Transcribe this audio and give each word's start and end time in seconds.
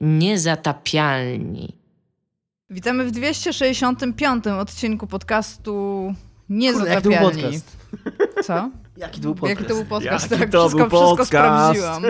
Niezatapialni. 0.00 1.76
Witamy 2.70 3.04
w 3.04 3.10
265 3.10 4.46
odcinku 4.46 5.06
podcastu 5.06 5.72
Kurde, 6.48 6.90
jaki 6.90 7.02
to 7.02 7.10
był 7.10 7.12
Niezatapialni. 7.20 7.42
podcast? 7.42 7.76
Co? 8.44 8.70
Jaki 8.96 9.20
to 9.20 9.22
był 9.22 9.34
podcast? 9.34 9.60
Jaki 9.60 9.68
to 9.68 9.74
był 9.74 9.84
podcast? 9.84 10.30
Jaki 10.30 10.40
tak, 10.42 10.50
to 10.50 10.60
wszystko, 10.68 10.88
był 10.88 10.98
wszystko 10.98 11.16
podcast? 11.16 11.28
sprawdziłam. 11.28 12.02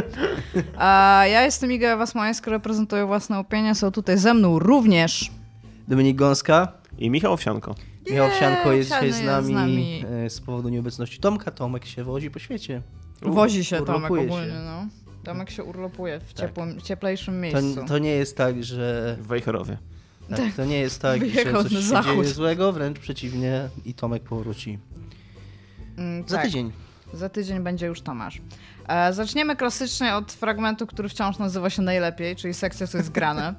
A 0.78 1.22
ja 1.26 1.42
jestem 1.44 1.72
Iga 1.72 1.96
Wasmańska, 1.96 2.50
reprezentuję 2.50 3.06
własne 3.06 3.38
opinie. 3.38 3.74
Są 3.74 3.90
tutaj 3.90 4.18
ze 4.18 4.34
mną 4.34 4.58
również. 4.58 5.30
Dominik 5.88 6.16
Gąska. 6.16 6.72
I 6.98 7.10
Michał 7.10 7.32
Owsianko. 7.32 7.74
Michał 8.10 8.28
Nie, 8.28 8.34
Wsianko 8.34 8.72
jest 8.72 8.90
dzisiaj 8.90 9.12
z 9.12 9.16
jest 9.16 9.24
nami, 9.26 9.46
z 9.46 9.50
nami. 9.50 10.04
e, 10.26 10.30
z 10.30 10.40
powodu 10.40 10.68
nieobecności 10.68 11.18
Tomka. 11.20 11.50
Tomek 11.50 11.84
się 11.86 12.04
wozi 12.04 12.30
po 12.30 12.38
świecie. 12.38 12.82
Wozi 13.22 13.64
się 13.64 13.76
Tomek 13.76 13.88
urlopuje 14.10 14.22
się. 14.22 14.28
ogólnie, 14.34 14.54
no. 14.64 14.86
Tomek 15.24 15.50
się 15.50 15.64
urlopuje 15.64 16.20
w 16.20 16.34
Tak. 16.34 16.36
ciepłym, 16.48 16.80
cieplejszym 16.80 17.34
To, 17.34 17.40
miejscu. 17.40 17.84
to 17.88 17.98
nie 17.98 18.10
jest 18.10 18.36
tak, 18.36 18.64
że... 18.64 19.16
W 19.20 19.26
Wejherowie. 19.26 19.78
Tak, 20.30 20.54
to 20.56 20.64
nie 20.64 20.78
jest 20.78 21.02
tak, 21.02 21.20
że 21.20 21.26
Wyjechał 21.26 21.62
coś 21.62 21.90
na 21.90 22.02
się 22.02 22.08
dzieje 22.08 22.24
złego, 22.24 22.72
wręcz 22.72 22.98
przeciwnie 22.98 23.68
i 23.84 23.94
Tomek 23.94 24.22
powróci. 24.22 24.78
Mm, 25.98 26.28
Za 26.28 26.36
tak. 26.36 26.44
tydzień. 26.46 26.72
Za 27.12 27.28
tydzień 27.28 27.60
będzie 27.60 27.86
już 27.86 28.00
Tomasz. 28.00 28.40
E, 28.88 29.12
zaczniemy 29.12 29.56
klasycznie 29.56 30.14
od 30.14 30.32
fragmentu, 30.32 30.86
który 30.86 31.08
wciąż 31.08 31.38
nazywa 31.38 31.70
się 31.70 31.82
najlepiej, 31.82 32.36
czyli 32.36 32.54
sekcja, 32.54 32.86
co 32.86 32.98
jest 32.98 33.10
grane. 33.10 33.54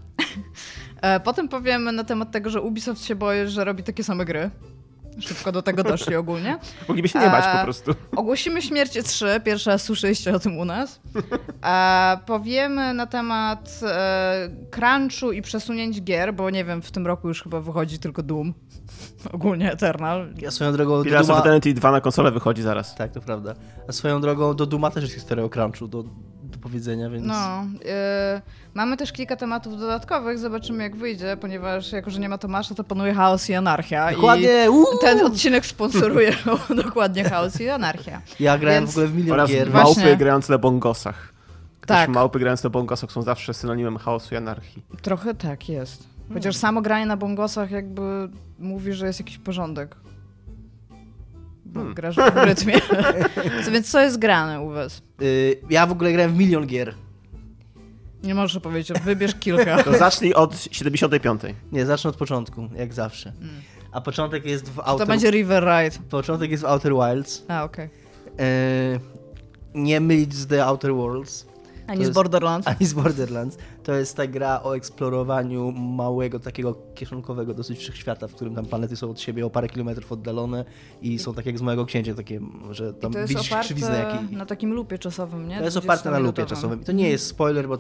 e, 1.01 1.19
potem 1.19 1.49
powiemy 1.49 1.91
na 1.91 2.03
temat 2.03 2.31
tego, 2.31 2.49
że 2.49 2.61
Ubisoft 2.61 3.03
się 3.05 3.15
boi, 3.15 3.47
że 3.47 3.63
robi 3.63 3.83
takie 3.83 4.03
same 4.03 4.25
gry. 4.25 4.49
Szybko 5.21 5.51
do 5.51 5.61
tego 5.61 5.83
doszli 5.83 6.15
ogólnie. 6.15 6.57
Mogliby 6.87 7.07
się 7.07 7.19
nie 7.19 7.29
bać 7.29 7.57
po 7.57 7.63
prostu. 7.63 7.91
Ogłosimy 8.15 8.61
Śmiercie 8.61 9.03
3, 9.03 9.41
pierwszy 9.43 9.69
raz 9.69 9.83
słyszeliście 9.83 10.35
o 10.35 10.39
tym 10.39 10.57
u 10.57 10.65
nas. 10.65 10.99
E, 11.63 12.17
powiemy 12.25 12.93
na 12.93 13.05
temat 13.05 13.79
e, 13.83 14.49
crunchu 14.71 15.31
i 15.31 15.41
przesunięć 15.41 16.01
gier, 16.01 16.33
bo 16.33 16.49
nie 16.49 16.65
wiem, 16.65 16.81
w 16.81 16.91
tym 16.91 17.07
roku 17.07 17.27
już 17.27 17.43
chyba 17.43 17.61
wychodzi 17.61 17.99
tylko 17.99 18.23
Doom. 18.23 18.53
Ogólnie 19.33 19.71
Eternal. 19.71 20.33
Ja 20.37 20.51
swoją 20.51 20.73
drogą 20.73 20.97
do 20.97 21.03
Pillars 21.03 21.29
of 21.29 21.35
Duma... 21.35 21.39
Eternity 21.39 21.73
2 21.73 21.91
na 21.91 22.01
konsolę 22.01 22.31
wychodzi 22.31 22.61
zaraz. 22.61 22.95
Tak, 22.95 23.11
to 23.11 23.21
prawda. 23.21 23.55
A 23.89 23.91
swoją 23.91 24.21
drogą 24.21 24.55
do 24.55 24.65
Duma 24.65 24.91
też 24.91 25.03
jest 25.03 25.15
historia 25.15 25.45
o 25.45 25.49
crunchu 25.49 25.87
do, 25.87 26.03
do 26.43 26.57
powiedzenia, 26.61 27.09
więc... 27.09 27.25
No, 27.25 27.65
e, 27.85 28.41
mamy 28.73 28.97
też 28.97 29.11
kilka 29.11 29.35
tematów 29.35 29.79
dodatkowych, 29.79 30.39
zobaczymy 30.39 30.83
jak 30.83 30.95
wyjdzie, 30.95 31.37
ponieważ 31.41 31.91
jako, 31.91 32.09
że 32.09 32.19
nie 32.19 32.29
ma 32.29 32.37
Tomasza, 32.37 32.75
to 32.75 32.83
panuje 32.83 33.13
chaos 33.13 33.49
i 33.49 33.53
anarchia. 33.53 34.11
Dokładnie! 34.11 34.65
I 34.65 34.69
uuu! 34.69 34.85
ten 35.01 35.25
odcinek 35.25 35.65
sponsoruje 35.65 36.31
dokładnie 36.85 37.23
chaos 37.23 37.61
i 37.61 37.69
anarchia. 37.69 38.21
Ja 38.39 38.57
grałem 38.57 38.83
Więc- 38.83 38.91
w 38.91 38.97
ogóle 38.97 39.07
w 39.07 39.15
milion 39.15 39.33
Oraz 39.33 39.49
gier. 39.49 39.71
Właśnie. 39.71 40.03
małpy 40.03 40.17
grające 40.17 40.53
na 40.53 40.57
bongosach. 40.59 41.33
Gdyż 41.81 41.97
Tak. 41.97 42.09
małpy 42.09 42.39
grające 42.39 42.63
na 42.67 42.69
bongosach 42.69 43.11
są 43.11 43.21
zawsze 43.21 43.53
synonimem 43.53 43.97
chaosu 43.97 44.33
i 44.35 44.37
anarchii. 44.37 44.83
Trochę 45.01 45.33
tak 45.33 45.69
jest. 45.69 46.03
Chociaż 46.33 46.55
samo 46.55 46.81
granie 46.81 47.05
na 47.05 47.17
bongosach 47.17 47.71
jakby 47.71 48.29
mówi, 48.59 48.93
że 48.93 49.07
jest 49.07 49.19
jakiś 49.19 49.37
porządek. 49.37 49.95
Bo 51.65 51.79
Hmm. 51.79 51.93
grasz 51.95 52.15
w 52.15 52.37
rytmie. 52.45 52.73
Co, 53.65 53.71
więc 53.71 53.91
co 53.91 54.01
jest 54.01 54.19
grane 54.19 54.61
u 54.61 54.69
was? 54.69 55.01
Y, 55.21 55.59
ja 55.69 55.85
w 55.87 55.91
ogóle 55.91 56.11
grałem 56.13 56.31
w 56.31 56.37
milion 56.37 56.67
gier. 56.67 56.93
Nie 58.23 58.35
możesz 58.35 58.61
powiedzieć, 58.61 58.99
wybierz 59.01 59.35
kilka. 59.35 59.83
To 59.83 59.97
zacznij 59.97 60.33
od 60.33 60.55
75. 60.71 61.41
Nie, 61.71 61.85
zacznę 61.85 62.09
od 62.09 62.15
początku, 62.15 62.69
jak 62.75 62.93
zawsze. 62.93 63.33
A 63.91 64.01
początek 64.01 64.45
jest 64.45 64.69
w 64.69 64.75
To 64.75 64.85
Outer... 64.87 65.07
będzie 65.07 65.31
River 65.31 65.63
Ride. 65.63 65.97
Początek 66.09 66.51
jest 66.51 66.63
w 66.63 66.65
Outer 66.65 66.93
Wilds. 66.93 67.43
A, 67.47 67.63
okej. 67.63 67.89
E, 68.39 68.99
nie 69.75 69.99
mylić 69.99 70.33
z 70.33 70.47
The 70.47 70.65
Outer 70.65 70.93
Worlds, 70.95 71.45
Ani 71.87 71.97
To 71.97 72.03
z 72.03 72.07
jest- 72.07 72.13
Borderlands. 72.13 72.67
ani 72.67 72.85
z 72.85 72.93
Borderlands. 72.93 73.57
To 73.83 73.93
jest 73.93 74.17
ta 74.17 74.27
gra 74.27 74.61
o 74.63 74.75
eksplorowaniu 74.75 75.71
małego, 75.71 76.39
takiego 76.39 76.75
kieszonkowego 76.95 77.53
dosyć 77.53 77.79
wszechświata, 77.79 78.27
w 78.27 78.35
którym 78.35 78.55
tam 78.55 78.65
planety 78.65 78.95
są 78.95 79.09
od 79.09 79.19
siebie 79.19 79.45
o 79.45 79.49
parę 79.49 79.69
kilometrów 79.69 80.11
oddalone 80.11 80.65
i 81.01 81.19
są 81.19 81.33
tak 81.33 81.45
jak 81.45 81.57
z 81.59 81.61
Małego 81.61 81.85
Księcia, 81.85 82.13
takie, 82.15 82.39
że 82.71 82.93
tam 82.93 83.13
to 83.13 83.19
jest 83.19 83.33
widzisz 83.33 83.49
krzywiznę 83.61 83.99
oparte 84.01 84.21
jaki... 84.23 84.35
na 84.35 84.45
takim 84.45 84.73
lupie 84.73 84.99
czasowym, 84.99 85.47
nie? 85.47 85.57
To 85.57 85.63
jest 85.63 85.77
oparte 85.77 86.11
na 86.11 86.19
lupie 86.19 86.41
20-minutowym. 86.43 86.47
czasowym. 86.49 86.81
I 86.81 86.85
to 86.85 86.91
nie 86.91 87.09
jest 87.09 87.27
spoiler, 87.27 87.67
bo 87.67 87.77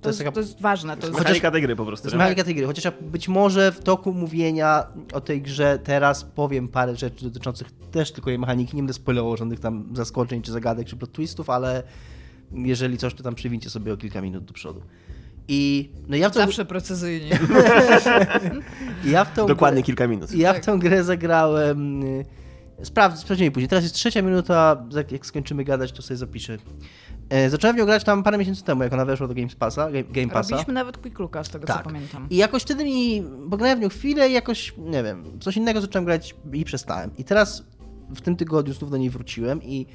to, 0.00 0.02
To 0.02 0.08
jest 0.08 0.18
taka 0.18 0.32
to 0.32 0.40
jest 0.40 0.60
ważne. 0.60 0.96
To 0.96 1.06
jest... 1.06 1.18
Mechanika 1.18 1.50
tej 1.50 1.62
gry 1.62 1.76
po 1.76 1.82
To 1.82 1.86
prostu. 1.86 2.06
jest 2.06 2.14
nie? 2.14 2.18
mechanika 2.18 2.44
tej 2.44 2.54
gry, 2.54 2.66
chociaż 2.66 2.84
ja 2.84 2.92
być 3.00 3.28
może 3.28 3.72
w 3.72 3.80
toku 3.80 4.12
mówienia 4.14 4.86
o 5.12 5.20
tej 5.20 5.42
grze 5.42 5.78
teraz 5.84 6.24
powiem 6.24 6.68
parę 6.68 6.96
rzeczy 6.96 7.24
dotyczących 7.24 7.68
też 7.90 8.12
tylko 8.12 8.30
jej 8.30 8.38
mechaniki. 8.38 8.76
Nie 8.76 8.82
będę 8.82 8.92
spoilował 8.94 9.36
żadnych 9.36 9.60
tam 9.60 9.84
zaskoczeń, 9.94 10.42
czy 10.42 10.52
zagadek, 10.52 10.86
czy 10.88 10.96
plot 10.96 11.12
twistów, 11.12 11.50
ale 11.50 11.82
jeżeli 12.52 12.98
coś, 12.98 13.14
to 13.14 13.22
tam 13.22 13.34
przywincie 13.34 13.70
sobie 13.70 13.92
o 13.92 13.96
kilka 13.96 14.20
minut 14.20 14.44
do 14.44 14.52
przodu. 14.52 14.80
I 15.50 15.90
no 16.08 16.16
ja 16.16 16.28
w 16.30 16.32
tą, 16.34 16.40
Zawsze 16.40 16.64
precyzyjnie. 16.64 17.38
ja 19.04 19.24
w 19.24 19.34
tą 19.34 19.46
Dokładnie 19.46 19.80
grę, 19.82 19.86
kilka 19.86 20.06
minut. 20.06 20.32
ja 20.34 20.52
w 20.52 20.56
Tak. 20.56 20.64
tą 20.64 20.78
grę 20.78 21.04
zagrałem. 21.04 22.02
Sprawdź, 22.82 23.18
sprawdzimy 23.20 23.50
później. 23.50 23.68
Teraz 23.68 23.84
jest 23.84 23.94
trzecia 23.94 24.22
minuta, 24.22 24.86
jak- 24.96 25.12
jak 25.12 25.26
skończymy 25.26 25.64
gadać, 25.64 25.92
to 25.92 26.02
sobie 26.02 26.16
zapiszę. 26.18 26.56
E, 27.28 27.50
Zacząłem 27.50 27.76
w 27.76 27.78
nią 27.78 27.84
grać 27.86 28.04
tam 28.04 28.22
parę 28.22 28.38
miesięcy 28.38 28.64
temu, 28.64 28.82
jak 28.82 28.92
ona 28.92 29.04
weszła 29.04 29.28
do 29.28 29.34
Game 29.34 29.48
Passa. 29.58 29.84
Game, 29.90 30.04
Game 30.04 30.28
Passa. 30.28 30.50
Robiliśmy 30.50 30.74
nawet 30.74 30.98
Quick 30.98 31.18
Looka, 31.18 31.44
z 31.44 31.48
tego 31.50 31.66
co 31.66 31.72
Tak. 31.72 31.82
pamiętam. 31.84 32.26
I 32.30 32.36
jakoś 32.36 32.62
wtedy 32.62 32.84
mi, 32.84 33.22
bo 33.46 33.56
grałem 33.56 33.78
w 33.78 33.82
nią 33.82 33.88
chwilę 33.88 34.28
i 34.28 34.32
jakoś, 34.32 34.74
nie 34.78 35.02
wiem, 35.02 35.24
coś 35.40 35.56
innego 35.56 35.80
zacząłem 35.80 36.04
grać 36.04 36.34
i 36.52 36.64
przestałem. 36.64 37.10
I 37.16 37.24
teraz 37.24 37.64
w 38.16 38.20
tym 38.20 38.36
tygodniu 38.36 38.74
znów 38.74 38.90
do 38.90 38.96
niej 38.96 39.10
wróciłem 39.10 39.62
i, 39.62 39.86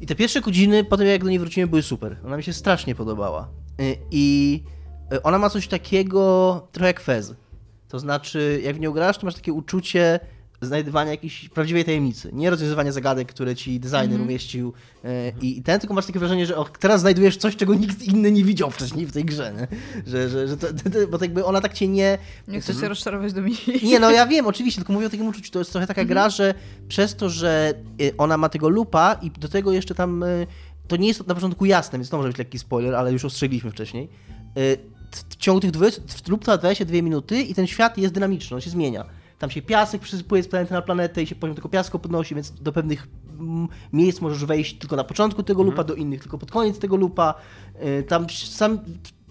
i 0.00 0.06
te 0.06 0.14
pierwsze 0.14 0.40
godziny 0.40 0.84
po 0.84 0.96
tym 0.96 1.06
jak 1.06 1.24
do 1.24 1.30
niej 1.30 1.38
wróciłem 1.38 1.68
były 1.68 1.82
super. 1.82 2.16
Ona 2.26 2.36
mi 2.36 2.42
się 2.42 2.52
strasznie 2.52 2.94
podobała. 2.94 3.48
Y, 3.80 3.96
I 4.10 4.62
y, 5.14 5.22
ona 5.22 5.38
ma 5.38 5.50
coś 5.50 5.68
takiego 5.68 6.68
trochę 6.72 6.86
jak 6.86 7.00
Fez. 7.00 7.34
To 7.88 7.98
znaczy, 7.98 8.60
jak 8.64 8.76
w 8.76 8.80
nią 8.80 8.92
grasz, 8.92 9.18
to 9.18 9.26
masz 9.26 9.34
takie 9.34 9.52
uczucie 9.52 10.20
znajdywania 10.66 11.10
jakiejś 11.10 11.48
prawdziwej 11.48 11.84
tajemnicy. 11.84 12.30
Nie 12.32 12.50
rozwiązywania 12.50 12.92
zagadek, 12.92 13.28
które 13.28 13.56
ci 13.56 13.80
designer 13.80 14.20
umieścił. 14.20 14.72
y, 15.04 15.32
I, 15.42 15.62
ten, 15.62 15.80
tylko 15.80 15.94
masz 15.94 16.06
takie 16.06 16.18
wrażenie, 16.18 16.46
że 16.46 16.56
o, 16.56 16.64
teraz 16.64 17.00
znajdujesz 17.00 17.36
coś, 17.36 17.56
czego 17.56 17.74
nikt 17.74 18.02
inny 18.02 18.32
nie 18.32 18.44
widział 18.44 18.70
wcześniej 18.70 19.06
w 19.06 19.12
tej 19.12 19.24
grze. 19.24 19.52
Nie? 19.56 19.68
Że, 20.06 20.28
że, 20.28 20.48
że 20.48 20.56
to, 20.56 20.66
to, 20.66 20.90
to, 20.90 20.98
bo 21.10 21.18
tak 21.18 21.22
jakby 21.28 21.44
ona 21.44 21.60
tak 21.60 21.72
cię 21.72 21.88
nie... 21.88 22.18
Nie 22.48 22.60
chcę 22.60 22.74
cię 22.74 22.88
rozczarować 22.88 23.32
Dominik. 23.32 23.82
Nie, 23.82 24.00
no 24.00 24.10
ja 24.10 24.26
wiem, 24.26 24.46
oczywiście, 24.46 24.80
tylko 24.80 24.92
mówię 24.92 25.06
o 25.06 25.10
takim 25.10 25.26
uczuciu. 25.26 25.50
To 25.52 25.58
jest 25.58 25.70
trochę 25.72 25.86
taka 25.86 26.04
gra, 26.04 26.30
że 26.30 26.54
przez 26.88 27.16
to, 27.16 27.30
że 27.30 27.74
y, 28.02 28.12
ona 28.18 28.36
ma 28.36 28.48
tego 28.48 28.68
lupa 28.68 29.14
i 29.22 29.30
do 29.30 29.48
tego 29.48 29.72
jeszcze 29.72 29.94
tam. 29.94 30.22
y, 30.22 30.46
To 30.88 30.96
nie 30.96 31.08
jest 31.08 31.26
na 31.26 31.34
początku 31.34 31.64
jasne, 31.64 31.98
więc 31.98 32.08
to 32.08 32.16
może 32.16 32.28
być 32.28 32.38
lekki 32.38 32.58
spoiler, 32.58 32.94
ale 32.94 33.12
już 33.12 33.24
ostrzegliśmy 33.24 33.70
wcześniej. 33.70 34.08
W 35.30 35.36
ciągu 35.36 35.60
tych 35.60 35.70
20, 35.70 36.02
w- 36.08 36.28
lub 36.28 36.44
to 36.44 36.58
22 36.58 37.02
minuty 37.02 37.42
i 37.42 37.54
ten 37.54 37.66
świat 37.66 37.98
jest 37.98 38.14
dynamiczny, 38.14 38.54
on 38.54 38.60
się 38.60 38.70
zmienia. 38.70 39.04
Tam 39.42 39.50
się 39.50 39.62
piasek 39.62 40.02
przysypuje 40.02 40.42
z 40.42 40.48
planety 40.48 40.72
na 40.72 40.82
planetę 40.82 41.22
i 41.22 41.26
się 41.26 41.34
poziom 41.34 41.56
tego 41.56 41.68
piasku 41.68 41.98
podnosi, 41.98 42.34
więc 42.34 42.50
do 42.50 42.72
pewnych 42.72 43.08
mm, 43.40 43.68
miejsc 43.92 44.20
możesz 44.20 44.44
wejść 44.44 44.78
tylko 44.78 44.96
na 44.96 45.04
początku 45.04 45.42
tego 45.42 45.62
lupa, 45.62 45.84
do 45.84 45.94
innych 45.94 46.20
tylko 46.20 46.38
pod 46.38 46.50
koniec 46.50 46.78
tego 46.78 46.96
lupa. 46.96 47.34
Y, 48.00 48.02
Tam 48.02 48.26
sam 48.30 48.78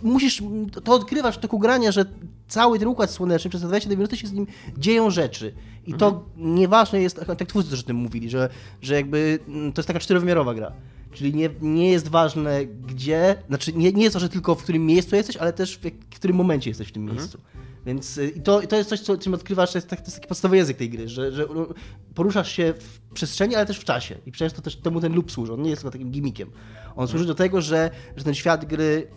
musisz, 0.01 0.43
to 0.83 0.93
odkrywasz 0.93 1.35
w 1.35 1.39
toku 1.39 1.59
grania, 1.59 1.91
że 1.91 2.05
cały 2.47 2.79
ten 2.79 2.87
układ 2.87 3.11
słoneczny 3.11 3.49
przez 3.49 3.61
te 3.61 3.67
22 3.67 3.95
minuty 3.95 4.17
się 4.17 4.27
z 4.27 4.31
nim 4.31 4.47
dzieją 4.77 5.09
rzeczy. 5.09 5.53
I 5.87 5.93
to 5.93 6.25
nieważne 6.37 7.01
jest, 7.01 7.19
tak 7.37 7.47
twórcy 7.47 7.69
też 7.69 7.79
o 7.79 7.83
tym 7.83 7.95
mówili, 7.97 8.29
że, 8.29 8.49
że 8.81 8.95
jakby 8.95 9.39
mm, 9.47 9.73
to 9.73 9.79
jest 9.81 9.87
taka 9.87 9.99
czterowymiarowa 9.99 10.53
gra. 10.53 10.71
Czyli 11.11 11.33
nie, 11.33 11.49
nie 11.61 11.91
jest 11.91 12.07
ważne 12.07 12.65
gdzie, 12.65 13.35
znaczy 13.47 13.73
nie, 13.73 13.91
nie 13.91 14.03
jest 14.03 14.13
ważne 14.13 14.29
tylko 14.29 14.55
w 14.55 14.63
którym 14.63 14.85
miejscu 14.85 15.15
jesteś, 15.15 15.37
ale 15.37 15.53
też 15.53 15.77
w, 15.77 16.15
którym 16.15 16.37
momencie 16.37 16.69
jesteś 16.69 16.87
w 16.87 16.91
tym 16.91 17.05
miejscu. 17.05 17.37
Więc 17.85 18.17
y, 18.17 18.29
i 18.29 18.41
to, 18.41 18.61
i 18.61 18.67
to 18.67 18.75
jest 18.75 18.89
coś, 18.89 18.99
co, 18.99 19.17
czym 19.17 19.33
odkrywasz, 19.33 19.71
to 19.71 19.77
jest, 19.77 19.87
tak, 19.87 19.99
to 19.99 20.05
jest 20.05 20.15
taki 20.17 20.27
podstawowy 20.27 20.57
język 20.57 20.77
tej 20.77 20.89
gry, 20.89 21.09
że, 21.09 21.31
że 21.31 21.45
ru- 21.45 21.73
poruszasz 22.15 22.51
się 22.51 22.73
w 22.79 22.99
przestrzeni, 23.13 23.55
ale 23.55 23.65
też 23.65 23.77
w 23.79 23.83
czasie. 23.83 24.15
I 24.25 24.31
przez 24.31 24.53
to 24.53 24.61
też 24.61 24.75
temu 24.75 25.01
ten 25.01 25.13
loop 25.15 25.31
służy. 25.31 25.53
On 25.53 25.61
nie 25.61 25.69
jest 25.69 25.81
tylko 25.81 25.91
takim 25.91 26.11
gimmickiem. 26.11 26.51
On 26.95 27.07
służy 27.07 27.25
do 27.25 27.35
tego, 27.35 27.61
że, 27.61 27.89
że 28.15 28.23
ten 28.23 28.33
świat 28.33 28.65
gry 28.65 29.07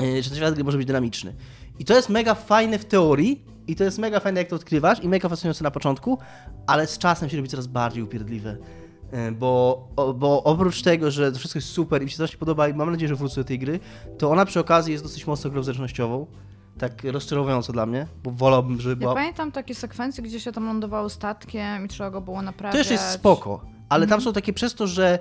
yy, 0.00 0.22
że 0.22 0.30
ten 0.30 0.38
świat 0.38 0.54
gry 0.54 0.64
może 0.64 0.78
być 0.78 0.86
dynamiczny. 0.86 1.34
I 1.78 1.84
to 1.84 1.94
jest 1.94 2.08
mega 2.08 2.34
fajne 2.34 2.78
w 2.78 2.84
teorii, 2.84 3.44
i 3.66 3.76
to 3.76 3.84
jest 3.84 3.98
mega 3.98 4.20
fajne, 4.20 4.40
jak 4.40 4.48
to 4.48 4.56
odkrywasz, 4.56 5.04
i 5.04 5.08
mega 5.08 5.28
fascynujące 5.28 5.64
na 5.64 5.70
początku, 5.70 6.18
ale 6.66 6.86
z 6.86 6.98
czasem 6.98 7.28
się 7.28 7.36
robi 7.36 7.48
coraz 7.48 7.66
bardziej 7.66 8.02
upierdliwe. 8.02 8.56
Yy, 9.12 9.32
Bo, 9.32 9.88
bo 10.16 10.42
oprócz 10.44 10.82
tego, 10.82 11.10
że 11.10 11.32
to 11.32 11.38
wszystko 11.38 11.58
jest 11.58 11.68
super 11.68 12.02
i 12.02 12.04
mi 12.04 12.10
się 12.10 12.14
strasznie 12.14 12.38
podoba 12.38 12.68
i 12.68 12.74
mam 12.74 12.90
nadzieję, 12.90 13.08
że 13.08 13.16
wrócę 13.16 13.34
do 13.40 13.44
tej 13.44 13.58
gry, 13.58 13.80
to 14.18 14.30
ona 14.30 14.44
przy 14.44 14.60
okazji 14.60 14.92
jest 14.92 15.04
dosyć 15.04 15.26
mocno 15.26 15.50
grą 15.50 15.62
zręcznościową. 15.62 16.26
Tak 16.78 17.04
rozczarowująco 17.04 17.72
dla 17.72 17.86
mnie, 17.86 18.06
bo 18.24 18.30
wolałbym, 18.30 18.80
żeby 18.80 18.92
Ja 18.92 18.96
była... 19.08 19.14
pamiętam 19.14 19.52
takie 19.52 19.74
sekwencje, 19.74 20.22
gdzie 20.24 20.40
się 20.40 20.52
tam 20.52 20.66
lądowało 20.66 21.08
statkiem 21.08 21.84
i 21.84 21.88
trzeba 21.88 22.10
go 22.10 22.20
było 22.20 22.42
naprawiać. 22.42 22.72
To 22.72 22.78
jeszcze 22.78 22.94
jest 22.94 23.10
spoko, 23.10 23.60
ale 23.88 24.04
Mhm. 24.04 24.08
tam 24.20 24.24
są 24.24 24.32
takie 24.32 24.52
przez 24.52 24.74
to, 24.74 24.86
że 24.86 25.18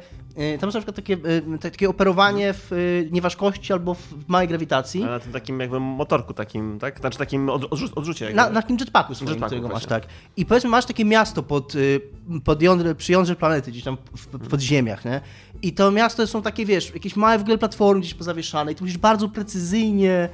y, 0.55 0.57
tam 0.59 0.71
są 0.71 0.77
na 0.77 0.81
przykład 0.81 0.95
takie, 0.95 1.13
y, 1.55 1.59
takie 1.71 1.89
operowanie 1.89 2.53
w 2.53 2.71
y, 2.73 3.09
nieważkości 3.11 3.73
albo 3.73 3.93
w 3.93 4.13
małej 4.27 4.47
grawitacji. 4.47 5.03
A 5.03 5.07
na 5.07 5.19
tym 5.19 5.31
takim 5.33 5.59
jakby 5.59 5.79
motorku 5.79 6.33
takim, 6.33 6.79
tak? 6.79 6.99
Znaczy 6.99 7.17
takim 7.17 7.49
od, 7.49 7.61
odrzu- 7.61 7.91
odrzucie. 7.95 8.25
Jakby. 8.25 8.37
Na, 8.37 8.49
na 8.49 8.61
takim 8.61 8.77
jetpacku 8.79 9.15
swoim, 9.15 9.29
Jetpacku 9.29 9.47
którego 9.47 9.67
masz, 9.67 9.71
właśnie. 9.87 9.89
tak. 9.89 10.13
I 10.37 10.45
powiedzmy, 10.45 10.69
masz 10.69 10.85
takie 10.85 11.05
miasto 11.05 11.43
pod, 11.43 11.73
pod 12.43 12.61
jądrze, 12.61 12.95
przy 12.95 13.11
jądrze 13.11 13.35
planety, 13.35 13.71
gdzieś 13.71 13.83
tam 13.83 13.97
w, 14.15 14.25
w 14.27 14.47
podziemiach, 14.49 15.05
nie? 15.05 15.21
I 15.61 15.73
to 15.73 15.91
miasto 15.91 16.27
są 16.27 16.41
takie, 16.41 16.65
wiesz, 16.65 16.93
jakieś 16.93 17.15
małe 17.15 17.37
w 17.37 17.41
ogóle 17.41 17.57
platformy 17.57 18.01
gdzieś 18.01 18.13
pozawieszane 18.13 18.71
i 18.71 18.75
tu 18.75 18.83
musisz 18.83 18.97
bardzo 18.97 19.29
precyzyjnie, 19.29 20.29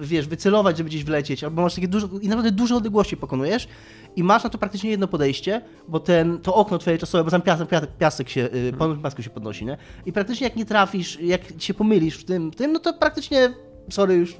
wiesz, 0.00 0.28
wycelować, 0.28 0.76
żeby 0.76 0.90
gdzieś 0.90 1.04
wlecieć, 1.04 1.44
albo 1.44 1.62
masz 1.62 1.74
takie 1.74 1.88
dużo, 1.88 2.08
i 2.22 2.28
naprawdę 2.28 2.50
duże 2.50 2.76
odległości 2.76 3.16
pokonujesz 3.16 3.68
i 4.16 4.22
masz 4.22 4.44
na 4.44 4.50
to 4.50 4.58
praktycznie 4.58 4.90
jedno 4.90 5.08
podejście, 5.08 5.62
bo 5.88 6.00
ten, 6.00 6.38
to 6.38 6.54
okno 6.54 6.78
twoje 6.78 6.98
czasowe, 6.98 7.24
bo 7.24 7.30
tam 7.30 7.42
piasek, 7.42 7.68
piasek, 7.68 7.90
piasek 7.98 8.28
się, 8.28 8.40
y, 8.40 9.02
piasku 9.02 9.22
się 9.22 9.30
podnosi, 9.30 9.64
nie? 9.64 9.76
I 10.06 10.12
praktycznie 10.12 10.46
jak 10.46 10.56
nie 10.56 10.66
trafisz, 10.66 11.20
jak 11.20 11.40
się 11.58 11.74
pomylisz 11.74 12.16
w 12.18 12.24
tym, 12.24 12.50
tym 12.50 12.72
no 12.72 12.78
to 12.78 12.94
praktycznie 12.94 13.54
sorry, 13.90 14.14
już 14.14 14.36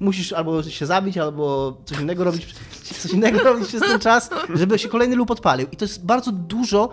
musisz 0.00 0.32
albo 0.32 0.62
się 0.62 0.86
zabić, 0.86 1.18
albo 1.18 1.76
coś 1.84 2.00
innego 2.00 2.24
robić, 2.24 2.54
coś 2.82 3.12
innego 3.12 3.38
robić 3.38 3.68
przez 3.68 3.80
ten 3.80 4.00
czas, 4.00 4.30
żeby 4.54 4.78
się 4.78 4.88
kolejny 4.88 5.16
lub 5.16 5.30
odpalił. 5.30 5.66
I 5.72 5.76
to 5.76 5.84
jest 5.84 6.06
bardzo 6.06 6.32
dużo, 6.32 6.88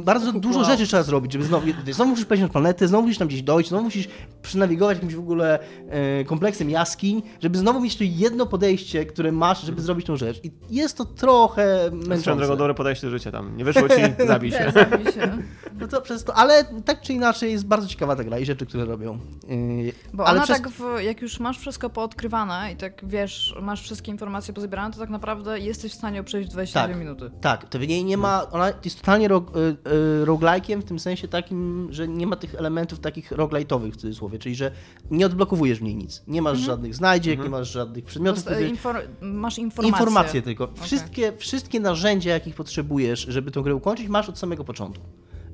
bardzo 0.00 0.32
dużo 0.32 0.58
Wow. 0.58 0.68
rzeczy 0.68 0.86
trzeba 0.86 1.02
zrobić, 1.02 1.32
żeby 1.32 1.44
znowu, 1.44 1.66
znowu 1.92 2.10
musisz 2.10 2.24
przejść 2.26 2.42
na 2.42 2.48
planetę, 2.48 2.88
znowu 2.88 3.02
musisz 3.02 3.18
tam 3.18 3.28
gdzieś 3.28 3.42
dojść, 3.42 3.68
znowu 3.68 3.84
musisz 3.84 4.08
przenawigować 4.42 4.96
jakimś 4.96 5.14
w 5.14 5.18
ogóle 5.18 5.58
e, 5.88 6.24
kompleksem 6.24 6.70
jaskiń, 6.70 7.22
żeby 7.40 7.58
znowu 7.58 7.80
mieć 7.80 7.96
to 7.96 8.04
jedno 8.06 8.46
podejście, 8.46 9.06
które 9.06 9.32
masz, 9.32 9.62
żeby 9.62 9.82
zrobić 9.82 10.06
tą 10.06 10.16
rzecz. 10.16 10.40
I 10.44 10.50
jest 10.70 10.96
to 10.96 11.04
trochę 11.04 11.78
Swoją 11.78 11.90
drogą 12.00 12.08
męczące. 12.08 12.56
dobre 12.56 12.74
podejście 12.74 13.06
do 13.06 13.10
życia 13.10 13.32
tam. 13.32 13.56
Nie 13.56 13.64
wyszło 13.64 13.88
ci, 13.88 13.94
zabij 14.26 14.50
się. 14.50 14.72
Zabij 14.74 15.12
się. 15.12 15.38
No 15.80 15.88
to 15.88 16.00
przez 16.00 16.24
to, 16.24 16.34
ale 16.34 16.64
tak 16.84 17.00
czy 17.00 17.12
inaczej 17.12 17.52
jest 17.52 17.66
bardzo 17.66 17.88
ciekawa 17.88 18.16
ta 18.16 18.24
gra 18.24 18.38
i 18.38 18.44
rzeczy, 18.46 18.66
które 18.66 18.84
robią. 18.84 19.18
Yy, 19.48 19.92
Bo 20.12 20.26
ale 20.26 20.36
ona 20.36 20.44
przez... 20.44 20.56
tak, 20.62 20.68
w, 20.70 20.82
jak 21.02 21.22
już 21.22 21.40
masz 21.40 21.58
wszystko 21.58 21.90
poodkrywane 21.90 22.72
i 22.72 22.76
tak 22.76 23.00
wiesz, 23.08 23.54
masz 23.62 23.82
wszystkie 23.82 24.12
informacje 24.12 24.54
pozbierane, 24.54 24.94
to 24.94 25.00
tak 25.00 25.10
naprawdę 25.10 25.58
jesteś 25.60 25.92
w 25.92 25.94
stanie 25.94 26.22
przejść 26.24 26.48
w 26.50 26.52
22 26.52 26.88
Tak. 26.88 26.98
minuty. 26.98 27.30
Tak, 27.40 27.68
to 27.68 27.78
w 27.78 27.86
niej 27.88 28.04
nie 28.04 28.16
ma, 28.16 28.50
ona 28.50 28.72
jest 28.84 29.00
totalnie 29.00 29.28
y, 29.56 29.90
y, 30.22 30.24
roguelike'iem 30.24 30.80
w 30.80 30.84
tym 30.84 30.98
sensie 30.98 31.28
takim, 31.28 31.88
że 31.90 32.08
nie 32.08 32.26
ma 32.26 32.36
tych 32.36 32.54
elementów 32.54 33.00
takich 33.00 33.32
roguelite'owych 33.32 33.90
w 33.90 33.96
cudzysłowie, 33.96 34.38
czyli 34.38 34.54
że 34.54 34.70
nie 35.10 35.26
odblokowujesz 35.26 35.78
w 35.78 35.82
niej 35.82 35.96
nic. 35.96 36.22
Nie 36.26 36.42
masz 36.42 36.58
żadnych 36.58 36.94
znajdziek, 36.94 37.42
nie 37.42 37.48
masz 37.48 37.72
żadnych 37.72 38.04
przedmiotów. 38.04 38.44
Które- 38.44 38.60
infor- 38.60 39.02
masz 39.20 39.58
informacje. 39.58 39.98
Informacje 40.04 40.42
tylko. 40.42 40.68
Wszystkie, 40.80 41.32
wszystkie 41.36 41.80
narzędzia, 41.80 42.30
jakich 42.30 42.54
potrzebujesz, 42.54 43.20
żeby 43.20 43.50
tę 43.50 43.62
grę 43.62 43.74
ukończyć, 43.74 44.08
masz 44.08 44.28
od 44.28 44.38
samego 44.38 44.64
początku. 44.64 45.04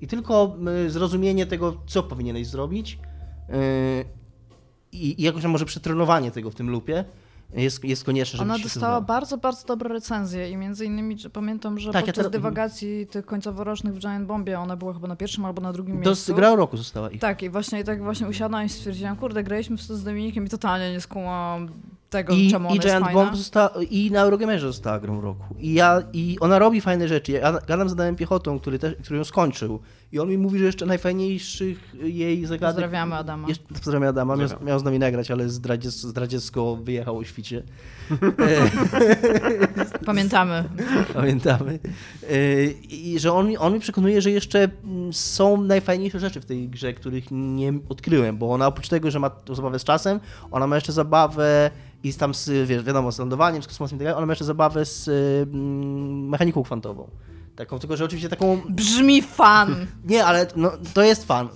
I 0.00 0.06
tylko 0.06 0.56
zrozumienie 0.88 1.46
tego, 1.46 1.76
co 1.86 2.02
powinieneś 2.02 2.46
zrobić 2.46 2.98
y, 3.48 4.04
i, 4.92 5.20
i 5.20 5.22
jakoś 5.22 5.42
tam 5.42 5.50
może 5.50 5.64
przetrenowanie 5.64 6.30
tego 6.30 6.50
w 6.50 6.54
tym 6.54 6.70
lupie 6.70 7.04
jest, 7.54 7.84
jest 7.84 8.04
konieczne, 8.04 8.36
żeby 8.38 8.50
Ona 8.50 8.62
dostała 8.62 9.00
bardzo, 9.00 9.38
bardzo 9.38 9.66
dobre 9.66 9.88
recenzje 9.94 10.50
i 10.50 10.56
między 10.56 10.84
innymi 10.84 11.16
pamiętam, 11.32 11.78
że 11.78 11.92
Tak, 11.92 11.94
ja 11.94 12.00
podczas 12.06 12.16
teraz- 12.16 12.32
dywagacji 12.32 13.06
tych 13.06 13.26
końcoworocznych 13.26 13.94
w 13.94 13.98
Giant 13.98 14.26
Bombie 14.26 14.54
ona 14.54 14.76
była 14.76 14.92
chyba 14.94 15.08
na 15.08 15.16
pierwszym 15.16 15.44
albo 15.44 15.62
na 15.62 15.72
drugim 15.72 16.00
Do 16.02 16.10
miejscu. 16.10 16.34
gra 16.34 16.54
roku 16.54 16.76
została 16.76 17.10
ich. 17.10 17.20
Tak, 17.20 17.42
i 17.42 17.50
właśnie 17.50 17.80
i 17.80 17.84
tak 17.84 18.02
właśnie 18.02 18.28
usiadłam 18.28 18.64
i 18.64 18.68
stwierdziłam, 18.68 19.16
kurde, 19.16 19.42
graliśmy 19.42 19.76
z 19.78 20.04
Dominikiem 20.04 20.46
i 20.46 20.48
totalnie 20.48 20.92
nie 20.92 21.00
skumałam 21.00 21.68
tego, 22.10 22.34
I, 22.34 22.50
czemu 22.50 22.68
ona 22.68 22.76
i 22.76 22.80
Giant. 22.80 23.12
Bomb 23.12 23.36
została, 23.36 23.70
i 23.90 24.10
na 24.10 24.20
Eurogamerze 24.20 24.66
została 24.66 25.00
grą 25.00 25.20
roku. 25.20 25.42
I, 25.58 25.74
ja, 25.74 26.02
I 26.12 26.36
ona 26.40 26.58
robi 26.58 26.80
fajne 26.80 27.08
rzeczy. 27.08 27.32
Ja 27.32 27.52
gadam 27.52 27.88
z 27.88 27.92
Adamem 27.92 28.16
Piechotą, 28.16 28.60
który, 28.60 28.78
też, 28.78 28.94
który 29.04 29.18
ją 29.18 29.24
skończył. 29.24 29.80
I 30.12 30.18
on 30.18 30.28
mi 30.28 30.38
mówi, 30.38 30.58
że 30.58 30.64
jeszcze 30.64 30.86
najfajniejszych 30.86 31.94
jej 32.02 32.46
zagadek... 32.46 32.74
Pozdrawiamy 32.74 33.14
Adama. 33.14 33.48
Jeszcze, 33.48 33.64
pozdrawiam 33.74 34.08
Adama, 34.08 34.36
miał, 34.36 34.48
miał 34.62 34.78
z 34.78 34.84
nami 34.84 34.98
nagrać, 34.98 35.30
ale 35.30 35.48
zdradziec, 35.48 35.94
zdradziecko 35.94 36.76
wyjechał 36.76 37.18
o 37.18 37.24
świcie. 37.24 37.62
Pamiętamy. 40.06 40.64
Pamiętamy. 41.14 41.78
Yy, 42.30 42.74
I 42.88 43.18
że 43.18 43.32
on, 43.32 43.48
mi- 43.48 43.56
on 43.58 43.72
mi 43.74 43.80
przekonuje, 43.80 44.22
że 44.22 44.30
jeszcze 44.30 44.68
są 45.12 45.62
najfajniejsze 45.62 46.20
rzeczy 46.20 46.40
w 46.40 46.44
tej 46.44 46.68
grze, 46.68 46.94
których 46.94 47.24
nie 47.30 47.72
odkryłem, 47.88 48.36
bo 48.38 48.52
ona 48.52 48.66
oprócz 48.66 48.88
tego, 48.88 49.10
że 49.10 49.18
ma 49.18 49.30
tą 49.30 49.54
zabawę 49.54 49.78
z 49.78 49.84
czasem, 49.84 50.20
ona 50.50 50.66
ma 50.66 50.74
jeszcze 50.74 50.92
zabawę 50.92 51.70
i 52.04 52.14
tam 52.14 52.34
z, 52.34 52.68
wiesz, 52.68 52.82
wiadomo, 52.82 53.12
z 53.12 53.18
lądowaniem, 53.18 53.62
z 53.62 53.66
kosmosem 53.66 53.96
i 53.96 53.98
tak 53.98 54.04
dalej, 54.06 54.16
ona 54.18 54.26
ma 54.26 54.32
jeszcze 54.32 54.44
zabawę 54.44 54.84
z 54.84 55.08
mm, 55.08 56.28
mechaniką 56.28 56.62
kwantową. 56.62 57.10
Taką, 57.60 57.78
tylko 57.78 57.96
że 57.96 58.04
oczywiście 58.04 58.28
taką 58.28 58.60
Brzmi 58.68 59.22
fan. 59.22 59.86
nie, 60.04 60.24
ale 60.24 60.46
no, 60.56 60.72
to 60.94 61.02
jest 61.02 61.26
fan. 61.26 61.48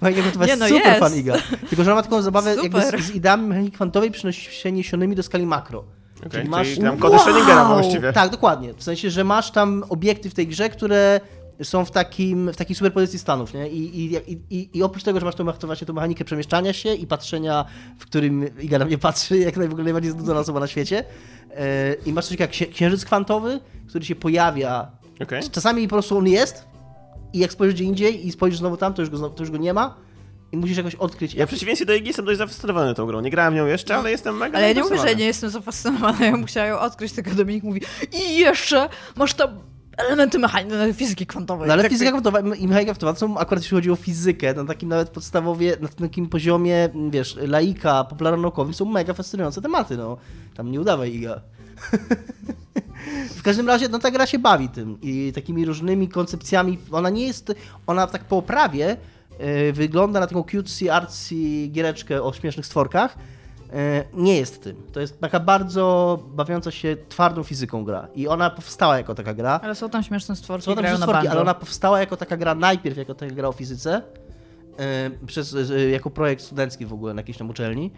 Mechanika 0.00 0.22
kwantowa 0.22 0.44
Nie, 0.44 0.50
jest 0.50 0.60
no 0.60 0.68
super 0.68 0.86
jest. 0.86 1.00
fan 1.00 1.16
Iga. 1.16 1.34
Tylko, 1.68 1.84
że 1.84 1.90
ona 1.90 1.94
ma 1.94 2.02
taką 2.02 2.22
zabawę 2.22 2.56
jakby 2.62 2.82
z, 2.82 3.04
z 3.04 3.10
ideami 3.10 3.46
mechaniki 3.46 3.72
kwantowej 3.72 4.10
przeniesionymi 4.50 5.16
do 5.16 5.22
skali 5.22 5.46
makro. 5.46 5.84
Okay, 6.18 6.30
Czyli 6.30 6.48
masz... 6.48 6.68
Czyli 6.68 6.82
tam 6.82 6.98
kody 6.98 7.16
Schrödingera 7.16 7.68
Wow! 7.68 7.80
właściwie. 7.80 8.12
Tak, 8.12 8.30
dokładnie. 8.30 8.74
W 8.74 8.82
sensie, 8.82 9.10
że 9.10 9.24
masz 9.24 9.50
tam 9.50 9.84
obiekty 9.88 10.30
w 10.30 10.34
tej 10.34 10.46
grze, 10.46 10.68
które 10.68 11.20
są 11.62 11.84
w, 11.84 11.90
takim, 11.90 12.52
w 12.52 12.56
takiej 12.56 12.76
superpozycji 12.76 13.18
stanów, 13.18 13.54
nie? 13.54 13.68
I, 13.68 14.04
i, 14.04 14.16
i, 14.50 14.78
i, 14.78 14.82
oprócz 14.82 15.02
tego, 15.02 15.20
że 15.20 15.26
masz 15.26 15.34
tą, 15.34 15.52
to 15.52 15.66
właśnie 15.66 15.86
tą 15.86 15.92
mechanikę 15.92 16.24
przemieszczania 16.24 16.72
się 16.72 16.94
i 16.94 17.06
patrzenia, 17.06 17.64
w 17.98 18.06
którym 18.06 18.60
Iga 18.60 18.78
na 18.78 18.84
mnie 18.84 18.98
patrzy, 18.98 19.38
jak 19.46 19.56
naj, 19.56 19.68
w 19.68 19.70
ogóle 19.70 19.84
najbardziej 19.84 20.12
znudzona 20.12 20.40
osoba 20.40 20.60
na 20.60 20.66
świecie. 20.66 21.04
E, 21.50 21.94
I 22.06 22.12
masz 22.12 22.26
coś 22.26 22.40
jak 22.40 22.50
księ- 22.50 22.72
księżyc 22.72 23.04
kwantowy, 23.04 23.60
który 23.88 24.04
się 24.04 24.14
pojawia. 24.14 24.90
Okej. 25.22 25.42
Czasami 25.50 25.88
po 25.88 25.94
prostu 25.94 26.18
on 26.18 26.26
jest 26.26 26.64
i 27.32 27.38
jak 27.38 27.52
spojrzysz 27.52 27.74
gdzie 27.74 27.84
indziej 27.84 28.26
i 28.26 28.32
spojrzysz 28.32 28.60
znowu 28.60 28.76
tam, 28.76 28.94
to 28.94 29.02
już 29.02 29.10
go, 29.10 29.30
to 29.30 29.42
już 29.42 29.50
go 29.50 29.58
nie 29.58 29.72
ma 29.74 29.94
i 30.52 30.56
musisz 30.56 30.76
jakoś 30.76 30.94
odkryć. 30.94 31.34
Ja 31.34 31.46
w 31.46 31.48
przeciwieństwie 31.48 31.86
do 31.86 31.94
Iggy 31.94 32.06
jestem 32.06 32.24
dość 32.24 32.38
zafascynowany 32.38 32.94
tą 32.94 33.06
grą. 33.06 33.20
Nie 33.20 33.30
grałem 33.30 33.54
w 33.54 33.56
nią 33.56 33.66
jeszcze, 33.66 33.96
ale 33.96 34.10
jestem 34.10 34.36
mega 34.36 34.58
Ale 34.58 34.68
ja 34.68 34.74
nie 34.74 34.82
mówię, 34.82 34.98
że 34.98 35.14
nie 35.14 35.24
jestem 35.24 35.50
zafascynowana, 35.50 36.26
ja 36.26 36.36
musiałam 36.36 36.70
ją 36.70 36.78
odkryć, 36.78 37.12
tylko 37.12 37.30
Dominik 37.30 37.64
mówi 37.64 37.80
i 38.12 38.38
jeszcze 38.38 38.88
masz 39.16 39.34
tam 39.34 39.58
elementy 39.96 40.38
mechaniki, 40.38 40.94
fizyki 40.94 41.26
kwantowej. 41.26 41.66
No 41.66 41.72
ale 41.72 41.82
Tak, 41.82 41.92
fizyka 41.92 42.10
tak. 42.10 42.20
kwantowa 42.20 42.54
i 42.54 42.68
mechanika 42.68 42.92
kwantowa 42.92 43.12
to 43.12 43.18
są 43.18 43.38
akurat 43.38 43.62
jeśli 43.64 43.74
chodzi 43.76 43.90
o 43.90 43.96
fizykę, 43.96 44.54
na 44.54 44.64
takim 44.64 44.88
nawet 44.88 45.10
podstawowie, 45.10 45.76
na 45.80 45.88
takim 45.88 46.28
poziomie, 46.28 46.88
wiesz, 47.10 47.38
laika, 47.42 48.04
popularno-naukowym 48.04 48.74
są 48.74 48.84
mega 48.84 49.14
fascynujące 49.14 49.62
tematy, 49.62 49.96
no. 49.96 50.16
Tam 50.54 50.70
nie 50.70 50.80
udawaj 50.80 51.14
Iga. 51.14 51.40
w 53.36 53.42
każdym 53.42 53.66
razie, 53.66 53.88
no 53.88 53.98
ta 53.98 54.10
gra 54.10 54.26
się 54.26 54.38
bawi 54.38 54.68
tym 54.68 54.98
i 55.02 55.32
takimi 55.34 55.64
różnymi 55.64 56.08
koncepcjami. 56.08 56.78
Ona 56.92 57.10
nie 57.10 57.26
jest, 57.26 57.52
ona 57.86 58.06
tak 58.06 58.24
po 58.24 58.36
oprawie 58.36 58.96
e, 59.38 59.72
wygląda 59.72 60.20
na 60.20 60.26
taką 60.26 60.42
cutesy, 60.42 60.92
artsy 60.92 61.34
giereczkę 61.68 62.22
o 62.22 62.32
śmiesznych 62.32 62.66
stworkach, 62.66 63.16
nie 64.14 64.36
jest 64.36 64.62
tym. 64.62 64.76
To 64.92 65.00
jest 65.00 65.20
taka 65.20 65.40
bardzo 65.40 66.18
bawiąca 66.34 66.70
się 66.70 66.96
twardą 67.08 67.42
fizyką 67.42 67.84
gra 67.84 68.08
i 68.14 68.28
ona 68.28 68.50
powstała 68.50 68.96
jako 68.96 69.14
taka 69.14 69.34
gra. 69.34 69.60
Ale 69.62 69.74
są 69.74 69.90
tam 69.90 70.02
śmieszne 70.02 70.36
stworki, 70.36 70.64
Są 70.64 70.74
tam 70.74 70.82
grają 70.82 70.94
na 70.98 70.98
stworki, 70.98 71.14
banjo. 71.18 71.30
ale 71.30 71.40
ona 71.40 71.54
powstała 71.54 72.00
jako 72.00 72.16
taka 72.16 72.36
gra, 72.36 72.54
najpierw 72.54 72.96
jako 72.96 73.14
taka 73.14 73.34
gra 73.34 73.48
o 73.48 73.52
fizyce, 73.52 74.02
e, 74.78 75.10
przez, 75.26 75.54
e, 75.70 75.90
jako 75.90 76.10
projekt 76.10 76.42
studencki 76.42 76.86
w 76.86 76.92
ogóle 76.92 77.14
na 77.14 77.20
jakiejś 77.20 77.38
tam 77.38 77.50
uczelni. 77.50 77.90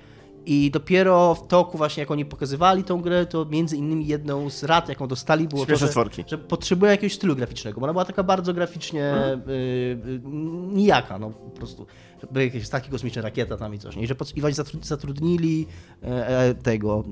I 0.47 0.71
dopiero 0.71 1.35
w 1.35 1.47
toku 1.49 1.79
właśnie, 1.79 2.01
jak 2.01 2.11
oni 2.11 2.25
pokazywali 2.25 2.85
tą 2.85 3.01
grę, 3.03 3.27
to 3.27 3.45
między 3.45 3.77
innymi 3.77 4.07
jedną 4.07 4.51
z 4.51 4.65
rad, 4.65 4.89
jaką 4.89 5.09
dostali, 5.09 5.49
było 5.49 5.63
to, 5.63 5.67
Śmieszne 5.67 5.87
że, 5.87 5.91
stworki. 5.91 6.25
że 6.27 6.39
potrzebują 6.39 6.91
jakiegoś 6.93 7.15
stylu 7.15 7.37
graficznego, 7.37 7.81
bo 7.81 7.85
ona 7.85 7.93
była 7.93 8.05
taka 8.05 8.23
bardzo 8.23 8.55
graficznie 8.55 9.05
Mhm. 9.11 9.41
y, 9.41 9.53
y, 9.53 10.21
nijaka, 10.73 11.19
no 11.19 11.31
po 11.31 11.51
prostu. 11.51 11.87
Były 12.31 12.45
jakieś 12.45 12.67
statki 12.67 12.91
kosmiczne, 12.91 13.23
rakieta 13.23 13.57
tam 13.57 13.75
i 13.75 13.79
coś. 13.79 13.97
nie? 13.97 14.03
I 14.03 14.07
że 14.07 14.15
i 14.37 14.41
właśnie 14.41 14.65
zatru- 14.65 14.85
zatrudnili 14.85 15.67
e, 16.03 16.29
e, 16.29 16.55
tego 16.55 17.05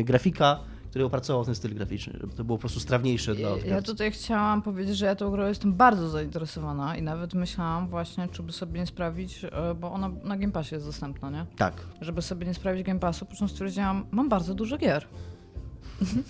e, 0.00 0.04
grafika, 0.04 0.60
który 0.90 1.04
opracował 1.04 1.44
ten 1.44 1.54
styl 1.54 1.74
graficzny, 1.74 2.12
żeby 2.20 2.34
to 2.34 2.44
było 2.44 2.58
po 2.58 2.60
prostu 2.60 2.80
strawniejsze 2.80 3.34
dla 3.34 3.48
Ja 3.48 3.54
odbiorcy. 3.54 3.86
tutaj 3.86 4.10
chciałam 4.12 4.62
powiedzieć, 4.62 4.96
że 4.96 5.06
ja 5.06 5.14
tą 5.16 5.30
grą 5.30 5.46
jestem 5.48 5.74
bardzo 5.74 6.08
zainteresowana 6.08 6.96
i 6.96 7.02
nawet 7.02 7.34
myślałam 7.34 7.88
właśnie, 7.88 8.28
czy 8.32 8.42
by 8.42 8.52
sobie 8.52 8.80
nie 8.80 8.86
sprawić, 8.86 9.40
bo 9.80 9.92
ona 9.92 10.10
na 10.24 10.36
Game 10.36 10.52
Passie 10.52 10.74
jest 10.74 10.86
dostępna, 10.86 11.30
nie? 11.30 11.46
Tak. 11.56 11.74
Żeby 12.00 12.22
sobie 12.22 12.46
nie 12.46 12.54
sprawić 12.54 12.82
Game 12.86 13.00
Passu, 13.00 13.26
po 13.26 13.36
czym 13.36 13.48
stwierdziłam, 13.48 14.06
mam 14.10 14.28
bardzo 14.28 14.54
dużo 14.54 14.78
gier. 14.78 15.06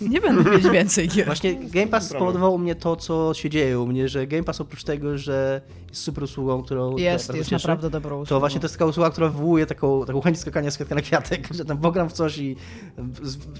Nie 0.01 0.21
będę 0.21 0.51
mieć 0.51 0.69
więcej 0.69 1.07
gier. 1.07 1.25
Właśnie 1.25 1.55
Game 1.55 1.87
Pass 1.87 2.09
spowodował 2.09 2.53
u 2.53 2.57
mnie 2.57 2.75
to, 2.75 2.95
co 2.95 3.33
się 3.33 3.49
dzieje 3.49 3.79
u 3.79 3.87
mnie, 3.87 4.09
że 4.09 4.27
Game 4.27 4.43
Pass 4.43 4.61
oprócz 4.61 4.83
tego, 4.83 5.17
że 5.17 5.61
jest 5.89 6.01
super 6.01 6.23
usługą, 6.23 6.63
którą 6.63 6.97
Jest, 6.97 7.33
jest 7.33 7.49
cieszę, 7.49 7.67
naprawdę 7.67 7.89
dobrą 7.89 8.15
usługą. 8.15 8.29
to 8.29 8.39
właśnie 8.39 8.59
to 8.59 8.65
jest 8.65 8.75
taka 8.75 8.85
usługa, 8.85 9.09
która 9.09 9.29
wywołuje 9.29 9.65
taką, 9.65 10.05
taką 10.05 10.21
chęć 10.21 10.39
skakania 10.39 10.71
z 10.71 10.75
kwiatka 10.75 10.95
na 10.95 11.01
kwiatek, 11.01 11.47
że 11.57 11.65
tam 11.65 11.77
pogram 11.77 12.09
w 12.09 12.13
coś 12.13 12.37
i 12.37 12.55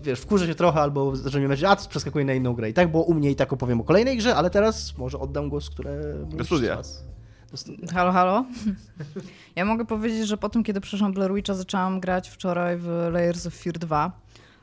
wiesz, 0.03 0.19
wkurzę 0.19 0.47
się 0.47 0.55
trochę 0.55 0.81
albo 0.81 1.13
mnie 1.33 1.47
myśleć, 1.47 1.71
a 1.71 1.75
to 1.75 1.89
przeskakuję 1.89 2.25
na 2.25 2.33
inną 2.33 2.53
grę. 2.53 2.69
I 2.69 2.73
tak 2.73 2.91
było 2.91 3.03
u 3.03 3.13
mnie 3.13 3.31
i 3.31 3.35
tak 3.35 3.53
opowiem 3.53 3.81
o 3.81 3.83
kolejnej 3.83 4.17
grze, 4.17 4.35
ale 4.35 4.49
teraz 4.49 4.97
może 4.97 5.19
oddam 5.19 5.49
głos, 5.49 5.69
które... 5.69 6.15
studia. 6.43 6.77
Do 7.51 7.57
studia. 7.57 7.87
Halo, 7.93 8.11
halo. 8.11 8.45
Ja 9.55 9.65
mogę 9.65 9.85
powiedzieć, 9.85 10.27
że 10.27 10.37
po 10.37 10.49
tym, 10.49 10.63
kiedy 10.63 10.81
przeszłam 10.81 11.13
Blair 11.13 11.33
Witcha, 11.33 11.53
zaczęłam 11.53 11.99
grać 11.99 12.29
wczoraj 12.29 12.77
w 12.77 12.87
Layers 13.11 13.47
of 13.47 13.53
Fear 13.53 13.77
2. 13.79 14.11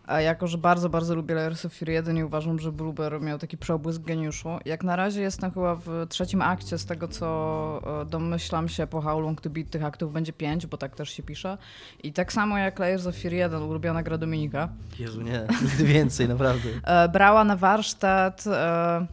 A 0.06 0.20
jako, 0.20 0.46
że 0.46 0.58
bardzo, 0.58 0.88
bardzo 0.88 1.14
lubię 1.14 1.34
Layers 1.34 1.64
of 1.64 1.72
Fear 1.72 1.88
1 1.90 2.16
i 2.16 2.22
uważam, 2.24 2.58
że 2.58 2.72
Blueber 2.72 3.20
miał 3.20 3.38
taki 3.38 3.56
przebłysk 3.56 4.02
geniuszu. 4.02 4.48
Jak 4.64 4.84
na 4.84 4.96
razie 4.96 5.22
jestem 5.22 5.50
chyba 5.50 5.74
w 5.74 6.06
trzecim 6.08 6.42
akcie 6.42 6.78
z 6.78 6.86
tego, 6.86 7.08
co 7.08 8.02
e, 8.02 8.04
domyślam 8.04 8.68
się 8.68 8.86
po 8.86 9.00
How 9.00 9.20
Long 9.20 9.40
To 9.40 9.50
Beat 9.50 9.70
tych 9.70 9.84
aktów 9.84 10.12
będzie 10.12 10.32
pięć, 10.32 10.66
bo 10.66 10.76
tak 10.76 10.96
też 10.96 11.10
się 11.10 11.22
pisze. 11.22 11.58
I 12.02 12.12
tak 12.12 12.32
samo 12.32 12.58
jak 12.58 12.78
Layers 12.78 13.06
of 13.06 13.16
Fear 13.16 13.34
1, 13.34 13.62
ulubiona 13.62 14.02
gra 14.02 14.18
Dominika. 14.18 14.68
Jezu, 14.98 15.22
nie, 15.22 15.46
nigdy 15.62 15.84
więcej, 15.94 16.28
naprawdę. 16.28 16.68
E, 16.84 17.08
brała 17.08 17.44
na 17.44 17.56
warsztat 17.56 18.44
e, 18.46 19.06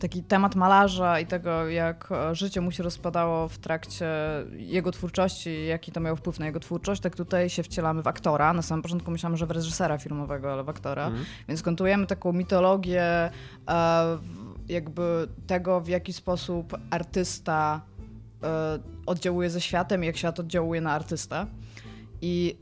taki 0.00 0.22
temat 0.22 0.56
malarza 0.56 1.20
i 1.20 1.26
tego, 1.26 1.68
jak 1.68 2.08
e, 2.12 2.34
życie 2.34 2.60
mu 2.60 2.70
się 2.70 2.82
rozpadało 2.82 3.48
w 3.48 3.58
trakcie 3.58 4.06
jego 4.52 4.92
twórczości, 4.92 5.66
jaki 5.66 5.92
to 5.92 6.00
miało 6.00 6.16
wpływ 6.16 6.38
na 6.38 6.46
jego 6.46 6.60
twórczość, 6.60 7.02
tak 7.02 7.16
tutaj 7.16 7.50
się 7.50 7.62
wcielamy 7.62 8.02
w 8.02 8.06
aktora. 8.06 8.52
Na 8.52 8.62
samym 8.62 8.82
początku 8.82 9.10
myślałam, 9.10 9.36
że 9.36 9.46
w 9.46 9.50
reżysera 9.50 9.98
filmowego, 9.98 10.52
ale 10.52 10.64
w 10.64 10.68
aktora. 10.68 11.06
Mhm. 11.06 11.24
Więc 11.48 11.62
kontujemy 11.62 12.06
taką 12.06 12.32
mitologię 12.32 13.30
e, 13.68 14.18
jakby 14.68 15.28
tego, 15.46 15.80
w 15.80 15.88
jaki 15.88 16.12
sposób 16.12 16.76
artysta 16.90 17.80
e, 18.42 18.78
oddziałuje 19.06 19.50
ze 19.50 19.60
światem 19.60 20.04
i 20.04 20.06
jak 20.06 20.16
świat 20.16 20.40
oddziałuje 20.40 20.80
na 20.80 20.92
artystę. 20.92 21.46
I 22.20 22.56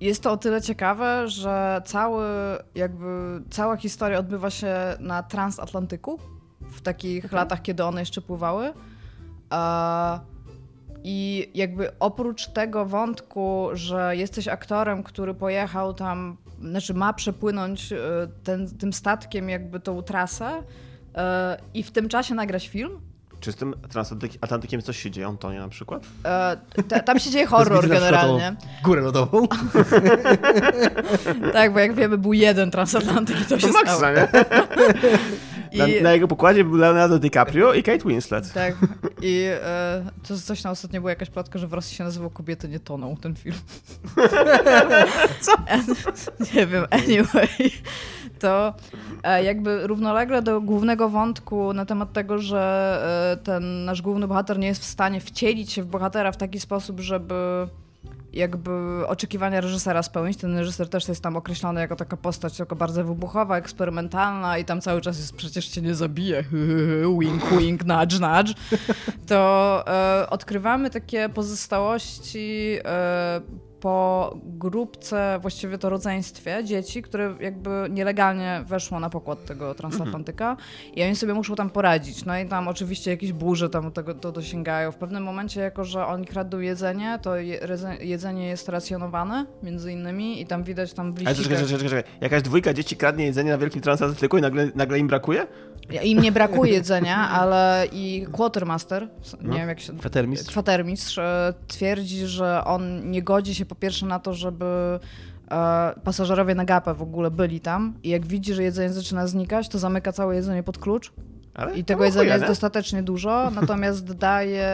jest 0.00 0.22
to 0.22 0.32
o 0.32 0.36
tyle 0.36 0.62
ciekawe, 0.62 1.28
że 1.28 1.82
cały, 1.84 2.26
jakby, 2.74 3.42
cała 3.50 3.76
historia 3.76 4.18
odbywa 4.18 4.50
się 4.50 4.74
na 5.00 5.22
transatlantyku, 5.22 6.18
w 6.70 6.80
takich 6.80 7.32
latach, 7.32 7.62
kiedy 7.62 7.84
one 7.84 8.00
jeszcze 8.00 8.20
pływały. 8.20 8.72
A, 9.50 10.20
I 11.04 11.50
jakby 11.54 11.90
oprócz 12.00 12.46
tego 12.46 12.86
wątku, 12.86 13.68
że 13.72 14.16
jesteś 14.16 14.48
aktorem, 14.48 15.02
który 15.02 15.34
pojechał 15.34 15.94
tam, 15.94 16.36
znaczy 16.62 16.94
ma 16.94 17.12
przepłynąć 17.12 17.92
e, 17.92 17.96
ten, 18.44 18.68
tym 18.78 18.92
statkiem 18.92 19.48
jakby 19.48 19.80
tą 19.80 20.02
trasę 20.02 20.62
e, 21.14 21.56
i 21.74 21.82
w 21.82 21.90
tym 21.90 22.08
czasie 22.08 22.34
nagrać 22.34 22.68
film, 22.68 23.00
Czy 23.40 23.52
z 23.52 23.56
tym 23.56 23.74
transatlantykiem 23.90 24.82
coś 24.82 24.96
się 25.02 25.10
dzieje, 25.10 25.26
Antonie 25.26 25.58
na 25.58 25.68
przykład? 25.68 26.02
e, 26.24 26.56
te, 26.88 27.00
tam 27.02 27.18
się 27.18 27.30
dzieje 27.30 27.46
horror 27.56 27.88
generalnie. 27.88 28.56
Górę 28.84 29.00
lodową. 29.02 29.46
Tak, 31.52 31.72
bo 31.72 31.78
jak 31.78 31.94
wiemy, 31.94 32.18
był 32.18 32.32
jeden 32.32 32.70
transatlantyk 32.70 33.40
i 33.40 33.44
to 33.44 33.58
się 33.58 33.66
To 33.68 33.72
stało. 33.72 34.00
maksa, 34.00 34.12
nie? 34.12 34.28
Na, 35.74 35.86
I, 35.86 36.02
na 36.02 36.12
jego 36.12 36.28
pokładzie 36.28 36.64
był 36.64 36.76
Leonardo 36.76 37.18
DiCaprio 37.18 37.74
i 37.74 37.82
Kate 37.82 38.08
Winslet. 38.08 38.52
tak, 38.52 38.74
i 39.22 39.44
e, 39.62 40.04
to 40.28 40.38
coś 40.38 40.64
na 40.64 40.70
ostatnio 40.70 41.00
była 41.00 41.10
jakaś 41.10 41.30
plotka, 41.30 41.58
że 41.58 41.66
w 41.66 41.72
Rosji 41.72 41.96
się 41.96 42.04
nazywał 42.04 42.30
Kobiety 42.30 42.68
nie 42.68 42.80
toną, 42.80 43.16
ten 43.16 43.36
film. 43.36 43.56
Co? 45.40 45.52
nie 46.54 46.66
wiem, 46.66 46.84
anyway. 46.90 47.48
To 48.38 48.74
e, 49.22 49.44
jakby 49.44 49.86
równolegle 49.86 50.42
do 50.42 50.60
głównego 50.60 51.08
wątku 51.08 51.72
na 51.72 51.84
temat 51.84 52.12
tego, 52.12 52.38
że 52.38 53.32
e, 53.32 53.44
ten 53.44 53.84
nasz 53.84 54.02
główny 54.02 54.28
bohater 54.28 54.58
nie 54.58 54.66
jest 54.66 54.82
w 54.82 54.86
stanie 54.86 55.20
wcielić 55.20 55.72
się 55.72 55.82
w 55.82 55.86
bohatera 55.86 56.32
w 56.32 56.36
taki 56.36 56.60
sposób, 56.60 57.00
żeby 57.00 57.34
jakby 58.32 58.70
oczekiwania 59.06 59.60
reżysera 59.60 60.02
spełnić. 60.02 60.38
Ten 60.38 60.58
reżyser 60.58 60.88
też 60.88 61.08
jest 61.08 61.22
tam 61.22 61.36
określony 61.36 61.80
jako 61.80 61.96
taka 61.96 62.16
postać 62.16 62.56
tylko 62.56 62.76
bardzo 62.76 63.04
wybuchowa, 63.04 63.56
eksperymentalna 63.56 64.58
i 64.58 64.64
tam 64.64 64.80
cały 64.80 65.00
czas 65.00 65.18
jest 65.18 65.36
przecież 65.36 65.68
cię 65.68 65.82
nie 65.82 65.94
zabije, 65.94 66.44
wink, 67.20 67.44
wink, 67.58 67.84
nudge, 67.84 68.20
nudge. 68.20 68.54
To 69.26 69.84
e, 69.86 70.30
odkrywamy 70.30 70.90
takie 70.90 71.28
pozostałości 71.28 72.78
e, 72.84 73.40
po 73.80 74.36
grupce, 74.44 75.38
właściwie 75.42 75.78
to 75.78 75.90
rodzeństwie 75.90 76.64
dzieci, 76.64 77.02
które 77.02 77.34
jakby 77.40 77.70
nielegalnie 77.90 78.62
weszło 78.66 79.00
na 79.00 79.10
pokład 79.10 79.44
tego 79.44 79.74
transatlantyka 79.74 80.56
i 80.94 81.02
oni 81.02 81.16
sobie 81.16 81.34
muszą 81.34 81.54
tam 81.54 81.70
poradzić. 81.70 82.24
No 82.24 82.38
i 82.38 82.46
tam 82.46 82.68
oczywiście 82.68 83.10
jakieś 83.10 83.32
burze 83.32 83.70
tam 83.70 83.92
tego 83.92 84.14
to 84.14 84.32
dosięgają. 84.32 84.92
W 84.92 84.96
pewnym 84.96 85.22
momencie, 85.22 85.60
jako 85.60 85.84
że 85.84 86.06
oni 86.06 86.26
kradną 86.26 86.58
jedzenie, 86.58 87.18
to 87.22 87.36
jedzenie 88.00 88.46
jest 88.46 88.68
racjonowane 88.68 89.46
między 89.62 89.92
innymi 89.92 90.40
i 90.40 90.46
tam 90.46 90.64
widać 90.64 90.92
tam 90.92 91.12
w 91.12 91.26
Ale 91.26 91.34
czekaj, 91.34 91.66
czekaj, 91.66 91.88
czekaj. 91.88 92.02
Jakaś 92.20 92.42
dwójka 92.42 92.74
dzieci 92.74 92.96
kradnie 92.96 93.24
jedzenie 93.24 93.50
na 93.50 93.58
wielkim 93.58 93.82
transatlantyku 93.82 94.38
i 94.38 94.40
nagle, 94.40 94.70
nagle 94.74 94.98
im 94.98 95.06
brakuje? 95.06 95.46
Im 96.02 96.20
nie 96.20 96.32
brakuje 96.32 96.72
jedzenia, 96.72 97.16
ale 97.16 97.86
i 97.92 98.26
quartermaster, 98.32 99.08
nie 99.42 99.58
wiem 99.58 99.68
jak 99.68 99.80
się... 99.80 99.98
Kwatermistrz. 99.98 100.50
Kwatermistrz 100.50 101.18
e, 101.18 101.54
twierdzi, 101.68 102.26
że 102.26 102.64
on 102.64 103.10
nie 103.10 103.22
godzi 103.22 103.54
się 103.54 103.66
po 103.70 103.74
pierwsze 103.74 104.06
na 104.06 104.18
to, 104.18 104.34
żeby 104.34 104.98
e, 105.50 105.92
pasażerowie 106.04 106.54
na 106.54 106.64
gapę 106.64 106.94
w 106.94 107.02
ogóle 107.02 107.30
byli 107.30 107.60
tam 107.60 107.94
i 108.02 108.08
jak 108.08 108.26
widzi, 108.26 108.54
że 108.54 108.62
jedzenie 108.62 108.92
zaczyna 108.92 109.26
znikać, 109.26 109.68
to 109.68 109.78
zamyka 109.78 110.12
całe 110.12 110.36
jedzenie 110.36 110.62
pod 110.62 110.78
klucz 110.78 111.12
Ale 111.54 111.78
i 111.78 111.84
tego 111.84 112.04
jedzenia 112.04 112.32
jest 112.32 112.42
nie? 112.42 112.48
dostatecznie 112.48 113.02
dużo, 113.02 113.50
natomiast 113.60 114.12
daje... 114.12 114.68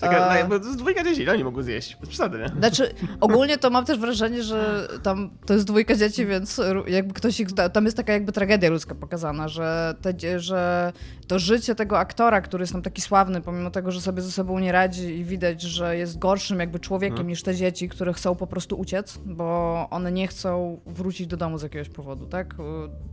Czekaj, 0.00 0.48
to 0.48 0.54
jest 0.54 0.78
dwójka 0.78 1.04
dzieci, 1.04 1.22
ile 1.22 1.32
oni 1.32 1.44
mogą 1.44 1.62
zjeść? 1.62 1.96
Bez 2.00 2.08
przesady, 2.08 2.38
nie? 2.38 2.48
Znaczy, 2.58 2.94
ogólnie 3.20 3.58
to 3.58 3.70
mam 3.70 3.84
też 3.84 3.98
wrażenie, 3.98 4.42
że 4.42 4.88
tam 5.02 5.30
to 5.46 5.54
jest 5.54 5.66
dwójka 5.66 5.96
dzieci, 5.96 6.26
więc 6.26 6.60
jakby 6.86 7.14
ktoś 7.14 7.40
ich. 7.40 7.48
Tam 7.72 7.84
jest 7.84 7.96
taka 7.96 8.12
jakby 8.12 8.32
tragedia 8.32 8.70
ludzka 8.70 8.94
pokazana, 8.94 9.48
że, 9.48 9.94
te, 10.02 10.40
że 10.40 10.92
to 11.26 11.38
życie 11.38 11.74
tego 11.74 11.98
aktora, 11.98 12.40
który 12.40 12.62
jest 12.62 12.72
tam 12.72 12.82
taki 12.82 13.02
sławny, 13.02 13.40
pomimo 13.40 13.70
tego, 13.70 13.90
że 13.90 14.00
sobie 14.00 14.22
ze 14.22 14.30
sobą 14.30 14.58
nie 14.58 14.72
radzi 14.72 15.18
i 15.18 15.24
widać, 15.24 15.62
że 15.62 15.96
jest 15.96 16.18
gorszym 16.18 16.60
jakby 16.60 16.78
człowiekiem 16.80 17.10
Mhm. 17.12 17.28
niż 17.28 17.42
te 17.42 17.54
dzieci, 17.54 17.88
które 17.88 18.12
chcą 18.12 18.34
po 18.36 18.46
prostu 18.46 18.80
uciec, 18.80 19.18
bo 19.26 19.86
one 19.90 20.12
nie 20.12 20.28
chcą 20.28 20.80
wrócić 20.86 21.26
do 21.26 21.36
domu 21.36 21.58
z 21.58 21.62
jakiegoś 21.62 21.88
powodu, 21.88 22.26
tak? 22.26 22.54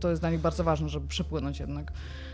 To 0.00 0.10
jest 0.10 0.22
dla 0.22 0.30
nich 0.30 0.40
bardzo 0.40 0.64
ważne, 0.64 0.88
żeby 0.88 1.08
przepłynąć 1.08 1.60
jednak 1.60 1.92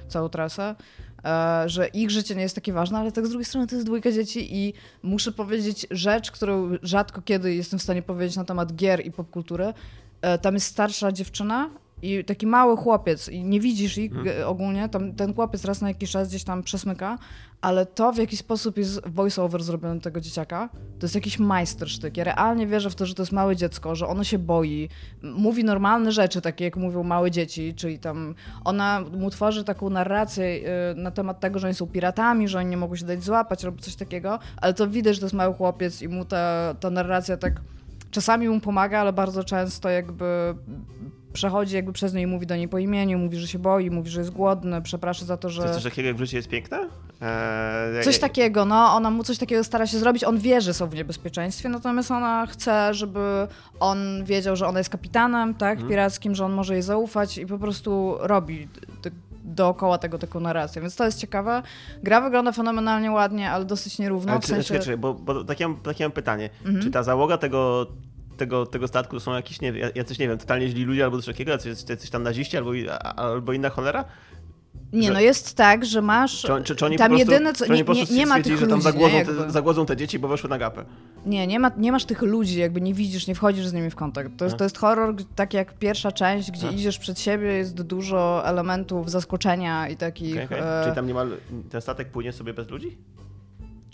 całą 0.08 0.28
trasę. 0.28 0.75
E, 1.24 1.68
że 1.68 1.86
ich 1.86 2.10
życie 2.10 2.34
nie 2.34 2.42
jest 2.42 2.54
takie 2.54 2.72
ważne, 2.72 2.98
ale 2.98 3.12
tak 3.12 3.26
z 3.26 3.30
drugiej 3.30 3.44
strony 3.44 3.66
to 3.66 3.74
jest 3.74 3.86
dwójka 3.86 4.12
dzieci 4.12 4.56
i 4.56 4.74
muszę 5.02 5.32
powiedzieć 5.32 5.86
rzecz, 5.90 6.30
którą 6.30 6.70
rzadko 6.82 7.22
kiedy 7.22 7.54
jestem 7.54 7.78
w 7.78 7.82
stanie 7.82 8.02
powiedzieć 8.02 8.36
na 8.36 8.44
temat 8.44 8.74
gier 8.74 9.06
i 9.06 9.10
popkultury. 9.10 9.74
E, 10.22 10.38
Tam 10.38 10.54
jest 10.54 10.66
starsza 10.66 11.12
dziewczyna 11.12 11.70
i 12.04 12.25
taki 12.25 12.46
mały 12.46 12.76
chłopiec 12.76 13.28
i 13.28 13.44
nie 13.44 13.61
widzisz 13.61 13.99
ich 13.99 14.12
e, 14.26 14.46
ogólnie, 14.46 14.88
tam, 14.88 15.14
ten 15.14 15.34
chłopiec 15.34 15.64
raz 15.64 15.80
na 15.80 15.88
jakiś 15.88 16.11
czas 16.11 16.28
gdzieś 16.28 16.44
tam 16.44 16.62
przesmyka, 16.62 17.18
ale 17.61 17.87
to 17.87 18.12
w 18.12 18.18
jaki 18.18 18.37
sposób 18.37 18.78
jest 18.78 19.00
voice-over 19.00 19.62
zrobiony 19.62 20.00
tego 20.00 20.20
dzieciaka, 20.20 20.68
to 20.99 21.04
jest 21.06 21.14
jakiś 21.14 21.38
majstersztyk. 21.38 22.16
Ja 22.16 22.25
realnie 22.25 22.66
wierzę 22.66 22.90
w 22.90 22.94
to, 22.94 23.06
że 23.06 23.14
to 23.14 23.23
jest 23.23 23.32
małe 23.32 23.56
dziecko, 23.56 23.94
że 23.94 24.06
ono 24.06 24.25
się 24.25 24.38
boi, 24.38 24.88
mówi 25.23 25.64
normalne 25.64 26.12
rzeczy, 26.12 26.40
takie 26.40 26.64
jak 26.64 26.76
mówią 26.76 27.02
małe 27.02 27.30
dzieci, 27.30 27.75
czyli 27.75 27.99
tam 27.99 28.34
ona 28.64 29.00
mu 29.12 29.30
tworzy 29.30 29.64
taką 29.64 29.90
narrację 29.90 30.44
y, 30.92 30.94
na 30.94 31.11
temat 31.11 31.40
tego, 31.40 31.58
że 31.58 31.66
oni 31.66 31.75
są 31.75 31.87
piratami, 31.87 32.49
że 32.49 32.58
oni 32.58 32.70
nie 32.70 32.76
mogą 32.76 32.96
się 32.96 33.06
dać 33.06 33.25
złapać 33.25 33.64
albo 33.64 33.82
coś 33.82 33.96
takiego, 33.96 34.38
ale 34.56 34.75
to 34.75 34.88
widać, 34.88 35.14
że 35.14 35.20
to 35.20 35.26
jest 35.26 35.34
mały 35.34 35.54
chłopiec 35.54 36.02
i 36.02 36.08
mu 36.08 36.25
ta, 36.25 36.75
ta 36.80 36.90
narracja 36.90 37.37
tak 37.37 37.61
czasami 38.11 38.49
mu 38.49 38.61
pomaga, 38.61 39.00
ale 39.00 39.12
bardzo 39.12 39.44
często 39.44 39.88
jakby 39.88 40.54
przechodzi 41.34 41.74
jakby 41.76 41.92
przez 41.92 42.14
nią 42.14 42.20
i 42.20 42.26
mówi 42.26 42.46
do 42.46 42.56
niej 42.56 42.68
po 42.68 42.78
imieniu, 42.78 43.18
mówi, 43.18 43.36
że 43.38 43.48
się 43.48 43.58
boi, 43.58 43.90
mówi, 43.90 44.10
że 44.10 44.20
jest 44.20 44.30
głodny, 44.32 44.82
przeprasza 44.82 45.24
za 45.24 45.36
to, 45.36 45.50
że... 45.50 45.62
To 45.62 45.68
jest 45.68 45.74
coś 45.82 45.90
takiego 45.92 46.08
jak 46.08 46.16
w 46.16 46.20
życiu 46.20 46.36
jest 46.36 46.48
piękne? 46.48 46.78
Eee, 47.20 48.04
Coś 48.04 48.18
takiego, 48.18 48.64
no, 48.64 48.94
ona 48.94 49.10
mu 49.10 49.24
coś 49.24 49.38
takiego 49.38 49.64
stara 49.64 49.86
się 49.86 49.98
zrobić, 49.98 50.24
on 50.24 50.38
wie, 50.38 50.60
że 50.60 50.74
są 50.74 50.86
w 50.88 50.94
niebezpieczeństwie, 50.94 51.68
natomiast 51.68 52.10
ona 52.10 52.46
chce, 52.46 52.94
żeby 52.94 53.48
on 53.80 54.24
wiedział, 54.24 54.56
że 54.56 54.66
ona 54.66 54.78
jest 54.80 54.90
kapitanem, 54.90 55.54
tak, 55.54 55.72
Mhm. 55.72 55.88
pirackim, 55.90 56.34
że 56.34 56.44
on 56.44 56.52
może 56.52 56.72
jej 56.74 56.82
zaufać 56.82 57.38
i 57.38 57.46
po 57.46 57.58
prostu 57.58 58.16
robi 58.20 58.68
dookoła 59.44 59.98
tego 59.98 60.18
taką 60.18 60.40
narrację, 60.40 60.82
więc 60.82 60.96
to 60.96 61.04
jest 61.04 61.18
ciekawe. 61.18 61.62
Gra 62.02 62.20
wygląda 62.20 62.52
fenomenalnie 62.52 63.10
ładnie, 63.10 63.50
ale 63.50 63.64
dosyć 63.64 63.98
nierówno, 63.98 64.32
Ale 64.32 64.40
w 64.40 64.44
czy- 64.44 64.48
sensie... 64.48 64.68
czekaj, 64.68 64.80
czekaj, 64.82 64.98
bo, 64.98 65.14
bo 65.14 65.44
takie, 65.44 65.68
mam, 65.68 65.76
takie 65.80 66.04
mam 66.04 66.12
pytanie. 66.12 66.50
Mhm. 66.64 66.82
Czy 66.84 66.90
ta 66.90 67.02
załoga 67.02 67.38
tego, 67.38 67.86
tego, 68.36 68.66
tego 68.66 68.88
statku 68.88 69.20
są 69.20 69.34
jakieś, 69.34 69.60
nie 69.60 69.72
wiem, 69.72 69.90
jacyś, 69.94 70.18
nie 70.18 70.28
wiem, 70.28 70.38
totalnie 70.38 70.68
źli 70.68 70.84
ludzie 70.84 71.04
albo 71.04 71.16
coś 71.16 71.26
takiego, 71.26 71.50
jacyś, 71.52 71.88
jacyś 71.88 72.10
tam 72.10 72.22
naziści 72.22 72.56
albo, 72.56 72.70
albo 73.16 73.52
inna 73.52 73.70
cholera? 73.70 74.04
Nie, 74.92 75.06
że- 75.08 75.12
no 75.14 75.20
jest 75.20 75.56
tak, 75.56 75.84
że 75.84 76.02
masz... 76.02 76.42
Czy, 76.42 76.48
czy, 76.64 76.76
czy 76.76 76.86
oni 76.86 76.98
Tam 76.98 77.10
prostu, 77.10 77.30
jedyne, 77.32 77.52
co- 77.52 77.66
nie- 77.66 77.82
nie- 77.82 78.16
nie 78.16 78.26
ma 78.26 78.42
tych 78.42 78.58
że 78.58 78.66
tam 78.66 78.70
ludzi, 78.70 78.82
zagłodzą, 78.82 79.14
nie? 79.14 79.24
te, 79.24 79.50
zagłodzą 79.50 79.86
te 79.86 79.96
dzieci, 79.96 80.18
bo 80.18 80.28
weszły 80.28 80.50
na 80.50 80.58
gapę? 80.58 80.84
Nie, 81.26 81.46
nie, 81.46 81.58
ma, 81.60 81.70
nie 81.76 81.92
masz 81.92 82.04
tych 82.04 82.22
ludzi, 82.22 82.58
jakby 82.58 82.80
nie 82.80 82.94
widzisz, 82.94 83.26
nie 83.26 83.34
wchodzisz 83.34 83.66
z 83.66 83.72
nimi 83.72 83.90
w 83.90 83.94
kontakt. 83.96 84.30
To 84.38 84.44
jest, 84.44 84.54
A. 84.54 84.58
to 84.58 84.64
jest 84.64 84.78
horror 84.78 85.14
tak 85.36 85.54
jak 85.54 85.78
pierwsza 85.78 86.12
część, 86.12 86.50
gdzie 86.50 86.68
A. 86.68 86.70
idziesz 86.70 86.98
przed 86.98 87.20
siebie, 87.20 87.46
jest 87.46 87.82
dużo 87.82 88.42
elementów 88.46 89.10
zaskoczenia 89.10 89.88
i 89.88 89.96
takich... 89.96 90.32
Okej, 90.34 90.44
okej. 90.44 90.58
e, 90.60 90.82
Czyli 90.84 90.94
tam 90.94 91.06
nie 91.06 91.14
ma, 91.14 91.24
ten 91.70 91.80
statek 91.80 92.08
płynie 92.10 92.32
sobie 92.32 92.54
bez 92.54 92.68
ludzi? 92.70 92.96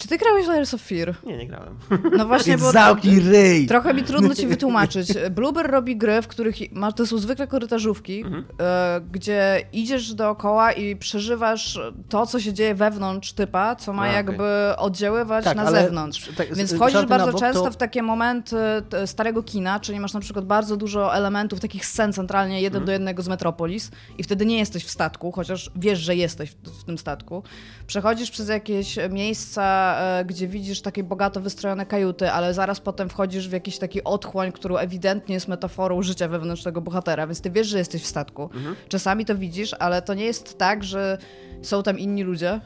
Czy 0.01 0.09
ty 0.09 0.19
grałeś 0.19 0.47
Layers 0.47 0.75
of 0.75 0.81
Fear? 0.83 1.15
Nie, 1.27 1.37
nie 1.37 1.47
grałem. 1.47 1.79
No 2.17 2.27
właśnie, 2.27 2.59
bo 2.59 2.73
zamknij 2.73 3.21
ryj! 3.21 3.67
trochę 3.67 3.95
mi 3.95 4.03
trudno 4.03 4.35
ci 4.35 4.47
wytłumaczyć. 4.47 5.09
Blueber 5.37 5.71
robi 5.71 5.97
gry, 5.97 6.23
w 6.23 6.29
których 6.29 6.57
ma, 6.73 6.93
to 6.93 7.07
są 7.07 7.19
zwykle 7.19 7.47
korytarzówki, 7.47 8.21
Mhm. 8.21 8.45
e, 8.61 9.01
gdzie 9.13 9.67
idziesz 9.73 10.15
dookoła 10.15 10.73
i 10.73 10.97
przeżywasz 10.97 11.81
to, 12.09 12.27
co 12.27 12.41
się 12.41 12.53
dzieje 12.53 12.75
wewnątrz 12.75 13.33
typa, 13.33 13.77
co 13.77 13.93
ma 13.93 14.03
A, 14.03 14.07
jakby 14.07 14.45
oddziaływać 14.77 15.45
Tak, 15.45 15.57
na 15.57 15.63
ale- 15.63 15.83
zewnątrz. 15.83 16.29
tak, 16.37 16.55
Więc 16.55 16.75
wchodzisz 16.75 17.07
bardzo 17.07 17.33
bok, 17.33 17.41
często 17.41 17.63
to- 17.65 17.71
w 17.71 17.77
takie 17.77 18.03
momenty 18.03 18.57
t- 18.91 19.07
starego 19.07 19.43
kina, 19.43 19.81
czyli 19.81 20.01
masz 20.01 20.13
na 20.13 20.21
przykład 20.21 20.45
bardzo 20.45 20.77
dużo 20.77 21.15
elementów, 21.15 21.61
takich 21.61 21.87
scen 21.87 22.13
centralnie 22.13 22.61
jeden 22.63 22.77
Mhm. 22.83 22.87
do 22.87 22.93
jednego 22.93 23.23
z 23.23 23.29
Metropolis 23.29 23.91
i 24.19 24.23
wtedy 24.23 24.47
nie 24.47 24.59
jesteś 24.59 24.85
w 24.85 24.91
statku, 24.91 25.33
chociaż 25.33 25.71
wiesz, 25.77 25.99
że 25.99 26.17
jesteś 26.17 26.51
w, 26.51 26.55
w 26.81 26.85
tym 26.85 26.99
statku. 26.99 27.43
Przechodzisz 27.87 28.31
przez 28.31 28.49
jakieś 28.49 28.99
miejsca, 29.11 29.90
e, 29.99 30.25
gdzie 30.25 30.49
widzisz 30.49 30.81
takie 30.81 31.05
bogato 31.05 31.41
wystrojone 31.41 31.87
kajuty, 31.87 32.31
ale 32.31 32.55
zaraz 32.55 32.81
potem 32.81 33.09
wchodzisz 33.09 33.49
w 33.49 33.53
jakiś 33.53 33.79
taki 33.79 34.05
otchłań, 34.05 34.53
którą 34.53 34.77
ewidentnie 34.77 35.35
jest 35.35 35.49
metaforą 35.49 36.03
życia 36.03 36.29
wewnętrznego 36.29 36.81
bohatera, 36.81 37.27
więc 37.27 37.41
ty 37.41 37.51
wiesz, 37.51 37.67
że 37.67 37.79
jesteś 37.79 38.03
w 38.03 38.07
statku. 38.07 38.43
Mhm. 38.43 38.77
Czasami 38.89 39.25
to 39.25 39.37
widzisz, 39.37 39.75
ale 39.79 40.03
to 40.03 40.15
nie 40.15 40.25
jest 40.25 40.59
tak, 40.59 40.85
że 40.85 41.19
są 41.63 41.83
tam 41.83 41.99
inni 41.99 42.23
ludzie 42.23 42.61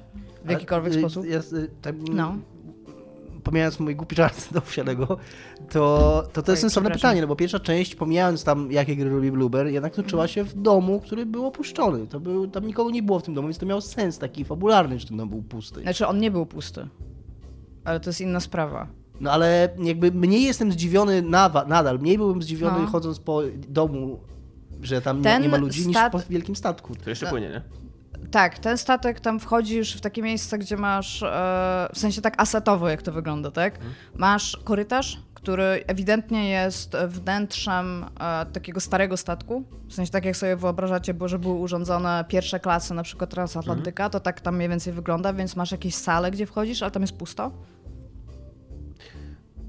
w 0.45 0.50
jakikolwiek 0.50 0.93
Ale, 0.93 0.99
y, 0.99 1.00
sposób. 1.00 1.26
Ja, 1.26 1.38
y, 1.38 1.71
tak, 1.83 1.95
No. 2.11 2.37
Pomijając 3.45 3.81
mój 3.81 3.97
głupi 3.97 4.16
żart 4.16 4.52
do 4.52 4.61
wsiadego, 4.61 5.19
to, 5.71 6.23
to 6.33 6.43
to 6.43 6.52
jest 6.52 6.61
sensowne 6.61 6.90
pytanie, 6.90 7.21
no 7.21 7.26
bo 7.26 7.37
pierwsza 7.37 7.61
część, 7.61 7.95
pomijając 7.95 8.45
tam 8.45 8.73
jakie 8.73 8.97
gry 8.97 9.11
robi 9.11 9.31
Blueber, 9.31 9.66
jednak 9.66 9.95
toczyła 9.95 10.28
się 10.28 10.45
w 10.45 10.54
domu, 10.54 11.00
który 11.00 11.26
był 11.26 11.47
opuszczony. 11.47 12.07
To 12.07 12.21
był, 12.21 12.49
tam 12.49 12.66
nikogo 12.66 12.90
nie 12.90 13.02
było 13.02 13.19
w 13.19 13.23
tym 13.23 13.35
domu, 13.35 13.49
więc 13.49 13.59
to 13.59 13.66
miało 13.66 13.81
sens 13.81 14.19
taki 14.19 14.45
fabularny, 14.45 14.99
że 14.99 15.07
ten 15.07 15.16
dom 15.16 15.28
był 15.28 15.43
pusty. 15.43 15.81
Znaczy, 15.83 16.07
on 16.07 16.19
nie 16.19 16.31
był 16.31 16.47
pusty. 16.47 16.87
Ale 17.85 18.00
to 18.00 18.11
jest 18.11 18.21
inna 18.21 18.41
sprawa. 18.41 18.87
No 19.21 19.33
ale 19.33 19.69
jakby 19.83 20.11
mniej 20.12 20.43
jestem 20.43 20.73
zdziwiony 20.73 21.23
nawa- 21.23 21.64
nadal, 21.64 21.99
mniej 21.99 22.19
byłbym 22.19 22.43
zdziwiony 22.43 22.81
No. 22.81 22.87
chodząc 22.87 23.19
po 23.21 23.41
domu, 23.69 24.21
że 24.83 25.00
tam 25.03 25.23
nie, 25.23 25.38
nie 25.41 25.49
ma 25.49 25.57
ludzi, 25.57 25.87
niż 25.88 25.97
po 26.12 26.19
wielkim 26.31 26.57
statku. 26.57 26.95
To 26.97 27.11
jeszcze 27.11 27.26
płynie, 27.26 27.49
nie? 27.49 27.62
Tak, 28.31 28.59
ten 28.59 28.79
statek 28.79 29.21
tam 29.21 29.41
wchodzisz 29.41 29.97
w 29.97 30.00
takie 30.00 30.23
miejsce, 30.23 30.59
gdzie 30.59 30.76
masz, 30.76 31.23
e, 31.23 31.88
w 31.95 31.99
sensie 31.99 32.21
tak 32.23 32.43
asetowo, 32.43 32.88
jak 32.88 33.03
to 33.03 33.12
wygląda, 33.12 33.50
tak? 33.50 33.79
Masz 34.17 34.57
korytarz, 34.64 35.21
który 35.35 35.64
ewidentnie 35.87 36.49
jest 36.50 36.97
wnętrzem 37.09 38.05
e, 38.21 38.47
takiego 38.47 38.81
starego 38.81 39.17
statku. 39.17 39.64
W 39.88 39.95
sensie 39.95 40.12
tak 40.12 40.25
jak 40.25 40.37
sobie 40.37 40.57
wyobrażacie, 40.57 41.14
bo 41.14 41.29
że 41.29 41.38
były 41.38 41.55
urządzone 41.55 42.25
pierwsze 42.29 42.61
klasy, 42.61 42.95
na 42.95 43.03
przykład 43.03 43.31
transatlantyka, 43.31 44.11
to 44.11 44.21
tak 44.21 44.41
tam 44.41 44.57
mniej 44.57 44.69
więcej 44.69 44.93
wygląda, 44.93 45.33
więc 45.33 45.57
masz 45.57 45.73
jakieś 45.73 45.95
sale, 45.95 46.31
gdzie 46.31 46.47
wchodzisz, 46.47 46.83
ale 46.83 46.91
tam 46.91 47.03
jest 47.03 47.17
pusto. 47.17 47.50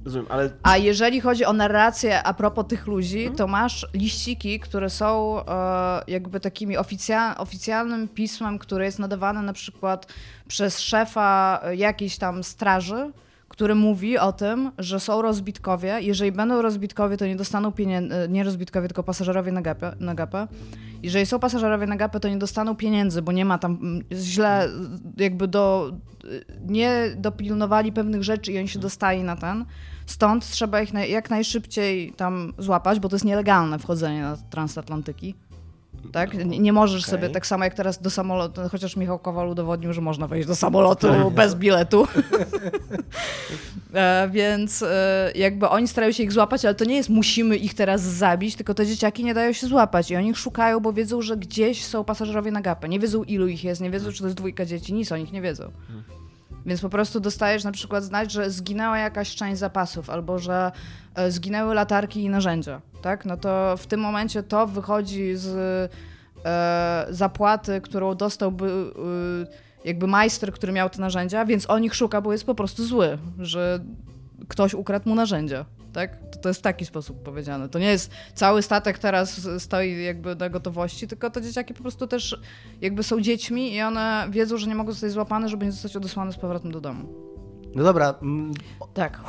Rozumiem, 0.05 0.25
ale 0.29 0.49
A 0.63 0.77
jeżeli 0.77 1.21
chodzi 1.21 1.45
o 1.45 1.53
narrację 1.53 2.23
a 2.23 2.33
propos 2.33 2.65
tych 2.67 2.87
ludzi, 2.87 3.19
Mhm. 3.19 3.35
to 3.37 3.47
masz 3.47 3.87
liściki, 3.93 4.59
które 4.59 4.89
są 4.89 5.39
e, 5.45 6.01
jakby 6.07 6.39
takimi 6.39 6.77
oficja- 6.77 7.37
oficjalnym 7.37 8.07
pismem, 8.07 8.59
które 8.59 8.85
jest 8.85 8.99
nadawane 8.99 9.41
na 9.41 9.53
przykład 9.53 10.13
przez 10.47 10.79
szefa 10.79 11.59
e, 11.63 11.75
jakiejś 11.75 12.17
tam 12.17 12.43
straży, 12.43 13.11
który 13.49 13.75
mówi 13.75 14.17
o 14.17 14.31
tym, 14.33 14.71
że 14.77 14.99
są 14.99 15.21
rozbitkowie. 15.21 15.97
Jeżeli 16.01 16.31
będą 16.31 16.61
rozbitkowie, 16.61 17.17
to 17.17 17.25
nie 17.27 17.35
dostaną 17.35 17.71
pieniędzy, 17.71 18.15
nie 18.29 18.43
rozbitkowie, 18.43 18.87
tylko 18.87 19.03
pasażerowie 19.03 19.51
na 19.51 19.61
gapę, 19.61 19.95
na 19.99 20.15
gapę. 20.15 20.47
Jeżeli 21.03 21.25
są 21.25 21.39
pasażerowie 21.39 21.87
na 21.87 21.95
gapę, 21.95 22.19
to 22.19 22.29
nie 22.29 22.37
dostaną 22.37 22.75
pieniędzy, 22.75 23.21
bo 23.21 23.31
nie 23.31 23.45
ma 23.45 23.57
tam 23.57 23.77
mm, 23.81 24.03
źle, 24.13 24.69
jakby 25.17 25.47
do, 25.47 25.91
nie 26.67 27.07
dopilnowali 27.17 27.91
pewnych 27.91 28.23
rzeczy 28.23 28.51
i 28.51 28.57
oni 28.57 28.67
się 28.67 28.79
dostali 28.79 29.23
na 29.23 29.35
ten. 29.35 29.65
Stąd 30.05 30.49
trzeba 30.49 30.81
ich 30.81 30.93
naj, 30.93 31.11
jak 31.11 31.29
najszybciej 31.29 32.13
tam 32.13 32.53
złapać, 32.57 32.99
bo 32.99 33.09
to 33.09 33.15
jest 33.15 33.25
nielegalne 33.25 33.79
wchodzenie 33.79 34.21
na 34.21 34.37
transatlantyki. 34.37 35.35
Tak? 36.11 36.33
Nie, 36.33 36.59
nie 36.59 36.73
możesz 36.73 37.03
okej. 37.03 37.11
sobie 37.11 37.29
tak 37.29 37.47
samo 37.47 37.63
jak 37.63 37.73
teraz 37.73 38.01
do 38.01 38.09
samolotu, 38.09 38.61
chociaż 38.71 38.95
Michał 38.95 39.19
Kowal 39.19 39.49
udowodnił, 39.49 39.93
że 39.93 40.01
można 40.01 40.27
wejść 40.27 40.47
do 40.47 40.55
samolotu 40.55 41.07
bez 41.31 41.55
biletu. 41.55 42.07
e, 43.93 44.29
więc 44.31 44.81
e, 44.81 45.31
jakby 45.35 45.69
oni 45.69 45.87
starają 45.87 46.13
się 46.13 46.23
ich 46.23 46.31
złapać, 46.31 46.65
ale 46.65 46.75
to 46.75 46.85
nie 46.85 46.95
jest 46.95 47.09
musimy 47.09 47.57
ich 47.57 47.73
teraz 47.73 48.01
zabić, 48.01 48.55
tylko 48.55 48.73
te 48.73 48.85
dzieciaki 48.85 49.23
nie 49.23 49.33
dają 49.33 49.53
się 49.53 49.67
złapać 49.67 50.11
i 50.11 50.15
oni 50.15 50.29
ich 50.29 50.37
szukają, 50.37 50.79
bo 50.79 50.93
wiedzą, 50.93 51.21
że 51.21 51.37
gdzieś 51.37 51.85
są 51.85 52.03
pasażerowie 52.03 52.51
na 52.51 52.61
gapę. 52.61 52.89
Nie 52.89 52.99
wiedzą 52.99 53.23
ilu 53.23 53.47
ich 53.47 53.63
jest, 53.63 53.81
nie 53.81 53.91
wiedzą, 53.91 54.11
czy 54.11 54.19
to 54.19 54.25
jest 54.25 54.37
dwójka 54.37 54.65
dzieci, 54.65 54.93
nic 54.93 55.11
o 55.11 55.17
nich 55.17 55.31
nie 55.31 55.41
wiedzą. 55.41 55.71
Więc 56.65 56.81
po 56.81 56.89
prostu 56.89 57.19
dostajesz 57.19 57.63
na 57.63 57.71
przykład 57.71 58.03
znać, 58.03 58.31
że 58.31 58.51
zginęła 58.51 58.97
jakaś 58.97 59.35
część 59.35 59.59
zapasów, 59.59 60.09
albo 60.09 60.39
że 60.39 60.71
e, 61.15 61.31
zginęły 61.31 61.75
latarki 61.75 62.23
i 62.23 62.29
narzędzia, 62.29 62.81
tak? 63.01 63.25
No 63.25 63.37
to 63.37 63.77
w 63.77 63.87
tym 63.87 63.99
momencie 63.99 64.43
to 64.43 64.67
wychodzi 64.67 65.35
z 65.35 65.55
e, 66.45 67.07
zapłaty, 67.09 67.81
którą 67.81 68.15
dostałby 68.15 68.91
e, 69.83 69.87
jakby 69.87 70.07
majster, 70.07 70.53
który 70.53 70.73
miał 70.73 70.89
te 70.89 71.01
narzędzia, 71.01 71.45
więc 71.45 71.69
on 71.69 71.83
ich 71.83 71.95
szuka, 71.95 72.21
bo 72.21 72.31
jest 72.31 72.45
po 72.45 72.55
prostu 72.55 72.85
zły, 72.85 73.17
że 73.39 73.79
ktoś 74.47 74.73
ukradł 74.73 75.09
mu 75.09 75.15
narzędzia. 75.15 75.65
Tak? 75.93 76.17
To, 76.31 76.39
to 76.39 76.49
jest 76.49 76.59
w 76.59 76.63
taki 76.63 76.85
sposób 76.85 77.23
powiedziane. 77.23 77.69
To 77.69 77.79
nie 77.79 77.85
jest 77.87 78.11
cały 78.33 78.61
statek 78.61 78.97
teraz 78.97 79.47
stoi 79.57 80.03
jakby 80.03 80.35
na 80.35 80.49
gotowości, 80.49 81.07
tylko 81.07 81.29
te 81.29 81.41
dzieciaki 81.41 81.73
po 81.73 81.81
prostu 81.81 82.07
też 82.07 82.41
jakby 82.81 83.03
są 83.03 83.21
dziećmi 83.21 83.73
i 83.73 83.81
one 83.81 84.27
wiedzą, 84.29 84.57
że 84.57 84.67
nie 84.67 84.75
mogą 84.75 84.91
zostać 84.91 85.11
złapane, 85.11 85.49
żeby 85.49 85.65
nie 85.65 85.71
zostać 85.71 85.95
odesłane 85.95 86.31
z 86.31 86.37
powrotem 86.37 86.71
do 86.71 86.81
domu. 86.81 87.13
No 87.75 87.83
dobra, 87.83 88.15
mm, 88.21 88.53
Tak. 88.93 89.21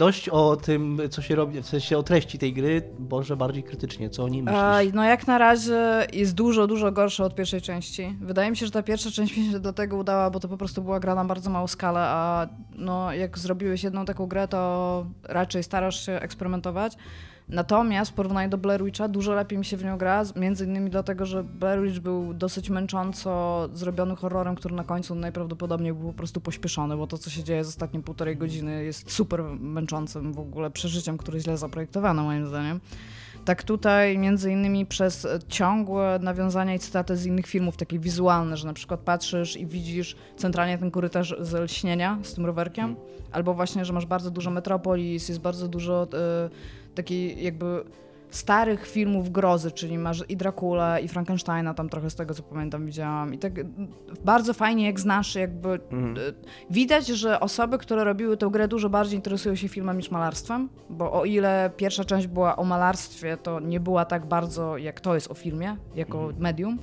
Dość 0.00 0.28
o 0.28 0.56
tym, 0.56 1.00
co 1.10 1.22
się 1.22 1.34
robi, 1.34 1.62
w 1.62 1.66
sensie 1.66 1.98
o 1.98 2.02
treści 2.02 2.38
tej 2.38 2.52
gry, 2.52 2.82
może 3.10 3.36
bardziej 3.36 3.62
krytycznie, 3.62 4.10
co 4.10 4.24
o 4.24 4.28
niej 4.28 4.42
myślisz? 4.42 4.94
No 4.94 5.04
jak 5.04 5.26
na 5.26 5.38
razie 5.38 6.06
jest 6.12 6.34
dużo, 6.34 6.66
dużo 6.66 6.92
gorsza 6.92 7.24
od 7.24 7.34
pierwszej 7.34 7.60
części. 7.60 8.16
Wydaje 8.20 8.50
mi 8.50 8.56
się, 8.56 8.66
że 8.66 8.72
ta 8.72 8.82
pierwsza 8.82 9.10
część 9.10 9.36
mi 9.36 9.52
się 9.52 9.60
do 9.60 9.72
tego 9.72 9.96
udała, 9.96 10.30
bo 10.30 10.40
to 10.40 10.48
po 10.48 10.56
prostu 10.56 10.82
była 10.82 11.00
gra 11.00 11.14
na 11.14 11.24
bardzo 11.24 11.50
małą 11.50 11.66
skalę, 11.66 12.00
a 12.00 12.48
no 12.74 13.12
jak 13.12 13.38
zrobiłeś 13.38 13.84
jedną 13.84 14.04
taką 14.04 14.26
grę, 14.26 14.48
to 14.48 15.06
raczej 15.22 15.62
starasz 15.62 16.06
się 16.06 16.12
eksperymentować. 16.12 16.96
Natomiast 17.52 18.10
w 18.10 18.14
porównaniu 18.14 18.50
do 18.50 18.58
Blair 18.58 18.84
Witcha 18.84 19.08
dużo 19.08 19.34
lepiej 19.34 19.58
mi 19.58 19.64
się 19.64 19.76
w 19.76 19.84
nią 19.84 19.98
gra, 19.98 20.22
między 20.36 20.64
innymi 20.64 20.90
dlatego, 20.90 21.26
że 21.26 21.44
Blair 21.44 21.82
Witch 21.82 21.98
był 21.98 22.34
dosyć 22.34 22.70
męcząco 22.70 23.68
zrobiony 23.72 24.16
horrorem, 24.16 24.54
który 24.54 24.74
na 24.74 24.84
końcu 24.84 25.14
najprawdopodobniej 25.14 25.92
był 25.92 26.08
po 26.08 26.12
prostu 26.12 26.40
pośpieszony, 26.40 26.96
bo 26.96 27.06
to, 27.06 27.18
co 27.18 27.30
się 27.30 27.44
dzieje 27.44 27.64
z 27.64 27.68
ostatnie 27.68 28.02
półtorej 28.02 28.36
godziny 28.36 28.84
jest 28.84 29.12
super 29.12 29.42
męczącym 29.60 30.32
w 30.32 30.38
ogóle 30.38 30.70
przeżyciem, 30.70 31.18
które 31.18 31.40
źle 31.40 31.56
zaprojektowano 31.56 32.22
moim 32.22 32.46
zdaniem. 32.46 32.80
Tak 33.44 33.62
tutaj 33.62 34.18
między 34.18 34.52
innymi 34.52 34.86
przez 34.86 35.26
ciągłe 35.48 36.18
nawiązania 36.22 36.74
i 36.74 36.78
cytaty 36.78 37.16
z 37.16 37.26
innych 37.26 37.46
filmów, 37.46 37.76
takie 37.76 37.98
wizualne, 37.98 38.56
że 38.56 38.66
na 38.66 38.72
przykład 38.72 39.00
patrzysz 39.00 39.56
i 39.56 39.66
widzisz 39.66 40.16
centralnie 40.36 40.78
ten 40.78 40.90
korytarz 40.90 41.34
z 41.40 41.52
lśnienia 41.52 42.18
z 42.22 42.34
tym 42.34 42.46
rowerkiem, 42.46 42.96
albo 43.32 43.54
właśnie, 43.54 43.84
że 43.84 43.92
masz 43.92 44.06
bardzo 44.06 44.30
dużo 44.30 44.50
Metropolis, 44.50 45.28
jest 45.28 45.40
bardzo 45.40 45.68
dużo 45.68 46.08
e, 46.14 46.50
takiej 46.94 47.44
jakby 47.44 47.84
starych 48.30 48.86
filmów 48.86 49.32
grozy, 49.32 49.70
czyli 49.70 49.98
masz 49.98 50.24
i 50.28 50.36
Dracula, 50.36 50.98
i 50.98 51.08
Frankensteina, 51.08 51.74
tam 51.74 51.88
trochę 51.88 52.10
z 52.10 52.14
tego 52.14 52.34
co 52.34 52.42
pamiętam 52.42 52.86
widziałam. 52.86 53.34
I 53.34 53.38
tak 53.38 53.58
e, 53.58 53.64
bardzo 54.24 54.54
fajnie 54.54 54.86
jak 54.86 55.00
znasz, 55.00 55.34
jakby 55.34 55.68
e, 55.68 55.78
widać, 56.70 57.06
że 57.06 57.40
osoby, 57.40 57.78
które 57.78 58.04
robiły 58.04 58.36
tę 58.36 58.48
grę 58.50 58.68
dużo 58.68 58.90
bardziej 58.90 59.16
interesują 59.16 59.54
się 59.54 59.68
filmem 59.68 59.96
niż 59.96 60.10
malarstwem, 60.10 60.68
bo 60.90 61.12
o 61.12 61.24
ile 61.24 61.70
pierwsza 61.76 62.04
część 62.04 62.26
była 62.26 62.56
o 62.56 62.64
malarstwie, 62.64 63.36
to 63.36 63.60
nie 63.60 63.80
była 63.80 64.04
tak 64.04 64.26
bardzo 64.26 64.76
jak 64.76 65.00
to 65.00 65.14
jest 65.14 65.30
o 65.30 65.34
filmie, 65.34 65.76
jako 65.94 66.30
medium. 66.38 66.78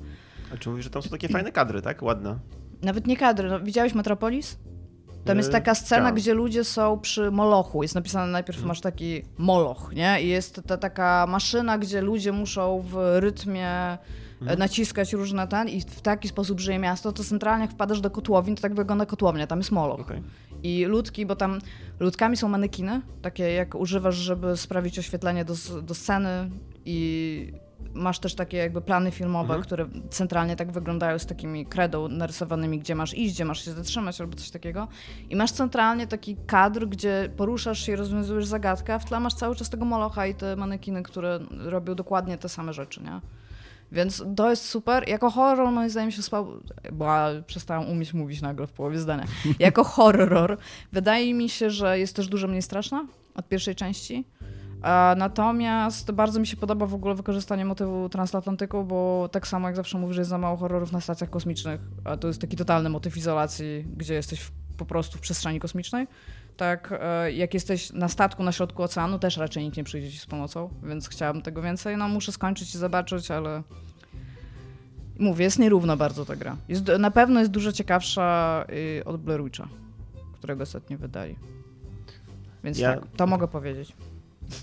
A 0.54 0.58
czy 0.58 0.70
mówisz, 0.70 0.84
że 0.84 0.89
tam 0.89 1.02
są 1.02 1.10
takie 1.10 1.28
fajne 1.28 1.52
kadry, 1.52 1.82
tak? 1.82 2.04
Ładne. 2.04 2.39
Nawet 2.82 3.08
nie 3.08 3.17
kadry. 3.17 3.50
No, 3.50 3.60
widziałeś 3.60 3.96
Metropolis? 3.96 4.58
Tam 5.28 5.38
jest 5.38 5.52
taka 5.52 5.76
scena, 5.76 6.06
tak. 6.06 6.16
gdzie 6.16 6.34
ludzie 6.34 6.63
są 6.63 7.00
przy 7.00 7.32
Molochu. 7.32 7.84
Jest 7.84 7.96
napisane 7.96 8.32
najpierw 8.32 8.63
masz 8.63 8.82
taki 8.82 9.22
Moloch, 9.38 9.92
nie? 9.94 10.22
I 10.22 10.28
jest 10.28 10.62
ta 10.68 10.78
taka 10.78 11.26
maszyna, 11.30 11.78
gdzie 11.78 12.02
ludzie 12.02 12.32
muszą 12.32 12.82
w 12.82 13.18
rytmie 13.20 13.70
e, 14.48 14.58
naciskać 14.58 15.13
różne 15.13 15.48
ten 15.48 15.70
i 15.70 15.82
w 15.82 16.02
taki 16.02 16.28
sposób 16.28 16.60
żyje 16.60 16.80
miasto, 16.80 17.12
to 17.12 17.24
centralnie 17.24 17.62
jak 17.62 17.72
wpadasz 17.72 18.02
do 18.02 18.10
kotłowin, 18.10 18.56
to 18.56 18.62
tak 18.62 18.76
wygląda 18.76 19.06
kotłownia, 19.06 19.48
tam 19.48 19.60
jest 19.60 19.72
Moloch. 19.72 20.00
Okej. 20.00 20.24
I 20.63 20.86
ludki, 20.86 21.26
bo 21.26 21.36
tam 21.36 21.60
ludkami 22.00 22.38
są 22.38 22.48
manekiny, 22.48 23.02
takie 23.22 23.52
jak 23.52 23.76
używasz, 23.76 24.16
żeby 24.16 24.58
sprawić 24.58 25.00
oświetlenie 25.00 25.46
do, 25.46 25.54
do 25.82 25.94
sceny 25.94 26.50
i 26.86 27.52
masz 27.93 28.19
też 28.19 28.36
takie 28.36 28.58
jakby 28.58 28.82
plany 28.82 29.12
filmowe, 29.12 29.54
Mhm. 29.54 29.62
które 29.63 29.86
centralnie 30.10 30.56
tak 30.56 30.71
wyglądają 30.71 31.19
z 31.19 31.26
takimi 31.26 31.65
kredą 31.65 32.08
narysowanymi, 32.08 32.80
gdzie 32.80 32.95
masz 32.95 33.13
iść, 33.13 33.34
gdzie 33.34 33.45
masz 33.45 33.65
się 33.65 33.71
zatrzymać 33.71 34.21
albo 34.21 34.36
coś 34.38 34.50
takiego. 34.50 34.88
I 35.30 35.36
masz 35.36 35.52
centralnie 35.52 36.08
taki 36.08 36.38
kadr, 36.47 36.86
gdzie 36.88 37.30
poruszasz 37.38 37.86
się 37.86 37.91
i 37.91 37.95
rozwiązujesz 37.95 38.45
zagadkę, 38.45 38.93
a 38.93 39.00
w 39.00 39.06
tle 39.06 39.19
masz 39.19 39.34
cały 39.34 39.56
czas 39.56 39.69
tego 39.69 39.86
molocha 39.86 40.28
i 40.28 40.36
te 40.36 40.56
manekiny, 40.56 41.04
które 41.04 41.39
robią 41.52 41.95
dokładnie 41.95 42.38
te 42.38 42.50
same 42.50 42.73
rzeczy, 42.73 43.04
nie? 43.04 43.21
Więc 43.91 44.23
to 44.36 44.50
jest 44.50 44.65
super. 44.65 45.10
Jako 45.10 45.30
horror 45.30 45.71
moim 45.71 45.89
zdaniem 45.89 46.12
się 46.12 46.21
spał, 46.21 46.47
bo 46.91 47.06
przestałam 47.47 47.89
umieć 47.89 48.13
mówić 48.13 48.41
nagle 48.41 48.67
w 48.67 48.71
połowie 48.71 49.00
zdania. 49.00 49.26
Jako 49.60 49.84
horror 49.84 50.58
wydaje 50.91 51.34
mi 51.34 51.50
się, 51.50 51.69
że 51.69 52.00
jest 52.00 52.15
też 52.15 52.28
dużo 52.28 52.47
mniej 52.47 52.62
straszna 52.62 53.06
od 53.36 53.47
pierwszej 53.47 53.76
części. 53.76 54.26
Natomiast 55.18 56.12
bardzo 56.12 56.40
mi 56.40 56.48
się 56.48 56.58
podoba 56.58 56.86
w 56.86 56.94
ogóle 56.94 57.16
wykorzystanie 57.16 57.66
motywu 57.66 58.10
transatlantyku, 58.10 58.84
bo 58.84 59.30
tak 59.32 59.48
samo 59.48 59.68
jak 59.68 59.76
zawsze 59.76 59.98
mówię, 59.98 60.13
że 60.13 60.22
jest 60.22 60.30
za 60.30 60.38
mało 60.38 60.58
horrorów 60.58 60.92
na 60.92 61.02
stacjach 61.02 61.30
kosmicznych, 61.30 61.82
a 62.04 62.18
to 62.18 62.28
jest 62.28 62.42
taki 62.42 62.58
totalny 62.58 62.90
motyw 62.90 63.18
izolacji, 63.18 63.86
gdzie 63.98 64.13
jesteś 64.13 64.40
w, 64.40 64.52
po 64.78 64.86
prostu 64.86 65.18
w 65.18 65.22
przestrzeni 65.22 65.60
kosmicznej. 65.60 66.08
Tak, 66.58 66.94
e, 67.02 67.32
jak 67.32 67.54
jesteś 67.54 67.94
na 67.94 68.08
statku 68.08 68.44
na 68.44 68.52
środku 68.52 68.84
oceanu, 68.84 69.20
też 69.20 69.38
raczej 69.38 69.63
nikt 69.63 69.78
nie 69.78 69.84
przyjdzie 69.84 70.12
ci 70.12 70.18
z 70.18 70.26
pomocą, 70.26 70.70
więc 70.84 71.10
chciałabym 71.10 71.42
tego 71.42 71.62
więcej. 71.62 71.98
No 71.98 72.08
muszę 72.08 72.32
skończyć 72.32 72.76
i 72.76 72.78
zobaczyć, 72.78 73.32
ale 73.32 73.63
mówię, 75.20 75.44
jest 75.44 75.60
nierówno 75.60 75.98
bardzo 75.98 76.26
ta 76.26 76.36
gra. 76.36 76.58
Jest, 76.70 76.88
na 77.00 77.12
pewno 77.12 77.40
jest 77.40 77.52
dużo 77.52 77.72
ciekawsza 77.72 78.66
y, 79.00 79.06
od 79.06 79.22
Blair 79.22 79.44
Witcha, 79.44 79.68
którego 80.34 80.63
ostatnio 80.63 80.98
wydali. 80.98 81.36
Więc 82.63 82.80
ja... 82.80 82.94
tak, 82.94 83.08
to 83.16 83.28
mogę 83.28 83.48
powiedzieć. 83.48 83.94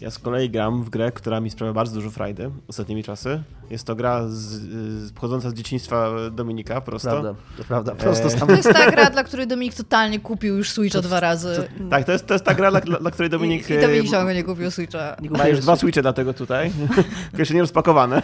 Ja 0.00 0.10
z 0.10 0.18
kolei 0.18 0.50
gram 0.50 0.82
w 0.82 0.90
grę, 0.90 1.12
która 1.12 1.40
mi 1.40 1.50
sprawia 1.50 1.72
bardzo 1.72 1.94
dużo 1.94 2.10
frajdy 2.10 2.50
ostatnimi 2.68 3.04
czasy. 3.04 3.42
Jest 3.70 3.86
to 3.86 3.94
gra 3.96 4.28
z, 4.28 4.32
z, 4.32 5.12
pochodząca 5.12 5.50
z 5.50 5.54
dzieciństwa 5.54 6.10
Dominika, 6.30 6.80
prosto. 6.80 7.10
Prawda, 7.10 7.34
to 7.56 7.64
prawda, 7.64 7.94
prosto 7.94 8.28
e... 8.28 8.46
To 8.46 8.52
jest 8.52 8.72
ta 8.72 8.90
gra, 8.90 9.10
dla 9.10 9.24
której 9.24 9.46
Dominik 9.46 9.74
totalnie 9.74 10.20
kupił 10.20 10.56
już 10.56 10.70
Switcha 10.70 11.00
dwa 11.00 11.20
razy. 11.20 11.56
To, 11.56 11.84
tak, 11.90 12.04
to 12.04 12.12
jest, 12.12 12.26
to 12.26 12.34
jest 12.34 12.44
ta 12.44 12.54
gra, 12.54 12.70
dla, 12.70 12.80
dla 12.80 13.10
której 13.10 13.30
Dominik... 13.30 13.70
I, 13.70 13.72
i 13.72 13.80
Dominik 13.80 14.10
ciągle 14.10 14.34
nie 14.34 14.44
kupił 14.44 14.70
Switcha. 14.70 15.16
Ma 15.30 15.48
już 15.48 15.60
dwa 15.60 15.76
Switche 15.76 16.02
dlatego 16.02 16.34
tutaj, 16.34 16.72
jeszcze 17.38 17.54
nie 17.54 17.60
rozpakowane. 17.60 18.22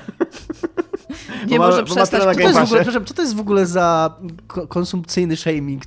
Nie 1.47 1.59
bo 1.59 1.67
może 1.67 1.79
ma, 1.79 1.85
przestać. 1.85 2.23
Co 2.23 2.35
to, 2.35 2.41
jest 2.41 2.59
w 2.59 2.63
ogóle, 2.63 2.83
proszę, 2.83 3.05
co 3.05 3.15
to 3.15 3.23
jest 3.23 3.37
w 3.37 3.41
ogóle 3.41 3.67
za 3.67 4.15
konsumpcyjny 4.69 5.37
shaming? 5.37 5.83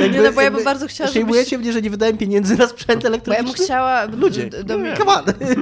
jakby, 0.00 0.10
nie, 0.18 0.22
no 0.22 0.32
bo 0.32 0.40
ja 0.40 0.50
bym 0.50 0.64
bardzo 0.64 0.86
chciała, 0.86 1.10
żebyś... 1.10 1.52
mnie, 1.52 1.72
że 1.72 1.82
nie 1.82 1.90
wydałem 1.90 2.18
pieniędzy 2.18 2.56
na 2.56 2.68
sprzęt 2.68 3.04
elektroniczny? 3.04 3.44
Bo 3.44 3.50
ja 3.50 3.56
bym 3.56 3.64
chciała... 3.64 4.04
Ludzie, 4.04 4.50
Dominik, 4.64 4.98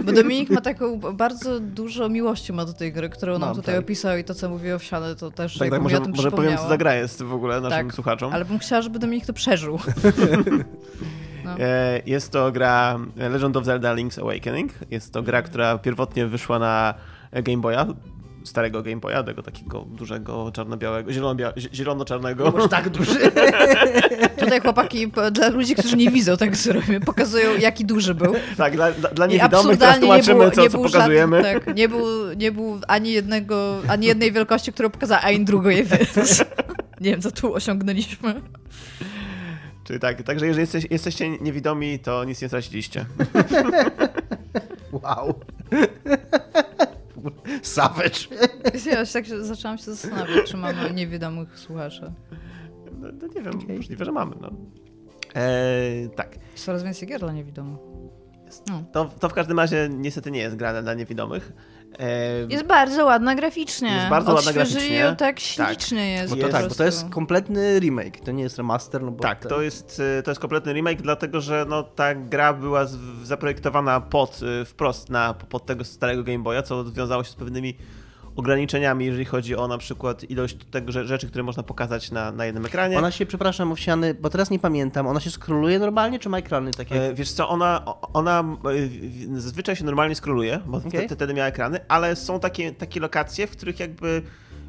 bo 0.05 0.13
Dominik 0.13 0.51
ma 0.51 0.61
taką 0.61 1.01
bardzo 1.01 1.61
dużo 1.61 2.09
miłości 2.09 2.53
ma 2.53 2.65
do 2.65 2.73
tej 2.73 2.93
gry, 2.93 3.09
którą 3.09 3.39
nam 3.39 3.55
tutaj 3.55 3.75
tak. 3.75 3.85
opisał 3.85 4.17
i 4.17 4.25
to, 4.25 4.35
co 4.35 4.49
mówił 4.49 4.77
Owsiany, 4.77 5.17
to 5.17 5.31
też 5.31 5.59
tak, 5.59 5.71
tak, 5.71 5.83
może, 5.83 6.01
może 6.01 6.31
powiem, 6.31 6.59
co 6.59 6.69
za 6.69 6.77
gra 6.77 6.95
jest 6.95 7.23
w 7.23 7.33
ogóle 7.33 7.61
naszym 7.61 7.87
tak, 7.87 7.95
słuchaczom. 7.95 8.33
ale 8.33 8.45
bym 8.45 8.59
chciała, 8.59 8.83
żeby 8.83 8.99
Dominik 8.99 9.27
to 9.27 9.33
przeżył. 9.33 9.79
No. 11.45 11.59
E, 11.59 12.01
jest 12.07 12.33
to 12.33 12.53
gra 12.53 12.99
Legend 13.17 13.57
of 13.57 13.65
Zelda 13.65 13.95
Link's 13.95 14.21
Awakening. 14.21 14.73
Jest 14.91 15.13
to 15.13 15.23
gra, 15.23 15.43
która 15.43 15.79
pierwotnie 15.79 16.27
wyszła 16.27 16.59
na 16.59 16.95
Game 17.33 17.59
Boya, 17.59 17.87
starego 18.45 18.83
Game 18.83 18.97
Boya, 18.97 19.23
tego 19.23 19.43
takiego 19.43 19.81
dużego, 19.81 20.53
czarno-białego, 20.53 21.11
zielono-czarnego. 21.73 22.51
Może 22.51 22.69
tak 22.69 22.89
duży. 22.89 23.19
Tutaj 24.41 24.61
chłopaki, 24.61 25.13
dla 25.33 25.49
ludzi, 25.49 25.75
którzy 25.75 25.97
nie 25.97 26.11
widzą 26.11 26.37
tak 26.37 26.57
zrobimy, 26.57 27.01
pokazują 27.01 27.59
jaki 27.59 27.85
duży 27.85 28.15
był. 28.15 28.35
Tak, 28.57 28.75
dla, 28.75 28.93
dla 28.93 29.27
niewidomych 29.27 29.79
teraz 29.79 29.99
tłumaczymy, 29.99 30.35
nie 30.35 30.41
było, 30.41 30.51
co, 30.51 30.63
nie 30.63 30.71
co 30.71 30.79
pokazujemy. 30.79 31.43
Tak, 31.43 31.77
nie, 31.77 31.89
był, 31.89 32.33
nie 32.37 32.53
był 32.53 32.81
ani 32.89 33.13
jednego, 33.13 33.79
ani 33.89 34.07
jednej 34.07 34.33
wielkości, 34.33 34.73
którą 34.73 34.91
pokazała, 34.91 35.21
ani 35.21 35.45
drugiej, 35.45 35.85
więc 35.85 36.45
nie 37.01 37.11
wiem, 37.11 37.21
co 37.21 37.31
tu 37.31 37.55
osiągnęliśmy. 37.55 38.41
Czyli 39.85 40.01
tak, 40.01 40.23
także 40.23 40.47
jeżeli 40.47 40.61
jesteś, 40.61 40.87
jesteście 40.91 41.31
niewidomi, 41.31 41.99
to 41.99 42.25
nic 42.25 42.43
nie 42.43 42.49
straciliście. 42.49 43.07
wow. 44.93 45.35
Savage. 47.63 48.21
Ja 48.87 49.01
już 49.01 49.13
tak 49.13 49.27
się, 49.27 49.45
zaczęłam 49.45 49.79
się 49.79 49.85
zastanawiać, 49.85 50.51
czy 50.51 50.57
mamy 50.57 50.95
niewidomych 50.95 51.59
słuchaczy. 51.59 52.13
No, 52.99 53.09
no 53.21 53.27
nie 53.27 53.43
wiem, 53.43 53.61
okay. 53.63 53.77
możliwe, 53.77 54.05
że 54.05 54.13
mamy. 54.13 54.37
No. 54.41 54.51
Eee, 55.35 56.11
tak. 56.11 56.39
Coraz 56.55 56.83
więcej 56.83 57.09
gier 57.09 57.21
dla 57.21 57.33
niewidomych. 57.33 57.81
No. 58.69 58.85
To, 58.93 59.05
to 59.05 59.29
w 59.29 59.33
każdym 59.33 59.59
razie 59.59 59.89
niestety 59.93 60.31
nie 60.31 60.41
jest 60.41 60.57
gra 60.57 60.83
dla 60.83 60.95
niewidomych. 60.95 61.53
Jest 62.49 62.65
bardzo 62.65 63.05
ładna 63.05 63.35
graficznie. 63.35 63.91
Jest 63.91 64.09
bardzo 64.09 64.35
ładna 64.35 64.53
graficznie. 64.53 64.97
ją 64.97 65.17
tak 65.17 65.41
ślicznie 65.41 65.99
tak. 65.99 66.23
jest. 66.23 66.35
Bo 66.35 66.43
to, 66.43 66.49
tak, 66.49 66.69
bo 66.69 66.75
to 66.75 66.85
jest 66.85 67.09
kompletny 67.11 67.81
remake, 67.81 68.21
to 68.21 68.33
nie 68.33 68.43
jest 68.43 68.57
remaster. 68.57 69.03
No 69.03 69.13
tak, 69.13 69.39
ten... 69.39 69.49
to, 69.49 69.63
jest, 69.63 70.03
to 70.25 70.31
jest 70.31 70.41
kompletny 70.41 70.73
remake, 70.73 71.03
dlatego 71.03 71.41
że 71.41 71.67
no, 71.69 71.83
ta 71.83 72.15
gra 72.15 72.53
była 72.53 72.87
zaprojektowana 73.23 74.01
pod, 74.01 74.41
y, 74.63 74.65
wprost 74.65 75.11
na, 75.11 75.35
pod 75.35 75.67
tego 75.67 75.85
starego 75.85 76.25
Game 76.25 76.39
Boya, 76.39 76.63
co 76.63 76.85
wiązało 76.85 77.25
się 77.25 77.31
z 77.31 77.35
pewnymi 77.35 77.77
ograniczeniami, 78.37 79.05
jeżeli 79.05 79.25
chodzi 79.25 79.57
o 79.57 79.69
na 79.69 79.79
przykład 79.79 80.31
ilość 80.31 80.57
tego 80.71 80.93
rzeczy, 80.93 81.27
które 81.27 81.45
można 81.45 81.63
pokazać 81.63 82.11
na, 82.11 82.33
na 82.33 82.47
jednym 82.47 82.67
ekranie. 82.67 82.99
Ona 82.99 83.11
się, 83.11 83.27
przepraszam, 83.27 83.73
owsiany, 83.73 84.15
bo 84.15 84.31
teraz 84.31 84.51
nie 84.51 84.59
pamiętam, 84.59 85.07
ona 85.07 85.21
się 85.21 85.31
skroluje 85.31 85.79
normalnie, 85.79 86.19
czy 86.19 86.29
ma 86.29 86.39
ekrany 86.39 86.71
takie? 86.71 87.03
E, 87.03 87.15
wiesz 87.15 87.33
co, 87.33 87.49
ona, 87.49 87.85
ona 88.13 88.45
e, 89.35 89.41
zazwyczaj 89.41 89.77
się 89.77 89.85
normalnie 89.85 90.15
skroluje, 90.15 90.61
bo 90.67 90.79
okay. 90.79 91.09
wtedy 91.09 91.35
miała 91.35 91.49
ekrany, 91.49 91.81
ale 91.89 92.17
są 92.17 92.41
takie, 92.41 92.73
takie 92.73 93.01
lokacje, 93.01 93.47
w 93.47 93.51
których 93.51 93.81
jakby 93.81 94.23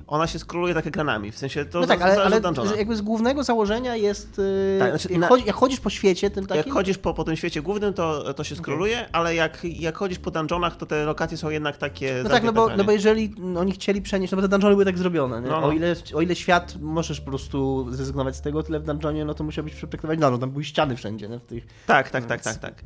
ona 0.08 0.28
się 0.28 0.39
skróluje 0.39 0.74
tak 0.74 0.88
ekranami, 0.88 1.32
w 1.32 1.38
sensie 1.38 1.66
to 1.66 1.80
No 1.80 1.88
tak, 1.88 2.02
ale, 2.02 2.24
ale 2.24 2.42
jakby 2.78 2.96
z 2.96 3.02
głównego 3.02 3.44
założenia 3.44 3.96
jest, 3.96 4.38
yy, 4.38 4.80
tak, 4.80 4.89
znaczy, 4.89 5.13
jak, 5.13 5.30
chodzi, 5.30 5.46
jak, 5.46 5.56
chodzisz 5.56 5.80
po 5.80 5.89
świecie 5.89 6.30
tym 6.30 6.46
takim... 6.46 6.63
Jak 6.66 6.74
chodzisz 6.74 6.98
po, 6.98 7.13
po 7.13 7.24
tym 7.24 7.36
świecie 7.36 7.62
głównym, 7.62 7.94
to, 7.94 8.34
to 8.34 8.44
się 8.44 8.56
skróluje, 8.56 8.98
okay. 8.98 9.10
ale 9.12 9.36
jak, 9.36 9.63
jak 9.63 9.98
chodzisz 9.98 10.20
po 10.20 10.32
dungeonach, 10.32 10.76
to 10.76 10.86
te 10.86 11.06
lokacje 11.06 11.38
są 11.38 11.50
jednak 11.50 11.78
takie... 11.78 12.22
No 12.24 12.30
tak, 12.30 12.44
no 12.44 12.54
bo, 12.54 12.70
no 12.78 12.84
bo 12.84 12.92
jeżeli 12.92 13.36
oni 13.58 13.72
chcieli 13.72 14.02
przenieść, 14.02 14.32
no 14.32 14.36
bo 14.36 14.42
te 14.42 14.50
dungeony 14.50 14.76
były 14.76 14.86
tak 14.86 14.98
zrobione, 14.98 15.42
no, 15.42 15.48
no. 15.48 15.68
O, 15.68 15.72
ile, 15.72 15.96
o 16.13 16.22
ile 16.22 16.36
świat 16.36 16.76
możesz 16.82 17.22
po 17.22 17.30
prostu 17.30 17.88
zrezygnować 17.92 18.36
z 18.36 18.42
tego, 18.42 18.63
tyle 18.63 18.80
w 18.80 18.84
dungeonie, 18.84 19.26
no 19.26 19.34
to 19.34 19.44
musiałbyś 19.44 19.74
przeprojektować 19.76 20.20
dungeon, 20.20 20.39
tam 20.39 20.52
były 20.52 20.63
ściany 20.63 20.96
wszędzie, 20.96 21.30
nie? 21.30 21.39
w 21.39 21.46
tych... 21.46 21.68
Tak, 21.88 22.10
tak, 22.10 22.26
tak, 22.26 22.42
tak, 22.42 22.58
tak. 22.58 22.84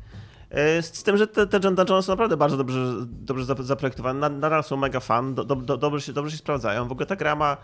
E, 0.50 0.82
z 0.82 1.02
tym, 1.02 1.16
że 1.16 1.26
te, 1.26 1.46
te 1.46 1.60
dungeony 1.60 2.02
są 2.02 2.12
naprawdę 2.12 2.36
bardzo 2.36 2.56
dobrze, 2.56 2.94
dobrze 3.06 3.44
zaprojektowane, 3.60 4.30
nadal 4.30 4.64
są 4.64 4.76
mega 4.76 5.00
fan, 5.00 5.34
do, 5.34 5.44
do, 5.44 5.76
dobrze, 5.76 6.00
się, 6.00 6.12
dobrze 6.12 6.30
się 6.30 6.38
sprawdzają. 6.38 6.88
W 6.88 6.92
ogóle 6.92 7.06
ta 7.06 7.16
gra 7.16 7.36
ma 7.36 7.56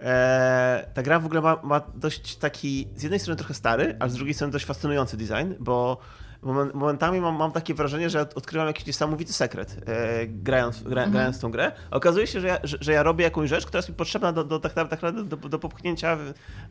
e, 0.00 0.90
ta 0.94 1.02
gra 1.02 1.20
w 1.20 1.26
ogóle 1.26 1.40
ma, 1.40 1.60
ma, 1.62 1.80
dość 1.94 2.36
taki, 2.36 2.88
z 2.96 3.02
jednej 3.02 3.20
strony 3.20 3.38
trochę 3.38 3.54
stary, 3.54 3.96
a 4.00 4.08
z 4.08 4.14
drugiej 4.14 4.34
strony 4.34 4.52
dość 4.52 4.64
fascynujący 4.64 5.16
design, 5.16 5.54
bo 5.60 5.98
momentami 6.42 7.20
mam, 7.20 7.36
mam 7.36 7.52
takie 7.52 7.74
wrażenie, 7.74 8.10
że 8.10 8.20
odkrywam 8.20 8.66
jakiś 8.66 8.86
niesamowity 8.86 9.32
sekret 9.32 9.76
e, 9.86 10.26
grając, 10.26 10.82
gra, 10.82 10.90
mhm. 10.90 11.12
grając 11.12 11.40
tą 11.40 11.50
grę. 11.50 11.72
Okazuje 11.90 12.26
się, 12.26 12.40
że 12.40 12.46
ja, 12.46 12.58
że, 12.64 12.76
że, 12.80 12.92
ja 12.92 13.02
robię 13.02 13.24
jakąś 13.24 13.50
rzecz, 13.50 13.66
która 13.66 13.78
jest 13.78 13.88
mi 13.88 13.94
potrzebna 13.94 14.32
do, 14.32 14.44
do, 14.44 14.60
tak, 14.60 14.72
tak 14.72 14.90
naprawdę 14.90 15.24
do, 15.24 15.36
do 15.36 15.58
popchnięcia 15.58 16.18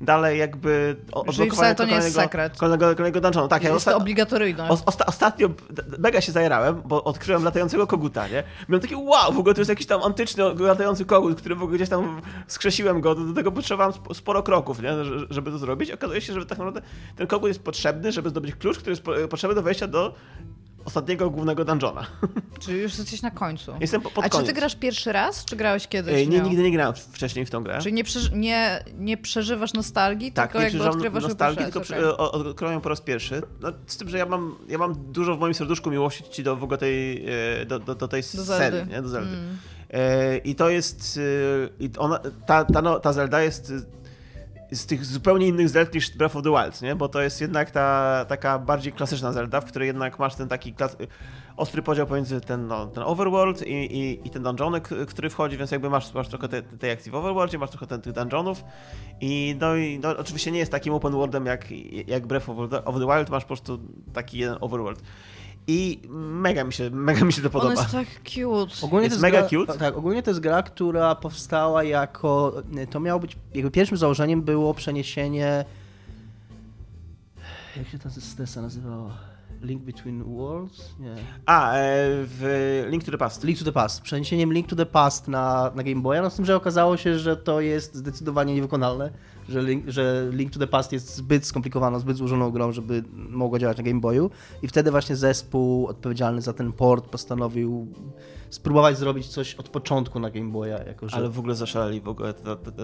dalej 0.02 0.40
jakby 0.40 0.96
odblokowania 1.12 1.76
to 1.76 1.86
nie 1.86 1.94
jest 1.94 2.16
sekret. 2.16 2.58
Kolejnego, 2.58 2.96
kolejnego 2.96 3.22
dungeonu. 3.22 3.48
Tak, 3.48 3.64
jest 3.64 3.72
ja 3.72 3.78
osta- 3.78 3.92
to 3.92 3.98
obligatoryjne. 3.98 4.68
Osta- 4.70 5.06
ostatnio 5.06 5.50
mega 6.00 6.22
się 6.22 6.32
zajerałem, 6.32 6.82
bo 6.86 7.04
odkryłem 7.04 7.44
latającego 7.44 7.88
koguta, 7.88 8.28
nie? 8.28 8.44
Miałem 8.70 8.82
takie 8.82 8.98
wow, 8.98 9.34
w 9.34 9.40
ogóle 9.40 9.56
to 9.56 9.62
jest 9.62 9.70
jakiś 9.70 9.88
tam 9.88 10.04
antyczny 10.04 10.44
latający 10.60 11.06
kogut, 11.06 11.38
który 11.40 11.56
w 11.56 11.64
ogóle 11.64 11.78
gdzieś 11.78 11.90
tam 11.90 12.22
skrzesiłem 12.48 13.02
go, 13.02 13.16
do, 13.16 13.26
do 13.26 13.34
tego 13.34 13.52
potrzebowałem 13.52 13.94
sporo 14.14 14.44
kroków, 14.44 14.82
nie? 14.82 14.92
Żeby 15.30 15.52
to 15.52 15.58
zrobić. 15.58 15.92
Okazuje 15.92 16.22
się, 16.22 16.34
że 16.34 16.46
tak 16.46 16.58
naprawdę 16.58 16.82
ten 17.16 17.28
kogut 17.28 17.48
jest 17.48 17.64
potrzebny, 17.64 18.12
żeby 18.12 18.30
zdobyć 18.30 18.56
klucz, 18.56 18.78
który 18.78 18.92
jest 18.92 19.04
potrzebny 19.30 19.57
do 19.58 19.64
wejścia 19.64 19.88
do 19.88 20.14
ostatniego 20.86 21.30
głównego 21.30 21.66
dungeona. 21.66 22.08
Czyli 22.62 22.82
już 22.82 22.98
jesteś 22.98 23.22
na 23.22 23.32
końcu. 23.32 23.74
Jestem 23.80 24.02
po, 24.02 24.10
pod 24.10 24.26
A 24.26 24.30
koniec. 24.30 24.48
czy 24.48 24.54
ty 24.54 24.60
grasz 24.60 24.76
pierwszy 24.76 25.12
raz, 25.12 25.46
czy 25.46 25.56
grałeś 25.56 25.88
kiedyś? 25.88 26.14
Ej, 26.14 26.30
nie, 26.30 26.42
nigdy 26.42 26.64
nie 26.64 26.72
grałem 26.72 26.94
wcześniej 26.96 27.46
w 27.46 27.50
tą 27.50 27.64
grę. 27.64 27.80
Czyli 27.82 27.96
nie, 27.96 28.04
przeży 28.04 28.32
nie, 28.36 28.84
nie 28.98 29.18
przeżywasz 29.18 29.74
nostalgii, 29.74 30.32
tak, 30.32 30.52
tylko 30.52 30.60
nie 30.60 30.74
jakby 30.74 30.90
odkrywasz 30.90 31.24
nostalgii, 31.24 31.66
tylko 31.66 31.80
okay. 31.80 32.18
odkryłem 32.18 32.82
po 32.82 32.90
raz 32.90 33.02
pierwszy. 33.02 33.42
No, 33.62 33.72
z 33.88 33.98
tym, 33.98 34.10
że 34.10 34.18
ja 34.18 34.26
mam, 34.26 34.56
ja 34.68 34.78
mam 34.78 35.12
dużo 35.12 35.36
w 35.36 35.40
moim 35.40 35.54
serduszku 35.54 35.92
miłości 35.92 36.44
do 36.44 36.56
w 36.56 36.64
ogóle 36.64 36.78
tej, 36.78 37.26
e, 37.62 37.66
do, 37.66 37.80
do, 37.80 37.96
do 37.96 38.08
tej 38.08 38.22
do 38.22 38.46
serii, 38.46 38.88
nie? 38.88 39.02
do 39.02 39.10
Zeldy. 39.10 39.38
Mm. 39.38 39.58
E, 39.90 40.38
I 40.38 40.56
to 40.56 40.70
jest, 40.70 41.20
e, 41.80 41.84
i 41.84 41.90
ona, 41.98 42.20
ta, 42.46 42.66
ta, 42.66 42.82
no, 42.82 43.00
ta 43.00 43.14
Zelda 43.14 43.42
jest 43.42 43.74
z 44.72 44.86
tych 44.86 45.06
zupełnie 45.06 45.48
innych 45.48 45.70
Zeld 45.70 45.94
niż 45.94 46.18
Breath 46.18 46.36
of 46.36 46.44
the 46.44 46.50
Wild, 46.50 46.82
nie? 46.82 46.96
Bo 46.96 47.10
to 47.10 47.22
jest 47.22 47.42
jednak 47.42 47.72
ta 47.72 48.26
taka 48.26 48.60
bardziej 48.60 48.94
klasyczna 48.94 49.32
Zelda, 49.32 49.62
w 49.62 49.66
której 49.66 49.88
jednak 49.88 50.20
masz 50.20 50.36
ten 50.36 50.48
taki 50.48 50.76
ostry 51.58 51.82
podział 51.82 52.08
pomiędzy 52.08 52.42
ten, 52.42 52.68
no, 52.68 52.88
ten 52.88 53.04
overworld 53.04 53.68
i, 53.68 53.74
i, 53.74 54.28
i 54.28 54.30
ten 54.30 54.44
dungeon, 54.44 54.82
który 55.08 55.30
wchodzi, 55.30 55.58
więc 55.58 55.72
jakby 55.72 55.90
masz, 55.90 56.14
masz 56.14 56.28
trochę 56.28 56.48
tej, 56.48 56.64
tej 56.64 56.92
akcji 56.92 57.12
w 57.12 57.16
overworldzie, 57.16 57.58
masz 57.58 57.70
trochę 57.70 57.88
ten, 57.88 58.02
tych 58.02 58.14
dungeonów 58.14 58.64
i 59.22 59.56
no, 59.60 59.76
i 59.76 60.00
no, 60.00 60.10
oczywiście 60.18 60.52
nie 60.52 60.60
jest 60.60 60.72
takim 60.72 60.94
open 60.94 61.12
worldem 61.12 61.46
jak, 61.46 61.66
jak 62.08 62.28
Breath 62.28 62.50
of 62.86 62.96
the 63.00 63.08
Wild, 63.16 63.30
masz 63.30 63.44
po 63.44 63.48
prostu 63.48 63.80
taki 64.14 64.38
jeden 64.38 64.58
overworld. 64.62 65.02
I 65.68 66.02
mega 66.10 66.64
mi 66.64 66.74
się, 66.74 66.90
mega 66.90 67.26
mi 67.26 67.34
się 67.34 67.42
to 67.42 67.50
podoba. 67.50 67.74
On 67.74 67.78
jest 67.80 67.92
tak 67.92 68.08
cute. 68.24 68.86
Ogólnie 68.86 69.04
jest, 69.04 69.14
jest 69.14 69.22
mega 69.22 69.40
gra, 69.40 69.50
cute. 69.50 69.78
Tak, 69.78 69.98
ogólnie 69.98 70.24
to 70.24 70.32
jest 70.32 70.40
gra, 70.40 70.64
która 70.64 71.16
powstała 71.16 71.84
jako. 71.84 72.64
To 72.90 73.00
miało 73.00 73.20
być. 73.20 73.38
Jego 73.54 73.72
pierwszym 73.72 73.98
założeniem 73.98 74.42
było 74.42 74.74
przeniesienie. 74.74 75.66
Jak 77.78 77.88
się 77.88 78.00
ta 78.00 78.10
stesa 78.10 78.62
nazywała? 78.62 79.18
Link 79.62 79.82
Between 79.82 80.24
Worlds? 80.24 80.96
Nie. 81.00 81.16
A, 81.46 81.74
e, 81.74 81.78
w 82.10 82.86
Link 82.90 83.04
to 83.04 83.12
the 83.12 83.18
Past. 83.18 83.44
Link 83.44 83.60
to 83.60 83.66
the 83.66 83.72
Past. 83.72 84.02
Przeniesieniem 84.02 84.54
Link 84.54 84.68
to 84.68 84.76
the 84.76 84.86
Past 84.86 85.28
na, 85.28 85.72
na 85.76 85.84
Game 85.84 86.02
Boya, 86.02 86.22
no 86.22 86.30
z 86.30 86.36
tym, 86.36 86.46
że 86.46 86.56
okazało 86.56 86.98
się, 86.98 87.20
że 87.20 87.38
to 87.38 87.62
jest 87.62 87.96
zdecydowanie 87.96 88.56
niewykonalne, 88.56 89.12
że 89.50 89.62
Link, 89.62 89.84
że 89.88 90.30
Link 90.32 90.54
to 90.54 90.60
the 90.60 90.68
Past 90.68 90.92
jest 90.92 91.16
zbyt 91.16 91.46
skomplikowaną, 91.46 92.00
zbyt 92.00 92.18
złożoną 92.18 92.52
grą, 92.52 92.72
żeby 92.72 93.04
mogła 93.14 93.60
działać 93.60 93.78
na 93.78 93.84
Game 93.84 94.00
Boyu 94.00 94.30
i 94.62 94.68
wtedy 94.68 94.92
właśnie 94.92 95.16
zespół 95.16 95.88
odpowiedzialny 95.88 96.42
za 96.42 96.54
ten 96.54 96.74
port 96.74 97.10
postanowił 97.10 97.88
spróbować 98.50 98.98
zrobić 98.98 99.28
coś 99.28 99.56
od 99.56 99.70
początku 99.70 100.20
na 100.20 100.30
Game 100.30 100.52
Boya. 100.52 100.88
Jako, 100.88 101.10
że... 101.10 101.16
Ale 101.16 101.30
w 101.30 101.40
ogóle 101.40 101.56
zaszaleli 101.56 102.02
w 102.02 102.08
ogóle. 102.08 102.34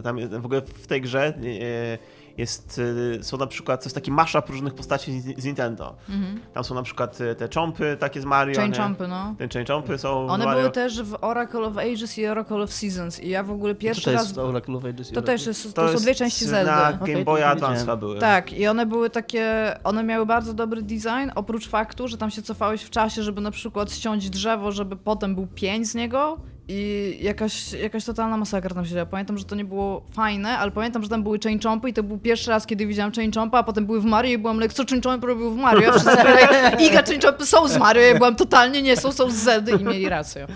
Tam, 0.03 0.17
w 0.41 0.45
ogóle 0.45 0.61
w 0.61 0.87
tej 0.87 1.01
grze 1.01 1.33
jest, 2.37 2.81
e, 3.19 3.23
są 3.23 3.37
na 3.37 3.47
przykład, 3.47 3.81
to 3.81 3.85
jest 3.85 3.95
taki 3.95 4.11
mashup 4.11 4.49
różnych 4.49 4.73
postaci 4.73 5.21
z, 5.21 5.41
z 5.41 5.45
Nintendo. 5.45 5.95
Mhm. 6.09 6.39
Tam 6.53 6.63
są 6.63 6.75
na 6.75 6.83
przykład 6.83 7.21
e, 7.21 7.35
te 7.35 7.49
chompy 7.55 7.97
takie 7.99 8.21
z 8.21 8.25
Mario. 8.25 8.55
Chain 8.55 8.73
chompy, 8.73 9.07
no. 9.07 9.35
Te 9.37 9.47
chain 9.47 9.65
chompy 9.65 9.97
są 9.97 10.27
One 10.27 10.45
Mario. 10.45 10.59
były 10.59 10.71
też 10.71 11.03
w 11.03 11.17
Oracle 11.21 11.61
of 11.61 11.77
Ages 11.77 12.17
i 12.17 12.27
Oracle 12.27 12.63
of 12.63 12.73
Seasons 12.73 13.19
i 13.19 13.29
ja 13.29 13.43
w 13.43 13.51
ogóle 13.51 13.75
pierwszy 13.75 14.05
to 14.05 14.11
raz... 14.11 14.23
Jest 14.23 14.37
Oracle 14.37 14.75
of 14.75 14.85
Ages 14.85 15.11
to 15.11 15.21
też 15.21 15.45
jest, 15.45 15.73
to, 15.73 15.87
to 15.87 15.97
są 15.97 16.03
dwie 16.03 16.15
części 16.15 16.45
Zelda. 16.45 16.91
Na 16.91 17.07
Game 17.07 17.23
Boy 17.23 17.45
Advance 17.45 17.97
były. 17.97 18.19
Tak, 18.19 18.53
i 18.53 18.67
one 18.67 18.85
były 18.85 19.09
takie, 19.09 19.75
one 19.83 20.03
miały 20.03 20.25
bardzo 20.25 20.53
dobry 20.53 20.81
design, 20.81 21.31
oprócz 21.35 21.67
faktu, 21.67 22.07
że 22.07 22.17
tam 22.17 22.31
się 22.31 22.41
cofałeś 22.41 22.83
w 22.83 22.89
czasie, 22.89 23.23
żeby 23.23 23.41
na 23.41 23.51
przykład 23.51 23.91
ściąć 23.93 24.29
drzewo, 24.29 24.71
żeby 24.71 24.95
potem 24.95 25.35
był 25.35 25.47
pień 25.47 25.85
z 25.85 25.95
niego 25.95 26.37
i 26.67 27.17
jakaś, 27.21 27.73
jakaś 27.73 28.05
totalna 28.05 28.37
masakra 28.37 28.75
tam 28.75 28.85
się 28.85 28.93
działa. 28.93 29.05
Pamiętam, 29.05 29.37
że 29.37 29.45
to 29.45 29.55
nie 29.55 29.65
było 29.65 30.05
fajne, 30.11 30.57
ale 30.57 30.71
pamiętam, 30.71 31.03
że 31.03 31.09
tam 31.09 31.23
były 31.23 31.39
chain 31.39 31.59
chompy 31.59 31.89
i 31.89 31.93
to 31.93 32.03
był 32.03 32.17
pierwszy 32.17 32.49
raz, 32.49 32.65
kiedy 32.65 32.85
widziałam 32.85 33.11
chain 33.11 33.31
chompa, 33.31 33.59
a 33.59 33.63
potem 33.63 33.85
były 33.85 34.01
w 34.01 34.05
Mario 34.05 34.31
i 34.31 34.37
byłam 34.37 34.61
like, 34.61 34.73
co 34.73 34.85
chain 34.85 35.01
chompy 35.01 35.27
robił 35.27 35.51
w 35.51 35.57
Mario? 35.57 35.89
A 35.89 35.91
wszyscy 35.91 36.11
Iga, 36.85 37.03
chain 37.03 37.21
chompy 37.21 37.45
są 37.45 37.67
z 37.67 37.77
Mario. 37.77 38.01
Ja 38.01 38.17
byłam 38.17 38.35
totalnie 38.35 38.81
nie, 38.81 38.97
są, 38.97 39.11
są 39.11 39.29
z 39.29 39.35
Zeldy 39.35 39.71
i 39.71 39.83
mieli 39.83 40.09
rację. 40.09 40.47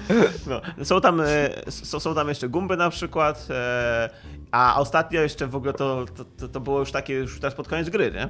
No, 0.48 0.86
są, 0.86 1.02
tam, 1.02 1.22
są, 1.70 2.00
są 2.00 2.15
tam 2.15 2.30
jeszcze 2.30 2.50
gumby 2.50 2.78
na 2.78 2.89
przykład, 2.89 3.48
e, 3.50 4.10
a 4.52 4.80
ostatnio 4.80 5.22
jeszcze 5.22 5.48
w 5.48 5.56
ogóle 5.56 5.74
to, 5.74 6.06
to, 6.38 6.48
to 6.48 6.60
było 6.60 6.80
już 6.80 6.91
takie, 6.91 7.13
już 7.13 7.39
teraz 7.39 7.56
pod 7.56 7.67
koniec 7.67 7.89
gry, 7.89 8.12
nie? 8.12 8.30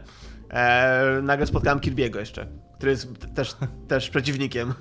E, 0.49 1.21
nagle 1.21 1.47
spotkałem 1.47 1.79
Kirby'ego 1.79 2.19
jeszcze, 2.19 2.47
który 2.77 2.91
jest 2.91 3.07
też, 3.35 3.55
też 3.87 4.09
przeciwnikiem. 4.09 4.73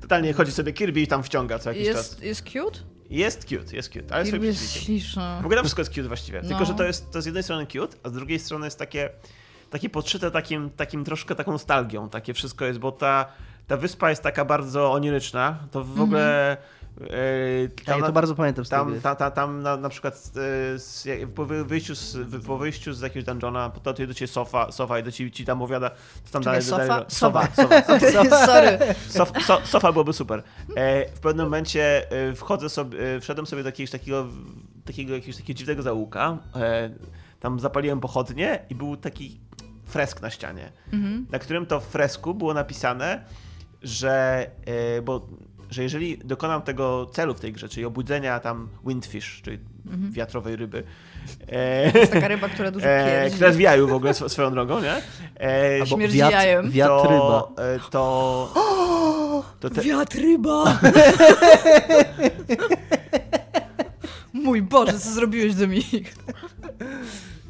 Totalnie 0.00 0.32
chodzi 0.32 0.52
sobie 0.52 0.72
Kirby 0.72 1.00
i 1.00 1.06
tam 1.06 1.22
wciąga 1.22 1.58
co 1.58 1.70
jakiś 1.70 1.86
jest, 1.86 2.10
czas. 2.10 2.22
Jest 2.22 2.42
cute? 2.42 2.80
Jest 3.10 3.44
cute, 3.44 3.76
jest 3.76 3.92
cute, 3.92 4.14
ale 4.14 4.24
Kirby 4.24 4.46
jest 4.46 4.72
śliczny. 4.72 5.22
W 5.42 5.44
ogóle 5.44 5.60
wszystko 5.60 5.80
jest 5.80 5.92
cute 5.94 6.08
właściwie, 6.08 6.42
no. 6.42 6.48
tylko 6.48 6.64
że 6.64 6.74
to 6.74 6.84
jest 6.84 7.10
to 7.10 7.22
z 7.22 7.26
jednej 7.26 7.42
strony 7.42 7.66
cute, 7.66 7.96
a 8.02 8.08
z 8.08 8.12
drugiej 8.12 8.38
strony 8.38 8.66
jest 8.66 8.78
takie, 8.78 9.10
takie 9.70 9.90
podszyte 9.90 10.30
takim, 10.30 10.70
takim 10.70 11.04
troszkę 11.04 11.34
taką 11.34 11.52
nostalgią, 11.52 12.08
takie 12.08 12.34
wszystko 12.34 12.64
jest, 12.64 12.78
bo 12.78 12.92
ta, 12.92 13.26
ta 13.66 13.76
wyspa 13.76 14.10
jest 14.10 14.22
taka 14.22 14.44
bardzo 14.44 14.92
oniryczna, 14.92 15.58
to 15.70 15.84
w 15.84 16.00
ogóle... 16.00 16.56
Tam, 17.84 18.00
ja 18.00 18.06
to 18.06 18.12
bardzo 18.12 18.34
pamiętam 18.34 18.64
tam, 18.64 19.00
ta, 19.00 19.14
ta, 19.14 19.30
tam 19.30 19.62
na, 19.62 19.76
na 19.76 19.88
przykład 19.88 20.32
yy, 21.06 21.26
po 21.26 21.44
wyjściu 21.46 21.94
z, 21.94 22.16
po 22.46 22.58
wyjściu 22.58 22.92
z 22.92 23.00
jakiegoś 23.00 23.24
dungeona, 23.24 23.70
to 23.70 23.92
do 23.92 24.14
ciebie 24.14 24.26
sofa, 24.26 24.72
sofa 24.72 24.98
i 24.98 25.02
do 25.02 25.12
ciebie 25.12 25.30
ci 25.30 25.44
tam 25.44 25.62
opowiada, 25.62 25.90
co 26.24 26.32
tam 26.32 26.42
dalej. 26.42 26.62
Sofa? 26.62 26.86
Dalej, 26.86 27.04
sofa. 27.08 27.48
Sofa. 27.54 27.76
sofa. 28.12 28.46
Sorry. 28.46 28.78
Sof, 29.08 29.32
so, 29.46 29.60
sofa 29.64 29.92
byłoby 29.92 30.12
super. 30.12 30.42
E, 30.76 31.08
w 31.08 31.20
pewnym 31.20 31.46
momencie 31.46 32.10
e, 32.10 32.34
wchodzę 32.34 32.68
sobie, 32.68 33.16
e, 33.16 33.20
wszedłem 33.20 33.46
sobie 33.46 33.62
do 33.62 33.68
jakiegoś 33.68 33.90
takiego, 33.90 34.26
takiego, 34.84 35.14
jakiegoś 35.14 35.36
takiego 35.36 35.58
dziwnego 35.58 35.82
zaułka. 35.82 36.38
E, 36.56 36.90
tam 37.40 37.60
zapaliłem 37.60 38.00
pochodnie 38.00 38.64
i 38.70 38.74
był 38.74 38.96
taki 38.96 39.40
fresk 39.84 40.22
na 40.22 40.30
ścianie, 40.30 40.72
mhm. 40.92 41.26
na 41.30 41.38
którym 41.38 41.66
to 41.66 41.80
fresku 41.80 42.34
było 42.34 42.54
napisane, 42.54 43.24
że, 43.82 44.46
e, 44.66 45.02
bo 45.02 45.28
że 45.70 45.82
jeżeli 45.82 46.18
dokonam 46.18 46.62
tego 46.62 47.06
celu 47.06 47.34
w 47.34 47.40
tej 47.40 47.52
grze, 47.52 47.68
czyli 47.68 47.86
obudzenia 47.86 48.40
tam 48.40 48.68
windfish, 48.86 49.40
czyli 49.42 49.58
mhm. 49.86 50.12
wiatrowej 50.12 50.56
ryby. 50.56 50.82
E, 51.46 51.92
to 51.92 51.98
jest 51.98 52.12
taka 52.12 52.28
ryba, 52.28 52.48
która 52.48 52.70
dużo 52.70 52.86
pierdzi. 52.86 53.10
E, 53.10 53.30
która 53.30 53.52
zwijaju 53.52 53.88
w 53.88 53.92
ogóle 53.92 54.14
swoją 54.14 54.50
drogą, 54.50 54.80
nie? 54.80 54.96
E, 55.40 55.86
Śmierdzi 55.86 56.18
wiat, 56.18 56.32
jajem. 56.32 56.70
Wiatr 56.70 57.08
ryba. 57.08 57.42
To, 57.56 57.74
e, 57.74 57.78
to, 57.90 58.54
to 59.60 59.70
te... 59.70 59.80
Wiatr 59.80 60.18
ryba! 60.18 60.64
Mój 64.32 64.62
Boże, 64.62 64.92
co 64.92 65.10
zrobiłeś, 65.10 65.54
Dominik? 65.54 66.14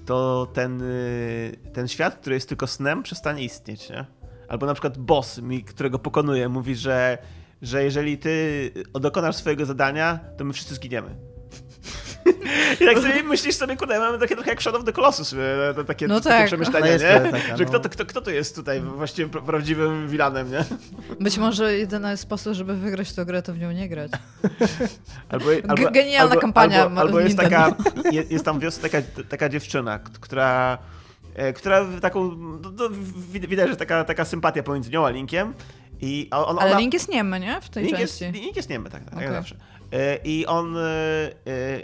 To 0.06 0.48
ten, 0.52 0.82
y, 0.82 1.56
ten 1.72 1.88
świat, 1.88 2.16
który 2.16 2.34
jest 2.34 2.48
tylko 2.48 2.66
snem, 2.66 3.02
przestanie 3.02 3.44
istnieć, 3.44 3.90
nie? 3.90 4.04
Albo 4.48 4.66
na 4.66 4.74
przykład 4.74 4.98
boss, 4.98 5.38
mi, 5.38 5.64
którego 5.64 5.98
pokonuje, 5.98 6.48
mówi, 6.48 6.74
że 6.76 7.18
że 7.62 7.84
jeżeli 7.84 8.18
ty 8.18 8.70
dokonasz 8.92 9.36
swojego 9.36 9.66
zadania, 9.66 10.20
to 10.36 10.44
my 10.44 10.52
wszyscy 10.52 10.74
zginiemy. 10.74 11.30
I 12.80 12.84
tak 12.84 12.98
sobie 12.98 13.22
myślisz 13.22 13.54
sobie, 13.54 13.76
kurde, 13.76 13.98
mamy 13.98 14.18
takie 14.18 14.34
trochę 14.34 14.50
jak 14.50 14.62
Shadow 14.62 14.80
of 14.80 14.86
the 14.86 14.92
Colossus, 14.92 15.34
e, 15.78 15.84
takie, 15.84 16.08
no 16.08 16.20
takie 16.20 16.36
tak. 16.36 16.46
przemyślenia, 16.46 16.96
nie? 16.96 17.30
Taka, 17.30 17.56
że 17.56 17.64
kto, 17.64 17.72
no. 17.72 17.80
to, 17.80 17.88
kto, 17.88 18.06
kto 18.06 18.20
to 18.20 18.30
jest 18.30 18.56
tutaj 18.56 18.80
właściwie 18.80 19.28
prawdziwym 19.28 20.08
vilanem, 20.08 20.50
nie? 20.50 20.64
Być 21.20 21.38
może 21.38 21.78
jedyny 21.78 22.16
sposób, 22.16 22.54
żeby 22.54 22.76
wygrać 22.76 23.12
tę 23.12 23.24
grę, 23.24 23.42
to 23.42 23.52
w 23.52 23.58
nią 23.58 23.72
nie 23.72 23.88
grać. 23.88 24.10
Albo, 25.28 25.44
albo, 25.68 25.90
Genialna 25.90 26.30
albo, 26.30 26.40
kampania 26.40 26.82
Albo, 26.82 27.00
albo 27.00 27.20
jest, 27.20 27.36
taka, 27.36 27.74
jest, 28.30 28.44
tam 28.44 28.60
wiosce 28.60 28.90
taka, 28.90 29.06
taka 29.28 29.48
dziewczyna, 29.48 29.98
która 29.98 30.78
e, 31.34 31.52
która 31.52 31.86
taką, 32.00 32.36
no, 32.36 32.70
no, 32.78 32.88
widać, 33.30 33.70
że 33.70 33.76
taka, 33.76 34.04
taka 34.04 34.24
sympatia 34.24 34.62
pomiędzy 34.62 34.90
nią 34.90 35.06
a 35.06 35.10
Linkiem 35.10 35.54
i 36.00 36.28
on, 36.30 36.58
Ale 36.58 36.76
Link 36.76 36.94
jest 36.94 37.08
niemy, 37.08 37.40
nie? 37.40 37.60
W 37.60 37.68
tej 37.68 37.84
Link 37.84 37.98
części. 37.98 38.24
Jest, 38.24 38.36
Link 38.36 38.56
jest 38.56 38.70
niemy, 38.70 38.90
tak, 38.90 39.04
tak 39.04 39.12
okay. 39.12 39.24
jak 39.24 39.32
zawsze. 39.32 39.56
E, 39.92 40.16
I 40.24 40.46
on, 40.46 40.76
e, 40.76 40.80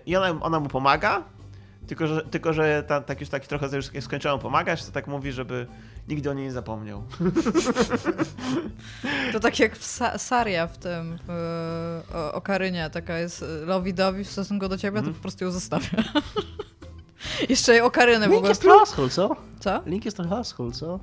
i 0.06 0.16
ona, 0.16 0.40
ona 0.40 0.60
mu 0.60 0.68
pomaga, 0.68 1.24
tylko 1.86 2.06
że, 2.06 2.22
tylko, 2.22 2.52
że 2.52 2.84
ta, 2.86 3.00
tak 3.00 3.20
już 3.20 3.28
taki 3.28 3.48
trochę 3.48 3.68
już 3.76 4.04
skończyłem 4.04 4.38
pomagać, 4.38 4.84
to 4.84 4.92
tak 4.92 5.06
mówi, 5.06 5.32
żeby 5.32 5.66
nigdy 6.08 6.30
o 6.30 6.34
niej 6.34 6.44
nie 6.44 6.52
zapomniał. 6.52 7.02
To 9.32 9.40
tak 9.40 9.58
jak 9.58 9.76
w 9.76 9.84
Sa 9.84 10.18
Saria 10.18 10.66
w 10.66 10.78
tym 10.78 11.18
w, 11.26 12.02
o, 12.14 12.32
Okarynie, 12.32 12.90
taka 12.90 13.18
jest 13.18 13.44
Lowidowi 13.66 14.24
w 14.24 14.30
stosunku 14.30 14.68
do 14.68 14.78
ciebie, 14.78 14.98
mm. 14.98 15.04
to 15.04 15.08
mhm. 15.08 15.14
po 15.14 15.22
prostu 15.22 15.44
ją 15.44 15.50
zostawia. 15.50 16.04
Jeszcze 17.48 17.84
Okarynę 17.84 18.20
w 18.20 18.22
ogóle. 18.22 18.36
Link 18.36 18.48
jest 18.48 18.60
trochę 18.60 18.82
asshole, 18.82 19.08
co? 19.08 19.36
Co? 19.60 19.82
Link 19.86 20.04
jest 20.04 20.16
trochę 20.16 20.36
asshole, 20.36 20.72
co? 20.72 21.00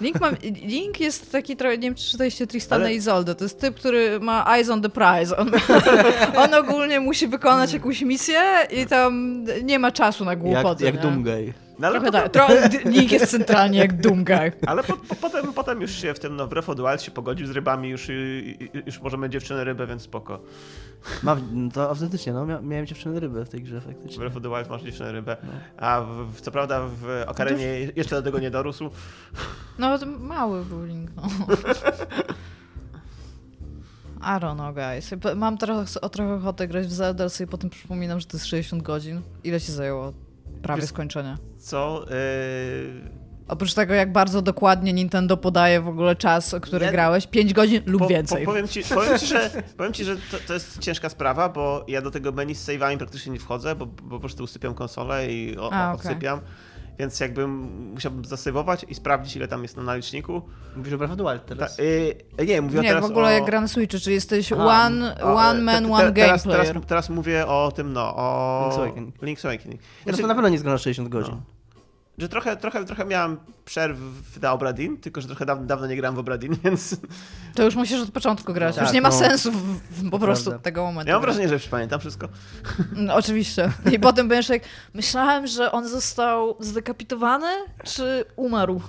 Link, 0.00 0.20
ma, 0.20 0.30
Link 0.62 1.00
jest 1.00 1.32
taki 1.32 1.56
trochę, 1.56 1.78
nie 1.78 1.82
wiem 1.82 1.94
czy 1.94 2.10
czytaliście 2.10 2.46
Tristana 2.46 2.84
Ale... 2.84 3.34
to 3.34 3.44
jest 3.44 3.60
typ, 3.60 3.76
który 3.76 4.20
ma 4.20 4.56
eyes 4.56 4.68
on 4.68 4.82
the 4.82 4.88
prize. 4.88 5.36
On, 5.36 5.50
on 6.44 6.54
ogólnie 6.54 7.00
musi 7.00 7.26
wykonać 7.26 7.72
jakąś 7.72 8.02
misję 8.02 8.40
i 8.70 8.86
tam 8.86 9.44
nie 9.62 9.78
ma 9.78 9.92
czasu 9.92 10.24
na 10.24 10.36
głupoty. 10.36 10.84
Jak, 10.84 10.94
jak 10.94 11.02
Doomguy. 11.02 11.65
No, 11.78 11.90
Trochę 11.90 12.06
potem... 12.06 12.22
tak. 12.22 12.32
Trochę, 12.32 12.68
Link 12.84 13.12
jest 13.12 13.30
centralnie 13.30 13.78
jak 13.78 14.00
Doomguy. 14.00 14.52
Ale 14.66 14.82
po, 14.84 14.96
po, 14.96 15.14
potem, 15.14 15.52
potem 15.52 15.80
już 15.80 15.90
się 15.90 16.14
w 16.14 16.18
tym 16.18 16.36
no, 16.36 16.46
Breath 16.46 16.68
of 16.68 16.76
the 16.76 16.82
Wild 16.82 17.02
się 17.02 17.10
pogodził 17.10 17.46
z 17.46 17.50
rybami, 17.50 17.88
już, 17.88 18.08
już 18.86 19.00
możemy 19.00 19.30
dziewczynę 19.30 19.64
rybę, 19.64 19.86
więc 19.86 20.02
spoko. 20.02 20.40
Mam, 21.22 21.70
to 21.70 21.88
autentycznie, 21.88 22.32
no, 22.32 22.46
miałem 22.62 22.86
dziewczynę 22.86 23.20
rybę 23.20 23.44
w 23.44 23.48
tej 23.48 23.62
grze 23.62 23.80
faktycznie. 23.80 24.16
W 24.16 24.18
Breath 24.18 24.36
of 24.36 24.42
the 24.42 24.48
Wild 24.48 24.70
masz 24.70 24.82
dziewczynę 24.82 25.12
rybę, 25.12 25.36
no. 25.42 25.52
a 25.76 26.00
w, 26.34 26.40
co 26.40 26.50
prawda 26.50 26.80
w 26.86 27.24
Okarenie 27.26 27.80
no 27.80 27.92
to... 27.92 27.92
jeszcze 27.96 28.16
do 28.16 28.22
tego 28.22 28.38
nie 28.38 28.50
dorósł. 28.50 28.90
No, 29.78 29.98
to 29.98 30.06
mały 30.06 30.64
był 30.64 30.84
Link, 30.84 31.10
no. 31.16 31.22
I 34.20 34.40
don't 34.40 34.54
know, 34.54 34.74
guys. 34.74 35.10
Mam 35.36 35.58
trochę, 35.58 36.00
o 36.00 36.08
trochę 36.08 36.34
ochotę 36.34 36.68
grać 36.68 36.86
w 36.86 36.92
Zelda, 36.92 37.28
sobie 37.28 37.48
potem 37.48 37.70
przypominam, 37.70 38.20
że 38.20 38.26
to 38.26 38.36
jest 38.36 38.46
60 38.46 38.82
godzin. 38.82 39.22
Ile 39.44 39.60
ci 39.60 39.72
zajęło 39.72 40.12
prawie 40.62 40.80
Wiesz, 40.80 40.90
skończenie? 40.90 41.36
Co? 41.58 42.06
Yy 42.10 43.26
Oprócz 43.48 43.74
tego, 43.74 43.94
jak 43.94 44.12
bardzo 44.12 44.42
dokładnie 44.42 44.92
Nintendo 44.92 45.36
podaje 45.36 45.80
w 45.80 45.88
ogóle 45.88 46.16
czas, 46.16 46.54
o 46.54 46.60
który 46.60 46.86
ja... 46.86 46.92
grałeś, 46.92 47.26
5 47.26 47.52
godzin 47.52 47.82
lub 47.86 48.02
po, 48.02 48.08
więcej. 48.08 48.44
Po, 48.44 48.50
powiem, 48.52 48.68
ci, 48.68 48.82
powiem 48.94 49.18
ci, 49.18 49.26
że, 49.26 49.50
powiem 49.76 49.92
ci, 49.92 50.04
że 50.04 50.16
to, 50.16 50.36
to, 50.46 50.54
jest 50.54 50.78
ciężka 50.78 51.08
sprawa, 51.08 51.48
bo 51.48 51.84
ja 51.88 52.02
do 52.02 52.10
tego 52.10 52.32
menu 52.32 52.54
z 52.54 52.68
save'ami 52.68 52.96
praktycznie 52.96 53.32
nie 53.32 53.38
wchodzę, 53.38 53.74
bo, 53.74 53.86
bo 53.86 54.10
po 54.10 54.20
prostu 54.20 54.44
usypiam 54.44 54.74
konsolę 54.74 55.32
i 55.32 55.58
o, 55.58 55.72
A, 55.72 55.92
okay. 55.92 56.18
Więc 56.98 57.20
jakbym 57.20 57.50
musiałbym 57.92 58.24
zasejwować 58.24 58.86
i 58.88 58.94
sprawdzić, 58.94 59.36
ile 59.36 59.48
tam 59.48 59.62
jest 59.62 59.76
na 59.76 59.82
naliczniku. 59.82 60.42
Mówisz 60.76 60.92
o 60.92 60.98
Breath 60.98 61.12
of 61.12 61.18
the 61.18 61.24
Wild 61.24 61.46
teraz? 61.46 61.76
Ta, 61.76 61.82
y, 61.82 62.46
nie, 62.46 62.62
mówię 62.62 62.80
nie, 62.80 62.88
teraz 62.88 63.04
w 63.04 63.10
ogóle 63.10 63.26
o... 63.26 63.30
jak 63.30 63.44
gra 63.44 63.60
na 63.60 63.68
Switchu, 63.68 63.98
czyli 64.00 64.14
jesteś 64.14 64.52
one, 64.52 65.20
one 65.20 65.60
man, 65.60 65.84
te, 65.84 65.88
te, 65.88 65.92
one 65.92 66.12
teraz, 66.12 66.46
game 66.46 66.58
teraz, 66.58 66.86
teraz, 66.86 67.10
mówię 67.10 67.46
o 67.46 67.72
tym, 67.72 67.92
no, 67.92 68.16
o... 68.16 68.70
Link's 68.70 68.82
Awakening. 68.82 69.22
Link's 69.22 69.46
Awakening. 69.46 69.80
Znaczy, 70.02 70.20
to 70.20 70.26
na 70.26 70.34
pewno 70.34 70.48
nie 70.48 70.54
jest 70.54 70.64
gra 70.64 70.72
na 70.72 70.78
60 70.78 71.08
godzin. 71.08 71.34
No. 71.34 71.55
Że 72.18 72.28
trochę, 72.28 72.56
trochę, 72.56 72.84
trochę 72.84 73.04
miałem 73.04 73.36
przerw 73.64 73.98
na 74.42 74.52
Obradin, 74.52 74.96
tylko 74.96 75.20
że 75.20 75.26
trochę 75.26 75.46
dawno, 75.46 75.66
dawno 75.66 75.86
nie 75.86 75.96
grałem 75.96 76.16
w 76.16 76.18
Obradin, 76.18 76.56
więc... 76.64 76.96
To 77.54 77.62
już 77.62 77.74
musisz 77.74 78.00
od 78.00 78.10
początku 78.10 78.52
grać. 78.52 78.74
Tak, 78.74 78.84
już 78.84 78.92
nie 78.92 79.02
ma 79.02 79.08
no, 79.08 79.14
sensu 79.14 79.52
w, 79.52 79.80
w, 79.90 80.10
po 80.10 80.18
prostu 80.18 80.50
prawda. 80.50 80.64
tego 80.64 80.84
momentu. 80.84 81.08
Ja 81.08 81.14
mam 81.14 81.22
wrażenie, 81.22 81.48
że 81.48 81.54
już 81.54 81.68
pamiętam 81.68 82.00
wszystko. 82.00 82.28
No, 82.96 83.14
oczywiście. 83.14 83.70
I 83.92 83.98
potem 83.98 84.28
będziesz 84.28 84.48
jak, 84.48 84.62
myślałem, 84.94 85.46
że 85.46 85.72
on 85.72 85.88
został 85.88 86.56
zdekapitowany, 86.60 87.46
czy 87.84 88.24
umarł? 88.36 88.80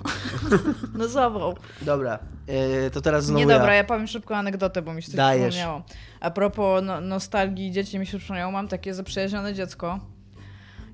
no 0.98 1.08
zawał. 1.08 1.56
Dobra, 1.82 2.18
yy, 2.46 2.90
to 2.90 3.00
teraz 3.00 3.24
znowu 3.24 3.38
Nie 3.38 3.46
dobra, 3.46 3.74
ja 3.74 3.84
powiem 3.84 4.06
szybko 4.06 4.36
anegdotę, 4.36 4.82
bo 4.82 4.94
mi 4.94 5.02
się 5.02 5.12
coś 5.12 5.20
przypomniało. 5.20 5.82
A 6.20 6.30
propos 6.30 6.82
no, 6.84 7.00
nostalgii 7.00 7.70
dzieci 7.70 7.98
mi 7.98 8.06
się 8.06 8.18
przypomniało, 8.18 8.52
mam 8.52 8.68
takie 8.68 8.94
zaprzyjaźnione 8.94 9.54
dziecko, 9.54 10.00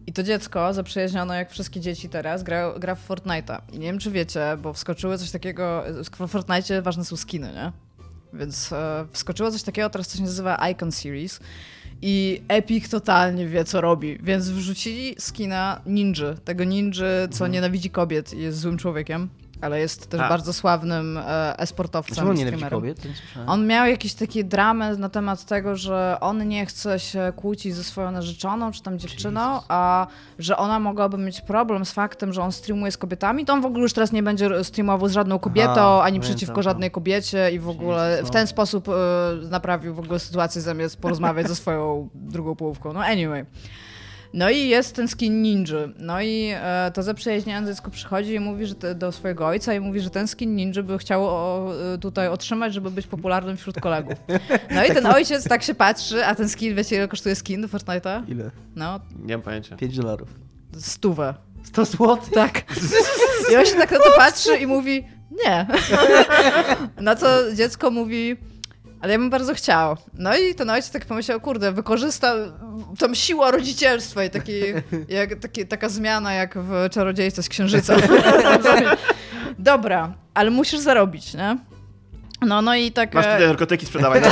i 0.07 0.13
to 0.13 0.23
dziecko, 0.23 0.75
zaprzyjaźnione 0.75 1.37
jak 1.37 1.51
wszystkie 1.51 1.81
dzieci 1.81 2.09
teraz, 2.09 2.43
gra, 2.43 2.75
gra 2.79 2.95
w 2.95 3.09
Fortnite'a. 3.09 3.61
I 3.73 3.79
nie 3.79 3.87
wiem, 3.87 3.99
czy 3.99 4.11
wiecie, 4.11 4.41
bo 4.63 4.73
wskoczyły 4.73 5.19
coś 5.19 5.31
takiego... 5.31 5.85
W 6.21 6.29
Fortnite 6.29 6.83
ważne 6.83 7.05
są 7.05 7.17
skiny, 7.17 7.53
nie? 7.53 7.73
Więc 8.39 8.73
e, 8.73 9.07
wskoczyło 9.13 9.51
coś 9.51 9.63
takiego 9.63 9.91
teraz, 9.91 10.09
co 10.09 10.17
się 10.17 10.23
nazywa 10.23 10.69
Icon 10.71 10.93
Series. 10.93 11.41
I 12.03 12.43
Epic 12.49 12.89
totalnie 12.89 13.47
wie, 13.47 13.65
co 13.65 13.81
robi. 13.81 14.19
Więc 14.23 14.49
wrzucili 14.49 15.15
skina 15.19 15.81
ninja. 15.87 16.35
Tego 16.45 16.65
ninja, 16.65 17.05
co 17.31 17.35
mhm. 17.35 17.53
nienawidzi 17.53 17.91
kobiet 17.91 18.35
i 18.35 18.39
jest 18.39 18.59
złym 18.59 18.79
człowiekiem 18.79 19.29
ale 19.65 19.81
jest 19.81 20.07
też 20.11 20.21
A. 20.21 20.29
bardzo 20.29 20.53
sławnym 20.53 21.19
e, 21.19 21.59
esportowcem. 21.59 22.17
Czemu 22.17 22.33
nienawidzi 22.33 22.65
kobiet? 22.65 22.99
On 23.47 23.67
miał 23.67 23.87
jakieś 23.87 24.15
takie 24.15 24.45
dramy 24.45 24.97
na 24.97 25.09
temat 25.09 25.45
tego, 25.45 25.77
że 25.77 26.17
on 26.21 26.49
nie 26.49 26.67
chce 26.67 27.01
się 27.01 27.33
kłócić 27.37 27.75
ze 27.75 27.85
swoją 27.85 28.11
narzeczoną 28.11 28.73
czy 28.73 28.83
tam 28.83 28.99
dziewczyną, 28.99 29.55
Jesus. 29.55 29.67
a 29.69 30.07
że 30.39 30.57
ona 30.57 30.81
mogłaby 30.81 31.19
mieć 31.19 31.41
problem 31.41 31.85
z 31.85 31.93
faktem, 31.93 32.33
że 32.33 32.43
on 32.43 32.53
streamuje 32.53 32.93
z 32.93 32.99
kobietami, 32.99 33.45
to 33.45 33.53
on 33.53 33.61
w 33.61 33.67
ogóle 33.67 33.83
już 33.83 33.93
teraz 33.93 34.13
nie 34.13 34.23
będzie 34.23 34.65
streamował 34.65 35.09
z 35.09 35.13
żadną 35.13 35.39
kobietą, 35.39 36.03
ani 36.03 36.21
przeciwko 36.21 36.63
żadnej 36.63 36.91
kobiecie 36.91 37.51
i 37.53 37.59
w 37.59 37.69
ogóle 37.69 38.23
w 38.25 38.31
ten 38.31 38.47
sposób 38.47 38.89
e, 38.89 38.93
naprawił 39.51 39.95
w 39.95 39.99
ogóle 39.99 40.19
sytuację 40.19 40.61
zamiast 40.61 40.97
porozmawiać 41.01 41.49
ze 41.49 41.57
swoją 41.57 42.09
drugą 42.15 42.57
połówką. 42.57 42.93
No 42.93 43.01
anyway. 43.01 43.45
No 44.35 44.51
i 44.51 44.69
jest 44.69 44.97
ten 44.97 45.09
skin 45.09 45.43
ninja. 45.43 45.79
No 45.99 46.21
i 46.21 46.51
e, 46.55 46.91
to 46.95 47.03
zaprzyjaźnione 47.03 47.67
dziecko 47.67 47.91
przychodzi 47.91 48.35
i 48.35 48.41
mówi 48.41 48.67
że 48.67 48.75
te, 48.75 48.95
do 48.95 49.13
swojego 49.13 49.47
ojca 49.47 49.75
i 49.75 49.81
mówi, 49.81 50.01
że 50.01 50.11
ten 50.11 50.29
skin 50.29 50.57
ninja 50.57 50.83
by 50.83 50.99
chciał 50.99 51.27
o, 51.27 51.73
e, 51.95 51.99
tutaj 51.99 52.29
otrzymać, 52.29 52.75
żeby 52.75 52.91
być 52.91 53.07
popularnym 53.07 53.57
wśród 53.57 53.81
kolegów. 53.81 54.19
No 54.71 54.85
i 54.85 54.89
ten 54.95 55.07
ojciec 55.07 55.49
tak 55.49 55.63
się 55.63 55.75
patrzy, 55.75 56.27
a 56.27 56.35
ten 56.35 56.49
skin, 56.49 56.75
wiecie 56.75 56.97
ile 56.97 57.09
kosztuje 57.09 57.35
skin 57.35 57.63
do 57.63 57.69
Fortnite'a? 57.69 58.31
Ile? 58.31 58.51
No. 58.77 59.01
Nie 59.25 59.35
mam 59.37 59.43
pojęcia. 59.43 59.77
5 59.77 59.97
dolarów. 59.97 60.29
Stówę. 60.79 61.35
100 61.65 61.85
zł? 61.85 62.19
Tak. 62.35 62.63
I 63.53 63.57
on 63.57 63.67
się 63.67 63.75
tak 63.75 63.91
na 63.91 63.99
to 63.99 64.13
patrzy 64.17 64.57
i 64.57 64.67
mówi, 64.67 65.05
nie. 65.45 65.67
Na 67.01 67.17
co 67.17 67.55
dziecko 67.55 67.91
mówi, 67.91 68.37
ale 69.05 69.13
ja 69.13 69.19
bym 69.19 69.31
bardzo 69.31 69.55
chciał. 69.55 69.97
No 70.15 70.37
i 70.37 70.55
ten 70.55 70.71
ojciec 70.71 70.91
tak 70.91 71.05
pomyślał, 71.05 71.41
kurde, 71.41 71.73
wykorzysta 71.73 72.35
tą 72.99 73.15
siłę 73.15 73.51
rodzicielstwa 73.51 74.25
i 74.25 74.31
taki, 74.31 74.61
jak, 75.09 75.35
taki, 75.35 75.67
taka 75.67 75.89
zmiana 75.89 76.33
jak 76.33 76.59
w 76.59 76.89
Czarodziejce 76.91 77.43
z 77.43 77.49
Księżyca. 77.49 77.97
Dobra, 79.59 80.13
ale 80.35 80.51
musisz 80.51 80.81
zarobić, 80.81 81.35
nie? 81.35 81.57
No, 82.43 82.63
no 82.63 82.75
i 82.75 82.93
tak... 82.93 83.15
Masz 83.15 83.25
tutaj 83.25 83.45
e, 83.45 83.47
narkotyki 83.47 83.87
sprzedawać. 83.87 84.25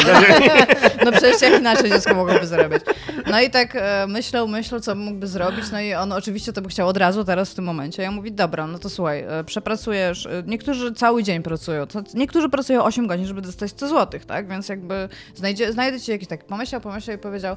no 1.05 1.13
przecież 1.13 1.43
jak 1.43 1.61
inaczej 1.61 1.91
dziecko 1.91 2.15
mogłoby 2.15 2.47
zarabiać. 2.47 2.83
No 3.27 3.41
i 3.41 3.51
tak 3.51 3.77
e, 3.77 4.07
myślał, 4.09 4.49
myślał, 4.49 4.81
co 4.81 4.95
mógłby 4.95 5.27
zrobić, 5.27 5.65
no 5.73 5.81
i 5.81 5.95
on 5.95 6.13
oczywiście 6.13 6.53
to 6.53 6.63
by 6.63 6.69
chciał 6.69 6.89
od 6.89 6.97
razu, 6.97 7.25
teraz 7.25 7.51
w 7.51 7.55
tym 7.55 7.65
momencie. 7.65 8.03
Ja 8.03 8.11
mówi, 8.11 8.33
dobra, 8.33 8.67
no 8.67 8.79
to 8.79 8.91
słuchaj, 8.91 9.25
e, 9.29 9.45
przepracujesz, 9.45 10.29
niektórzy 10.47 10.93
cały 10.93 11.23
dzień 11.23 11.43
pracują, 11.43 11.87
niektórzy 12.15 12.49
pracują 12.49 12.85
8 12.85 13.07
godzin, 13.07 13.27
żeby 13.27 13.43
dostać 13.43 13.71
100 13.71 13.89
złotych, 13.89 14.25
tak? 14.25 14.49
Więc 14.49 14.69
jakby 14.69 15.09
znajdzie, 15.35 15.73
znajdę 15.73 16.01
ci 16.01 16.11
jakiś 16.11 16.29
taki, 16.29 16.45
pomyślał, 16.45 16.81
pomyślał 16.81 17.17
i 17.17 17.19
powiedział, 17.21 17.57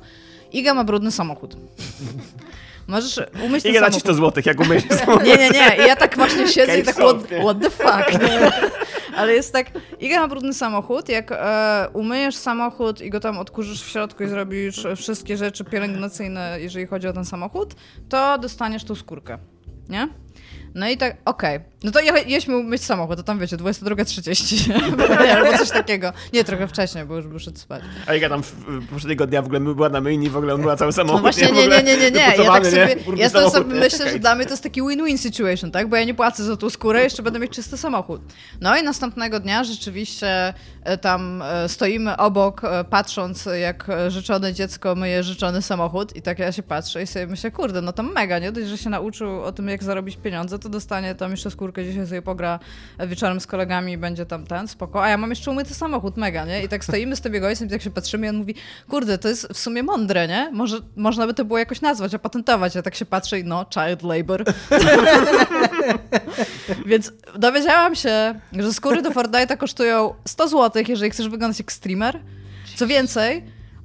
Iga 0.52 0.74
ma 0.74 0.84
brudny 0.84 1.12
samochód. 1.12 1.56
Możesz 2.88 3.20
umyć 3.46 3.66
Iga 3.66 3.82
da 3.82 3.92
ci 3.92 4.00
100 4.00 4.14
złotych, 4.14 4.46
jak 4.46 4.60
umyjesz 4.60 4.84
samochód. 5.00 5.24
Nie, 5.24 5.38
nie, 5.38 5.50
nie. 5.50 5.76
I 5.84 5.88
ja 5.88 5.96
tak 5.96 6.16
właśnie 6.16 6.48
siedzę 6.48 6.80
i 6.80 6.84
tak, 6.84 6.96
what, 6.96 7.18
what 7.42 7.62
the 7.62 7.70
fuck? 7.70 8.24
Ale 9.18 9.34
jest 9.34 9.54
tak, 9.54 9.68
Iga 10.00 10.20
ma 10.20 10.28
brudny 10.28 10.54
samochód, 10.54 11.10
jak 11.10 11.32
e, 11.32 11.88
umyjesz 11.94 12.36
samochód 12.36 13.02
i 13.02 13.10
go 13.10 13.20
tam 13.20 13.38
odkurzysz 13.38 13.84
w 13.84 13.90
środku 13.90 14.24
i 14.24 14.28
zrobisz 14.28 14.88
wszystkie 14.96 15.38
rzeczy 15.38 15.64
pielęgnacyjne, 15.64 16.58
jeżeli 16.60 16.86
chodzi 16.88 17.08
o 17.08 17.14
ten 17.14 17.26
samochód, 17.26 17.76
to 18.10 18.38
dostaniesz 18.38 18.84
tą 18.84 18.96
skórkę, 18.96 19.38
nie? 19.90 20.08
No 20.76 20.90
i 20.90 20.98
tak, 20.98 21.18
okej. 21.26 21.56
Okay. 21.56 21.70
No 21.84 21.92
to 21.92 22.00
je, 22.00 22.12
jedźmy 22.28 22.64
myć 22.64 22.84
samochód, 22.84 23.18
to 23.18 23.24
tam 23.24 23.40
wiecie, 23.40 23.58
22.30 23.58 24.74
albo 25.36 25.58
coś 25.58 25.70
takiego. 25.70 26.14
Nie, 26.34 26.44
trochę 26.44 26.68
wcześniej, 26.68 27.06
bo 27.06 27.16
już 27.16 27.44
szedł 27.44 27.60
spać. 27.60 27.84
A 28.08 28.14
ja 28.14 28.30
tam 28.30 28.42
poprzedniego 28.90 29.28
dnia 29.28 29.42
w 29.42 29.46
ogóle 29.46 29.60
była 29.60 29.90
na 29.90 30.02
myjni, 30.02 30.30
w 30.30 30.38
ogóle 30.38 30.54
on 30.54 30.62
była 30.62 30.76
cały 30.76 30.94
samochód. 30.94 31.18
No 31.18 31.22
właśnie, 31.22 31.52
nie, 31.52 31.68
nie, 31.68 31.84
nie, 31.84 31.98
nie, 31.98 32.12
nie. 32.12 32.34
Ja 32.38 32.52
tak 32.52 32.66
sobie, 32.66 32.96
ja 33.16 33.30
to 33.30 33.50
sobie 33.50 33.76
myślę, 33.76 34.10
że 34.12 34.20
dla 34.20 34.36
mnie 34.36 34.46
to 34.46 34.52
jest 34.52 34.64
taki 34.64 34.82
win-win 34.82 35.18
situation, 35.18 35.72
tak? 35.72 35.90
Bo 35.90 35.96
ja 35.96 36.04
nie 36.04 36.14
płacę 36.14 36.44
za 36.44 36.58
tą 36.58 36.70
skórę, 36.70 37.04
jeszcze 37.04 37.24
będę 37.24 37.40
mieć 37.40 37.52
czysty 37.52 37.78
samochód. 37.78 38.22
No 38.62 38.78
i 38.78 38.84
następnego 38.84 39.40
dnia 39.40 39.64
rzeczywiście 39.64 40.54
tam 41.02 41.42
e, 41.42 41.70
stoimy 41.70 42.18
obok, 42.18 42.64
e, 42.64 42.84
patrząc 42.84 43.50
jak 43.62 43.88
życzone 44.08 44.54
dziecko 44.54 44.96
myje 44.96 45.24
życzony 45.24 45.62
samochód 45.62 46.16
i 46.16 46.22
tak 46.22 46.40
ja 46.40 46.52
się 46.52 46.64
patrzę 46.64 47.04
i 47.04 47.08
sobie 47.08 47.28
myślę, 47.28 47.52
kurde, 47.52 47.82
no 47.82 47.94
to 47.94 48.04
mega, 48.04 48.40
nie? 48.40 48.52
Dość, 48.52 48.68
że 48.68 48.78
się 48.78 48.90
nauczył 48.90 49.44
o 49.44 49.52
tym, 49.52 49.68
jak 49.68 49.84
zarobić 49.84 50.18
pieniądze, 50.18 50.60
to 50.60 50.70
dostanie 50.70 51.16
tam 51.16 51.32
jeszcze 51.32 51.52
skórkę, 51.52 51.86
dzisiaj 51.86 52.08
sobie 52.08 52.22
pogra 52.22 52.60
wieczorem 53.08 53.40
z 53.40 53.48
kolegami 53.48 53.92
i 53.92 53.98
będzie 53.98 54.26
tam 54.26 54.48
ten, 54.48 54.68
spoko. 54.68 55.04
A 55.04 55.10
ja 55.10 55.18
mam 55.18 55.30
jeszcze 55.30 55.52
umyty 55.52 55.74
samochód, 55.74 56.18
mega, 56.18 56.46
nie? 56.46 56.64
I 56.64 56.70
tak 56.70 56.84
stoimy 56.84 57.16
z 57.16 57.22
tym 57.22 57.34
jego 57.34 57.48
ojcem 57.48 57.68
i 57.68 57.72
tak 57.72 57.82
się 57.82 57.92
patrzymy 57.92 58.26
i 58.28 58.30
on 58.30 58.36
mówi, 58.36 58.56
kurde, 58.90 59.18
to 59.18 59.28
jest 59.28 59.48
w 59.54 59.58
sumie 59.58 59.84
mądre, 59.84 60.28
nie? 60.28 60.50
Może 60.52 60.78
można 60.96 61.28
by 61.28 61.34
to 61.34 61.46
było 61.46 61.60
jakoś 61.60 61.82
nazwać, 61.82 62.16
opatentować. 62.16 62.76
Ja 62.76 62.82
tak 62.82 62.96
się 62.96 63.06
patrzę 63.06 63.40
i 63.40 63.44
no, 63.44 63.66
child 63.74 64.04
labor. 64.04 64.44
Więc 66.86 67.12
dowiedziałam 67.36 67.96
się, 67.96 68.40
że 68.54 68.74
skóry 68.74 69.02
do 69.02 69.10
Fortnite'a 69.12 69.58
kosztują 69.58 70.14
100 70.28 70.48
zł, 70.48 70.75
jeżeli 70.90 71.12
chcesz 71.12 71.30
wyglądać 71.30 71.60
jak 71.60 71.72
streamer. 71.72 72.20
Co 72.76 72.88
więcej, 72.88 73.44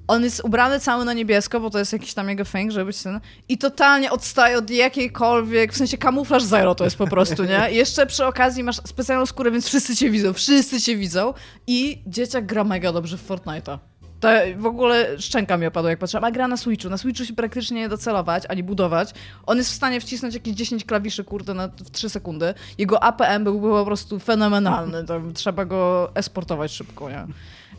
on 0.09 0.25
jest 0.25 0.45
ubrany 0.45 0.81
cały 0.81 1.05
na 1.05 1.13
niebiesko, 1.13 1.61
bo 1.61 1.71
to 1.71 1.79
jest 1.79 1.93
jakiś 1.93 2.15
tam 2.15 2.29
jego 2.29 2.45
fang, 2.45 2.71
żeby 2.71 2.87
być 2.87 3.03
ten... 3.03 3.21
I 3.49 3.59
totalnie 3.59 4.11
odstaje 4.11 4.59
od 4.59 4.71
jakiejkolwiek, 4.71 5.73
w 5.73 5.77
sensie 5.77 5.99
kamuflaż 5.99 6.43
zero 6.43 6.75
to 6.75 6.85
jest 6.85 6.97
po 6.97 7.07
prostu, 7.07 7.45
nie? 7.45 7.69
I 7.73 7.77
jeszcze 7.77 8.07
przy 8.07 8.27
okazji 8.27 8.63
masz 8.63 8.77
specjalną 8.77 9.27
skórę, 9.27 9.51
więc 9.51 9.67
wszyscy 9.67 9.97
cię 9.97 10.11
widzą, 10.11 10.33
wszyscy 10.33 10.81
cię 10.81 10.97
widzą. 10.97 11.35
I 11.67 12.03
dzieciak 12.07 12.47
gra 12.47 12.65
mega 12.65 12.93
dobrze 12.93 13.19
w 13.19 13.29
Fortnite'a. 13.29 13.79
To 14.21 14.29
w 14.57 14.67
ogóle 14.67 15.21
szczęka 15.21 15.57
mi 15.57 15.67
opadła, 15.67 15.91
jak 15.91 15.99
patrzyłam. 15.99 16.25
A 16.25 16.31
gra 16.31 16.49
na 16.49 16.57
Switchu. 16.57 16.91
Na 16.91 16.99
Switchu 16.99 17.25
się 17.25 17.35
praktycznie 17.35 17.81
nie 17.81 17.89
docelować, 17.89 18.45
ani 18.49 18.63
budować. 18.63 19.15
On 19.47 19.59
jest 19.59 19.71
w 19.71 19.75
stanie 19.75 20.01
wcisnąć 20.01 20.35
jakieś 20.35 20.55
10 20.55 20.85
klawiszy, 20.85 21.25
kurde, 21.25 21.55
na, 21.55 21.69
w 21.69 21.91
3 21.91 22.09
sekundy. 22.09 22.55
Jego 22.79 23.03
APM 23.03 23.45
byłby 23.45 23.69
po 23.69 23.85
prostu 23.85 24.19
fenomenalny. 24.19 25.05
trzeba 25.35 25.65
go 25.65 26.11
esportować 26.15 26.73
szybko, 26.73 27.11
nie? 27.11 27.27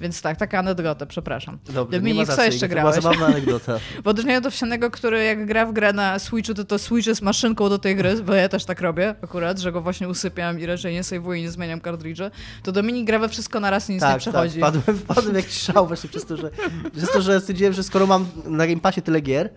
Więc 0.01 0.21
tak, 0.21 0.37
taka 0.37 0.59
anegdota, 0.59 1.05
przepraszam. 1.05 1.57
Dobrze, 1.65 1.99
Dominik, 1.99 2.27
co 2.27 2.43
jeszcze 2.43 2.67
grałeś? 2.67 2.95
To 2.95 3.01
zabawna 3.01 3.25
anegdota. 3.25 3.79
Bo 4.03 4.09
odróżniając 4.09 4.45
od 4.45 4.53
wsianego, 4.53 4.91
który 4.91 5.23
jak 5.23 5.45
gra 5.45 5.65
w 5.65 5.73
grę 5.73 5.93
na 5.93 6.19
Switchu, 6.19 6.53
to 6.53 6.63
to 6.63 6.79
Switch 6.79 7.07
jest 7.07 7.21
maszynką 7.21 7.69
do 7.69 7.79
tej 7.79 7.95
gry, 7.95 8.15
bo 8.23 8.33
ja 8.33 8.49
też 8.49 8.65
tak 8.65 8.81
robię 8.81 9.15
akurat, 9.21 9.59
że 9.59 9.71
go 9.71 9.81
właśnie 9.81 10.09
usypiam 10.09 10.59
i 10.59 10.65
raczej 10.65 10.93
nie 10.93 11.03
sejwuję 11.03 11.39
i 11.39 11.43
nie 11.43 11.51
zmieniam 11.51 11.81
kartridży. 11.81 12.31
To 12.63 12.71
Dominik 12.71 13.07
gra 13.07 13.19
we 13.19 13.29
wszystko 13.29 13.59
na 13.59 13.69
raz 13.69 13.89
i 13.89 13.93
nic 13.93 14.01
tak, 14.01 14.09
nie 14.09 14.13
tak, 14.13 14.21
przechodzi. 14.21 14.59
Tak, 14.59 14.73
wpadłem, 14.73 14.97
wpadłem 14.97 15.33
w 15.33 15.37
jakiś 15.37 15.57
szał 15.57 15.87
właśnie 15.87 16.09
przez 16.09 16.25
to, 16.25 16.37
że, 16.37 16.51
przez 16.95 17.11
to, 17.11 17.21
że 17.21 17.39
stwierdziłem, 17.39 17.73
że 17.73 17.83
skoro 17.83 18.07
mam 18.07 18.25
na 18.45 18.67
Game 18.67 18.79
Passie 18.79 19.01
tyle 19.01 19.21
gier 19.21 19.49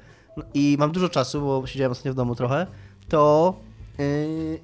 i 0.54 0.76
mam 0.78 0.92
dużo 0.92 1.08
czasu, 1.08 1.40
bo 1.40 1.66
siedziałem 1.66 1.92
ostatnio 1.92 2.12
w 2.12 2.16
domu 2.16 2.34
trochę, 2.34 2.66
to 3.08 3.54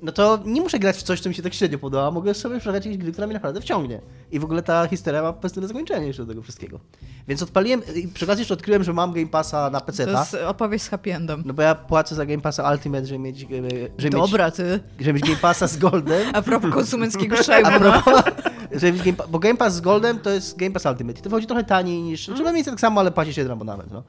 no 0.03 0.13
to 0.13 0.39
nie 0.45 0.61
muszę 0.61 0.79
grać 0.79 0.97
w 0.97 1.03
coś, 1.03 1.21
co 1.21 1.29
mi 1.29 1.35
się 1.35 1.43
tak 1.43 1.55
średnio 1.55 1.79
podoba, 1.79 2.11
mogę 2.11 2.35
sobie 2.35 2.59
przerabiać 2.59 2.87
jakieś 2.87 2.99
gry, 2.99 3.13
która 3.13 3.27
mnie 3.27 3.35
naprawdę 3.35 3.61
wciągnie. 3.61 4.01
I 4.33 4.39
w 4.39 4.45
ogóle 4.45 4.63
ta 4.63 4.87
historia 4.87 5.23
ma 5.23 5.33
pozytywne 5.33 5.69
zakończenie 5.69 6.07
jeszcze 6.07 6.23
do 6.23 6.29
tego 6.29 6.43
wszystkiego. 6.43 6.81
Więc 7.29 7.43
odpaliłem, 7.43 7.83
i 7.95 8.09
przy 8.09 8.25
okazji 8.25 8.41
jeszcze 8.41 8.55
odkryłem, 8.55 8.85
że 8.85 8.93
mam 8.93 9.13
Game 9.13 9.27
Passa 9.27 9.71
na 9.71 9.81
PC. 9.81 10.07
To 10.07 10.11
jest 10.11 10.35
opowieść 10.35 10.85
z 10.85 10.89
happy 10.89 11.15
endem. 11.15 11.43
No 11.47 11.55
bo 11.55 11.63
ja 11.63 11.75
płacę 11.75 12.15
za 12.15 12.27
Game 12.27 12.41
Passa 12.41 12.73
Ultimate, 12.73 13.07
żeby 13.07 13.19
mieć... 13.19 13.47
Żeby 13.99 14.17
Dobra, 14.17 14.47
mieć, 14.47 14.55
ty. 14.55 14.81
Żeby 15.01 15.13
mieć 15.13 15.25
Game 15.25 15.37
Passa 15.37 15.67
z 15.67 15.77
Goldem. 15.77 16.29
A 16.33 16.43
propos 16.43 16.75
konsumenckiego 16.75 17.37
szajmu, 17.43 17.71
no. 17.81 18.03
Żeby 18.05 18.50
Game, 18.71 19.17
bo 19.29 19.39
Game 19.39 19.57
Pass 19.57 19.75
z 19.75 19.81
Goldem 19.81 20.19
to 20.19 20.31
jest 20.31 20.57
Game 20.57 20.71
Pass 20.71 20.85
Ultimate. 20.85 21.19
I 21.19 21.23
to 21.23 21.31
wychodzi 21.31 21.47
trochę 21.47 21.65
taniej 21.65 22.03
niż... 22.03 22.29
Mm. 22.29 22.37
Trzeba 22.37 22.53
mieć 22.53 22.67
tak 22.67 22.81
samo, 22.81 23.01
ale 23.01 23.11
płacić 23.11 23.37
jeden 23.37 23.53
abonament, 23.53 23.93
no. 23.93 24.03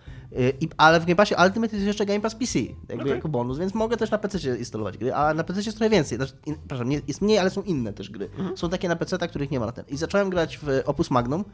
I, 0.62 0.70
ale 0.78 1.00
w 1.00 1.06
Game 1.06 1.16
Passie 1.16 1.36
Ultimate 1.46 1.76
jest 1.76 1.88
jeszcze 1.88 2.06
Game 2.06 2.20
Pass 2.20 2.36
PC, 2.36 2.60
jakby 2.60 3.04
okay. 3.04 3.16
jako 3.16 3.30
bonus, 3.30 3.58
więc 3.58 3.74
mogę 3.74 3.98
też 3.98 4.12
na 4.12 4.18
PC 4.18 4.58
instalować 4.58 4.98
gry, 4.98 5.14
a 5.14 5.34
na 5.34 5.44
PC 5.44 5.62
jest 5.62 5.78
trochę 5.78 5.90
więcej. 5.90 6.18
Znaczy, 6.18 6.34
in, 6.46 6.56
przepraszam, 6.56 6.90
nie, 6.90 7.02
jest 7.08 7.22
mniej, 7.22 7.38
ale 7.38 7.50
są 7.50 7.62
inne 7.62 7.94
też 7.94 8.10
gry. 8.10 8.30
Mm. 8.40 8.58
Są 8.58 8.70
takie 8.70 8.90
na 8.90 8.96
PC, 8.96 9.18
których 9.28 9.52
nie 9.52 9.60
ma 9.60 9.66
na 9.66 9.72
ten. 9.72 9.86
I 9.90 9.98
zacząłem 9.98 10.30
grać 10.30 10.58
w 10.58 10.82
Opus 10.86 11.12
Magnum, 11.12 11.46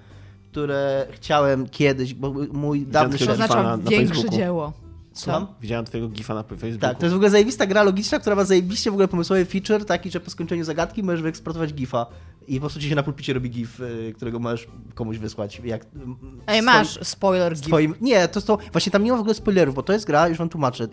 które 0.51 1.07
chciałem 1.11 1.69
kiedyś, 1.69 2.13
bo 2.13 2.33
mój 2.51 2.85
dawny 2.85 3.17
szef... 3.17 3.27
To 3.27 3.35
znaczy 3.35 3.89
większe 3.89 4.29
dzieło. 4.29 4.73
Słucham? 5.13 5.47
Widziałem 5.61 5.85
twojego 5.85 6.09
gifa 6.09 6.33
na 6.33 6.43
Facebooku. 6.43 6.79
Tak, 6.79 6.97
to 6.97 7.05
jest 7.05 7.13
w 7.13 7.15
ogóle 7.15 7.29
zajebista 7.29 7.65
gra 7.65 7.83
logiczna, 7.83 8.19
która 8.19 8.35
ma 8.35 8.43
zajebiście 8.43 8.91
w 8.91 8.93
ogóle 8.93 9.07
pomysłowy 9.07 9.45
feature, 9.45 9.85
taki, 9.85 10.11
że 10.11 10.19
po 10.19 10.29
skończeniu 10.29 10.63
zagadki 10.63 11.03
możesz 11.03 11.21
wyeksportować 11.21 11.73
gifa 11.73 12.05
i 12.47 12.55
po 12.55 12.59
prostu 12.59 12.79
ci 12.79 12.89
się 12.89 12.95
na 12.95 13.03
pulpicie 13.03 13.33
robi 13.33 13.49
gif, 13.49 13.79
y, 13.79 14.13
którego 14.15 14.39
możesz 14.39 14.67
komuś 14.95 15.17
wysłać. 15.17 15.61
Jak, 15.63 15.85
Ej, 16.47 16.61
masz 16.61 16.99
spoiler 17.03 17.53
gif. 17.53 17.65
Swoim... 17.65 17.95
Nie, 18.01 18.27
to 18.27 18.39
jest 18.39 18.47
to... 18.47 18.57
Właśnie 18.71 18.91
tam 18.91 19.03
nie 19.03 19.11
ma 19.11 19.17
w 19.17 19.19
ogóle 19.19 19.33
spoilerów, 19.33 19.75
bo 19.75 19.83
to 19.83 19.93
jest 19.93 20.05
gra, 20.05 20.27
już 20.27 20.37
wam 20.37 20.49
tłumaczę. 20.49 20.87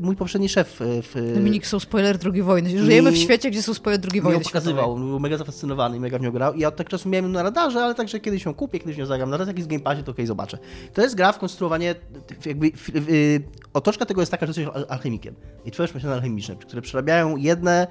Mój, 0.00 0.16
poprzedni 0.16 0.48
szef 0.48 0.80
y, 0.80 1.02
w... 1.02 1.32
Dominik, 1.34 1.66
są 1.66 1.80
spoiler 1.80 2.18
II 2.32 2.42
wojny. 2.42 2.84
Żyjemy 2.84 3.12
w 3.12 3.16
świecie, 3.16 3.50
gdzie 3.50 3.62
są 3.62 3.74
spoiler 3.74 4.00
II 4.12 4.20
wojny 4.20 4.38
Mi 4.38 4.44
pokazywał, 4.44 4.96
był 4.96 5.20
mega 5.20 5.36
zafascynowany 5.36 5.96
i 5.96 6.00
mega 6.00 6.18
w 6.18 6.22
nią 6.22 6.30
grał. 6.32 6.54
I 6.54 6.60
ja 6.60 6.68
od 6.68 6.76
tak 6.76 6.88
czasu 6.88 7.08
miałem 7.08 7.32
na 7.32 7.42
radarze, 7.42 7.84
ale 7.84 7.94
także 7.94 8.20
kiedyś 8.20 8.44
ją 8.44 8.54
kupię, 8.54 8.78
kiedyś 8.78 8.96
ją 8.96 9.06
zagram. 9.06 9.30
Teraz 9.30 9.48
jak 9.48 9.56
jest 9.56 9.68
w 9.68 9.70
Game 9.70 9.82
Passie, 9.82 10.02
to 10.02 10.10
okej, 10.10 10.12
okay, 10.12 10.26
zobaczę. 10.26 10.58
To 10.94 11.02
jest 11.02 11.14
gra 11.14 11.32
w 11.32 11.38
konstruowanie, 11.38 11.94
jakby... 12.46 12.72
Otoczka 13.74 14.06
tego 14.06 14.22
jest 14.22 14.30
taka, 14.30 14.46
że 14.46 14.60
jesteś 14.60 14.84
alchemikiem 14.88 15.34
i 15.64 15.70
tworzysz 15.70 15.94
maszyny 15.94 16.12
alchemiczne, 16.12 16.56
które 16.56 16.82
przerabiają 16.82 17.36
jedne 17.36 17.86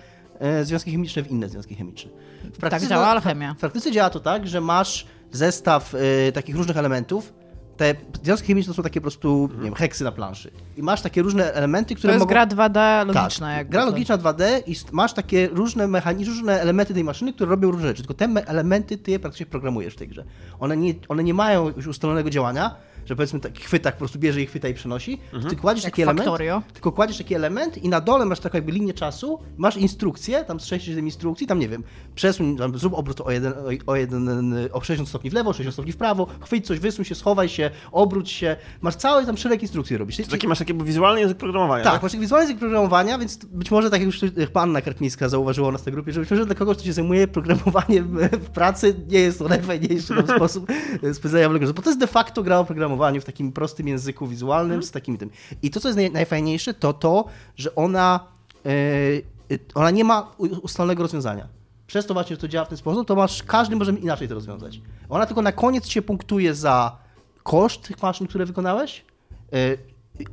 związki 0.63 0.91
chemiczne 0.91 1.23
w 1.23 1.31
inne 1.31 1.49
związki 1.49 1.75
chemiczne. 1.75 2.11
W 2.53 2.69
tak 2.69 2.87
działa 2.87 3.07
alchemia. 3.07 3.53
W 3.53 3.57
praktyce 3.57 3.91
działa 3.91 4.09
to 4.09 4.19
tak, 4.19 4.47
że 4.47 4.61
masz 4.61 5.05
zestaw 5.31 5.93
y, 5.93 6.31
takich 6.31 6.55
różnych 6.55 6.77
elementów, 6.77 7.33
te 7.79 7.95
związki 8.23 8.47
chemiczne 8.47 8.73
to 8.73 8.77
są 8.77 8.83
takie 8.83 9.01
po 9.01 9.03
prostu, 9.03 9.43
mhm. 9.43 9.59
nie 9.59 9.65
wiem, 9.65 9.75
heksy 9.75 10.03
na 10.03 10.11
planszy. 10.11 10.51
I 10.77 10.83
masz 10.83 11.01
takie 11.01 11.21
różne 11.21 11.53
elementy, 11.53 11.95
które 11.95 12.13
To 12.13 12.13
jest 12.13 12.19
mogą... 12.19 12.29
gra 12.29 12.47
2D 12.47 13.07
logiczna. 13.07 13.55
Tak, 13.55 13.69
gra 13.69 13.85
logiczna 13.85 14.17
2D 14.17 14.43
i 14.67 14.75
masz 14.91 15.13
takie 15.13 15.47
różne 15.47 15.87
mechanizmy, 15.87 16.33
różne 16.33 16.61
elementy 16.61 16.93
tej 16.93 17.03
maszyny, 17.03 17.33
które 17.33 17.49
robią 17.49 17.71
różne 17.71 17.87
rzeczy. 17.87 18.01
Tylko 18.03 18.13
te 18.13 18.25
elementy 18.45 18.97
ty 18.97 19.11
je 19.11 19.19
praktycznie 19.19 19.45
programujesz 19.45 19.93
w 19.93 19.97
tej 19.97 20.07
grze. 20.07 20.23
One 20.59 20.77
nie, 20.77 20.93
one 21.07 21.23
nie 21.23 21.33
mają 21.33 21.69
już 21.75 21.87
ustalonego 21.87 22.29
działania, 22.29 22.75
że 23.09 23.15
powiedzmy 23.15 23.39
taki 23.39 23.63
chwytak 23.63 23.95
po 23.95 23.99
prostu 23.99 24.19
bierze 24.19 24.41
i 24.41 24.45
chwyta 24.45 24.67
i 24.67 24.73
przenosi, 24.73 25.19
mhm. 25.33 25.49
ty 25.49 25.55
kładziesz 25.55 25.83
Jak 25.83 25.93
taki 25.93 26.05
Factorio. 26.05 26.53
element, 26.53 26.73
tylko 26.73 26.91
kładziesz 26.91 27.17
taki 27.17 27.35
element 27.35 27.77
i 27.77 27.89
na 27.89 28.01
dole 28.01 28.25
masz 28.25 28.39
taką 28.39 28.57
jakby 28.57 28.71
linię 28.71 28.93
czasu, 28.93 29.39
masz 29.57 29.77
instrukcję, 29.77 30.45
tam 30.45 30.59
z 30.59 30.65
6 30.65 30.87
instrukcji, 30.87 31.47
tam 31.47 31.59
nie 31.59 31.69
wiem, 31.69 31.83
przesuń, 32.15 32.57
tam 32.57 32.77
zrób 32.77 32.93
obrót 32.93 33.21
o 33.21 33.31
jeden, 33.31 33.53
o, 33.85 33.95
jeden, 33.95 34.55
o 34.71 34.81
60 34.81 35.09
stopni 35.09 35.29
w 35.29 35.33
lewo, 35.33 35.53
60 35.53 35.73
stopni 35.73 35.91
w 35.91 35.97
prawo, 35.97 36.27
chwyć 36.39 36.65
coś, 36.65 36.79
wysuń 36.79 37.05
się, 37.05 37.15
schowaj 37.15 37.49
się, 37.49 37.71
obróć 37.91 38.31
się, 38.31 38.55
masz 38.81 38.95
cały 38.95 39.25
tam 39.25 39.37
szereg 39.37 39.61
instrukcji 39.61 39.97
robisz. 39.97 40.17
To 40.17 40.23
taki 40.23 40.47
masz 40.47 40.59
taki 40.59 40.73
wizualny 40.73 41.19
język 41.19 41.37
programowania. 41.37 41.83
Tak, 41.83 41.93
tak? 41.93 42.03
masz 42.03 42.11
taki 42.11 42.21
wizualny 42.21 42.45
język 42.45 42.59
programowania, 42.59 43.17
więc 43.17 43.45
być 43.45 43.71
może 43.71 43.89
tak 43.89 44.01
jak 44.01 44.05
już 44.05 44.19
panna 44.53 44.81
Kartnicka 44.81 45.29
zauważyła 45.29 45.71
nas 45.71 45.81
w 45.81 45.83
tej 45.83 45.93
grupie, 45.93 46.11
że 46.11 46.19
być 46.19 46.31
może 46.31 46.45
dla 46.45 46.55
kogoś, 46.55 46.77
kto 46.77 46.85
się 46.85 46.93
zajmuje 46.93 47.27
programowaniem 47.27 48.17
w 48.31 48.49
pracy, 48.49 48.95
nie 49.07 49.19
jest 49.19 49.39
to 49.39 49.47
najfajniejszy 49.47 50.13
sposób 50.35 50.71
spędzania 51.13 51.49
w 51.49 51.73
bo 51.73 51.81
to 51.81 51.89
jest 51.89 51.99
de 51.99 52.07
facto 52.07 52.43
gra 52.43 52.59
o 52.59 52.65
programowaniu 52.65 52.98
w 53.21 53.25
takim 53.25 53.51
prostym 53.51 53.87
języku 53.87 54.27
wizualnym, 54.27 54.83
z 54.83 54.91
takim 54.91 55.17
tym. 55.17 55.29
I 55.61 55.69
to, 55.69 55.79
co 55.79 55.87
jest 55.87 55.97
naj, 55.97 56.11
najfajniejsze, 56.11 56.73
to 56.73 56.93
to, 56.93 57.25
że 57.57 57.75
ona, 57.75 58.19
yy, 59.49 59.59
ona 59.75 59.91
nie 59.91 60.03
ma 60.03 60.31
ustalonego 60.37 61.03
rozwiązania. 61.03 61.47
Przez 61.87 62.05
to 62.05 62.13
właśnie, 62.13 62.35
że 62.35 62.41
to 62.41 62.47
działa 62.47 62.65
w 62.65 62.69
ten 62.69 62.77
sposób, 62.77 63.07
to 63.07 63.15
masz, 63.15 63.43
każdy 63.43 63.75
może 63.75 63.91
inaczej 63.91 64.27
to 64.27 64.33
rozwiązać. 64.33 64.81
Ona 65.09 65.25
tylko 65.25 65.41
na 65.41 65.51
koniec 65.51 65.87
się 65.87 66.01
punktuje 66.01 66.55
za 66.55 66.97
koszt 67.43 67.81
tych 67.81 68.01
maszyn, 68.01 68.27
które 68.27 68.45
wykonałeś, 68.45 69.05
yy, 69.51 69.77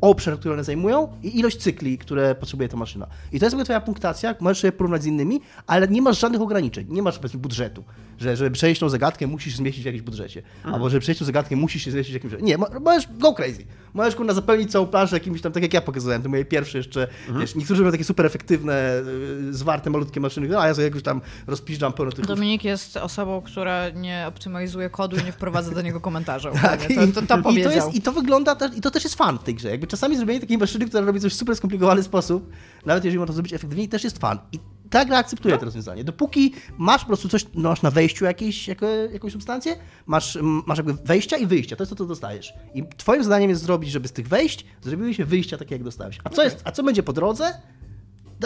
obszar, 0.00 0.38
który 0.38 0.54
one 0.54 0.64
zajmują 0.64 1.08
i 1.22 1.38
ilość 1.38 1.56
cykli, 1.56 1.98
które 1.98 2.34
potrzebuje 2.34 2.68
ta 2.68 2.76
maszyna. 2.76 3.06
I 3.32 3.38
to 3.38 3.46
jest 3.46 3.54
ogóle 3.54 3.64
twoja 3.64 3.80
punktacja, 3.80 4.34
możesz 4.40 4.58
sobie 4.58 4.72
porównać 4.72 5.02
z 5.02 5.06
innymi, 5.06 5.40
ale 5.66 5.88
nie 5.88 6.02
masz 6.02 6.20
żadnych 6.20 6.42
ograniczeń, 6.42 6.86
nie 6.90 7.02
masz 7.02 7.18
powiedzmy 7.18 7.40
budżetu, 7.40 7.84
że 8.18 8.36
żeby 8.36 8.50
przejść 8.50 8.80
tą 8.80 8.88
zagadkę 8.88 9.26
musisz 9.26 9.56
zmieścić 9.56 9.82
w 9.82 9.86
jakimś 9.86 10.02
budżecie, 10.02 10.42
mhm. 10.56 10.74
albo 10.74 10.90
żeby 10.90 11.00
przejść 11.00 11.18
tą 11.18 11.24
zagadkę 11.24 11.56
musisz 11.56 11.84
się 11.84 11.90
zmieścić 11.90 12.12
w 12.12 12.24
jakimś... 12.24 12.42
Nie, 12.42 12.58
możesz 12.58 13.08
go 13.18 13.34
crazy. 13.34 13.64
Możesz 13.94 14.16
kurna 14.16 14.34
zapełnić 14.34 14.72
całą 14.72 14.86
planszę 14.86 15.16
jakimś 15.16 15.40
tam, 15.40 15.52
tak 15.52 15.62
jak 15.62 15.74
ja 15.74 15.80
pokazałem, 15.80 16.22
to 16.22 16.28
moje 16.28 16.44
pierwsze 16.44 16.78
jeszcze, 16.78 17.02
mhm. 17.02 17.40
wiesz, 17.40 17.54
niektórzy 17.54 17.82
mają 17.82 17.92
takie 17.92 18.04
super 18.04 18.26
efektywne, 18.26 19.02
y, 19.48 19.54
zwarte, 19.54 19.90
malutkie 19.90 20.20
maszyny, 20.20 20.48
no 20.48 20.60
a 20.60 20.68
ja 20.68 20.74
sobie 20.74 20.84
jakoś 20.84 21.02
tam 21.02 21.20
rozpiszczam 21.46 21.92
pełno 21.92 22.12
tych... 22.12 22.26
Dominik 22.26 22.64
jest 22.64 22.96
osobą, 22.96 23.42
która 23.42 23.90
nie 23.90 24.24
optymalizuje 24.28 24.90
kodu 24.90 25.16
i 25.16 25.24
nie 25.24 25.32
wprowadza 25.32 25.70
do 25.70 25.82
niego 25.82 26.00
komentarzy. 26.00 26.48
tak, 26.62 26.80
to, 27.14 27.22
to, 27.22 27.42
to. 27.42 27.50
I 27.50 27.62
to, 27.62 27.70
jest, 27.70 27.94
I 27.94 28.02
to 28.02 28.12
wygląda, 28.12 28.56
i 28.76 28.80
to 28.80 28.90
też 28.90 29.04
jest 29.04 29.16
fan 29.16 29.38
w 29.38 29.42
tej 29.42 29.54
grze. 29.54 29.75
Jakby 29.76 29.86
czasami 29.86 30.16
zrobienie 30.16 30.40
takiej 30.40 30.58
maszyny, 30.58 30.86
która 30.86 31.04
robi 31.04 31.20
coś 31.20 31.32
w 31.32 31.36
super 31.36 31.56
skomplikowany 31.56 32.02
sposób, 32.02 32.50
nawet 32.86 33.04
jeżeli 33.04 33.18
można 33.18 33.32
to 33.32 33.32
zrobić 33.32 33.52
efektywniej, 33.52 33.88
też 33.88 34.04
jest 34.04 34.18
fan. 34.18 34.38
I 34.52 34.58
ta 34.90 35.04
gra 35.04 35.18
akceptuje 35.18 35.54
no. 35.54 35.58
to 35.58 35.64
rozwiązanie. 35.64 36.04
Dopóki 36.04 36.52
masz 36.78 37.00
po 37.00 37.06
prostu 37.06 37.28
coś, 37.28 37.46
no 37.54 37.68
masz 37.68 37.82
na 37.82 37.90
wejściu 37.90 38.24
jakieś, 38.24 38.68
jako, 38.68 38.86
jakąś 38.86 39.32
substancję, 39.32 39.76
masz, 40.06 40.38
masz 40.66 40.78
jakby 40.78 40.94
wejścia 40.94 41.36
i 41.36 41.46
wyjścia, 41.46 41.76
to 41.76 41.82
jest 41.82 41.90
to, 41.90 41.96
co 41.96 42.06
dostajesz. 42.06 42.54
I 42.74 42.82
twoim 42.96 43.24
zadaniem 43.24 43.50
jest 43.50 43.62
zrobić, 43.62 43.90
żeby 43.90 44.08
z 44.08 44.12
tych 44.12 44.28
wejść 44.28 44.66
zrobiły 44.82 45.14
się 45.14 45.24
wyjścia 45.24 45.56
takie, 45.56 45.74
jak 45.74 45.84
dostałeś. 45.84 46.18
A 46.24 46.30
co, 46.30 46.44
jest, 46.44 46.60
a 46.64 46.72
co 46.72 46.82
będzie 46.82 47.02
po 47.02 47.12
drodze? 47.12 47.60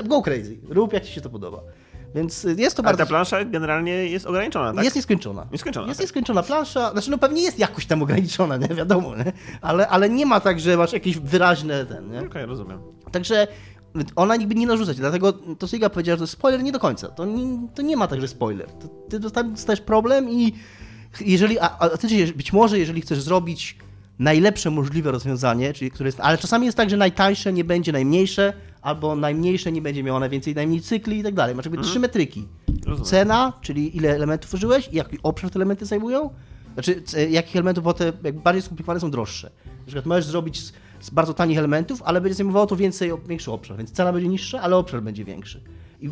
Go 0.04 0.22
crazy. 0.22 0.58
Rób, 0.68 0.92
jak 0.92 1.04
ci 1.04 1.12
się 1.12 1.20
to 1.20 1.30
podoba. 1.30 1.62
Więc 2.14 2.46
jest 2.56 2.76
to 2.76 2.82
Ale 2.82 2.84
bardzo... 2.84 3.04
ta 3.04 3.08
plansza 3.08 3.44
generalnie 3.44 3.92
jest 3.92 4.26
ograniczona, 4.26 4.74
tak? 4.74 4.84
Jest 4.84 4.96
nieskończona. 4.96 5.46
Nieskończona. 5.52 5.86
Jest 5.86 5.98
tak. 5.98 6.04
nieskończona 6.04 6.42
plansza. 6.42 6.90
Znaczy, 6.92 7.10
no 7.10 7.18
pewnie 7.18 7.42
jest 7.42 7.58
jakoś 7.58 7.86
tam 7.86 8.02
ograniczona, 8.02 8.56
nie? 8.56 8.68
Wiadomo, 8.68 9.16
nie? 9.16 9.32
Ale, 9.60 9.88
ale 9.88 10.10
nie 10.10 10.26
ma 10.26 10.40
tak, 10.40 10.60
że 10.60 10.76
masz 10.76 10.92
jakieś 10.92 11.18
wyraźne 11.18 11.86
ten, 11.86 12.10
nie? 12.10 12.18
Okej, 12.18 12.28
okay, 12.28 12.46
rozumiem. 12.46 12.80
Także 13.12 13.46
ona 14.16 14.36
niby 14.36 14.54
nie 14.54 14.66
narzuca 14.66 14.94
cię, 14.94 15.00
dlatego 15.00 15.32
to 15.32 15.66
Siga 15.66 15.90
powiedziała, 15.90 16.14
że 16.14 16.18
to 16.18 16.22
jest 16.22 16.32
spoiler 16.32 16.62
nie 16.62 16.72
do 16.72 16.78
końca. 16.78 17.08
To 17.08 17.24
nie, 17.24 17.68
to 17.74 17.82
nie 17.82 17.96
ma 17.96 18.06
tak, 18.06 18.20
że 18.20 18.28
spoiler. 18.28 18.70
To, 18.70 18.88
ty 18.88 19.20
dostajesz 19.20 19.80
problem 19.80 20.30
i 20.30 20.52
jeżeli, 21.20 21.58
a, 21.58 21.78
a 21.78 21.88
ty 21.88 22.32
być 22.36 22.52
może 22.52 22.78
jeżeli 22.78 23.00
chcesz 23.00 23.22
zrobić 23.22 23.78
najlepsze 24.18 24.70
możliwe 24.70 25.10
rozwiązanie, 25.10 25.72
czyli 25.72 25.90
które 25.90 26.08
jest, 26.08 26.20
ale 26.20 26.38
czasami 26.38 26.66
jest 26.66 26.76
tak, 26.76 26.90
że 26.90 26.96
najtańsze 26.96 27.52
nie 27.52 27.64
będzie 27.64 27.92
najmniejsze, 27.92 28.52
albo 28.82 29.16
najmniejsze 29.16 29.72
nie 29.72 29.82
będzie 29.82 30.02
miało 30.02 30.20
najwięcej 30.20 30.54
najmniej 30.54 30.80
cykli 30.80 31.18
i 31.18 31.22
tak 31.22 31.34
dalej. 31.34 31.54
Masz 31.54 31.64
jakby 31.64 31.78
mhm. 31.78 31.90
trzy 31.90 32.00
metryki. 32.00 32.48
Rozumiem. 32.86 33.04
Cena, 33.04 33.52
czyli 33.60 33.96
ile 33.96 34.14
elementów 34.14 34.54
użyłeś, 34.54 34.88
jaki 34.92 35.18
obszar 35.22 35.50
te 35.50 35.56
elementy 35.56 35.86
zajmują, 35.86 36.30
znaczy 36.74 37.02
jakich 37.30 37.56
elementów, 37.56 37.84
bo 37.84 37.94
te 37.94 38.12
bardziej 38.32 38.62
skomplikowane 38.62 39.00
są 39.00 39.10
droższe. 39.10 39.50
Na 39.66 39.86
przykład 39.86 40.06
możesz 40.06 40.24
zrobić 40.24 40.60
z, 40.60 40.72
z 41.00 41.10
bardzo 41.10 41.34
tanich 41.34 41.58
elementów, 41.58 42.02
ale 42.02 42.20
będzie 42.20 42.34
zajmowało 42.34 42.66
to 42.66 42.76
więcej, 42.76 43.10
większy 43.28 43.52
obszar, 43.52 43.76
więc 43.76 43.90
cena 43.90 44.12
będzie 44.12 44.28
niższa, 44.28 44.60
ale 44.60 44.76
obszar 44.76 45.02
będzie 45.02 45.24
większy. 45.24 45.60
I... 46.00 46.10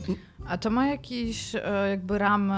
A 0.49 0.59
to 0.59 0.71
ma 0.71 0.87
jakiś 0.87 1.55
e, 1.55 1.89
jakby 1.91 2.19
ram 2.19 2.53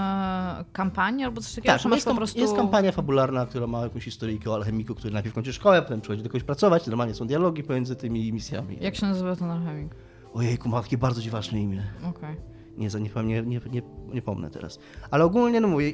kampanii 0.73 1.25
albo 1.25 1.41
coś 1.41 1.55
takiego? 1.55 1.77
Tak, 1.77 1.91
jest, 1.91 2.07
po 2.07 2.15
prostu... 2.15 2.39
jest 2.39 2.55
kampania 2.55 2.91
fabularna, 2.91 3.45
która 3.45 3.67
ma 3.67 3.83
jakąś 3.83 4.03
historyjkę 4.03 4.51
o 4.51 4.55
alchemiku, 4.55 4.95
który 4.95 5.13
najpierw 5.13 5.35
kończy 5.35 5.53
szkołę, 5.53 5.81
potem 5.81 6.01
przychodzi 6.01 6.23
do 6.23 6.29
kogoś 6.29 6.43
pracować, 6.43 6.87
normalnie 6.87 7.13
są 7.13 7.27
dialogi 7.27 7.63
pomiędzy 7.63 7.95
tymi 7.95 8.33
misjami. 8.33 8.77
Jak 8.81 8.95
się 8.95 9.05
nazywa 9.05 9.35
ten 9.35 9.49
alchemik? 9.49 9.95
Ojejku, 10.33 10.69
ma 10.69 10.81
takie 10.81 10.97
bardzo 10.97 11.21
dziwaczne 11.21 11.61
imię. 11.61 11.83
Okej. 11.99 12.09
Okay. 12.09 12.35
Nie, 12.77 12.87
nie, 13.23 13.43
nie, 13.43 13.59
nie, 13.71 13.81
nie 14.13 14.21
pomnę 14.21 14.49
teraz. 14.49 14.79
Ale 15.11 15.25
ogólnie, 15.25 15.61
no 15.61 15.67
mówię, 15.67 15.93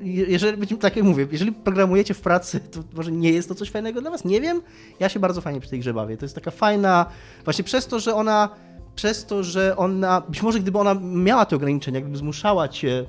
jeżeli, 0.00 0.78
tak 0.78 0.96
jak 0.96 1.04
mówię, 1.04 1.26
jeżeli 1.32 1.52
programujecie 1.52 2.14
w 2.14 2.20
pracy, 2.20 2.60
to 2.60 2.80
może 2.96 3.12
nie 3.12 3.30
jest 3.30 3.48
to 3.48 3.54
coś 3.54 3.70
fajnego 3.70 4.00
dla 4.00 4.10
was, 4.10 4.24
nie 4.24 4.40
wiem. 4.40 4.62
Ja 5.00 5.08
się 5.08 5.20
bardzo 5.20 5.40
fajnie 5.40 5.60
przy 5.60 5.70
tej 5.70 5.80
grze 5.80 5.94
bawię. 5.94 6.16
To 6.16 6.24
jest 6.24 6.34
taka 6.34 6.50
fajna, 6.50 7.06
właśnie 7.44 7.64
przez 7.64 7.86
to, 7.86 8.00
że 8.00 8.14
ona 8.14 8.48
przez 8.96 9.26
to, 9.26 9.42
że 9.42 9.76
ona, 9.76 10.20
być 10.20 10.42
może 10.42 10.60
gdyby 10.60 10.78
ona 10.78 10.94
miała 11.02 11.46
te 11.46 11.56
ograniczenia, 11.56 12.00
gdyby 12.00 12.16
zmuszała 12.16 12.68
cię, 12.68 13.04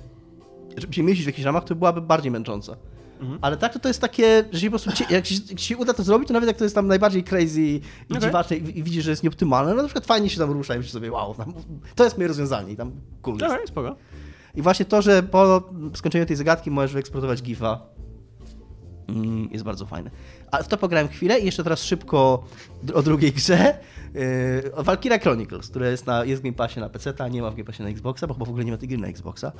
żeby 0.77 0.93
się 0.93 1.03
mieścić 1.03 1.25
w 1.25 1.27
jakichś 1.27 1.45
ramach, 1.45 1.63
to 1.63 1.75
byłaby 1.75 2.01
bardziej 2.01 2.31
męcząca. 2.31 2.75
Mhm. 3.19 3.39
Ale 3.41 3.57
tak 3.57 3.73
to, 3.73 3.79
to 3.79 3.87
jest 3.87 4.01
takie, 4.01 4.45
że 4.51 4.59
się 4.59 4.71
po 4.71 4.79
prostu, 4.79 5.03
jak 5.09 5.25
się, 5.25 5.35
jak 5.49 5.59
się 5.59 5.77
uda 5.77 5.93
to 5.93 6.03
zrobić, 6.03 6.27
to 6.27 6.33
nawet 6.33 6.47
jak 6.47 6.57
to 6.57 6.63
jest 6.63 6.75
tam 6.75 6.87
najbardziej 6.87 7.23
crazy 7.23 7.61
i 7.61 7.81
okay. 8.09 8.21
dziwaczne 8.21 8.57
i, 8.57 8.79
i 8.79 8.83
widzisz, 8.83 9.03
że 9.03 9.09
jest 9.09 9.23
nieoptymalne, 9.23 9.73
no 9.73 9.81
na 9.81 9.87
przykład 9.87 10.05
fajnie 10.05 10.29
się 10.29 10.39
tam 10.39 10.51
rusza 10.51 10.75
i 10.75 10.77
myślisz 10.77 10.93
sobie, 10.93 11.11
wow, 11.11 11.35
tam, 11.35 11.53
to 11.95 12.03
jest 12.03 12.17
moje 12.17 12.27
rozwiązanie 12.27 12.73
i 12.73 12.75
tam 12.75 12.91
cool 13.21 13.37
jest. 13.37 13.53
Okay, 13.53 13.67
spoko. 13.67 13.95
I 14.55 14.61
właśnie 14.61 14.85
to, 14.85 15.01
że 15.01 15.23
po 15.23 15.63
skończeniu 15.93 16.25
tej 16.25 16.35
zagadki 16.35 16.71
możesz 16.71 16.93
wyeksportować 16.93 17.41
GIFa, 17.41 17.81
mm, 19.07 19.49
jest 19.51 19.65
bardzo 19.65 19.85
fajne. 19.85 20.11
A 20.51 20.63
w 20.63 20.67
to 20.67 20.77
pograłem 20.77 21.07
chwilę 21.07 21.39
i 21.39 21.45
jeszcze 21.45 21.63
teraz 21.63 21.83
szybko 21.83 22.43
o 22.93 23.01
drugiej 23.01 23.31
grze. 23.31 23.77
Yy, 24.15 24.83
Valkyria 24.83 25.19
Chronicles, 25.19 25.69
która 25.69 25.89
jest, 25.89 26.05
na, 26.05 26.25
jest 26.25 26.41
w 26.41 26.43
Game 26.43 26.55
Passie 26.55 26.79
na 26.79 26.89
PC, 26.89 27.13
a 27.17 27.27
nie 27.27 27.41
ma 27.41 27.51
w 27.51 27.55
Game 27.55 27.65
Passie 27.65 27.83
na 27.83 27.89
Xboxa, 27.89 28.27
bo 28.27 28.33
chyba 28.33 28.45
w 28.45 28.49
ogóle 28.49 28.65
nie 28.65 28.71
ma 28.71 28.77
tej 28.77 28.89
gry 28.89 28.97
na 28.97 29.07
Xboxa. 29.07 29.51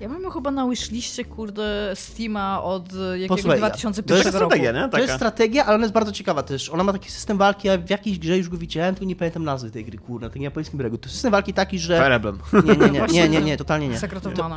Ja 0.00 0.08
mam 0.08 0.30
chyba 0.30 0.50
na 0.50 0.68
wishliście, 0.68 1.24
kurde, 1.24 1.92
Steama 1.94 2.62
od 2.62 2.92
jakiegoś 2.92 3.28
Posłuchaj, 3.28 3.58
2001 3.58 4.04
to 4.04 4.28
jest 4.28 4.38
roku. 4.38 4.56
Nie? 4.56 4.72
Taka. 4.72 4.88
To 4.88 4.98
jest 4.98 5.14
strategia, 5.14 5.64
ale 5.64 5.74
ona 5.74 5.84
jest 5.84 5.94
bardzo 5.94 6.12
ciekawa 6.12 6.42
też. 6.42 6.70
Ona 6.70 6.84
ma 6.84 6.92
taki 6.92 7.10
system 7.10 7.38
walki, 7.38 7.68
ja 7.68 7.78
w 7.78 7.90
jakiejś 7.90 8.18
grze 8.18 8.38
już 8.38 8.48
go 8.48 8.56
widziałem, 8.56 8.94
tylko 8.94 9.06
nie 9.06 9.16
pamiętam 9.16 9.44
nazwy 9.44 9.70
tej 9.70 9.84
gry, 9.84 9.98
kurde, 9.98 10.26
na 10.26 10.32
tym 10.32 10.42
japońskim 10.42 10.78
bregu. 10.78 10.98
To 10.98 11.06
jest 11.06 11.14
system 11.14 11.32
walki 11.32 11.52
taki, 11.52 11.78
że... 11.78 11.96
Fire 11.96 12.14
Emblem. 12.14 12.38
Nie, 12.64 12.76
nie, 12.76 12.90
nie, 12.90 13.06
nie, 13.12 13.28
nie, 13.28 13.42
nie, 13.42 13.56
totalnie 13.56 13.88
nie. 13.88 13.98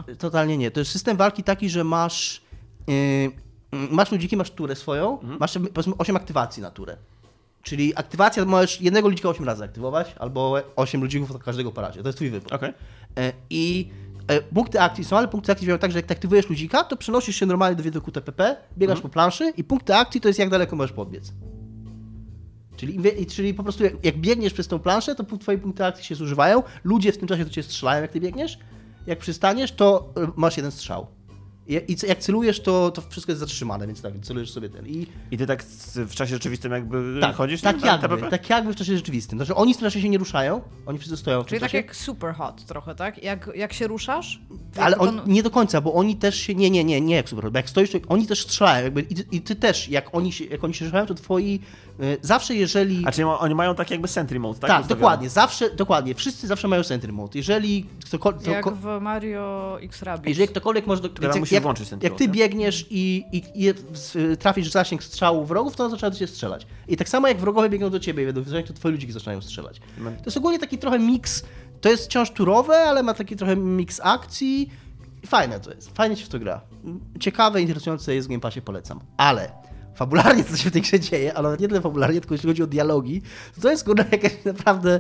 To, 0.04 0.16
totalnie 0.16 0.58
nie. 0.58 0.72
To 0.72 0.80
jest 0.80 0.92
system 0.92 1.18
walki 1.18 1.44
taki, 1.44 1.70
że 1.70 1.84
masz... 1.84 2.42
Yy, 2.88 3.32
masz 3.92 4.12
ludziki, 4.12 4.38
masz 4.38 4.52
turę 4.52 4.76
swoją, 4.76 5.20
mhm. 5.20 5.40
masz 5.40 5.54
powiedzmy 5.74 5.94
8 5.98 6.16
aktywacji 6.16 6.64
na 6.64 6.72
turę. 6.72 6.98
Czyli 7.66 7.96
aktywacja 7.96 8.46
możesz 8.46 8.82
jednego 8.82 9.10
ludzika 9.10 9.30
8 9.30 9.46
razy 9.46 9.64
aktywować, 9.64 10.16
albo 10.20 10.62
8 10.76 11.02
ludzików 11.02 11.32
od 11.32 11.44
każdego 11.44 11.72
po 11.72 11.82
razie. 11.82 12.02
To 12.02 12.08
jest 12.08 12.18
twój 12.18 12.30
wybór. 12.30 12.54
Okay. 12.54 12.74
E, 13.18 13.34
I 13.50 13.90
e, 14.28 14.42
punkty 14.42 14.82
akcji 14.82 15.04
są, 15.04 15.18
ale 15.18 15.28
punkty 15.28 15.52
akcji 15.52 15.68
działają 15.68 15.80
tak, 15.80 15.92
że 15.92 16.00
jak 16.00 16.12
aktywujesz 16.12 16.50
ludzika, 16.50 16.84
to 16.84 16.98
przenosisz 16.98 17.36
się 17.36 17.46
normalnie 17.46 17.76
do 17.76 17.84
widoku 17.84 18.12
TPP, 18.12 18.58
biegasz 18.78 18.96
mhm. 18.96 19.02
po 19.02 19.14
planszy 19.14 19.54
i 19.58 19.64
punkty 19.64 19.96
akcji 19.96 20.22
to 20.22 20.28
jest 20.28 20.40
jak 20.40 20.50
daleko 20.50 20.76
możesz 20.76 20.92
podbiec. 20.92 21.32
Czyli, 22.78 23.26
czyli 23.26 23.54
po 23.54 23.64
prostu 23.64 23.84
jak, 23.84 24.06
jak, 24.06 24.18
biegniesz 24.18 24.54
przez 24.54 24.68
tą 24.68 24.80
planszę, 24.80 25.16
to 25.16 25.38
twoje 25.38 25.58
punkty 25.58 25.86
akcji 25.86 26.06
się 26.06 26.16
zużywają, 26.16 26.64
ludzie 26.84 27.12
w 27.12 27.18
tym 27.18 27.28
czasie 27.28 27.44
do 27.44 27.50
ciebie 27.50 27.64
strzelają, 27.64 28.02
jak 28.02 28.12
ty 28.12 28.20
biegniesz. 28.20 28.60
Jak 29.08 29.20
przystaniesz, 29.20 29.72
to 29.72 30.14
e, 30.18 30.28
masz 30.36 30.58
jeden 30.58 30.72
strzał. 30.72 31.08
I 31.68 31.96
jak 32.08 32.20
celujesz, 32.20 32.60
to, 32.60 32.92
to 32.92 33.02
wszystko 33.02 33.32
jest 33.32 33.40
zatrzymane, 33.40 33.88
więc 33.88 34.02
tak, 34.02 34.14
celujesz 34.22 34.52
sobie 34.52 34.70
ten. 34.70 34.88
I, 34.88 35.08
I 35.32 35.38
ty 35.38 35.48
tak 35.48 35.64
w 35.96 36.16
czasie 36.16 36.34
rzeczywistym 36.36 36.72
jakby 36.72 37.18
tak, 37.22 37.36
chodzisz? 37.36 37.62
Tak, 37.62 37.82
tak 37.82 38.02
jakby, 38.02 38.30
tak 38.30 38.50
jakby 38.50 38.74
w 38.74 38.76
czasie 38.76 38.96
rzeczywistym. 38.96 39.40
Znaczy 39.40 39.56
oni 39.56 39.74
w 39.74 39.78
tym 39.78 39.86
czasie 39.86 40.02
się 40.02 40.10
nie 40.10 40.18
ruszają, 40.18 40.62
oni 40.86 41.00
wszyscy 41.00 41.18
stoją 41.18 41.44
w 41.44 41.46
Czyli 41.46 41.62
tak 41.62 41.74
jak 41.74 41.96
super 41.96 42.36
hot 42.36 42.66
trochę, 42.66 42.96
tak? 42.96 43.24
Jak, 43.24 43.50
jak 43.56 43.74
się 43.74 43.88
ruszasz? 43.88 44.42
Ale 44.78 44.98
on, 44.98 45.22
nie 45.28 45.44
do 45.44 45.50
końca, 45.50 45.82
bo 45.82 45.94
oni 45.94 46.16
też 46.16 46.36
się, 46.36 46.56
nie, 46.56 46.70
nie, 46.70 46.84
nie, 46.84 47.02
nie 47.02 47.16
jak 47.16 47.30
super 47.30 47.44
hot, 47.44 47.54
bo 47.54 47.60
jak 47.60 47.70
stoisz, 47.70 47.92
to 47.92 47.98
oni 48.08 48.28
też 48.28 48.42
strzelają 48.42 48.84
jakby, 48.84 49.02
i, 49.02 49.36
i 49.36 49.42
ty 49.42 49.56
też, 49.56 49.90
jak 49.90 50.16
oni 50.16 50.32
się, 50.32 50.46
jak 50.46 50.64
oni 50.64 50.74
się 50.74 50.86
strzelają, 50.86 51.08
to 51.08 51.14
twoi, 51.14 51.60
y, 52.00 52.18
zawsze 52.22 52.56
jeżeli... 52.56 53.04
A 53.06 53.12
czyli 53.12 53.24
oni 53.26 53.56
mają 53.56 53.76
tak 53.76 53.92
jakby 53.92 54.08
sentry 54.08 54.40
mode, 54.40 54.60
tak? 54.60 54.70
Tak, 54.70 54.88
dokładnie, 54.88 55.30
zawsze, 55.30 55.70
dokładnie, 55.70 56.16
wszyscy 56.16 56.48
zawsze 56.48 56.68
mają 56.68 56.84
sentry 56.84 57.14
mode. 57.14 57.32
Jeżeli 57.36 57.86
ktokolwiek... 58.06 58.48
Jak 58.48 58.76
w 58.76 59.02
Mario 59.02 59.78
X 59.82 60.02
Rabbids. 60.02 60.30
Jeżeli 60.30 60.48
ktokolwiek 60.48 60.88
może... 60.88 61.02
Do, 61.02 61.10
jak, 61.56 61.64
włączyć 61.64 61.90
jak 62.02 62.16
ty 62.16 62.28
biegniesz 62.28 62.86
i, 62.90 63.26
i, 63.32 63.44
i 63.56 63.74
trafisz 64.40 64.70
w 64.70 64.72
zasięg 64.72 65.04
strzału 65.04 65.46
wrogów, 65.46 65.76
to 65.76 65.90
zaczyna 65.90 66.10
do 66.10 66.16
ciebie 66.16 66.32
strzelać. 66.32 66.68
I 66.88 66.98
tak 66.98 67.10
samo 67.10 67.28
jak 67.28 67.38
wrogowie 67.38 67.70
biegną 67.70 67.90
do 67.90 68.00
ciebie 68.00 68.24
i 68.24 68.26
będą 68.26 68.64
to 68.68 68.74
twoi 68.74 68.92
ludzie 68.92 69.14
zaczynają 69.14 69.42
strzelać. 69.42 69.80
To 69.80 70.26
jest 70.26 70.38
ogólnie 70.38 70.60
taki 70.60 70.78
trochę 70.78 71.00
miks, 71.00 71.44
to 71.82 71.90
jest 71.90 72.06
wciąż 72.06 72.32
turowe, 72.32 72.78
ale 72.78 73.04
ma 73.04 73.14
taki 73.14 73.36
trochę 73.36 73.56
miks 73.56 74.00
akcji. 74.04 74.70
Fajne 75.26 75.60
to 75.60 75.74
jest, 75.74 75.98
fajnie 75.98 76.16
się 76.16 76.26
w 76.26 76.30
to 76.30 76.40
gra. 76.40 76.62
Ciekawe, 77.20 77.62
interesujące 77.62 78.16
jest 78.16 78.28
w 78.28 78.30
Game 78.30 78.42
Passie, 78.42 78.62
polecam. 78.62 79.00
Ale 79.18 79.52
fabularnie 79.96 80.44
co 80.44 80.58
się 80.58 80.70
w 80.70 80.74
tej 80.74 80.82
grze 80.82 81.00
dzieje, 81.00 81.34
ale 81.34 81.58
nie 81.60 81.68
tyle 81.68 81.82
fabularnie, 81.82 82.20
tylko 82.20 82.34
jeśli 82.34 82.50
chodzi 82.50 82.64
o 82.64 82.68
dialogi, 82.68 83.22
to, 83.56 83.62
to 83.62 83.72
jest 83.72 83.86
kurde 83.86 84.06
jakaś 84.12 84.32
naprawdę 84.46 85.00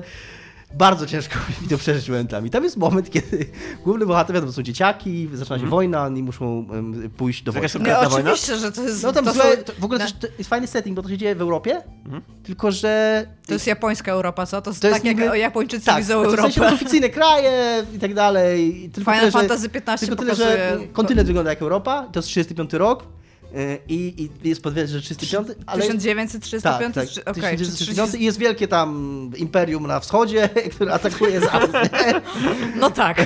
bardzo 0.77 1.05
ciężko 1.05 1.39
mi 1.61 1.67
to 1.67 1.77
przeżyć 1.77 2.09
momentami. 2.09 2.49
Tam 2.49 2.63
jest 2.63 2.77
moment, 2.77 3.09
kiedy 3.09 3.45
główny 3.83 4.05
bohater, 4.05 4.33
wiadomo, 4.33 4.53
są 4.53 4.63
dzieciaki, 4.63 5.29
zaczyna 5.33 5.57
się 5.57 5.61
mm. 5.61 5.69
wojna, 5.69 6.03
oni 6.03 6.23
muszą 6.23 6.67
um, 6.69 7.09
pójść 7.17 7.43
do 7.43 7.51
wojny. 7.51 7.67
Nie, 7.79 7.99
oczywiście, 7.99 8.57
że 8.57 8.71
to 8.71 8.83
jest... 8.83 9.03
No 9.03 9.13
tam 9.13 9.25
to 9.25 9.33
złe, 9.33 9.57
to 9.57 9.73
w 9.79 9.83
ogóle 9.83 9.99
to 9.99 10.27
jest 10.37 10.49
fajny 10.49 10.67
setting, 10.67 10.95
bo 10.95 11.01
to 11.01 11.09
się 11.09 11.17
dzieje 11.17 11.35
w 11.35 11.41
Europie, 11.41 11.81
mm. 12.05 12.21
tylko 12.43 12.71
że... 12.71 13.25
To 13.47 13.53
jest 13.53 13.67
japońska 13.67 14.11
Europa, 14.11 14.45
co? 14.45 14.61
To 14.61 14.69
jest, 14.69 14.81
to 14.81 14.87
tak 14.87 14.93
jest 14.93 15.05
jak 15.05 15.25
niby... 15.25 15.37
Japończycy 15.37 15.85
tak, 15.85 15.97
widzą 15.97 16.13
Europę. 16.13 16.37
W 16.37 16.53
sensie 16.53 16.75
oficyjne 16.75 17.09
kraje 17.09 17.85
i 17.95 17.99
tak 17.99 18.13
dalej. 18.13 18.89
Tylko 18.93 19.11
Final 19.11 19.31
tyle, 19.31 19.31
Fantasy 19.31 19.69
15 19.69 20.07
Tylko 20.07 20.23
tyle, 20.23 20.35
że 20.35 20.77
kontynent 20.93 21.27
wygląda 21.27 21.49
jak 21.49 21.61
Europa, 21.61 22.07
to 22.11 22.19
jest 22.19 22.29
35 22.29 22.73
rok, 22.73 23.03
I, 23.87 24.29
i 24.43 24.49
jest 24.49 24.63
podwiedzony, 24.63 24.99
że 24.99 25.15
305, 25.15 25.47
ale... 25.65 25.81
1935? 25.81 26.95
Tak, 26.95 27.07
tak, 27.07 27.37
okay, 27.37 27.57
1935 27.57 28.21
i 28.21 28.25
jest 28.25 28.37
wielkie 28.37 28.67
tam 28.67 29.31
imperium 29.37 29.87
na 29.87 29.99
wschodzie, 29.99 30.49
które 30.75 30.93
atakuje 30.93 31.39
Zachodzie. 31.39 31.89
No 32.79 32.91
tak. 32.91 33.25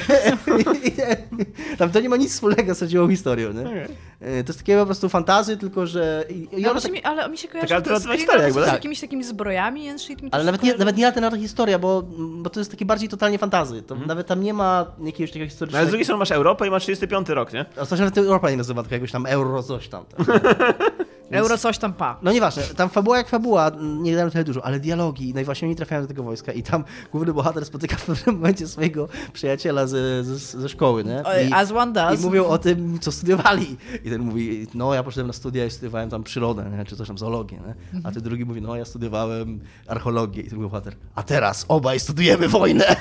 tam 1.77 1.91
to 1.91 1.99
nie 1.99 2.09
ma 2.09 2.17
nic 2.17 2.31
wspólnego 2.31 2.75
z 2.75 2.79
prawdziwą 2.89 3.09
historią, 3.09 3.53
nie? 3.53 3.61
Okay. 3.61 3.87
E, 4.21 4.43
to 4.43 4.49
jest 4.49 4.59
takie 4.59 4.77
po 4.77 4.85
prostu 4.85 5.09
fantazy, 5.09 5.57
tylko 5.57 5.87
że... 5.87 6.25
I 6.29 6.61
no, 6.61 6.81
tak... 6.81 6.91
mi, 6.91 7.03
ale 7.03 7.29
mi 7.29 7.37
się 7.37 7.47
kojarzy 7.47 7.67
taka 7.67 7.81
to 7.81 7.99
z, 7.99 8.07
historia, 8.07 8.43
jakby, 8.43 8.61
z 8.61 8.65
tak. 8.65 8.73
jakimiś 8.73 8.99
takimi 8.99 9.23
zbrojami 9.23 9.99
shit. 9.99 10.19
ale 10.31 10.43
nawet 10.43 10.63
nie, 10.63 10.75
nawet 10.75 10.97
nie 10.97 11.05
alternatywna 11.05 11.41
historia, 11.41 11.79
bo, 11.79 12.03
bo 12.17 12.49
to 12.49 12.59
jest 12.59 12.71
takie 12.71 12.85
bardziej 12.85 13.09
totalnie 13.09 13.37
fantazy. 13.37 13.81
To 13.81 13.95
mm. 13.95 14.07
Nawet 14.07 14.27
tam 14.27 14.43
nie 14.43 14.53
ma 14.53 14.85
jakiegoś 15.03 15.31
takiego 15.31 15.45
historycznego... 15.45 15.77
No, 15.77 15.79
ale 15.79 15.87
z 15.87 15.89
drugiej 15.89 16.05
strony 16.05 16.19
masz 16.19 16.31
Europę 16.31 16.67
i 16.67 16.69
masz 16.71 16.83
35 16.83 17.29
rok, 17.29 17.53
nie? 17.53 17.65
A 17.81 17.85
to 17.85 17.95
się 17.95 18.01
nawet 18.01 18.17
Europa 18.17 18.51
nie 18.51 18.57
nazywa, 18.57 18.81
tylko 18.81 18.95
jakoś 18.95 19.11
tam 19.11 19.25
euro 19.25 19.63
coś 19.63 19.87
tam. 19.87 20.05
Więc... 21.31 21.43
Euro 21.43 21.57
coś 21.57 21.77
tam 21.77 21.93
pa. 21.93 22.17
No 22.21 22.31
nieważne, 22.31 22.63
tam 22.63 22.89
fabuła 22.89 23.17
jak 23.17 23.27
fabuła, 23.27 23.71
nie 23.79 24.15
dają 24.15 24.29
tyle 24.29 24.43
dużo, 24.43 24.65
ale 24.65 24.79
dialogi, 24.79 25.33
najważniejsze 25.33 25.65
oni 25.65 25.75
trafiają 25.75 26.01
do 26.01 26.07
tego 26.07 26.23
wojska 26.23 26.51
i 26.51 26.63
tam 26.63 26.83
główny 27.11 27.33
bohater 27.33 27.65
spotyka 27.65 27.95
w 27.95 28.05
pewnym 28.05 28.35
momencie 28.35 28.67
swojego 28.67 29.07
przyjaciela 29.33 29.87
ze, 29.87 30.23
ze, 30.23 30.37
ze 30.37 30.69
szkoły, 30.69 31.03
nie? 31.03 31.23
I, 31.49 31.53
As 31.53 31.71
one 31.71 31.93
does. 31.93 32.21
I 32.21 32.23
mówią 32.23 32.45
o 32.45 32.57
tym, 32.57 32.99
co 32.99 33.11
studiowali. 33.11 33.77
I 34.03 34.09
ten 34.09 34.21
mówi, 34.21 34.67
no 34.73 34.93
ja 34.93 35.03
poszedłem 35.03 35.27
na 35.27 35.33
studia 35.33 35.65
i 35.65 35.71
studiowałem 35.71 36.09
tam 36.09 36.23
przyrodę, 36.23 36.71
nie? 36.77 36.85
czy 36.85 36.95
coś 36.95 37.07
tam 37.07 37.17
zoologię, 37.17 37.57
nie? 37.67 38.01
A 38.03 38.11
ten 38.11 38.23
drugi 38.23 38.45
mówi, 38.45 38.61
no 38.61 38.75
ja 38.75 38.85
studiowałem 38.85 39.59
archeologię. 39.87 40.41
I 40.41 40.49
ten 40.49 40.57
mówi 40.57 40.69
bohater, 40.69 40.95
a 41.15 41.23
teraz 41.23 41.65
obaj 41.67 41.99
studujemy 41.99 42.47
wojnę. 42.47 42.85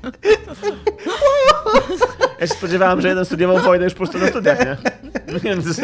Ja 2.40 2.46
się 2.46 2.54
spodziewałem, 2.54 3.00
że 3.00 3.08
jeden 3.08 3.24
studiował 3.24 3.58
wojnę 3.58 3.84
już 3.84 3.94
po 3.94 3.98
prostu 3.98 4.18
na 4.18 4.26
studiach, 4.26 4.58
nie? 4.58 4.76
Więc... 5.44 5.80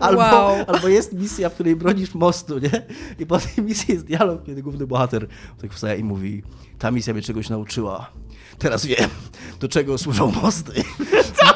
Albo, 0.00 0.20
wow. 0.20 0.64
albo 0.66 0.88
jest 0.88 1.12
misja, 1.12 1.48
w 1.48 1.54
której 1.54 1.76
bronisz 1.76 2.14
mostu, 2.14 2.58
nie? 2.58 2.70
I 3.18 3.26
po 3.26 3.38
tej 3.38 3.64
misji 3.64 3.94
jest 3.94 4.06
dialog, 4.06 4.44
kiedy 4.44 4.62
główny 4.62 4.86
bohater 4.86 5.26
tak 5.60 5.72
wstaje 5.72 6.00
i 6.00 6.04
mówi 6.04 6.42
ta 6.78 6.90
misja 6.90 7.12
mnie 7.12 7.22
czegoś 7.22 7.48
nauczyła. 7.48 8.10
Teraz 8.58 8.86
wiem, 8.86 9.10
do 9.60 9.68
czego 9.68 9.98
służą 9.98 10.32
mosty. 10.42 10.72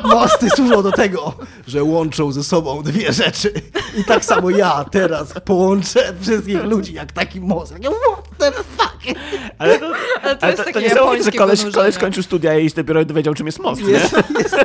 Mosty 0.05 0.51
służą 0.51 0.83
do 0.83 0.93
tego, 0.93 1.35
że 1.67 1.85
łączą 1.85 2.33
ze 2.33 2.45
sobą 2.45 2.83
dwie 2.83 3.13
rzeczy. 3.13 3.53
I 3.97 4.05
tak 4.05 4.25
samo 4.25 4.51
ja 4.51 4.85
teraz 4.91 5.33
połączę 5.45 6.15
wszystkich 6.21 6.65
ludzi 6.65 6.93
jak 6.93 7.13
taki 7.13 7.41
most. 7.41 7.73
What 7.73 8.39
the 8.39 8.53
fuck? 8.53 9.21
Ale 9.59 9.79
to, 9.79 9.87
ale 10.23 10.37
to, 10.37 10.47
ale 10.47 10.57
to, 10.57 10.65
to 10.73 10.81
nie 10.81 10.91
są, 10.91 11.23
że 11.23 11.33
koleś, 11.33 11.61
koleś 11.75 11.95
skończył 11.95 12.23
studia 12.23 12.59
i 12.59 12.71
dopiero 12.71 13.05
dowiedział, 13.05 13.35
czym 13.35 13.47
jest 13.47 13.59
most, 13.59 13.83
jest, 13.83 14.13
nie? 14.13 14.39
Jest, 14.39 14.57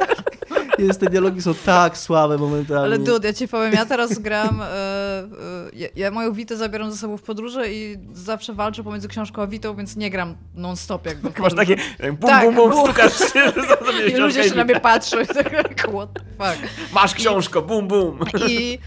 jest, 0.79 0.99
te 0.99 1.09
dialogi 1.09 1.41
są 1.41 1.53
tak 1.53 1.97
słabe 1.97 2.37
momentami. 2.37 2.79
Ale 2.79 2.99
dude, 2.99 3.27
ja 3.27 3.33
ci 3.33 3.47
powiem, 3.47 3.73
ja 3.73 3.85
teraz 3.85 4.19
gram, 4.19 4.61
e, 4.61 4.65
e, 4.65 5.25
ja, 5.73 5.87
ja, 5.95 6.11
moją 6.11 6.33
Witę 6.33 6.57
zabieram 6.57 6.91
ze 6.91 6.97
sobą 6.97 7.17
w 7.17 7.21
podróże 7.21 7.71
i 7.71 7.97
zawsze 8.13 8.53
walczę 8.53 8.83
pomiędzy 8.83 9.07
książką 9.07 9.41
a 9.41 9.47
Witą, 9.47 9.75
więc 9.75 9.95
nie 9.95 10.09
gram 10.09 10.35
non-stop 10.55 11.05
jakby. 11.05 11.41
Masz 11.41 11.55
takie 11.55 11.75
bum, 11.99 12.29
tak, 12.29 12.45
bum, 12.45 12.55
bum, 12.55 12.71
bum, 12.71 12.85
stukasz 12.85 13.17
się. 13.17 13.53
I 14.13 14.15
ludzie 14.15 14.43
się 14.43 14.55
na 14.55 14.63
mnie 14.63 14.79
patrzą 14.79 15.21
i 15.21 15.27
tak, 15.27 15.79
what 15.79 16.09
the 16.13 16.21
fuck. 16.37 16.93
Masz 16.93 17.13
książkę, 17.13 17.61
bum, 17.61 17.87
bum. 17.87 18.19
I 18.47 18.79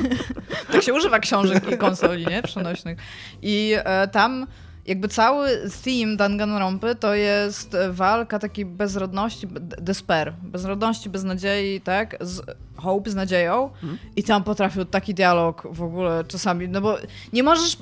tak 0.72 0.82
się 0.82 0.94
używa 0.94 1.18
książek 1.18 1.72
i 1.72 1.78
konsoli, 1.78 2.26
nie? 2.26 2.42
Przenośnych. 2.42 2.98
I 3.42 3.74
e, 3.84 4.08
tam 4.08 4.46
jakby 4.86 5.08
cały 5.08 5.48
theme 5.84 6.16
Danganronpy 6.16 6.94
to 6.94 7.14
jest 7.14 7.76
walka 7.90 8.38
takiej 8.38 8.64
bezrodności, 8.64 9.46
despair, 9.60 10.32
bezrodności, 10.42 11.10
beznadziei, 11.10 11.80
tak, 11.80 12.16
z 12.20 12.56
hope, 12.76 13.10
z 13.10 13.14
nadzieją 13.14 13.70
i 14.16 14.22
tam 14.22 14.44
potrafił 14.44 14.84
taki 14.84 15.14
dialog 15.14 15.68
w 15.70 15.82
ogóle 15.82 16.24
czasami, 16.28 16.68
no 16.68 16.80
bo 16.80 16.96
nie 17.32 17.42
możesz, 17.42 17.78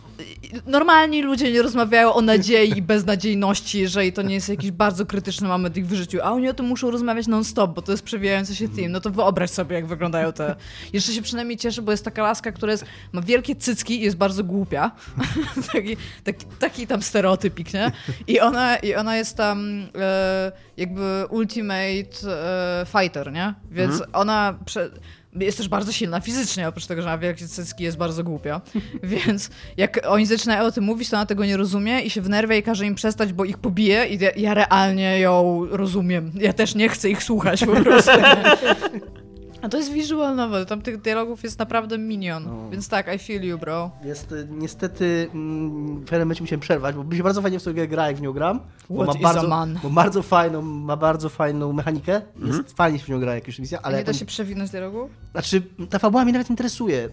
normalni 0.67 1.23
ludzie 1.23 1.53
nie 1.53 1.63
rozmawiają 1.63 2.15
o 2.15 2.21
nadziei 2.21 2.79
i 2.79 2.83
beznadziejności, 2.83 3.79
jeżeli 3.81 4.13
to 4.13 4.23
nie 4.23 4.35
jest 4.35 4.49
jakiś 4.49 4.71
bardzo 4.71 5.07
krytyczny 5.07 5.49
moment 5.49 5.77
ich 5.77 5.87
w 5.87 5.95
życiu, 5.95 6.19
a 6.23 6.33
oni 6.33 6.49
o 6.49 6.55
tym 6.55 6.67
muszą 6.67 6.91
rozmawiać 6.91 7.27
non-stop, 7.27 7.75
bo 7.75 7.83
to 7.83 7.93
jest 7.93 8.05
przewijający 8.05 8.55
się 8.55 8.69
theme, 8.69 8.89
no 8.89 9.01
to 9.01 9.11
wyobraź 9.11 9.51
sobie, 9.51 9.77
jak 9.77 9.87
wyglądają 9.87 10.33
te... 10.33 10.57
Jeszcze 10.93 11.13
się 11.13 11.23
przynajmniej 11.23 11.59
cieszę, 11.59 11.83
bo 11.83 11.91
jest 11.91 12.05
taka 12.05 12.23
laska, 12.23 12.53
która 12.53 12.73
jest, 12.73 12.85
ma 13.13 13.23
wielkie 13.23 13.57
cycki 13.57 13.99
i 13.99 14.01
jest 14.01 14.17
bardzo 14.17 14.45
głupia. 14.45 14.91
taki, 15.73 15.97
taki, 16.25 16.47
taki 16.59 16.87
tam 16.87 17.03
stereotypik, 17.03 17.75
nie? 17.75 17.93
I 18.27 18.41
ona, 18.41 18.77
i 18.77 18.95
ona 18.95 19.17
jest 19.17 19.37
tam 19.37 19.87
e, 19.99 20.53
jakby 20.77 21.25
ultimate 21.31 22.29
e, 22.29 22.87
fighter, 22.87 23.33
nie? 23.33 23.55
Więc 23.71 23.93
mhm. 23.93 24.11
ona 24.13 24.55
prze, 24.65 24.84
jest 25.33 25.59
też 25.59 25.69
bardzo 25.69 25.93
silna 25.93 26.21
fizycznie, 26.21 26.69
oprócz 26.69 26.87
tego, 26.87 27.03
że 27.03 27.09
ma 27.09 27.19
wielkie 27.19 27.49
cycki, 27.49 27.85
jest 27.85 27.97
bardzo 27.97 28.25
głupia. 28.25 28.61
Więc 29.03 29.51
jak 29.77 30.01
oni 30.07 30.27
zaczynają 30.27 30.65
o 30.65 30.73
tym 30.73 30.85
mówić, 30.85 31.11
to 31.11 31.17
ona 31.17 31.27
tego 31.27 31.45
nie 31.45 31.57
rozumie 31.57 32.01
i 32.01 32.11
się 32.11 32.23
wnerwia 32.23 32.57
i 32.57 32.63
każe 32.63 32.87
im 32.87 32.95
przestać, 32.95 33.33
bo 33.33 33.45
ich 33.45 33.59
pobije 33.59 34.07
i 34.07 34.19
ja, 34.19 34.31
ja 34.37 34.55
realnie 34.55 35.21
ją 35.21 35.67
rozumiem. 35.71 36.33
Ja 36.35 36.53
też 36.53 36.75
nie 36.75 36.89
chcę 36.89 37.11
ich 37.11 37.23
słuchać 37.23 37.65
po 37.65 37.77
prostu. 37.77 38.11
A 39.65 39.69
to 39.69 39.77
jest 39.77 39.93
visual 39.93 40.37
novel, 40.37 40.67
tam 40.67 40.83
tych 40.83 41.01
dialogów 41.01 41.43
jest 41.43 41.59
naprawdę 41.59 41.99
minion, 41.99 42.45
no. 42.45 42.71
więc 42.71 42.89
tak, 42.89 43.15
I 43.15 43.19
feel 43.19 43.45
you, 43.45 43.59
bro. 43.59 43.91
Jest 44.05 44.33
y, 44.33 44.49
niestety, 44.51 45.29
w 45.33 46.05
pewnym 46.05 46.21
momencie 46.21 46.43
musiałem 46.43 46.61
przerwać, 46.61 46.97
bo 46.97 47.05
mi 47.05 47.17
się 47.17 47.23
bardzo 47.23 47.43
fajnie 47.43 47.59
w 47.59 47.63
sobie 47.63 47.89
gra, 47.89 48.07
jak 48.07 48.17
w 48.17 48.21
nią 48.21 48.33
gram. 48.33 48.61
Bo 48.91 49.05
ma, 49.05 49.15
bardzo, 49.15 49.49
bo 49.83 49.91
bardzo 49.91 50.23
fajną, 50.23 50.63
ma 50.63 50.97
bardzo 50.97 51.29
fajną 51.29 51.73
mechanikę, 51.73 52.13
jest 52.13 52.53
mm 52.53 52.63
-hmm. 52.63 52.75
fajnie 52.75 52.99
się 52.99 53.05
w 53.05 53.09
nią 53.09 53.21
gra, 53.21 53.35
jak 53.35 53.47
już 53.47 53.59
misja, 53.59 53.79
ale... 53.83 53.99
nie 53.99 54.05
da 54.05 54.13
się 54.13 54.25
przewinąć 54.25 54.71
dialogu? 54.71 55.09
Znaczy, 55.33 55.63
ta 55.91 55.99
fabuła 55.99 56.25
mnie 56.25 56.33
nawet 56.33 56.51
interesuje. 56.51 57.09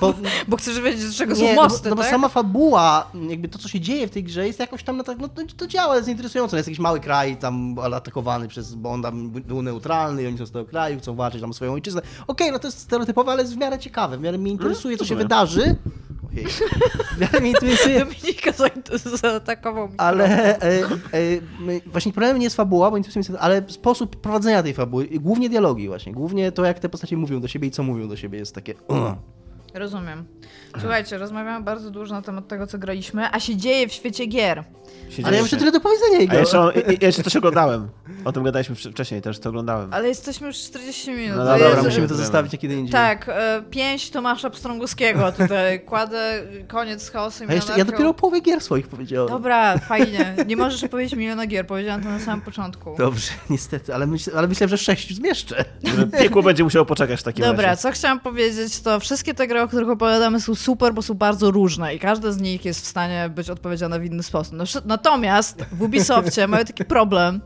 Bo, 0.00 0.14
bo 0.48 0.56
chcesz 0.56 0.80
wiedzieć, 0.80 1.00
z 1.00 1.14
czego 1.14 1.34
nie, 1.34 1.48
są 1.48 1.62
mosty, 1.62 1.88
no, 1.88 1.96
bo, 1.96 1.96
no 1.96 2.02
tak? 2.02 2.10
bo 2.10 2.10
sama 2.10 2.28
fabuła, 2.28 3.10
jakby 3.28 3.48
to, 3.48 3.58
co 3.58 3.68
się 3.68 3.80
dzieje 3.80 4.08
w 4.08 4.10
tej 4.10 4.24
grze 4.24 4.46
jest 4.46 4.58
jakoś 4.58 4.82
tam, 4.82 4.96
no, 4.96 5.04
no 5.18 5.28
to, 5.28 5.42
to 5.56 5.66
działa, 5.66 5.96
jest 5.96 6.08
interesujące. 6.08 6.56
Jest 6.56 6.68
jakiś 6.68 6.80
mały 6.80 7.00
kraj 7.00 7.36
tam 7.36 7.78
atakowany 7.78 8.48
przez, 8.48 8.74
bo 8.74 8.90
on 8.90 9.02
tam 9.02 9.30
był 9.30 9.62
neutralny 9.62 10.22
i 10.22 10.26
oni 10.26 10.38
są 10.38 10.46
z 10.46 10.50
tego 10.50 10.64
kraju, 10.64 10.98
chcą 10.98 11.14
walczyć 11.14 11.40
tam 11.40 11.54
swoją 11.64 11.74
ojczyznę. 11.74 12.00
Okej, 12.00 12.24
okay, 12.26 12.52
no 12.52 12.58
to 12.58 12.68
jest 12.68 12.78
stereotypowe, 12.78 13.32
ale 13.32 13.42
jest 13.42 13.54
w 13.54 13.58
miarę 13.58 13.78
ciekawe. 13.78 14.18
W 14.18 14.20
miarę 14.20 14.38
mnie 14.38 14.52
interesuje, 14.52 14.96
co 14.96 15.04
się 15.04 15.16
wydarzy. 15.16 15.76
Ojej. 16.30 16.46
W 17.16 17.20
miarę 17.20 17.40
mnie 17.40 17.50
interesuje. 17.50 17.98
Dominika 17.98 18.52
zaatakował 19.22 19.88
mi. 19.88 19.94
Ale 19.96 20.58
e, 20.60 20.82
e, 20.82 20.88
właśnie 21.86 22.12
problemem 22.12 22.38
nie 22.38 22.44
jest 22.44 22.56
fabuła, 22.56 22.90
bo 22.90 22.96
interesuje 22.96 23.24
mnie, 23.28 23.40
ale 23.40 23.62
sposób 23.68 24.16
prowadzenia 24.16 24.62
tej 24.62 24.74
fabuły. 24.74 25.06
Głównie 25.06 25.48
dialogi 25.48 25.88
właśnie. 25.88 26.12
Głównie 26.12 26.52
to, 26.52 26.64
jak 26.64 26.78
te 26.78 26.88
postacie 26.88 27.16
mówią 27.16 27.40
do 27.40 27.48
siebie 27.48 27.68
i 27.68 27.70
co 27.70 27.82
mówią 27.82 28.08
do 28.08 28.16
siebie 28.16 28.38
jest 28.38 28.54
takie... 28.54 28.74
Uh. 28.88 29.12
Rozumiem. 29.74 30.24
Słuchajcie, 30.80 31.18
rozmawiamy 31.18 31.64
bardzo 31.64 31.90
dużo 31.90 32.14
na 32.14 32.22
temat 32.22 32.48
tego, 32.48 32.66
co 32.66 32.78
graliśmy, 32.78 33.28
a 33.32 33.40
się 33.40 33.56
dzieje 33.56 33.88
w 33.88 33.92
świecie 33.92 34.26
gier. 34.26 34.64
Ale 35.24 35.36
ja 35.36 35.42
muszę 35.42 35.56
tyle 35.56 35.72
do 35.72 35.80
powiedzenia 35.80 36.18
jego. 36.18 36.32
A 36.32 36.36
jeszcze, 36.36 36.72
jeszcze 37.00 37.22
coś 37.22 37.36
oglądałem. 37.36 37.88
O 38.24 38.32
tym 38.32 38.44
gadaliśmy 38.44 38.74
wcześniej, 38.74 39.22
też 39.22 39.38
to 39.38 39.48
oglądałem. 39.48 39.94
Ale 39.94 40.08
jesteśmy 40.08 40.46
już 40.46 40.56
40 40.56 41.10
minut. 41.10 41.36
No 41.36 41.44
dobra, 41.44 41.68
jest... 41.68 41.82
musimy 41.82 42.08
to 42.08 42.14
zostawić 42.14 42.52
jak 42.52 42.62
kiedy 42.62 42.74
indziej. 42.74 42.92
Tak, 42.92 43.28
e, 43.28 43.62
pięć 43.70 44.10
Tomasza 44.10 44.50
Pstrągowskiego 44.50 45.32
tutaj 45.32 45.80
kładę, 45.88 46.42
koniec 46.68 47.02
z 47.02 47.10
chaosem. 47.10 47.48
Ja, 47.48 47.54
jeszcze, 47.54 47.78
ja 47.78 47.84
dopiero 47.84 48.08
o 48.10 48.14
połowie 48.14 48.40
gier 48.40 48.60
swoich 48.60 48.88
powiedziałem. 48.88 49.28
Dobra, 49.28 49.78
fajnie. 49.78 50.34
Nie 50.46 50.56
możesz 50.56 50.90
powiedzieć 50.90 51.14
miliona 51.14 51.46
gier, 51.46 51.66
powiedziałem 51.66 52.02
to 52.02 52.08
na 52.08 52.20
samym 52.20 52.40
początku. 52.40 52.94
Dobrze, 52.98 53.32
niestety, 53.50 53.94
ale, 53.94 54.06
myśl, 54.06 54.30
ale 54.36 54.48
myślę, 54.48 54.68
że 54.68 54.78
sześć 54.78 55.16
zmieszczę. 55.16 55.64
Piekło 56.18 56.42
będzie 56.42 56.64
musiało 56.64 56.86
poczekać 56.86 57.20
w 57.20 57.22
takim 57.22 57.44
Dobra, 57.44 57.66
razie. 57.66 57.82
co 57.82 57.92
chciałam 57.92 58.20
powiedzieć, 58.20 58.80
to 58.80 59.00
wszystkie 59.00 59.34
te 59.34 59.46
gry, 59.46 59.63
o 59.64 59.68
których 59.68 59.88
opowiadamy 59.88 60.40
są 60.40 60.54
super, 60.54 60.94
bo 60.94 61.02
są 61.02 61.14
bardzo 61.14 61.50
różne 61.50 61.94
i 61.94 61.98
każda 61.98 62.32
z 62.32 62.40
nich 62.40 62.64
jest 62.64 62.80
w 62.80 62.86
stanie 62.86 63.30
być 63.34 63.50
odpowiedziana 63.50 63.98
w 63.98 64.04
inny 64.04 64.22
sposób. 64.22 64.54
No, 64.54 64.64
natomiast 64.84 65.64
w 65.72 65.82
Ubisoftie 65.82 66.46
mają 66.48 66.64
taki 66.64 66.84
problem, 66.84 67.40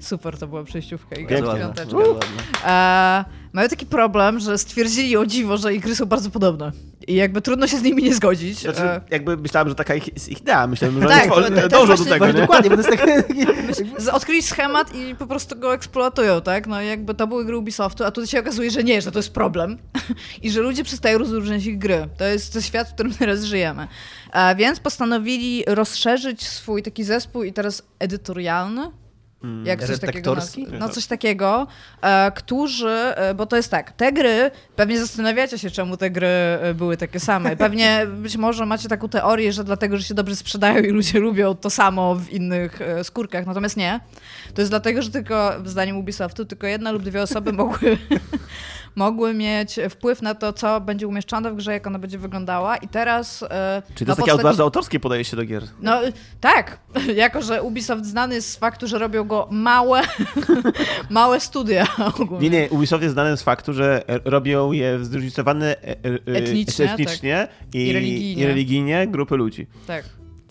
Super, 0.00 0.38
to 0.38 0.46
była 0.46 0.64
przejściówka 0.64 1.16
i 1.16 1.26
piąteczka. 1.26 3.24
E, 3.54 3.56
mają 3.56 3.68
taki 3.68 3.86
problem, 3.86 4.40
że 4.40 4.58
stwierdzili 4.58 5.16
o 5.16 5.26
dziwo, 5.26 5.56
że 5.56 5.74
ich 5.74 5.82
gry 5.82 5.96
są 5.96 6.06
bardzo 6.06 6.30
podobne. 6.30 6.72
I 7.08 7.14
jakby 7.14 7.40
trudno 7.40 7.66
się 7.66 7.78
z 7.78 7.82
nimi 7.82 8.02
nie 8.02 8.14
zgodzić. 8.14 8.58
Znaczy, 8.58 8.82
e... 8.82 9.00
jakby 9.10 9.36
myślałem, 9.36 9.68
że 9.68 9.74
taka 9.74 9.94
ich, 9.94 10.14
jest 10.14 10.28
ich 10.28 10.40
idea. 10.40 10.66
Myślałem, 10.66 11.02
że 11.02 11.08
tak, 11.08 11.32
oni 11.32 11.56
to, 11.56 11.68
dążą 11.68 11.96
do 11.96 12.04
tego, 12.04 12.26
nie? 12.26 12.32
Dokładnie, 12.32 12.70
bo 12.70 12.76
to 12.76 12.90
jest 12.90 13.02
taki... 13.02 14.10
Odkryli 14.12 14.42
schemat 14.42 14.94
i 14.94 15.14
po 15.14 15.26
prostu 15.26 15.56
go 15.56 15.74
eksploatują, 15.74 16.40
tak? 16.40 16.66
No 16.66 16.80
jakby 16.80 17.14
to 17.14 17.26
były 17.26 17.44
gry 17.44 17.56
Ubisoftu, 17.56 18.04
a 18.04 18.10
tutaj 18.10 18.28
się 18.28 18.40
okazuje, 18.40 18.70
że 18.70 18.84
nie, 18.84 19.02
że 19.02 19.12
to 19.12 19.18
jest 19.18 19.32
problem. 19.32 19.78
I 20.42 20.50
że 20.50 20.60
ludzie 20.60 20.84
przestają 20.84 21.18
rozróżniać 21.18 21.66
ich 21.66 21.78
gry. 21.78 22.08
To 22.16 22.24
jest, 22.24 22.52
to 22.52 22.60
świat, 22.60 22.88
w 22.88 22.94
którym 22.94 23.14
teraz 23.18 23.44
żyjemy. 23.44 23.88
A 24.32 24.54
więc 24.54 24.80
postanowili 24.80 25.64
rozszerzyć 25.66 26.48
swój 26.48 26.82
taki 26.82 27.04
zespół 27.04 27.42
i 27.42 27.52
teraz 27.52 27.82
edytorialny. 27.98 28.90
Jak 29.64 29.84
coś 29.84 29.98
takiego, 29.98 30.36
no 30.78 30.88
coś 30.88 31.06
takiego, 31.06 31.66
e, 32.02 32.32
którzy, 32.32 32.88
e, 32.88 33.34
bo 33.34 33.46
to 33.46 33.56
jest 33.56 33.70
tak, 33.70 33.92
te 33.92 34.12
gry, 34.12 34.50
pewnie 34.76 34.98
zastanawiacie 34.98 35.58
się, 35.58 35.70
czemu 35.70 35.96
te 35.96 36.10
gry 36.10 36.26
e, 36.26 36.74
były 36.74 36.96
takie 36.96 37.20
same. 37.20 37.56
Pewnie 37.64 38.06
być 38.06 38.36
może 38.36 38.66
macie 38.66 38.88
taką 38.88 39.08
teorię, 39.08 39.52
że 39.52 39.64
dlatego, 39.64 39.96
że 39.96 40.04
się 40.04 40.14
dobrze 40.14 40.36
sprzedają 40.36 40.82
i 40.82 40.90
ludzie 40.90 41.18
lubią 41.18 41.54
to 41.54 41.70
samo 41.70 42.14
w 42.14 42.30
innych 42.30 42.80
e, 42.80 43.04
skórkach, 43.04 43.46
natomiast 43.46 43.76
nie. 43.76 44.00
To 44.54 44.62
jest 44.62 44.72
dlatego, 44.72 45.02
że 45.02 45.10
tylko, 45.10 45.52
zdaniem 45.64 45.96
Ubisoftu, 45.96 46.44
tylko 46.44 46.66
jedna 46.66 46.92
lub 46.92 47.02
dwie 47.02 47.22
osoby 47.22 47.52
mogły 47.62 47.98
mogły 48.96 49.34
mieć 49.34 49.80
wpływ 49.90 50.22
na 50.22 50.34
to, 50.34 50.52
co 50.52 50.80
będzie 50.80 51.08
umieszczone 51.08 51.50
w 51.50 51.56
grze, 51.56 51.72
jak 51.72 51.86
ona 51.86 51.98
będzie 51.98 52.18
wyglądała 52.18 52.76
i 52.76 52.88
teraz... 52.88 53.42
E, 53.42 53.82
Czyli 53.94 54.06
to 54.06 54.12
jest 54.12 54.30
takie 54.30 54.42
bardzo 54.42 54.62
autorskie 54.62 55.00
podejście 55.00 55.36
do 55.36 55.44
gier. 55.44 55.62
No 55.80 56.00
tak, 56.40 56.78
jako 57.14 57.42
że 57.42 57.62
Ubisoft 57.62 58.06
znany 58.06 58.34
jest 58.34 58.50
z 58.50 58.56
faktu, 58.56 58.86
że 58.86 58.98
robią 58.98 59.24
go 59.24 59.33
małe, 59.50 60.02
małe 61.10 61.40
studia 61.40 61.86
ogólnie. 62.20 62.50
Nie, 62.50 62.60
nie, 62.60 62.70
Ubisoft 62.70 63.02
jest 63.02 63.12
znany 63.12 63.36
z 63.36 63.42
faktu, 63.42 63.72
że 63.72 64.02
robią 64.24 64.72
je 64.72 65.04
zróżnicowane 65.04 65.66
e, 65.66 65.90
e, 65.90 66.36
etnicznie, 66.36 66.92
etnicznie 66.92 67.48
tak. 67.50 67.74
i, 67.74 67.88
i, 67.88 67.92
religijnie. 67.92 68.42
i 68.42 68.46
religijnie 68.46 69.06
grupy 69.06 69.36
ludzi. 69.36 69.66
Tak. 69.86 70.04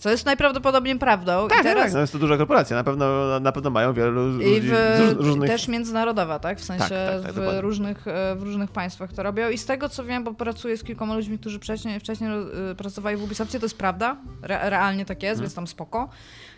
Co 0.04 0.10
jest 0.10 0.26
najprawdopodobniej 0.26 0.98
prawdą. 0.98 1.48
Tak, 1.48 1.60
I 1.60 1.62
teraz... 1.62 1.84
tak, 1.84 1.92
no 1.92 2.00
jest 2.00 2.12
to 2.12 2.18
duża 2.18 2.36
korporacja, 2.36 2.76
na 2.76 2.84
pewno, 2.84 3.40
na 3.40 3.52
pewno 3.52 3.70
mają 3.70 3.92
wielu 3.92 4.10
ludzi, 4.10 4.60
w, 4.60 5.14
różnych... 5.16 5.50
też 5.50 5.68
międzynarodowa, 5.68 6.38
tak? 6.38 6.58
W 6.58 6.64
sensie 6.64 6.88
tak, 6.88 7.22
tak, 7.22 7.34
tak, 7.34 7.34
w, 7.34 7.60
różnych, 7.60 8.08
e, 8.08 8.36
w 8.36 8.42
różnych 8.42 8.70
państwach 8.70 9.12
to 9.12 9.22
robią. 9.22 9.50
I 9.50 9.58
z 9.58 9.66
tego, 9.66 9.88
co 9.88 10.04
wiem, 10.04 10.24
bo 10.24 10.34
pracuję 10.34 10.76
z 10.76 10.84
kilkoma 10.84 11.14
ludźmi, 11.14 11.38
którzy 11.38 11.58
wcześniej, 11.58 12.00
wcześniej 12.00 12.30
pracowali 12.76 13.16
w 13.16 13.22
Ubisoftie, 13.22 13.58
to 13.58 13.64
jest 13.64 13.78
prawda. 13.78 14.16
Re, 14.42 14.70
realnie 14.70 15.04
tak 15.04 15.22
jest, 15.22 15.36
hmm. 15.36 15.44
więc 15.44 15.54
tam 15.54 15.66
spoko. 15.66 16.08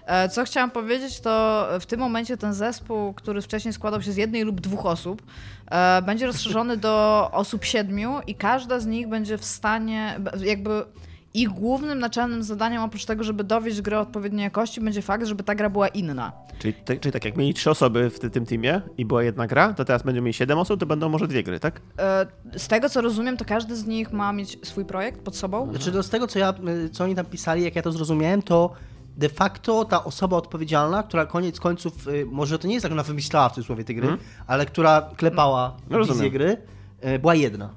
E, 0.07 0.28
co 0.28 0.44
chciałam 0.44 0.70
powiedzieć, 0.70 1.20
to 1.20 1.66
w 1.80 1.86
tym 1.86 2.00
momencie 2.00 2.36
ten 2.36 2.54
zespół, 2.54 3.14
który 3.14 3.42
wcześniej 3.42 3.72
składał 3.72 4.02
się 4.02 4.12
z 4.12 4.16
jednej 4.16 4.42
lub 4.42 4.61
dwóch 4.61 4.86
osób, 4.86 5.22
będzie 6.02 6.26
rozszerzony 6.26 6.76
do 6.76 7.28
osób 7.32 7.64
siedmiu 7.64 8.20
i 8.26 8.34
każda 8.34 8.80
z 8.80 8.86
nich 8.86 9.09
będzie 9.09 9.38
w 9.38 9.44
stanie, 9.44 10.20
jakby 10.44 10.84
ich 11.34 11.48
głównym 11.48 11.98
naczelnym 11.98 12.42
zadaniem, 12.42 12.82
oprócz 12.82 13.04
tego, 13.04 13.24
żeby 13.24 13.44
dowieść 13.44 13.80
grę 13.80 14.00
odpowiedniej 14.00 14.44
jakości, 14.44 14.80
będzie 14.80 15.02
fakt, 15.02 15.26
żeby 15.26 15.42
ta 15.42 15.54
gra 15.54 15.70
była 15.70 15.88
inna. 15.88 16.32
Czyli, 16.59 16.74
te, 16.74 16.96
czyli 16.96 17.12
tak, 17.12 17.24
jak 17.24 17.36
mieli 17.36 17.54
trzy 17.54 17.70
osoby 17.70 18.11
w 18.11 18.30
tym 18.30 18.46
teamie 18.46 18.80
i 18.98 19.04
była 19.04 19.22
jedna 19.22 19.46
gra, 19.46 19.72
to 19.72 19.84
teraz 19.84 20.02
będziemy 20.02 20.24
mieli 20.24 20.34
siedem 20.34 20.59
osób, 20.59 20.80
to 20.80 20.86
będą 20.86 21.09
może 21.09 21.28
dwie 21.28 21.42
gry, 21.42 21.61
tak? 21.61 21.80
E, 21.98 22.26
z 22.57 22.68
tego, 22.68 22.88
co 22.88 23.00
rozumiem, 23.00 23.36
to 23.36 23.44
każdy 23.44 23.76
z 23.76 23.86
nich 23.86 24.12
ma 24.12 24.32
mieć 24.32 24.59
swój 24.68 24.84
projekt 24.84 25.20
pod 25.20 25.36
sobą. 25.36 25.70
Znaczy, 25.70 25.92
to 25.92 26.02
z 26.02 26.11
tego, 26.11 26.26
co, 26.26 26.38
ja, 26.38 26.54
co 26.92 27.04
oni 27.04 27.14
tam 27.14 27.26
pisali, 27.26 27.62
jak 27.62 27.76
ja 27.76 27.82
to 27.82 27.92
zrozumiałem, 27.92 28.42
to 28.42 28.72
de 29.16 29.28
facto 29.28 29.84
ta 29.84 30.04
osoba 30.04 30.36
odpowiedzialna, 30.36 31.02
która 31.02 31.26
koniec 31.26 31.60
końców, 31.60 32.08
y, 32.08 32.26
może 32.30 32.58
to 32.58 32.68
nie 32.68 32.74
jest 32.74 32.82
tak, 32.82 32.92
ona 32.92 33.02
wymyślała 33.02 33.48
w 33.48 33.52
cudzysłowie 33.52 33.84
te 33.84 33.94
gry, 33.94 34.06
hmm? 34.06 34.24
ale 34.46 34.66
która 34.66 35.10
klepała 35.16 35.76
no, 35.90 36.04
wizję 36.04 36.30
gry, 36.30 36.56
y, 37.04 37.18
była 37.18 37.34
jedna. 37.34 37.70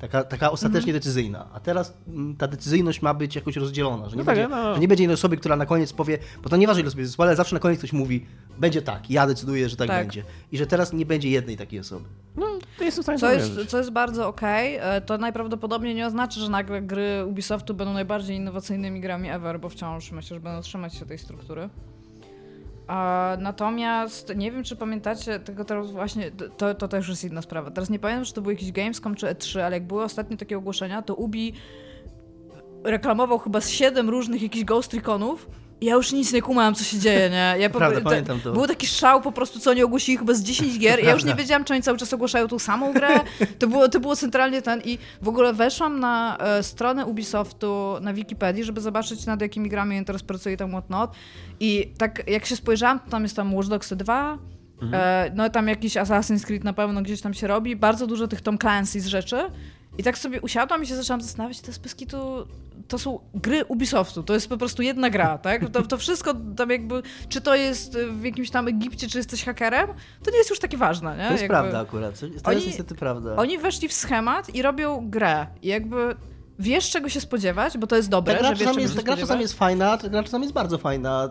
Taka, 0.00 0.24
taka 0.24 0.50
ostatecznie 0.50 0.92
mhm. 0.92 0.98
decyzyjna. 0.98 1.46
A 1.52 1.60
teraz 1.60 1.94
mm, 2.08 2.36
ta 2.36 2.48
decyzyjność 2.48 3.02
ma 3.02 3.14
być 3.14 3.36
jakoś 3.36 3.56
rozdzielona, 3.56 4.08
że 4.08 4.16
nie, 4.16 4.22
no 4.22 4.24
będzie, 4.24 4.42
tak, 4.42 4.50
no. 4.50 4.74
że 4.74 4.80
nie 4.80 4.88
będzie 4.88 5.04
jednej 5.04 5.14
osoby, 5.14 5.36
która 5.36 5.56
na 5.56 5.66
koniec 5.66 5.92
powie, 5.92 6.18
bo 6.42 6.48
to 6.48 6.56
nieważne 6.56 6.82
ile 6.82 6.90
sobie 6.90 7.06
zespołu, 7.06 7.26
ale 7.26 7.36
zawsze 7.36 7.56
na 7.56 7.60
koniec 7.60 7.78
ktoś 7.78 7.92
mówi, 7.92 8.26
będzie 8.58 8.82
tak, 8.82 9.10
ja 9.10 9.26
decyduję, 9.26 9.68
że 9.68 9.76
tak, 9.76 9.88
tak, 9.88 10.06
będzie. 10.06 10.24
I 10.52 10.58
że 10.58 10.66
teraz 10.66 10.92
nie 10.92 11.06
będzie 11.06 11.30
jednej 11.30 11.56
takiej 11.56 11.80
osoby. 11.80 12.04
No, 12.36 12.46
to 12.80 12.84
jest 12.84 13.20
co, 13.20 13.32
jest, 13.32 13.66
co 13.68 13.78
jest 13.78 13.90
bardzo 13.90 14.28
okej, 14.28 14.78
okay. 14.78 15.00
to 15.00 15.18
najprawdopodobniej 15.18 15.94
nie 15.94 16.06
oznacza, 16.06 16.40
że 16.40 16.48
nagle 16.48 16.82
gry 16.82 17.24
Ubisoftu 17.26 17.74
będą 17.74 17.92
najbardziej 17.92 18.36
innowacyjnymi 18.36 19.00
grami 19.00 19.30
ever, 19.30 19.60
bo 19.60 19.68
wciąż 19.68 20.12
myślę, 20.12 20.34
że 20.34 20.40
będą 20.40 20.62
trzymać 20.62 20.94
się 20.94 21.06
tej 21.06 21.18
struktury. 21.18 21.68
Natomiast 23.38 24.36
nie 24.36 24.52
wiem, 24.52 24.64
czy 24.64 24.76
pamiętacie 24.76 25.40
tego 25.40 25.64
teraz 25.64 25.90
właśnie, 25.90 26.30
to, 26.56 26.74
to 26.74 26.88
też 26.88 27.08
jest 27.08 27.24
inna 27.24 27.42
sprawa. 27.42 27.70
Teraz 27.70 27.90
nie 27.90 27.98
pamiętam, 27.98 28.24
czy 28.24 28.34
to 28.34 28.42
był 28.42 28.50
jakiś 28.50 28.72
Gamescom 28.72 29.14
czy 29.14 29.26
E3, 29.26 29.60
ale 29.60 29.76
jak 29.76 29.86
były 29.86 30.02
ostatnie 30.02 30.36
takie 30.36 30.58
ogłoszenia, 30.58 31.02
to 31.02 31.14
Ubi 31.14 31.52
reklamował 32.84 33.38
chyba 33.38 33.60
z 33.60 33.68
siedem 33.68 34.10
różnych 34.10 34.42
jakichś 34.42 34.64
Ghost 34.64 34.94
Reconów 34.94 35.46
ja 35.80 35.94
już 35.94 36.12
nic 36.12 36.32
nie 36.32 36.42
kumałam, 36.42 36.74
co 36.74 36.84
się 36.84 36.98
dzieje, 36.98 37.30
nie? 37.30 37.54
Ja 37.58 37.70
Prawda, 37.70 38.00
pamiętam 38.00 38.40
to. 38.40 38.52
Był 38.52 38.66
taki 38.66 38.86
szał 38.86 39.20
po 39.20 39.32
prostu, 39.32 39.60
co 39.60 39.70
oni 39.70 39.82
ogłosili 39.82 40.18
chyba 40.18 40.34
z 40.34 40.42
10 40.42 40.78
gier. 40.78 41.04
Ja 41.04 41.12
już 41.12 41.24
nie 41.24 41.34
wiedziałam, 41.34 41.64
czy 41.64 41.72
oni 41.72 41.82
cały 41.82 41.98
czas 41.98 42.12
ogłaszają 42.12 42.48
tą 42.48 42.58
samą 42.58 42.92
grę. 42.92 43.20
To 43.58 43.68
było, 43.68 43.88
to 43.88 44.00
było 44.00 44.16
centralnie 44.16 44.62
ten 44.62 44.80
i 44.84 44.98
w 45.22 45.28
ogóle 45.28 45.52
weszłam 45.52 46.00
na 46.00 46.38
e, 46.38 46.62
stronę 46.62 47.06
Ubisoftu 47.06 47.96
na 48.00 48.14
Wikipedii, 48.14 48.64
żeby 48.64 48.80
zobaczyć 48.80 49.26
nad 49.26 49.40
jakimi 49.40 49.68
grami 49.68 49.96
oni 49.96 50.04
teraz 50.04 50.22
pracuje 50.22 50.56
tam 50.56 50.70
whatnot. 50.70 51.10
I 51.60 51.92
tak 51.98 52.22
jak 52.30 52.46
się 52.46 52.56
spojrzałam, 52.56 53.00
to 53.00 53.10
tam 53.10 53.22
jest 53.22 53.36
tam 53.36 53.54
Watch 53.54 53.68
Dogs 53.68 53.92
2, 53.92 54.38
mhm. 54.82 54.94
e, 54.94 55.30
no 55.34 55.50
tam 55.50 55.68
jakiś 55.68 55.94
Assassin's 55.94 56.44
Creed 56.44 56.64
na 56.64 56.72
pewno 56.72 57.02
gdzieś 57.02 57.20
tam 57.20 57.34
się 57.34 57.46
robi, 57.46 57.76
bardzo 57.76 58.06
dużo 58.06 58.28
tych 58.28 58.40
Tom 58.40 58.58
Clancy's 58.58 59.06
rzeczy. 59.06 59.36
I 60.00 60.02
tak 60.02 60.18
sobie 60.18 60.40
usiadłam 60.40 60.82
i 60.82 60.86
się 60.86 60.96
zaczęłam 60.96 61.20
zastanawiać, 61.20 61.60
to 61.60 61.66
jest 61.66 62.08
to, 62.08 62.46
to 62.88 62.98
są 62.98 63.20
gry 63.34 63.64
Ubisoftu, 63.64 64.22
to 64.22 64.34
jest 64.34 64.48
po 64.48 64.56
prostu 64.56 64.82
jedna 64.82 65.10
gra, 65.10 65.38
tak? 65.38 65.70
To, 65.70 65.82
to 65.82 65.98
wszystko 65.98 66.34
tam 66.56 66.70
jakby, 66.70 67.02
czy 67.28 67.40
to 67.40 67.54
jest 67.54 67.98
w 67.98 68.24
jakimś 68.24 68.50
tam 68.50 68.68
Egipcie, 68.68 69.08
czy 69.08 69.18
jesteś 69.18 69.44
hakerem, 69.44 69.88
to 70.22 70.30
nie 70.30 70.36
jest 70.36 70.50
już 70.50 70.58
takie 70.58 70.76
ważne, 70.76 71.16
nie? 71.16 71.24
To 71.24 71.30
jest 71.30 71.42
jakby, 71.42 71.54
prawda 71.54 71.80
akurat, 71.80 72.20
to 72.20 72.26
jest 72.26 72.48
oni, 72.48 72.66
niestety 72.66 72.94
prawda. 72.94 73.36
Oni 73.36 73.58
weszli 73.58 73.88
w 73.88 73.92
schemat 73.92 74.54
i 74.54 74.62
robią 74.62 75.10
grę 75.10 75.46
i 75.62 75.68
jakby 75.68 76.16
wiesz 76.58 76.90
czego 76.90 77.08
się 77.08 77.20
spodziewać, 77.20 77.78
bo 77.78 77.86
to 77.86 77.96
jest 77.96 78.08
dobre, 78.08 78.34
ta 78.34 78.40
gra 78.40 78.54
że 78.54 78.64
wiesz 78.64 78.76
jest, 78.76 78.96
Ta 78.96 79.02
gra 79.02 79.16
czasami 79.16 79.42
jest 79.42 79.54
fajna, 79.54 79.96
ta 79.96 80.08
gra 80.08 80.22
czasami 80.22 80.42
jest 80.42 80.54
bardzo 80.54 80.78
fajna. 80.78 81.28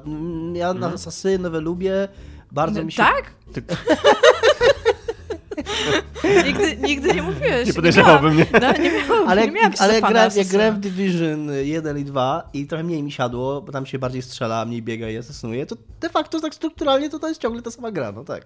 Ja 0.53 0.73
na 0.73 0.87
mhm. 0.87 1.41
nowe 1.41 1.61
lubię, 1.61 2.07
bardzo 2.51 2.83
mi 2.83 2.91
się... 2.91 3.03
Tak? 3.03 3.33
Nigdy, 6.45 6.77
nigdy 6.87 7.13
nie 7.13 7.21
mówiłeś. 7.21 7.67
Nie 7.67 7.73
podejrzewałbym 7.73 8.33
mnie. 8.33 8.45
No, 8.61 8.71
nie 8.71 8.91
miałam, 8.91 9.27
ale 9.27 9.47
nie 9.47 9.69
ale 9.79 9.93
jak, 9.93 10.09
gra, 10.09 10.29
jak 10.35 10.47
grałem 10.47 10.75
w 10.75 10.79
Division 10.79 11.49
1 11.63 11.97
i 11.97 12.03
2 12.03 12.49
i 12.53 12.67
trochę 12.67 12.83
mniej 12.83 13.03
mi 13.03 13.11
siadło, 13.11 13.61
bo 13.61 13.71
tam 13.71 13.85
się 13.85 13.99
bardziej 13.99 14.21
strzela, 14.21 14.65
mniej 14.65 14.81
biega 14.81 15.09
i 15.09 15.17
asesynuje, 15.17 15.65
to 15.65 15.75
de 16.01 16.09
facto 16.09 16.39
tak 16.39 16.55
strukturalnie 16.55 17.09
to, 17.09 17.19
to 17.19 17.27
jest 17.27 17.41
ciągle 17.41 17.61
ta 17.61 17.71
sama 17.71 17.91
gra, 17.91 18.11
no 18.11 18.23
tak. 18.23 18.45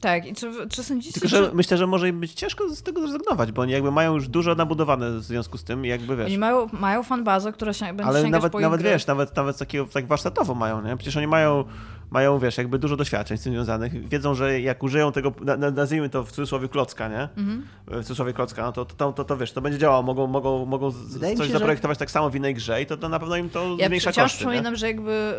Tak, 0.00 0.26
i 0.26 0.34
czy, 0.34 0.68
czy 0.68 0.84
sądzicie, 0.84 1.12
Tylko, 1.12 1.28
że, 1.28 1.44
że 1.44 1.50
myślę, 1.54 1.76
że 1.76 1.86
może 1.86 2.08
im 2.08 2.20
być 2.20 2.32
ciężko 2.32 2.68
z 2.68 2.82
tego 2.82 3.00
zrezygnować, 3.00 3.52
bo 3.52 3.62
oni 3.62 3.72
jakby 3.72 3.90
mają 3.90 4.14
już 4.14 4.28
dużo 4.28 4.54
nabudowane 4.54 5.10
w 5.10 5.22
związku 5.22 5.58
z 5.58 5.64
tym, 5.64 5.84
jakby 5.84 6.16
wiesz. 6.16 6.26
Oni 6.26 6.38
mają, 6.38 6.68
mają 6.72 7.02
fanbazę, 7.02 7.52
która 7.52 7.72
się 7.72 7.86
będzie 7.86 8.04
Ale 8.04 8.28
nawet, 8.28 8.54
nawet 8.54 8.82
wiesz, 8.82 9.06
nawet, 9.06 9.36
nawet 9.36 9.58
takiego 9.58 9.86
tak 9.86 10.06
warsztatowo 10.06 10.54
mają, 10.54 10.82
nie? 10.82 10.96
Przecież 10.96 11.16
oni 11.16 11.26
mają 11.26 11.64
mają, 12.10 12.38
wiesz, 12.38 12.58
jakby 12.58 12.78
dużo 12.78 12.96
doświadczeń 12.96 13.38
z 13.38 13.42
tym 13.42 13.52
związanych, 13.52 14.08
wiedzą, 14.08 14.34
że 14.34 14.60
jak 14.60 14.82
użyją 14.82 15.12
tego, 15.12 15.32
na, 15.40 15.56
nazwijmy 15.56 16.08
to 16.08 16.24
w 16.24 16.32
cudzysłowie 16.32 16.68
klocka, 16.68 17.08
nie? 17.08 17.28
Mhm. 17.36 17.66
W 17.86 18.02
cudzysłowie 18.02 18.32
klocka, 18.32 18.62
no 18.62 18.72
to, 18.72 18.84
to, 18.84 19.12
to, 19.12 19.24
to, 19.24 19.36
wiesz, 19.36 19.52
to 19.52 19.60
będzie 19.60 19.78
działało, 19.78 20.02
mogą, 20.02 20.26
mogą, 20.26 20.66
mogą 20.66 20.92
coś 21.36 21.46
się, 21.46 21.52
zaprojektować 21.52 21.96
że... 21.96 21.98
tak 21.98 22.10
samo 22.10 22.30
w 22.30 22.36
innej 22.36 22.54
grze 22.54 22.82
i 22.82 22.86
to, 22.86 22.96
to 22.96 23.08
na 23.08 23.18
pewno 23.18 23.36
im 23.36 23.50
to 23.50 23.76
ja 23.78 23.86
zmniejsza 23.86 24.10
koszty. 24.10 24.20
Ja 24.20 24.28
przypominam, 24.28 24.76
że 24.76 24.86
jakby 24.86 25.34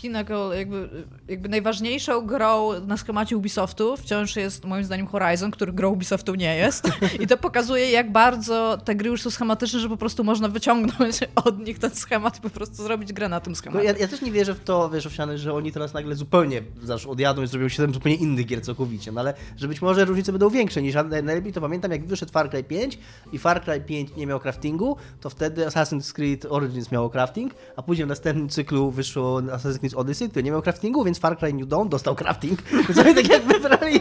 pinnacle, 0.00 0.56
jakby, 0.56 0.88
jakby 1.28 1.48
najważniejszą 1.48 2.26
grą 2.26 2.80
na 2.86 2.96
schemacie 2.96 3.36
Ubisoftu 3.36 3.96
wciąż 3.96 4.36
jest 4.36 4.64
moim 4.64 4.84
zdaniem 4.84 5.06
Horizon, 5.06 5.50
który 5.50 5.72
grą 5.72 5.90
Ubisoftu 5.90 6.34
nie 6.34 6.56
jest. 6.56 6.90
I 7.20 7.26
to 7.26 7.36
pokazuje, 7.36 7.90
jak 7.90 8.12
bardzo 8.12 8.78
te 8.84 8.94
gry 8.94 9.10
już 9.10 9.22
są 9.22 9.30
schematyczne, 9.30 9.80
że 9.80 9.88
po 9.88 9.96
prostu 9.96 10.24
można 10.24 10.48
wyciągnąć 10.48 11.20
od 11.44 11.58
nich 11.58 11.78
ten 11.78 11.90
schemat 11.90 12.38
i 12.38 12.40
po 12.40 12.50
prostu 12.50 12.82
zrobić 12.82 13.12
grę 13.12 13.28
na 13.28 13.40
tym 13.40 13.56
schemacie. 13.56 13.86
Ja, 13.86 13.92
ja 13.98 14.08
też 14.08 14.20
nie 14.20 14.32
wierzę 14.32 14.54
w 14.54 14.64
to, 14.64 14.90
wiesz, 14.90 15.06
owsiany, 15.06 15.38
że 15.38 15.54
oni 15.54 15.72
teraz 15.72 15.94
nagle 15.94 16.14
zupełnie 16.14 16.62
znaczy, 16.82 17.08
odjadą 17.08 17.42
i 17.42 17.46
zrobią 17.46 17.68
siedem 17.68 17.94
zupełnie 17.94 18.18
innych 18.18 18.46
gier 18.46 18.62
całkowicie. 18.62 19.12
No 19.12 19.20
ale, 19.20 19.34
że 19.56 19.68
być 19.68 19.82
może 19.82 20.04
różnice 20.04 20.32
będą 20.32 20.50
większe 20.50 20.82
niż 20.82 20.94
najlepiej 20.94 21.52
to 21.52 21.60
pamiętam, 21.60 21.90
jak 21.90 22.06
wyszedł 22.06 22.32
Far 22.32 22.50
Cry 22.50 22.64
5 22.64 22.98
i 23.32 23.38
Far 23.38 23.64
Cry 23.64 23.80
5 23.80 24.16
nie 24.16 24.26
miał 24.26 24.40
craftingu, 24.40 24.96
to 25.20 25.30
wtedy 25.30 25.66
Assassin's 25.66 26.12
Creed 26.12 26.46
Origins 26.50 26.92
miało 26.92 27.10
crafting, 27.10 27.54
a 27.76 27.82
później 27.82 28.06
w 28.06 28.08
następnym 28.08 28.48
cyklu 28.48 28.90
wyszło 28.90 29.40
Assassin's 29.40 29.78
Creed 29.78 29.87
Odyssey, 29.94 30.28
który 30.28 30.42
nie 30.42 30.50
miał 30.50 30.62
craftingu, 30.62 31.04
więc 31.04 31.18
Far 31.18 31.38
Cry 31.38 31.52
New 31.52 31.68
Dawn 31.68 31.88
dostał 31.88 32.14
crafting. 32.14 32.62
Więc 32.88 32.98
oni 32.98 33.14
tak 33.14 33.28
jakby 33.28 33.60
brali, 33.60 34.00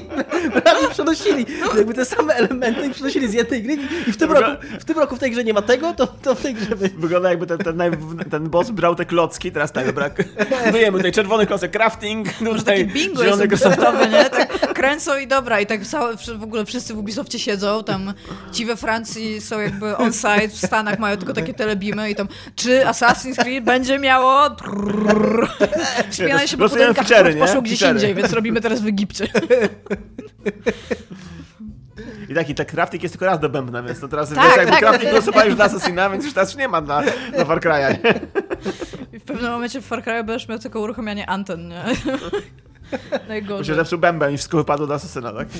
brali 0.63 0.87
przenosili 0.91 1.45
jakby 1.77 1.93
te 1.93 2.05
same 2.05 2.33
elementy 2.33 2.87
i 2.87 2.89
przenosili 2.89 3.27
z 3.27 3.33
jednej 3.33 3.63
gry 3.63 3.77
i 4.07 4.11
w 4.11 4.17
tym, 4.17 4.31
roku, 4.31 4.51
w 4.79 4.85
tym 4.85 4.99
roku 4.99 5.15
w 5.15 5.19
tej 5.19 5.31
grze 5.31 5.43
nie 5.43 5.53
ma 5.53 5.61
tego, 5.61 5.93
to, 5.93 6.07
to 6.07 6.35
w 6.35 6.41
tej 6.41 6.53
grze... 6.53 6.75
By... 6.75 6.89
Wygląda 6.97 7.29
jakby 7.29 7.47
ten, 7.47 7.57
ten, 7.57 7.79
ten 8.31 8.49
boss 8.49 8.71
brał 8.71 8.95
te 8.95 9.05
klocki, 9.05 9.51
teraz 9.51 9.71
tak, 9.71 9.85
dobra, 9.85 10.09
myjemy 10.71 10.97
tutaj 10.97 11.11
czerwony 11.11 11.45
klocek 11.45 11.71
crafting, 11.71 12.41
Może 12.41 12.63
takie 12.63 12.85
bingo 12.85 13.23
jest 13.23 13.43
Ubisoftowe, 13.43 14.07
nie? 14.07 14.29
Tak 14.29 14.73
kręcą 14.73 15.17
i 15.17 15.27
dobra, 15.27 15.59
i 15.59 15.65
tak 15.65 15.81
w 16.37 16.43
ogóle 16.43 16.65
wszyscy 16.65 16.93
w 16.93 16.97
Ubisoftie 16.97 17.39
siedzą, 17.39 17.83
tam 17.83 18.13
ci 18.51 18.65
we 18.65 18.75
Francji 18.75 19.41
są 19.41 19.59
jakby 19.59 19.97
on-site, 19.97 20.49
w 20.49 20.65
Stanach 20.65 20.99
mają 20.99 21.17
tylko 21.17 21.33
takie 21.33 21.53
telebimy 21.53 22.11
i 22.11 22.15
tam, 22.15 22.27
czy 22.55 22.83
Assassin's 22.85 23.35
Creed 23.35 23.63
będzie 23.63 23.99
miało 23.99 24.49
wspinanie 26.09 26.47
się 26.47 26.57
po 26.57 26.69
budynkach, 26.69 27.07
poszło 27.39 27.61
gdzieś 27.61 27.81
indziej, 27.81 28.15
więc 28.15 28.33
robimy 28.33 28.61
teraz 28.61 28.81
w 28.81 28.87
Egipcie. 28.87 29.27
I 32.29 32.33
taki 32.33 32.55
tak 32.55 32.71
crafting 32.71 33.03
jest 33.03 33.13
tylko 33.13 33.25
raz 33.25 33.39
do 33.39 33.49
bębna, 33.49 33.83
więc 33.83 33.99
to 33.99 34.07
teraz 34.07 34.29
tak, 34.29 34.47
wiesz, 34.47 34.57
jakby 34.57 34.71
tak, 34.71 34.79
crafting 34.79 35.11
głosowali 35.11 35.47
już 35.47 35.55
dla 35.55 35.65
Assassina, 35.65 36.09
więc 36.09 36.25
już 36.25 36.33
teraz 36.33 36.57
nie 36.57 36.67
ma 36.67 36.81
na, 36.81 37.01
na 37.37 37.45
Far 37.45 37.59
Cry'a. 37.59 37.97
I 39.13 39.19
w 39.19 39.23
pewnym 39.23 39.51
momencie 39.51 39.81
w 39.81 39.85
Far 39.85 40.03
Cry'u 40.03 40.25
będziesz 40.25 40.47
miał 40.47 40.59
tylko 40.59 40.79
uruchamianie 40.79 41.29
anten, 41.29 41.67
nie? 41.67 41.81
Najgorzej. 43.27 43.65
Że 43.65 43.75
zepsuł 43.75 43.99
bęben 43.99 44.33
i 44.33 44.37
wszystko 44.37 44.57
wypadło 44.57 44.87
do 44.87 44.93
Assassina, 44.93 45.33
tak? 45.33 45.47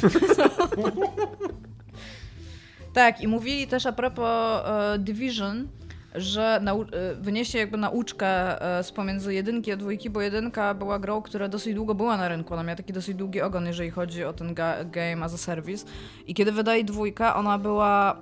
tak, 2.93 3.21
i 3.21 3.27
mówili 3.27 3.67
też 3.67 3.85
a 3.85 3.91
propos 3.91 4.61
uh, 4.61 5.03
Division, 5.03 5.67
że 6.15 6.61
e, 6.93 7.15
wyniesie 7.15 7.57
jakby 7.57 7.77
nauczkę 7.77 8.61
e, 8.79 8.83
z 8.83 8.91
pomiędzy 8.91 9.33
jedynki 9.33 9.71
a 9.71 9.77
dwójki, 9.77 10.09
bo 10.09 10.21
jedynka 10.21 10.73
była 10.73 10.99
grą, 10.99 11.21
która 11.21 11.47
dosyć 11.47 11.75
długo 11.75 11.95
była 11.95 12.17
na 12.17 12.27
rynku. 12.27 12.53
Ona 12.53 12.63
miała 12.63 12.75
taki 12.75 12.93
dosyć 12.93 13.15
długi 13.15 13.41
ogon, 13.41 13.65
jeżeli 13.65 13.89
chodzi 13.89 14.23
o 14.23 14.33
ten 14.33 14.55
ga- 14.55 14.89
game 14.89 15.25
as 15.25 15.33
a 15.33 15.37
service. 15.37 15.85
I 16.27 16.33
kiedy 16.33 16.51
wydali 16.51 16.85
dwójkę, 16.85 17.33
ona 17.33 17.57
była 17.57 18.21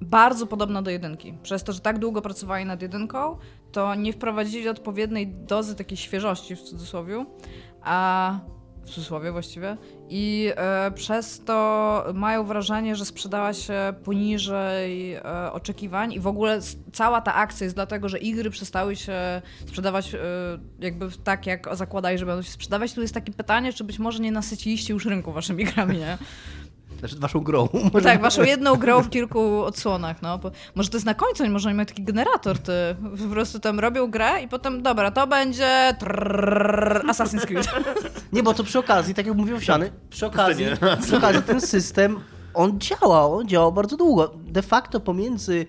bardzo 0.00 0.46
podobna 0.46 0.82
do 0.82 0.90
jedynki. 0.90 1.34
Przez 1.42 1.64
to, 1.64 1.72
że 1.72 1.80
tak 1.80 1.98
długo 1.98 2.22
pracowali 2.22 2.64
nad 2.64 2.82
jedynką, 2.82 3.36
to 3.72 3.94
nie 3.94 4.12
wprowadzili 4.12 4.68
odpowiedniej 4.68 5.26
dozy 5.26 5.76
takiej 5.76 5.96
świeżości 5.96 6.56
w 6.56 6.62
cudzysłowie, 6.62 7.24
a 7.82 8.38
w 8.84 8.90
cudzysłowie 8.90 9.32
właściwie, 9.32 9.76
i 10.08 10.52
e, 10.56 10.90
przez 10.90 11.44
to 11.44 12.04
mają 12.14 12.44
wrażenie, 12.44 12.96
że 12.96 13.04
sprzedała 13.04 13.52
się 13.54 13.94
poniżej 14.04 15.14
e, 15.14 15.52
oczekiwań 15.52 16.12
i 16.12 16.20
w 16.20 16.26
ogóle 16.26 16.60
cała 16.92 17.20
ta 17.20 17.34
akcja 17.34 17.64
jest 17.64 17.76
dlatego, 17.76 18.08
że 18.08 18.18
igry 18.18 18.50
przestały 18.50 18.96
się 18.96 19.42
sprzedawać 19.66 20.14
e, 20.14 20.18
jakby 20.80 21.08
tak, 21.24 21.46
jak 21.46 21.76
zakładali, 21.76 22.18
że 22.18 22.26
będą 22.26 22.42
się 22.42 22.50
sprzedawać. 22.50 22.92
Tu 22.92 23.02
jest 23.02 23.14
takie 23.14 23.32
pytanie, 23.32 23.72
czy 23.72 23.84
być 23.84 23.98
może 23.98 24.22
nie 24.22 24.32
nasyciliście 24.32 24.92
już 24.92 25.06
rynku 25.06 25.32
waszymi 25.32 25.64
grami, 25.64 25.98
nie? 25.98 26.18
Znaczy 27.02 27.18
waszą 27.18 27.40
grą. 27.40 27.68
Może... 27.92 28.04
Tak, 28.04 28.20
waszą 28.20 28.42
jedną 28.42 28.76
grą 28.76 29.02
w 29.02 29.10
kilku 29.10 29.62
odsłonach, 29.62 30.22
no. 30.22 30.40
Może 30.74 30.90
to 30.90 30.96
jest 30.96 31.06
na 31.06 31.14
końcu, 31.14 31.48
może 31.48 31.68
oni 31.68 31.76
mają 31.76 31.86
taki 31.86 32.02
generator, 32.02 32.58
ty. 32.58 32.72
Po 33.22 33.34
prostu 33.34 33.60
tam 33.60 33.80
robią 33.80 34.10
grę 34.10 34.42
i 34.42 34.48
potem, 34.48 34.82
dobra, 34.82 35.10
to 35.10 35.26
będzie 35.26 35.96
trrr, 35.98 37.04
Assassin's 37.06 37.46
Creed. 37.46 37.68
Nie, 38.32 38.42
bo 38.42 38.54
to 38.54 38.64
przy 38.64 38.78
okazji, 38.78 39.14
tak 39.14 39.26
jak 39.26 39.36
mówił 39.36 39.58
Wsiany, 39.58 39.92
przy 40.10 40.26
okazji, 40.26 40.66
przy 41.06 41.16
okazji 41.16 41.42
ten 41.42 41.60
system, 41.60 42.20
on 42.54 42.80
działał, 42.80 43.36
on 43.36 43.48
działał 43.48 43.72
bardzo 43.72 43.96
długo. 43.96 44.34
De 44.36 44.62
facto 44.62 45.00
pomiędzy 45.00 45.66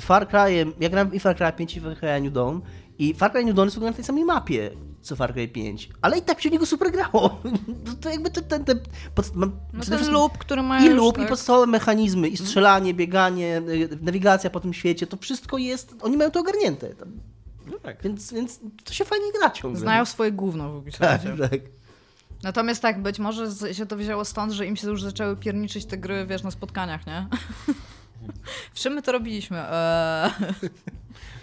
Far 0.00 0.26
Cry'em, 0.26 0.72
ja 0.80 0.88
grałem 0.88 1.14
i 1.14 1.20
Far 1.20 1.36
Cry 1.36 1.52
5 1.52 1.76
i 1.76 1.80
Far 1.80 1.96
Cry 1.96 2.20
New 2.20 2.32
Dawn 2.32 2.60
i 2.98 3.14
Far 3.14 3.32
Cry 3.32 3.44
New 3.44 3.54
Dawn 3.54 3.66
jest 3.66 3.76
w 3.76 3.78
ogóle 3.78 3.90
na 3.90 3.96
tej 3.96 4.04
samej 4.04 4.24
mapie 4.24 4.70
co 5.06 5.16
Far 5.16 5.32
Cry 5.32 5.48
5, 5.48 5.88
ale 6.02 6.18
i 6.18 6.22
tak 6.22 6.40
się 6.40 6.50
niego 6.50 6.66
super 6.66 6.92
grało. 6.92 7.40
To 8.00 8.10
jakby 8.10 8.30
ten, 8.30 8.44
ten, 8.44 8.64
ten, 8.64 8.80
pod, 9.14 9.36
no 9.36 9.50
ten 9.88 10.10
loop, 10.10 10.38
który 10.38 10.62
ma 10.62 10.80
I 10.80 10.88
loop, 10.88 11.16
tak. 11.16 11.26
i 11.26 11.28
podstawowe 11.28 11.66
mechanizmy, 11.66 12.28
i 12.28 12.36
strzelanie, 12.36 12.94
bieganie, 12.94 13.62
y, 13.68 13.98
nawigacja 14.02 14.50
po 14.50 14.60
tym 14.60 14.74
świecie, 14.74 15.06
to 15.06 15.16
wszystko 15.16 15.58
jest, 15.58 15.94
oni 16.00 16.16
mają 16.16 16.30
to 16.30 16.40
ogarnięte. 16.40 16.88
No 17.66 17.78
tak. 17.78 18.02
Więc, 18.02 18.32
więc 18.32 18.60
to 18.84 18.92
się 18.92 19.04
fajnie 19.04 19.32
gra 19.38 19.50
ciągle. 19.50 19.80
Znają 19.80 20.04
swoje 20.04 20.32
gówno 20.32 20.72
w 20.72 20.76
ogóle. 20.76 20.92
Tak, 20.92 21.20
tak. 21.50 21.60
Natomiast 22.42 22.82
tak, 22.82 23.02
być 23.02 23.18
może 23.18 23.74
się 23.74 23.86
to 23.86 23.96
wzięło 23.96 24.24
stąd, 24.24 24.52
że 24.52 24.66
im 24.66 24.76
się 24.76 24.88
już 24.88 25.02
zaczęły 25.02 25.36
pierniczyć 25.36 25.86
te 25.86 25.98
gry, 25.98 26.26
wiesz, 26.26 26.42
na 26.42 26.50
spotkaniach, 26.50 27.06
nie? 27.06 27.26
W 28.74 28.78
czym 28.78 28.92
my 28.92 29.02
to 29.02 29.12
robiliśmy? 29.12 29.58
Eee. 29.58 30.30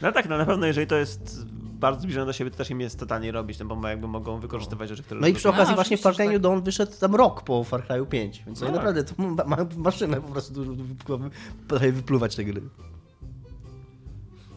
No 0.01 0.11
tak, 0.11 0.29
no 0.29 0.37
na 0.37 0.45
pewno 0.45 0.67
jeżeli 0.67 0.87
to 0.87 0.95
jest 0.95 1.45
bardzo 1.83 2.01
zbliżone 2.01 2.25
do 2.25 2.33
siebie, 2.33 2.51
to 2.51 2.57
też 2.57 2.69
im 2.69 2.81
jest 2.81 2.99
totalnie 2.99 3.31
robić, 3.31 3.59
no 3.59 3.65
bo 3.65 3.87
jakby 3.87 4.07
mogą 4.07 4.39
wykorzystywać 4.39 4.89
rzeczy, 4.89 5.03
które... 5.03 5.21
No 5.21 5.27
i 5.27 5.33
przy 5.33 5.49
okazji 5.49 5.71
no, 5.71 5.75
właśnie 5.75 5.97
Far 5.97 6.15
Cry 6.15 6.25
tak. 6.25 6.39
Dawn 6.39 6.61
wyszedł 6.61 6.91
tam 6.99 7.15
rok 7.15 7.43
po 7.43 7.63
Far 7.63 7.87
Cry 7.87 8.05
5, 8.05 8.43
więc 8.45 8.61
no 8.61 8.67
tak. 8.67 8.75
naprawdę 8.75 9.03
to 9.03 9.13
ma 9.23 9.57
maszynę 9.77 10.21
po 10.21 10.27
prostu 10.27 10.65
potrafi 11.67 11.91
wypluwać 11.91 12.35
te 12.35 12.43
gry. 12.43 12.61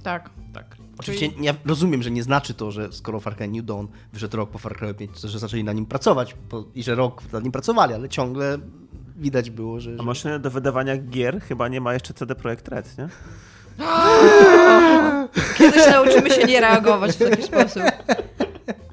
Tak. 0.02 0.30
Tak. 0.52 0.76
Oczywiście 0.98 1.30
ja 1.40 1.54
rozumiem, 1.64 2.02
że 2.02 2.10
nie 2.10 2.22
znaczy 2.22 2.54
to, 2.54 2.70
że 2.70 2.92
skoro 2.92 3.20
Far 3.20 3.36
Cry 3.36 3.48
New 3.48 3.64
Dawn 3.64 3.86
wyszedł 4.12 4.36
rok 4.36 4.50
po 4.50 4.58
Far 4.58 4.76
Cry 4.76 4.94
5, 4.94 5.20
to 5.20 5.28
że 5.28 5.38
zaczęli 5.38 5.64
na 5.64 5.72
nim 5.72 5.86
pracować 5.86 6.36
i 6.74 6.82
że 6.82 6.94
rok 6.94 7.22
nad 7.32 7.42
nim 7.42 7.52
pracowali, 7.52 7.94
ale 7.94 8.08
ciągle 8.08 8.58
widać 9.16 9.50
było, 9.50 9.80
że... 9.80 9.96
A 9.98 10.02
maszyny 10.02 10.38
do 10.38 10.50
wydawania 10.50 10.96
gier 10.96 11.40
chyba 11.40 11.68
nie 11.68 11.80
ma 11.80 11.94
jeszcze 11.94 12.14
CD 12.14 12.34
Projekt 12.34 12.68
Red, 12.68 12.98
nie? 12.98 13.08
Kiedyś 15.58 15.86
nauczymy 15.86 16.30
się 16.30 16.44
nie 16.44 16.60
reagować 16.60 17.16
w 17.16 17.18
taki 17.18 17.42
sposób. 17.42 17.82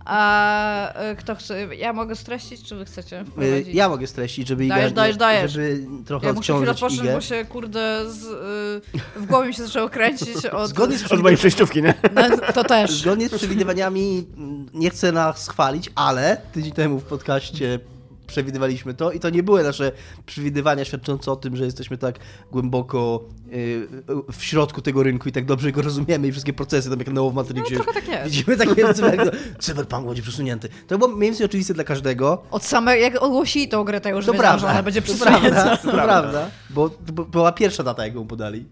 A 0.06 0.94
e, 0.94 1.16
kto 1.16 1.36
chce? 1.36 1.76
Ja 1.76 1.94
mogę 1.94 2.16
streścić, 2.16 2.64
czy 2.64 2.76
wy 2.76 2.86
chcecie 2.86 3.20
e, 3.20 3.26
wprowadzić? 3.26 3.76
Ja 3.76 3.90
mogę 3.90 4.08
streścić, 4.08 4.48
żeby 4.48 4.68
dajesz, 4.68 4.92
Iga, 4.92 5.02
dajesz, 5.02 5.18
dajesz. 5.18 5.52
żeby 5.52 5.86
trochę 6.06 6.28
Ja 6.28 6.34
muszę 6.34 6.54
chwilę 6.54 6.72
odpocząć, 6.72 7.02
bo 7.02 7.22
się 7.22 7.46
kurde 7.46 8.12
z, 8.12 8.24
y, 8.96 9.00
w 9.20 9.26
głowie 9.26 9.48
mi 9.48 9.54
się 9.54 9.64
zaczęło 9.64 9.90
kręcić 9.90 10.46
od... 10.52 10.70
Zgodnie 10.70 10.98
z 10.98 11.12
od 11.12 11.22
mojej 11.22 11.38
przejściówki, 11.38 11.84
nie? 11.84 11.94
No, 12.16 12.52
to 12.54 12.64
też. 12.64 12.92
Zgodnie 12.92 13.30
z 13.30 13.36
przewidywaniami 13.36 14.28
nie 14.74 14.90
chcę 14.90 15.12
nas 15.12 15.50
chwalić, 15.50 15.90
ale 15.96 16.42
tydzień 16.54 16.72
temu 16.72 17.00
w 17.00 17.04
podcaście 17.04 17.80
przewidywaliśmy 18.34 18.94
to 18.94 19.12
i 19.12 19.20
to 19.20 19.30
nie 19.30 19.44
były 19.44 19.64
nasze 19.64 19.92
przewidywania 20.26 20.86
świadczące 20.86 21.32
o 21.32 21.36
tym, 21.36 21.56
że 21.56 21.66
jesteśmy 21.66 21.98
tak 21.98 22.20
głęboko 22.52 23.24
y, 23.54 23.88
w 24.32 24.44
środku 24.44 24.82
tego 24.82 25.04
rynku 25.04 25.30
i 25.30 25.32
tak 25.32 25.46
dobrze 25.46 25.72
go 25.72 25.82
rozumiemy 25.82 26.28
i 26.28 26.32
wszystkie 26.32 26.54
procesy, 26.54 26.90
tam 26.90 27.00
jak 27.00 27.08
Neo 27.08 27.30
w 27.30 27.34
Matrixie. 27.34 27.78
No, 27.78 27.94
tak 27.94 28.08
jest. 28.08 28.24
Widzimy 28.24 28.58
takie 28.58 28.82
jak 28.82 28.96
cyberpunk 29.60 30.08
będzie 30.08 30.22
przesunięty. 30.22 30.70
To 30.88 30.98
było 30.98 31.10
mniej 31.12 31.30
więcej 31.30 31.46
oczywiste 31.46 31.74
dla 31.74 31.84
każdego. 31.84 32.44
Od 32.52 32.64
samego, 32.64 33.02
jak 33.02 33.24
ogłosili 33.24 33.68
tą 33.68 33.84
grę, 33.84 34.02
to 34.02 34.10
już 34.10 34.26
to 34.26 34.32
wiedziałam, 34.32 34.50
prawda, 34.52 34.68
że 34.68 34.74
ona 34.74 34.84
będzie 34.84 35.02
przesunięta. 35.02 35.78
To 35.78 35.92
prawda, 35.92 35.92
to 35.92 35.92
prawda, 35.92 36.50
bo, 36.70 36.90
bo 37.14 37.26
była 37.26 37.52
pierwsza 37.52 37.84
data, 37.84 38.06
jak 38.06 38.16
ją 38.16 38.28
podali. 38.28 38.66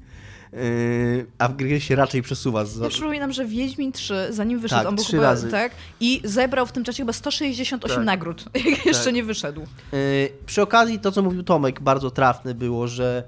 Yy, 0.53 1.25
a 1.37 1.47
w 1.47 1.55
gry 1.55 1.81
się 1.81 1.95
raczej 1.95 2.21
przesuwa. 2.21 2.63
Ja 2.81 2.89
przypominam, 2.89 3.31
że 3.31 3.45
Wiedźmin 3.45 3.91
3, 3.91 4.27
zanim 4.29 4.59
wyszedł, 4.59 4.79
tak, 4.81 4.87
on 4.87 4.95
był 4.95 5.05
chyba, 5.05 5.23
razy. 5.23 5.51
tak, 5.51 5.71
i 5.99 6.21
zebrał 6.23 6.65
w 6.65 6.71
tym 6.71 6.83
czasie 6.83 6.97
chyba 6.97 7.13
168 7.13 7.95
tak. 7.95 8.05
nagród, 8.05 8.45
jak 8.71 8.85
jeszcze 8.85 9.05
tak. 9.05 9.13
nie 9.13 9.23
wyszedł. 9.23 9.61
Yy, 9.61 10.29
przy 10.45 10.61
okazji 10.61 10.99
to, 10.99 11.11
co 11.11 11.21
mówił 11.21 11.43
Tomek, 11.43 11.81
bardzo 11.81 12.11
trafne 12.11 12.53
było, 12.53 12.87
że 12.87 13.23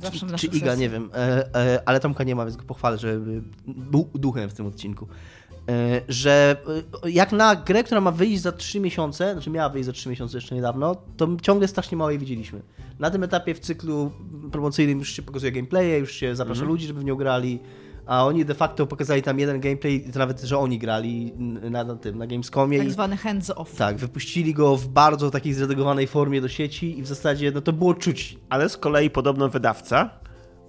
Zawsze 0.00 0.26
czy, 0.26 0.48
czy 0.48 0.56
Iga, 0.56 0.74
nie 0.74 0.88
wiem, 0.88 1.10
e, 1.14 1.54
e, 1.54 1.82
ale 1.86 2.00
Tomka 2.00 2.24
nie 2.24 2.34
ma, 2.34 2.44
więc 2.44 2.56
go 2.56 2.64
pochwalę, 2.64 2.98
że 2.98 3.20
był 3.66 4.10
duchem 4.14 4.50
w 4.50 4.54
tym 4.54 4.66
odcinku. 4.66 5.08
E, 5.68 6.00
że 6.08 6.56
e, 7.04 7.10
jak 7.10 7.32
na 7.32 7.56
grę, 7.56 7.84
która 7.84 8.00
ma 8.00 8.10
wyjść 8.10 8.42
za 8.42 8.52
3 8.52 8.80
miesiące, 8.80 9.32
znaczy 9.32 9.50
miała 9.50 9.68
wyjść 9.68 9.86
za 9.86 9.92
3 9.92 10.08
miesiące 10.08 10.36
jeszcze 10.36 10.54
niedawno, 10.54 10.96
to 11.16 11.28
ciągle 11.42 11.68
strasznie 11.68 11.98
mało 11.98 12.10
jej 12.10 12.18
widzieliśmy. 12.18 12.62
Na 12.98 13.10
tym 13.10 13.24
etapie 13.24 13.54
w 13.54 13.60
cyklu 13.60 14.12
promocyjnym 14.52 14.98
już 14.98 15.12
się 15.12 15.22
pokazuje 15.22 15.52
gameplaye, 15.52 15.98
już 15.98 16.12
się 16.12 16.36
zaprasza 16.36 16.58
mm 16.58 16.68
-hmm. 16.68 16.72
ludzi, 16.72 16.86
żeby 16.86 17.00
w 17.00 17.04
nią 17.04 17.16
grali, 17.16 17.58
a 18.06 18.26
oni 18.26 18.44
de 18.44 18.54
facto 18.54 18.86
pokazali 18.86 19.22
tam 19.22 19.38
jeden 19.38 19.60
gameplay, 19.60 20.10
to 20.12 20.18
nawet, 20.18 20.40
że 20.40 20.58
oni 20.58 20.78
grali 20.78 21.32
na, 21.70 21.84
na 21.84 21.96
tym, 21.96 22.18
na 22.18 22.26
Gamescomie. 22.26 22.78
Tak 22.78 22.90
zwany 22.90 23.16
hands-off. 23.16 23.76
Tak, 23.76 23.96
wypuścili 23.96 24.54
go 24.54 24.76
w 24.76 24.88
bardzo 24.88 25.30
takiej 25.30 25.52
zredagowanej 25.52 26.06
formie 26.06 26.40
do 26.40 26.48
sieci 26.48 26.98
i 26.98 27.02
w 27.02 27.06
zasadzie 27.06 27.52
no 27.52 27.60
to 27.60 27.72
było 27.72 27.94
czuć. 27.94 28.38
Ale 28.48 28.68
z 28.68 28.76
kolei 28.76 29.10
podobno 29.10 29.48
wydawca 29.48 30.10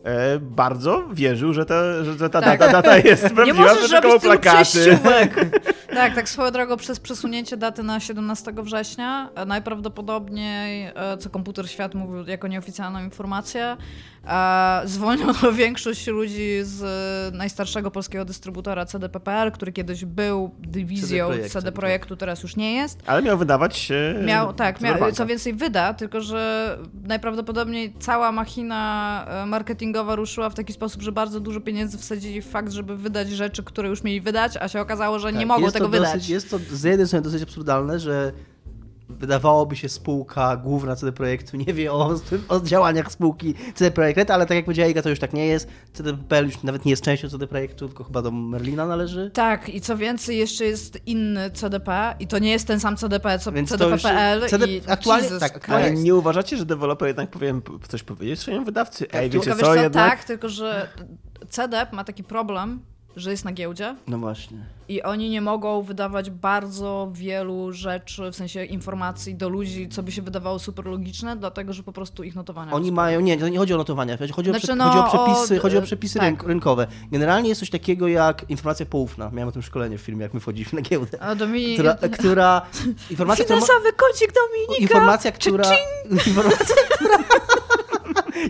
e, 0.03 0.39
bardzo 0.39 1.03
wierzył, 1.13 1.53
że 1.53 1.65
ta, 1.65 2.03
że 2.03 2.29
ta 2.29 2.41
tak. 2.41 2.59
data, 2.59 2.71
data 2.71 2.97
jest 2.97 3.21
prawdziwa, 3.21 3.45
Nie 3.45 3.53
możesz 3.53 3.91
robić 3.91 4.21
plakaty. 4.21 4.99
tak, 5.93 6.15
tak 6.15 6.29
swoją 6.29 6.51
drogą 6.51 6.77
przez 6.77 6.99
przesunięcie 6.99 7.57
daty 7.57 7.83
na 7.83 7.99
17 7.99 8.53
września 8.57 9.29
e, 9.35 9.45
najprawdopodobniej, 9.45 10.83
e, 10.95 11.17
co 11.19 11.29
komputer 11.29 11.69
świat 11.69 11.95
mówił 11.95 12.25
jako 12.27 12.47
nieoficjalną 12.47 13.03
informację, 13.03 13.77
zwolniono 14.85 15.51
większość 15.63 16.07
ludzi 16.07 16.59
z 16.61 16.83
najstarszego 17.35 17.91
polskiego 17.91 18.25
dystrybutora 18.25 18.85
CDPPR, 18.85 19.51
który 19.51 19.71
kiedyś 19.71 20.05
był 20.05 20.51
dywizją 20.59 21.29
CD, 21.29 21.49
CD 21.49 21.71
Projektu, 21.71 22.09
tak. 22.09 22.19
teraz 22.19 22.43
już 22.43 22.55
nie 22.55 22.73
jest. 22.73 22.99
Ale 23.05 23.21
miał 23.21 23.37
wydawać 23.37 23.91
Miał, 24.25 24.53
tak, 24.53 24.81
miał, 24.81 25.11
co 25.11 25.25
więcej 25.25 25.53
wyda, 25.53 25.93
tylko 25.93 26.21
że 26.21 26.77
najprawdopodobniej 27.03 27.93
cała 27.99 28.31
machina 28.31 29.25
e, 29.27 29.45
marketingowa 29.45 30.15
ruszyła 30.15 30.49
w 30.49 30.55
taki 30.55 30.73
sposób, 30.73 31.01
że 31.01 31.11
bardzo 31.11 31.39
dużo 31.39 31.61
pieniędzy 31.61 31.97
wsadzili 31.97 32.41
w 32.41 32.49
fakt, 32.49 32.71
żeby 32.71 32.97
wydać 32.97 33.29
rzeczy, 33.29 33.63
które 33.63 33.89
już 33.89 34.03
mieli 34.03 34.21
wydać, 34.21 34.57
a 34.57 34.67
się 34.67 34.81
okazało, 34.81 35.19
że 35.19 35.27
tak, 35.27 35.39
nie 35.39 35.45
mogą 35.45 35.71
tego 35.71 35.87
dosyć, 35.87 36.07
wydać. 36.07 36.29
Jest 36.29 36.49
to 36.49 36.59
z 36.71 36.83
jednej 36.83 37.07
strony 37.07 37.23
dosyć 37.23 37.43
absurdalne, 37.43 37.99
że 37.99 38.31
wydawałoby 39.09 39.75
się 39.75 39.89
spółka 39.89 40.57
główna 40.57 40.95
CD 40.95 41.11
Projektu 41.11 41.57
nie 41.57 41.73
wie 41.73 41.93
o, 41.93 42.15
o 42.49 42.59
działaniach 42.59 43.11
spółki 43.11 43.55
CD 43.75 43.91
Projekt, 43.91 44.31
ale 44.31 44.45
tak 44.45 44.55
jak 44.55 44.65
powiedziała 44.65 44.89
Iga, 44.89 45.01
to 45.01 45.09
już 45.09 45.19
tak 45.19 45.33
nie 45.33 45.45
jest. 45.45 45.67
CDPL 45.93 46.45
już 46.45 46.63
nawet 46.63 46.85
nie 46.85 46.89
jest 46.89 47.03
częścią 47.03 47.29
CD 47.29 47.47
Projektu, 47.47 47.87
tylko 47.87 48.03
chyba 48.03 48.21
do 48.21 48.31
Merlina 48.31 48.87
należy. 48.87 49.31
Tak, 49.33 49.69
i 49.69 49.81
co 49.81 49.97
więcej, 49.97 50.37
jeszcze 50.37 50.65
jest 50.65 51.07
inny 51.07 51.51
CDP 51.51 52.15
i 52.19 52.27
to 52.27 52.39
nie 52.39 52.51
jest 52.51 52.67
ten 52.67 52.79
sam 52.79 52.97
CDP, 52.97 53.39
co 53.39 53.51
Więc 53.51 53.69
CDPL 53.69 54.47
CD... 54.49 54.67
i 54.67 54.81
aktualnie, 54.87 55.23
Jesus 55.23 55.39
tak, 55.39 55.69
ale 55.69 55.91
nie 55.91 56.15
uważacie, 56.15 56.57
że 56.57 56.65
deweloper 56.65 57.07
jednak 57.07 57.29
powinien 57.29 57.61
coś 57.87 58.03
powiedzieć 58.03 58.39
swoim 58.39 58.65
wydawcy? 58.65 59.07
Ej, 59.11 59.29
wiecie 59.29 59.55
co, 59.55 59.75
jednak... 59.75 60.09
Tak, 60.09 60.23
tylko 60.23 60.49
że 60.49 60.89
CDP 61.49 61.95
ma 61.95 62.03
taki 62.03 62.23
problem, 62.23 62.79
że 63.19 63.31
jest 63.31 63.45
na 63.45 63.51
giełdzie. 63.51 63.95
No 64.07 64.17
właśnie. 64.17 64.57
I 64.89 65.03
oni 65.03 65.29
nie 65.29 65.41
mogą 65.41 65.81
wydawać 65.81 66.29
bardzo 66.29 67.09
wielu 67.13 67.73
rzeczy, 67.73 68.31
w 68.31 68.35
sensie 68.35 68.65
informacji 68.65 69.35
do 69.35 69.49
ludzi, 69.49 69.89
co 69.89 70.03
by 70.03 70.11
się 70.11 70.21
wydawało 70.21 70.59
super 70.59 70.85
logiczne, 70.85 71.35
dlatego 71.35 71.73
że 71.73 71.83
po 71.83 71.93
prostu 71.93 72.23
ich 72.23 72.35
notowania. 72.35 72.71
Oni 72.71 72.91
mają, 72.91 73.19
nie, 73.19 73.37
to 73.37 73.49
nie 73.49 73.57
chodzi 73.57 73.73
o 73.73 73.77
notowania, 73.77 74.17
chodzi, 74.17 74.49
znaczy, 74.49 74.71
o, 74.71 74.75
no, 74.75 74.83
chodzi 74.83 74.99
o 74.99 75.03
przepisy, 75.03 75.57
o, 75.57 75.61
chodzi 75.61 75.77
o 75.77 75.81
przepisy 75.81 76.19
tak. 76.19 76.43
rynkowe. 76.43 76.87
Generalnie 77.11 77.49
jest 77.49 77.59
coś 77.59 77.69
takiego 77.69 78.07
jak 78.07 78.49
informacja 78.49 78.85
poufna. 78.85 79.29
Miałem 79.33 79.49
o 79.49 79.51
tym 79.51 79.61
szkolenie 79.61 79.97
w 79.97 80.01
filmie, 80.01 80.23
jak 80.23 80.33
my 80.33 80.39
wchodziliśmy 80.39 80.81
na 80.81 80.89
giełdę. 80.89 81.23
A 81.23 81.35
Dominik... 81.35 81.73
Która, 81.73 81.95
która 81.95 82.61
informacja, 83.09 83.45
Finansowy 83.45 83.79
która, 83.79 84.07
kącik 84.07 84.33
Dominika! 84.33 84.81
Informacja, 84.81 85.31
która... 85.31 85.63
Informacja, 86.27 86.75
która... 86.95 87.17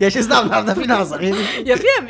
Ja 0.02 0.12
się 0.12 0.24
znam 0.24 0.50
na, 0.50 0.64
na 0.64 0.76
finansach. 0.76 1.22
Ja 1.66 1.76
wiem 1.76 2.10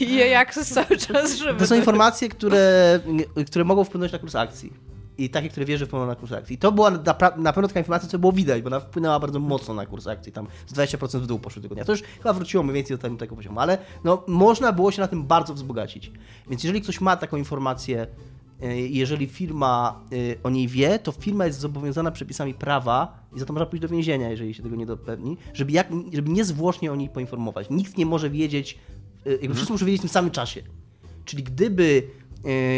i 0.00 0.14
jej 0.14 0.34
akces 0.34 0.68
cały 0.68 0.96
czas 0.96 1.36
żywy. 1.36 1.58
To 1.58 1.66
są 1.66 1.74
informacje, 1.74 2.28
które, 2.28 3.00
które 3.46 3.64
mogą 3.64 3.84
wpłynąć 3.84 4.12
na 4.12 4.18
kurs 4.18 4.34
akcji. 4.34 4.72
I 5.18 5.30
takie, 5.30 5.48
które 5.48 5.66
wierzę 5.66 5.86
wpłyną 5.86 6.06
na 6.06 6.14
kurs 6.14 6.32
akcji. 6.32 6.54
I 6.54 6.58
to 6.58 6.72
była 6.72 6.90
na, 6.90 7.14
na 7.36 7.52
pewno 7.52 7.68
taka 7.68 7.80
informacja, 7.80 8.08
co 8.08 8.18
było 8.18 8.32
widać, 8.32 8.62
bo 8.62 8.66
ona 8.66 8.80
wpłynęła 8.80 9.20
bardzo 9.20 9.40
mocno 9.40 9.74
na 9.74 9.86
kurs 9.86 10.06
akcji. 10.06 10.32
Tam 10.32 10.46
z 10.66 10.74
20% 10.74 11.20
w 11.20 11.26
dół 11.26 11.38
poszły 11.38 11.62
tego 11.62 11.74
dnia. 11.74 11.84
To 11.84 11.92
już 11.92 12.02
chyba 12.02 12.32
wróciło 12.32 12.62
mniej 12.62 12.74
więcej 12.74 12.98
do 12.98 13.16
tego 13.16 13.36
poziomu, 13.36 13.60
ale 13.60 13.78
no, 14.04 14.22
można 14.26 14.72
było 14.72 14.90
się 14.90 15.00
na 15.00 15.08
tym 15.08 15.24
bardzo 15.24 15.54
wzbogacić. 15.54 16.12
Więc 16.50 16.64
jeżeli 16.64 16.82
ktoś 16.82 17.00
ma 17.00 17.16
taką 17.16 17.36
informację, 17.36 18.06
jeżeli 18.88 19.26
firma 19.26 20.00
e, 20.12 20.42
o 20.42 20.50
niej 20.50 20.68
wie, 20.68 20.98
to 20.98 21.12
firma 21.12 21.46
jest 21.46 21.60
zobowiązana 21.60 22.10
przepisami 22.10 22.54
prawa 22.54 23.26
i 23.36 23.38
za 23.38 23.46
to 23.46 23.52
można 23.52 23.66
pójść 23.66 23.82
do 23.82 23.88
więzienia, 23.88 24.30
jeżeli 24.30 24.54
się 24.54 24.62
tego 24.62 24.76
nie 24.76 24.86
dopewni, 24.86 25.36
żeby, 25.54 25.72
jak, 25.72 25.88
żeby 26.12 26.30
niezwłocznie 26.30 26.92
o 26.92 26.96
niej 26.96 27.08
poinformować. 27.08 27.66
Nikt 27.70 27.98
nie 27.98 28.06
może 28.06 28.30
wiedzieć, 28.30 28.78
e, 29.26 29.30
jakby 29.30 29.34
mhm. 29.34 29.54
wszyscy 29.54 29.72
muszą 29.72 29.86
wiedzieć 29.86 30.00
w 30.00 30.02
tym 30.02 30.10
samym 30.10 30.30
czasie. 30.30 30.62
Czyli 31.24 31.42
gdyby 31.42 32.02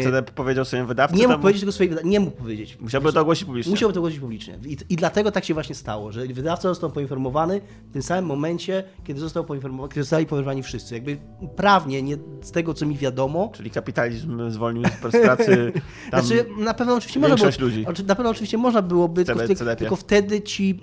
CD 0.03 0.23
powiedział 0.23 0.65
swoim 0.65 0.87
wydawcy? 0.87 1.17
Nie 1.17 1.27
mógł 1.27 1.41
powiedzieć 1.41 1.61
tego 1.61 1.71
swojej 1.71 1.89
wydawcy, 1.89 2.09
nie 2.09 2.19
mógł 2.19 2.37
powiedzieć. 2.37 2.77
Musiałby 2.79 3.13
to 3.13 3.21
ogłosić 3.21 3.45
publicznie. 3.45 3.71
Musiałby 3.71 3.93
to 3.93 3.99
ogłosić 3.99 4.19
publicznie. 4.19 4.59
I, 4.65 4.77
I, 4.89 4.95
dlatego 4.95 5.31
tak 5.31 5.45
się 5.45 5.53
właśnie 5.53 5.75
stało, 5.75 6.11
że 6.11 6.27
wydawca 6.27 6.69
został 6.69 6.91
poinformowany 6.91 7.61
w 7.89 7.93
tym 7.93 8.01
samym 8.01 8.25
momencie, 8.25 8.83
kiedy 9.03 9.19
został 9.19 9.45
poinformowany, 9.45 9.89
kiedy 9.89 10.01
zostali 10.01 10.25
poinformowani 10.25 10.63
wszyscy. 10.63 10.93
Jakby 10.93 11.17
prawnie, 11.55 12.01
nie 12.01 12.17
z 12.41 12.51
tego, 12.51 12.73
co 12.73 12.85
mi 12.85 12.97
wiadomo. 12.97 13.51
Czyli 13.53 13.71
kapitalizm 13.71 14.49
zwolnił 14.49 14.83
z 15.09 15.17
pracy 15.21 15.71
tam 16.11 16.25
znaczy, 16.25 16.45
na 16.57 16.73
pewno 16.73 16.95
oczywiście 16.95 17.19
można 17.19 17.35
było, 17.35 17.51
ludzi. 17.59 17.85
Na 18.07 18.15
pewno 18.15 18.31
oczywiście 18.31 18.57
można 18.57 18.81
byłoby, 18.81 19.25
CB, 19.25 19.47
tylko, 19.47 19.75
tylko, 19.75 19.95
wtedy 19.95 20.41
ci 20.41 20.79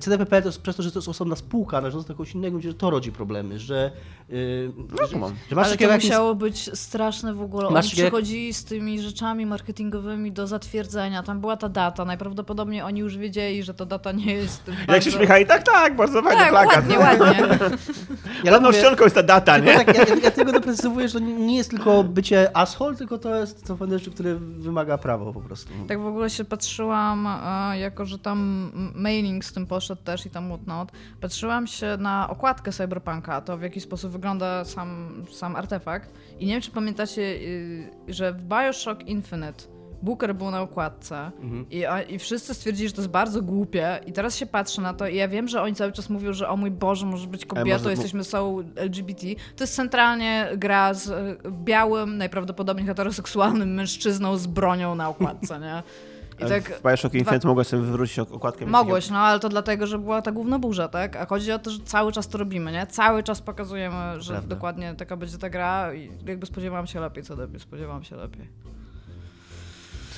CDPP 0.00 0.42
to 0.42 0.50
przez 0.62 0.76
to, 0.76 0.82
że 0.82 0.92
to 0.92 0.98
jest 0.98 1.08
osobna 1.08 1.36
spółka 1.36 1.80
należąca 1.80 2.08
do 2.08 2.14
kogoś 2.14 2.34
innego, 2.34 2.60
że 2.60 2.74
to 2.74 2.90
rodzi 2.90 3.12
problemy, 3.12 3.58
że, 3.58 3.90
yy, 4.28 4.72
no, 4.76 5.06
że, 5.06 5.12
że 5.50 5.56
masz 5.56 5.66
Ale 5.66 5.76
to 5.76 5.94
musiało 5.94 6.34
być 6.34 6.70
straszne 6.78 7.34
w 7.34 7.42
ogóle. 7.42 7.68
Oni 7.68 7.88
przychodzi 7.90 8.23
z 8.52 8.64
tymi 8.64 9.00
rzeczami 9.00 9.46
marketingowymi 9.46 10.32
do 10.32 10.46
zatwierdzenia. 10.46 11.22
Tam 11.22 11.40
była 11.40 11.56
ta 11.56 11.68
data. 11.68 12.04
Najprawdopodobniej 12.04 12.82
oni 12.82 13.00
już 13.00 13.16
wiedzieli, 13.16 13.62
że 13.62 13.74
ta 13.74 13.84
data 13.84 14.12
nie 14.12 14.34
jest. 14.34 14.68
Jak 14.68 14.86
bardzo... 14.86 15.10
się 15.10 15.16
śmiechali, 15.16 15.46
tak, 15.46 15.62
tak, 15.62 15.96
bardzo 15.96 16.22
fajny 16.22 16.40
tak, 16.40 16.50
plakat. 16.50 16.74
Ładnie, 16.76 16.98
ładnie. 16.98 17.58
Ja 18.44 18.52
Ładną 18.52 18.72
ścianką 18.72 19.04
jest 19.04 19.16
ta 19.16 19.22
data, 19.22 19.58
nie? 19.58 19.74
Tak, 19.74 19.96
ja, 19.96 20.14
ja 20.22 20.30
tego 20.30 20.52
doprecyzowuję, 20.52 21.08
że 21.08 21.18
to 21.18 21.24
nie 21.24 21.56
jest 21.56 21.70
tylko 21.70 22.04
bycie 22.04 22.56
asshole, 22.56 22.96
tylko 22.96 23.18
to 23.18 23.36
jest 23.36 23.66
to 23.66 23.76
pewne 23.76 23.98
rzeczy, 23.98 24.10
które 24.10 24.34
wymaga 24.34 24.98
prawo 24.98 25.32
po 25.32 25.40
prostu. 25.40 25.72
Tak 25.88 26.00
w 26.00 26.06
ogóle 26.06 26.30
się 26.30 26.44
patrzyłam, 26.44 27.26
e, 27.26 27.78
jako 27.78 28.04
że 28.04 28.18
tam 28.18 28.70
mailing 28.94 29.44
z 29.44 29.52
tym 29.52 29.66
poszedł 29.66 30.02
też 30.02 30.26
i 30.26 30.30
tam 30.30 30.48
whatnot, 30.48 30.92
patrzyłam 31.20 31.66
się 31.66 31.96
na 31.98 32.30
okładkę 32.30 32.72
Cyberpunka, 32.72 33.40
to 33.40 33.58
w 33.58 33.62
jaki 33.62 33.80
sposób 33.80 34.12
wygląda 34.12 34.64
sam, 34.64 35.12
sam 35.32 35.56
artefakt 35.56 36.10
i 36.40 36.46
nie 36.46 36.52
wiem, 36.52 36.62
czy 36.62 36.70
pamiętacie, 36.70 37.22
y, 37.22 38.13
że 38.14 38.32
w 38.32 38.44
Bioshock 38.44 39.02
Infinite 39.02 39.74
Booker 40.04 40.34
był 40.34 40.50
na 40.50 40.62
okładce 40.62 41.30
mhm. 41.42 41.66
i, 41.70 41.84
i 42.14 42.18
wszyscy 42.18 42.54
stwierdzili, 42.54 42.88
że 42.88 42.94
to 42.94 43.00
jest 43.00 43.10
bardzo 43.10 43.42
głupie 43.42 44.00
i 44.06 44.12
teraz 44.12 44.36
się 44.36 44.46
patrzę 44.46 44.82
na 44.82 44.94
to 44.94 45.08
i 45.08 45.16
ja 45.16 45.28
wiem, 45.28 45.48
że 45.48 45.62
oni 45.62 45.74
cały 45.74 45.92
czas 45.92 46.10
mówią, 46.10 46.32
że 46.32 46.48
o 46.48 46.56
mój 46.56 46.70
Boże, 46.70 47.06
może 47.06 47.26
być 47.26 47.46
kobietą, 47.46 47.90
jesteśmy 47.90 48.24
są 48.24 48.64
LGBT. 48.76 49.26
To 49.56 49.64
jest 49.64 49.74
centralnie 49.74 50.48
gra 50.56 50.94
z 50.94 51.10
e, 51.10 51.36
białym, 51.50 52.16
najprawdopodobniej 52.16 52.86
heteroseksualnym 52.86 53.74
mężczyzną 53.74 54.36
z 54.36 54.46
bronią 54.46 54.94
na 54.94 55.08
okładce, 55.08 55.60
nie? 55.60 55.82
I 56.38 56.48
tak 56.48 56.78
w 56.78 56.82
Bioshock 56.82 57.14
Infinite 57.14 57.38
dwa... 57.38 57.48
mogłeś 57.48 57.66
sobie 57.66 57.82
wywrócić 57.82 58.18
okładkę. 58.18 58.66
Mogłeś, 58.66 59.10
no 59.10 59.18
ale 59.18 59.40
to 59.40 59.48
dlatego, 59.48 59.86
że 59.86 59.98
była 59.98 60.22
ta 60.22 60.32
główna 60.32 60.58
burza, 60.58 60.88
tak? 60.88 61.16
A 61.16 61.26
chodzi 61.26 61.52
o 61.52 61.58
to, 61.58 61.70
że 61.70 61.78
cały 61.84 62.12
czas 62.12 62.28
to 62.28 62.38
robimy, 62.38 62.72
nie? 62.72 62.86
Cały 62.86 63.22
czas 63.22 63.40
pokazujemy, 63.40 64.22
że 64.22 64.32
Prawda. 64.32 64.54
dokładnie 64.54 64.94
taka 64.94 65.16
będzie 65.16 65.38
ta 65.38 65.50
gra 65.50 65.94
i 65.94 66.10
jakby 66.26 66.46
spodziewałam 66.46 66.86
się 66.86 67.00
lepiej, 67.00 67.24
co 67.24 67.36
lepiej, 67.36 67.60
spodziewałam 67.60 68.04
się 68.04 68.16
lepiej. 68.16 68.48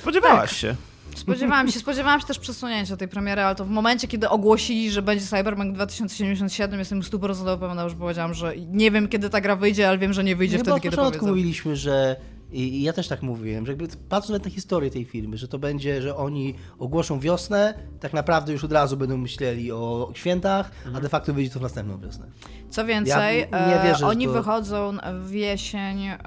Spodziewałaś 0.01 0.49
tak. 0.49 0.59
się. 0.59 0.75
Spodziewałam 1.15 1.71
się, 1.71 1.79
spodziewałam 1.85 2.21
się 2.21 2.27
też 2.27 2.39
przesunięcia 2.39 2.97
tej 2.97 3.07
premiery, 3.07 3.41
ale 3.41 3.55
to 3.55 3.65
w 3.65 3.69
momencie, 3.69 4.07
kiedy 4.07 4.29
ogłosili, 4.29 4.91
że 4.91 5.01
będzie 5.01 5.25
Cyberpunk 5.25 5.75
2077, 5.75 6.79
jestem 6.79 7.01
100% 7.01 7.59
pewna, 7.59 7.83
już 7.83 7.95
powiedziałam, 7.95 8.33
że 8.33 8.53
nie 8.57 8.91
wiem, 8.91 9.07
kiedy 9.07 9.29
ta 9.29 9.41
gra 9.41 9.55
wyjdzie, 9.55 9.89
ale 9.89 9.97
wiem, 9.97 10.13
że 10.13 10.23
nie 10.23 10.35
wyjdzie 10.35 10.57
Chyba 10.57 10.71
wtedy, 10.71 10.81
kiedy 10.81 10.97
powiedzą. 10.97 11.27
mówiliśmy, 11.27 11.75
że 11.75 12.15
i 12.51 12.81
ja 12.81 12.93
też 12.93 13.07
tak 13.07 13.21
mówiłem, 13.21 13.65
że 13.65 13.71
jakby 13.71 13.87
patrząc 14.09 14.39
na 14.39 14.43
tę 14.43 14.49
historię 14.49 14.91
tej 14.91 15.05
firmy, 15.05 15.37
że 15.37 15.47
to 15.47 15.59
będzie, 15.59 16.01
że 16.01 16.15
oni 16.15 16.55
ogłoszą 16.79 17.19
wiosnę, 17.19 17.73
tak 17.99 18.13
naprawdę 18.13 18.53
już 18.53 18.63
od 18.63 18.71
razu 18.71 18.97
będą 18.97 19.17
myśleli 19.17 19.71
o 19.71 20.11
świętach, 20.13 20.71
mhm. 20.77 20.95
a 20.95 20.99
de 20.99 21.09
facto 21.09 21.33
wyjdzie 21.33 21.53
to 21.53 21.59
w 21.59 21.61
następną 21.61 21.99
wiosnę. 21.99 22.25
Co 22.69 22.85
więcej, 22.85 23.47
ja 23.51 23.83
wierzę, 23.83 24.05
e, 24.05 24.07
oni 24.07 24.25
to... 24.25 24.31
wychodzą 24.31 24.97
w 25.21 25.31
jesień 25.31 26.07
e, 26.07 26.17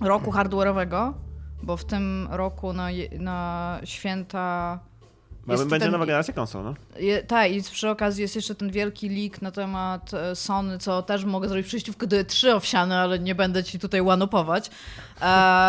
roku 0.00 0.30
hardware'owego, 0.30 1.12
bo 1.62 1.76
w 1.76 1.84
tym 1.84 2.28
roku 2.30 2.72
na, 2.72 2.88
na 3.18 3.80
święta 3.84 4.78
Mamy 5.46 5.66
będzie 5.66 5.84
ten, 5.84 5.92
nowa 5.92 6.06
generacja 6.06 6.34
konsol, 6.34 6.64
no? 6.64 6.74
tak, 7.26 7.52
i 7.52 7.62
przy 7.62 7.90
okazji 7.90 8.22
jest 8.22 8.36
jeszcze 8.36 8.54
ten 8.54 8.70
wielki 8.70 9.08
leak 9.08 9.42
na 9.42 9.50
temat 9.50 10.14
e, 10.14 10.36
Sony, 10.36 10.78
co 10.78 11.02
też 11.02 11.24
mogę 11.24 11.48
zrobić 11.48 11.66
przejściówkę 11.66 12.06
do 12.06 12.16
E3 12.16 12.48
owsiane, 12.48 12.98
ale 12.98 13.18
nie 13.18 13.34
będę 13.34 13.64
ci 13.64 13.78
tutaj 13.78 14.00
łanupować. 14.00 14.70
E, 15.20 15.24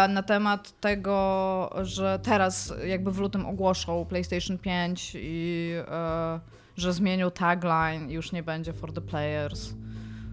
na 0.10 0.24
temat 0.24 0.80
tego, 0.80 1.70
że 1.82 2.20
teraz 2.24 2.74
jakby 2.86 3.12
w 3.12 3.20
lutym 3.20 3.46
ogłoszą 3.46 4.06
PlayStation 4.06 4.58
5 4.58 5.12
i 5.16 5.72
e, 5.88 6.40
że 6.78 6.94
zmienią 6.94 7.32
tagline 7.32 8.10
i 8.10 8.14
już 8.14 8.32
nie 8.32 8.44
będzie 8.44 8.74
for 8.74 8.94
the 8.94 9.02
players. 9.02 9.74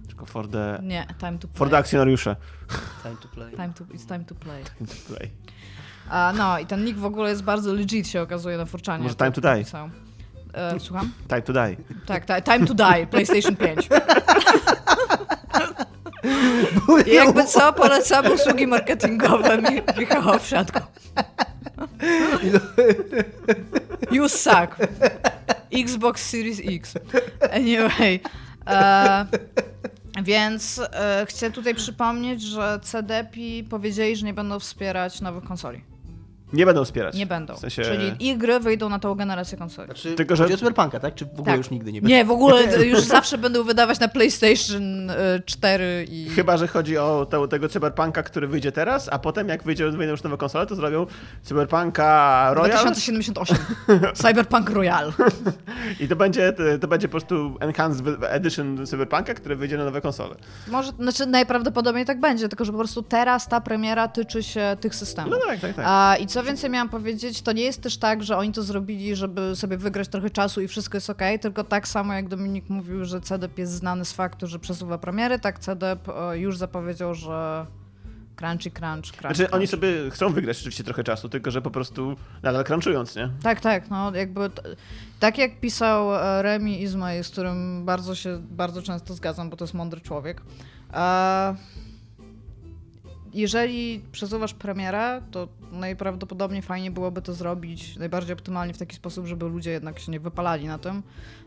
Tylko 0.07 0.26
for 0.26 0.49
the... 0.49 0.80
Nie, 0.82 1.07
time 1.18 1.38
to 1.38 1.49
play. 1.49 1.59
For 1.59 1.70
the 1.70 1.78
akcjonariusze. 1.78 2.36
Time 3.03 3.16
to 3.22 3.28
play. 3.28 3.51
Time 3.51 3.72
to, 3.74 3.84
it's 3.84 4.07
time 4.09 4.24
to 4.24 4.34
play. 4.34 4.64
Time 4.64 4.86
to 4.86 5.14
play. 5.14 5.30
A, 6.09 6.32
no 6.36 6.59
i 6.59 6.66
ten 6.66 6.84
nick 6.84 6.98
w 6.98 7.05
ogóle 7.05 7.30
jest 7.30 7.42
bardzo 7.42 7.72
legit 7.72 8.09
się 8.09 8.22
okazuje 8.22 8.57
na 8.57 8.66
Furczanie. 8.66 9.03
Może 9.03 9.14
Time 9.14 9.32
to 9.32 9.40
Die. 9.40 9.64
E, 10.55 10.80
słucham? 10.80 11.12
Time 11.28 11.42
to 11.42 11.53
Die. 11.53 11.76
Tak, 12.07 12.24
ta, 12.24 12.40
Time 12.40 12.66
to 12.66 12.74
Die, 12.74 13.07
PlayStation 13.07 13.57
5. 13.57 13.88
I 17.07 17.14
jakby 17.14 17.44
co, 17.44 17.72
polecam 17.72 18.32
usługi 18.32 18.66
marketingowe 18.66 19.59
Michała 19.98 20.38
Wsiadko. 20.38 20.80
You 24.11 24.28
suck. 24.28 24.76
Xbox 25.72 26.30
Series 26.30 26.61
X. 26.64 26.94
Anyway. 27.53 28.20
Uh, 28.66 29.26
Więc 30.22 30.80
e, 30.92 31.26
chcę 31.28 31.51
tutaj 31.51 31.74
przypomnieć, 31.74 32.42
że 32.42 32.80
CDP 32.82 33.40
powiedzieli, 33.70 34.16
że 34.16 34.26
nie 34.26 34.34
będą 34.34 34.59
wspierać 34.59 35.20
nowych 35.20 35.44
konsoli. 35.44 35.89
Nie 36.53 36.66
będą 36.66 36.84
wspierać. 36.84 37.14
Nie 37.14 37.26
będą. 37.26 37.55
W 37.55 37.59
sensie... 37.59 37.82
Czyli 37.82 38.28
ich 38.28 38.38
gry 38.38 38.61
wyjdą 38.61 38.88
na 38.88 38.98
tą 38.98 39.14
generację 39.14 39.59
konsoli. 39.59 39.86
Znaczy, 39.86 40.14
Tylko, 40.14 40.36
że... 40.36 40.48
Cyberpunka, 40.48 41.01
tak? 41.01 41.14
Czy 41.14 41.24
w 41.24 41.28
ogóle 41.28 41.44
tak. 41.44 41.57
już 41.57 41.70
nigdy 41.70 41.92
nie 41.92 42.01
będzie? 42.01 42.16
Nie, 42.16 42.24
w 42.24 42.30
ogóle 42.30 42.62
już 42.92 43.01
zawsze 43.01 43.38
będą 43.38 43.64
wydawać 43.64 44.01
na 44.01 44.09
PlayStation 44.09 45.12
4 45.46 45.84
e, 45.84 46.05
i... 46.05 46.28
Chyba, 46.28 46.57
że 46.57 46.68
chodzi 46.68 46.98
o 46.98 47.26
te, 47.30 47.48
tego 47.48 47.68
Cyberpunka, 47.68 48.22
który 48.22 48.46
wyjdzie 48.46 48.72
teraz, 48.72 49.09
a 49.12 49.18
potem 49.18 49.48
jak 49.48 49.62
wyjdzie, 49.62 49.90
wyjdą 49.90 50.11
już 50.11 50.22
nowe 50.22 50.36
konsole, 50.36 50.66
to 50.66 50.74
zrobią 50.74 51.07
Cyberpunka 51.42 52.51
Royal. 52.55 52.70
2078. 52.70 53.57
Cyberpunk 54.22 54.70
Royal. 54.70 55.12
I 56.01 56.09
to 56.09 56.16
będzie, 56.16 56.53
to 56.80 56.88
będzie 56.88 57.09
po 57.09 57.12
prostu 57.12 57.57
Enhanced 57.61 58.07
Edition 58.22 58.86
Cyberpunka, 58.86 59.34
który 59.34 59.57
wyjdzie 59.57 59.76
na 59.76 59.84
nowe 59.84 60.01
konsole. 60.01 60.34
Może, 60.68 60.92
znaczy 60.92 61.26
najprawdopodobniej 61.26 62.05
tak 62.05 62.20
będzie, 62.20 62.48
tylko 62.48 62.64
że 62.64 62.72
po 62.72 62.78
prostu 62.78 63.03
teraz 63.03 63.48
ta 63.48 63.61
premiera 63.61 64.09
tyczy 64.09 64.42
się 64.42 64.76
tych 64.80 64.94
systemów. 64.94 65.30
No 65.30 65.46
tak, 65.46 65.61
tak, 65.61 65.74
tak. 65.74 65.84
A, 65.88 66.16
I 66.16 66.26
co 66.26 66.39
co 66.41 66.45
więcej 66.45 66.70
miałam 66.70 66.88
powiedzieć, 66.88 67.43
to 67.43 67.53
nie 67.53 67.62
jest 67.62 67.82
też 67.82 67.97
tak, 67.97 68.22
że 68.22 68.36
oni 68.36 68.53
to 68.53 68.62
zrobili, 68.62 69.16
żeby 69.16 69.57
sobie 69.57 69.76
wygrać 69.76 70.09
trochę 70.09 70.30
czasu 70.30 70.61
i 70.61 70.68
wszystko 70.68 70.97
jest 70.97 71.11
ok, 71.11 71.22
tylko 71.41 71.64
tak 71.64 71.88
samo 71.88 72.14
jak 72.14 72.28
Dominik 72.28 72.68
mówił, 72.68 73.05
że 73.05 73.20
CDEP 73.20 73.59
jest 73.59 73.72
znany 73.72 74.05
z 74.05 74.12
faktu, 74.12 74.47
że 74.47 74.59
przesuwa 74.59 74.99
premiery, 74.99 75.38
tak 75.38 75.59
CDEP 75.59 76.09
e, 76.09 76.38
już 76.38 76.57
zapowiedział, 76.57 77.14
że 77.14 77.66
crunchy 78.36 78.70
crunch, 78.70 79.03
crunch. 79.03 79.20
Znaczy 79.20 79.36
crunch. 79.36 79.55
oni 79.55 79.66
sobie 79.66 80.11
chcą 80.11 80.32
wygrać 80.32 80.57
rzeczywiście 80.57 80.84
trochę 80.84 81.05
czasu, 81.05 81.28
tylko 81.28 81.51
że 81.51 81.62
po 81.62 81.70
prostu 81.70 82.16
nadal 82.43 82.64
crunchując, 82.64 83.16
nie? 83.16 83.30
Tak, 83.43 83.61
tak, 83.61 83.91
no 83.91 84.14
jakby 84.14 84.51
tak 85.20 85.38
jak 85.38 85.61
pisał 85.61 86.14
e, 86.14 86.43
Remi 86.43 86.82
Izmail, 86.82 87.24
z 87.24 87.30
którym 87.30 87.84
bardzo 87.84 88.14
się, 88.14 88.43
bardzo 88.51 88.82
często 88.82 89.14
zgadzam, 89.14 89.51
bo 89.51 89.57
to 89.57 89.64
jest 89.64 89.74
mądry 89.74 90.01
człowiek. 90.01 90.43
Uh, 90.91 91.57
jeżeli 93.35 94.03
przesuwasz 94.12 94.55
premierę, 94.55 95.22
to 95.31 95.49
najprawdopodobniej 95.72 96.62
fajnie 96.62 96.91
byłoby 96.91 97.22
to 97.22 97.35
zrobić 97.35 97.97
najbardziej 97.97 98.33
optymalnie 98.33 98.74
w 98.74 98.78
taki 98.78 98.97
sposób, 98.97 99.26
żeby 99.26 99.49
ludzie 99.49 99.70
jednak 99.70 99.99
się 99.99 100.12
nie 100.12 100.20
wypalali 100.20 100.66
na 100.66 100.78
tym. 100.78 101.03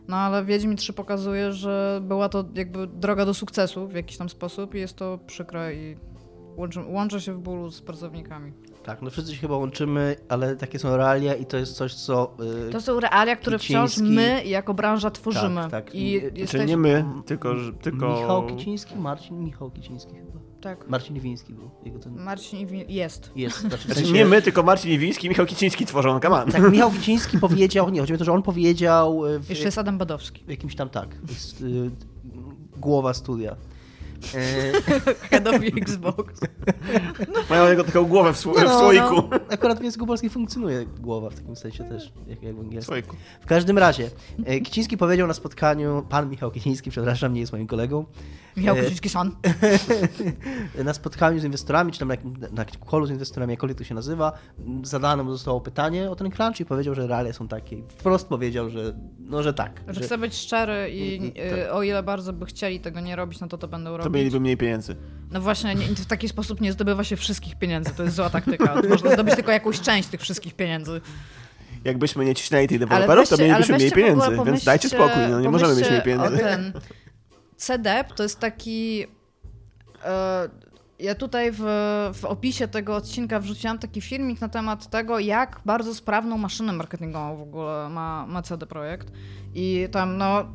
No 0.08 0.16
ale 0.16 0.44
Wiedźmin 0.44 0.76
3 0.76 0.92
pokazuje, 0.92 1.52
że 1.52 2.00
była 2.02 2.28
to 2.28 2.44
jakby 2.54 2.86
droga 2.86 3.26
do 3.26 3.34
sukcesu 3.34 3.88
w 3.88 3.94
jakiś 3.94 4.16
tam 4.16 4.28
sposób 4.28 4.74
i 4.74 4.78
jest 4.78 4.96
to 4.96 5.18
przykre 5.26 5.74
i 5.74 5.96
łączy, 6.56 6.80
łączę 6.80 7.20
się 7.20 7.32
w 7.32 7.38
bólu 7.38 7.70
z 7.70 7.80
pracownikami. 7.80 8.52
Tak, 8.84 9.02
no 9.02 9.10
wszyscy 9.10 9.34
się 9.34 9.40
chyba 9.40 9.56
łączymy, 9.56 10.16
ale 10.28 10.56
takie 10.56 10.78
są 10.78 10.96
realia 10.96 11.34
i 11.34 11.46
to 11.46 11.56
jest 11.56 11.76
coś, 11.76 11.94
co... 11.94 12.36
Yy, 12.64 12.70
to 12.70 12.80
są 12.80 13.00
realia, 13.00 13.36
które 13.36 13.58
Kiciński... 13.58 14.00
wciąż 14.00 14.10
my 14.10 14.44
jako 14.44 14.74
branża 14.74 15.10
tworzymy. 15.10 15.60
Tak, 15.60 15.70
tak. 15.70 15.94
I 15.94 16.22
jesteś... 16.34 16.68
nie 16.68 16.76
my, 16.76 17.04
tylko... 17.26 17.54
tylko... 17.82 18.08
Michał 18.08 18.46
Kiciński? 18.46 18.96
Marcin 18.96 19.44
Michał 19.44 19.70
Kiciński 19.70 20.14
chyba. 20.14 20.43
Tak. 20.64 20.88
Marcin 20.88 21.16
Iwiński 21.16 21.54
był. 21.54 21.70
Jego 21.84 21.98
ten... 21.98 22.14
Marcin 22.14 22.58
Iwiński 22.58 22.94
jest. 22.94 23.30
Jest. 23.36 23.60
Znaczy, 23.68 23.94
sensie... 23.94 24.12
Nie 24.12 24.24
my, 24.24 24.42
tylko 24.42 24.62
Marcin 24.62 24.92
Iwiński 24.92 25.26
i 25.26 25.28
Michał 25.28 25.46
Kiciński 25.46 25.86
tworzą 25.86 26.20
kaman. 26.20 26.50
Tak, 26.50 26.72
Michał 26.72 26.90
Kiciński 26.90 27.38
powiedział, 27.38 27.90
nie, 27.90 28.00
chodzi 28.00 28.14
o 28.14 28.18
to, 28.18 28.24
że 28.24 28.32
on 28.32 28.42
powiedział... 28.42 29.26
E, 29.26 29.38
w, 29.38 29.50
Jeszcze 29.50 29.64
jest 29.64 29.78
Adam 29.78 29.98
Badowski. 29.98 30.44
W 30.44 30.48
jakimś 30.48 30.76
tam, 30.76 30.88
tak, 30.88 31.08
jest, 31.28 31.60
y, 31.60 31.90
głowa 32.76 33.14
studia. 33.14 33.56
E, 34.34 34.72
Head 35.30 35.48
of 35.48 35.56
Xbox. 35.76 36.40
No. 37.34 37.40
Mają 37.50 37.68
jego 37.68 37.84
taką 37.84 38.04
głowę 38.04 38.32
w, 38.32 38.36
sło- 38.36 38.64
no, 38.64 38.76
w 38.76 38.78
słoiku. 38.78 39.14
No, 39.14 39.38
akurat 39.50 39.78
w 39.78 39.82
języku 39.82 40.06
polskim 40.06 40.30
funkcjonuje 40.30 40.86
głowa 40.86 41.30
w 41.30 41.34
takim 41.34 41.56
sensie 41.56 41.84
też, 41.84 42.12
jak, 42.26 42.42
jak 42.42 42.56
w 42.56 42.60
angielskim. 42.60 42.82
Słoiku. 42.82 43.16
W 43.40 43.46
każdym 43.46 43.78
razie, 43.78 44.10
e, 44.44 44.60
Kiciński 44.60 44.96
powiedział 44.96 45.26
na 45.26 45.34
spotkaniu, 45.34 46.06
pan 46.08 46.30
Michał 46.30 46.50
Kiciński, 46.50 46.90
przepraszam, 46.90 47.34
nie 47.34 47.40
jest 47.40 47.52
moim 47.52 47.66
kolegą. 47.66 48.04
Michał 48.56 48.76
e, 48.76 48.82
Kiciński-san. 48.82 49.36
na 50.84 50.94
spotkaniu 50.94 51.40
z 51.40 51.44
inwestorami, 51.44 51.92
czy 51.92 51.98
tam 51.98 52.08
na, 52.08 52.16
na 52.52 52.64
kolu 52.64 53.06
z 53.06 53.10
inwestorami, 53.10 53.52
jakkolwiek 53.52 53.78
to 53.78 53.84
się 53.84 53.94
nazywa, 53.94 54.32
zadane 54.82 55.22
mu 55.22 55.32
zostało 55.32 55.60
pytanie 55.60 56.10
o 56.10 56.16
ten 56.16 56.30
crunch 56.30 56.60
i 56.60 56.64
powiedział, 56.64 56.94
że 56.94 57.06
realia 57.06 57.32
są 57.32 57.48
takie. 57.48 57.82
Wprost 57.88 58.28
powiedział, 58.28 58.70
że, 58.70 58.94
no, 59.18 59.42
że 59.42 59.54
tak. 59.54 59.80
Że, 59.88 59.94
że 59.94 60.00
chce 60.00 60.18
być 60.18 60.34
szczery 60.34 60.90
i, 60.90 61.26
i 61.26 61.32
tak. 61.32 61.72
o 61.72 61.82
ile 61.82 62.02
bardzo 62.02 62.32
by 62.32 62.46
chcieli 62.46 62.80
tego 62.80 63.00
nie 63.00 63.16
robić, 63.16 63.40
no 63.40 63.48
to 63.48 63.58
to 63.58 63.68
będą 63.68 63.96
robić. 63.96 64.04
Mieliby 64.14 64.40
mniej 64.40 64.56
pieniędzy. 64.56 64.96
No 65.30 65.40
właśnie, 65.40 65.74
nie, 65.74 65.86
w 65.86 66.06
taki 66.06 66.28
sposób 66.28 66.60
nie 66.60 66.72
zdobywa 66.72 67.04
się 67.04 67.16
wszystkich 67.16 67.58
pieniędzy. 67.58 67.90
To 67.96 68.02
jest 68.02 68.16
zła 68.16 68.30
taktyka. 68.30 68.82
Można 68.88 69.10
zdobyć 69.10 69.34
tylko 69.34 69.52
jakąś 69.52 69.80
część 69.80 70.08
tych 70.08 70.20
wszystkich 70.20 70.54
pieniędzy. 70.54 71.00
Jakbyśmy 71.84 72.24
nie 72.24 72.34
ciśnęli 72.34 72.68
tych 72.68 72.78
deweloperów, 72.78 73.28
to 73.28 73.36
mielibyśmy 73.36 73.76
mniej 73.76 73.92
pieniędzy, 73.92 74.30
więc 74.46 74.64
dajcie 74.64 74.88
spokój, 74.88 75.22
no 75.30 75.40
nie 75.40 75.50
możemy 75.50 75.76
mieć 75.76 75.88
mniej 75.88 76.02
pieniędzy. 76.02 76.38
Ten 76.38 76.72
CDEP 77.56 78.12
to 78.12 78.22
jest 78.22 78.40
taki... 78.40 79.06
E, 80.04 80.48
ja 80.98 81.14
tutaj 81.14 81.52
w, 81.52 81.62
w 82.14 82.24
opisie 82.24 82.68
tego 82.68 82.96
odcinka 82.96 83.40
wrzuciłam 83.40 83.78
taki 83.78 84.00
filmik 84.00 84.40
na 84.40 84.48
temat 84.48 84.90
tego, 84.90 85.18
jak 85.18 85.60
bardzo 85.64 85.94
sprawną 85.94 86.38
maszynę 86.38 86.72
marketingową 86.72 87.36
w 87.36 87.42
ogóle 87.42 87.88
ma, 87.88 88.26
ma 88.26 88.42
CD 88.42 88.66
Projekt. 88.66 89.12
I 89.54 89.88
tam, 89.92 90.16
no, 90.16 90.46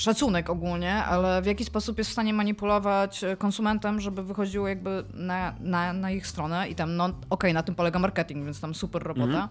szacunek 0.00 0.50
ogólnie, 0.50 0.94
ale 0.94 1.42
w 1.42 1.46
jaki 1.46 1.64
sposób 1.64 1.98
jest 1.98 2.10
w 2.10 2.12
stanie 2.12 2.34
manipulować 2.34 3.24
konsumentem, 3.38 4.00
żeby 4.00 4.22
wychodziło 4.22 4.68
jakby 4.68 5.04
na, 5.14 5.54
na, 5.60 5.92
na 5.92 6.10
ich 6.10 6.26
stronę 6.26 6.68
i 6.68 6.74
tam, 6.74 6.96
no 6.96 7.04
okej, 7.04 7.16
okay, 7.30 7.52
na 7.52 7.62
tym 7.62 7.74
polega 7.74 7.98
marketing, 7.98 8.44
więc 8.44 8.60
tam 8.60 8.74
super 8.74 9.02
robota, 9.02 9.24
mhm. 9.24 9.48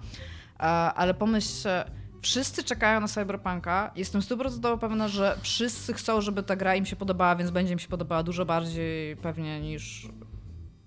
ale 0.96 1.14
pomyśl, 1.14 1.68
wszyscy 2.22 2.64
czekają 2.64 3.02
na 3.02 3.08
Cyberpunka, 3.08 3.92
jestem 3.96 4.22
100% 4.22 4.78
pewna, 4.78 5.08
że 5.08 5.38
wszyscy 5.42 5.94
chcą, 5.94 6.22
żeby 6.22 6.44
ta 6.44 6.56
gra 6.56 6.76
im 6.76 6.86
się 6.86 6.96
podobała, 6.96 7.36
więc 7.36 7.52
będzie 7.52 7.74
im 7.74 7.80
się 7.80 7.88
podobała 7.88 8.24
dużo 8.24 8.46
bardziej 8.46 9.16
pewnie 9.16 9.62
niż 9.62 10.10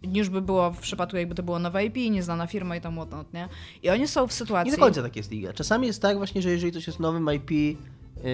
niż 0.03 0.29
by 0.29 0.43
było 0.43 0.71
w 0.71 0.81
przypadku, 0.81 1.17
jakby 1.17 1.35
to 1.35 1.43
było 1.43 1.59
nowe 1.59 1.85
IP, 1.85 1.97
nieznana 1.97 2.47
firma 2.47 2.77
i 2.77 2.81
tam 2.81 2.95
whatnot, 2.95 3.33
nie? 3.33 3.49
I 3.83 3.91
oni 3.91 4.09
są 4.09 4.27
w 4.27 4.33
sytuacji... 4.33 4.71
Nie 4.71 4.77
do 4.77 4.83
końca 4.83 5.03
tak 5.03 5.17
jest 5.17 5.31
Liga. 5.31 5.53
Czasami 5.53 5.87
jest 5.87 6.03
tak 6.03 6.17
właśnie, 6.17 6.43
że 6.43 6.51
jeżeli 6.51 6.73
coś 6.73 6.87
jest 6.87 7.01
nowym 7.01 7.29
IP, 7.35 7.79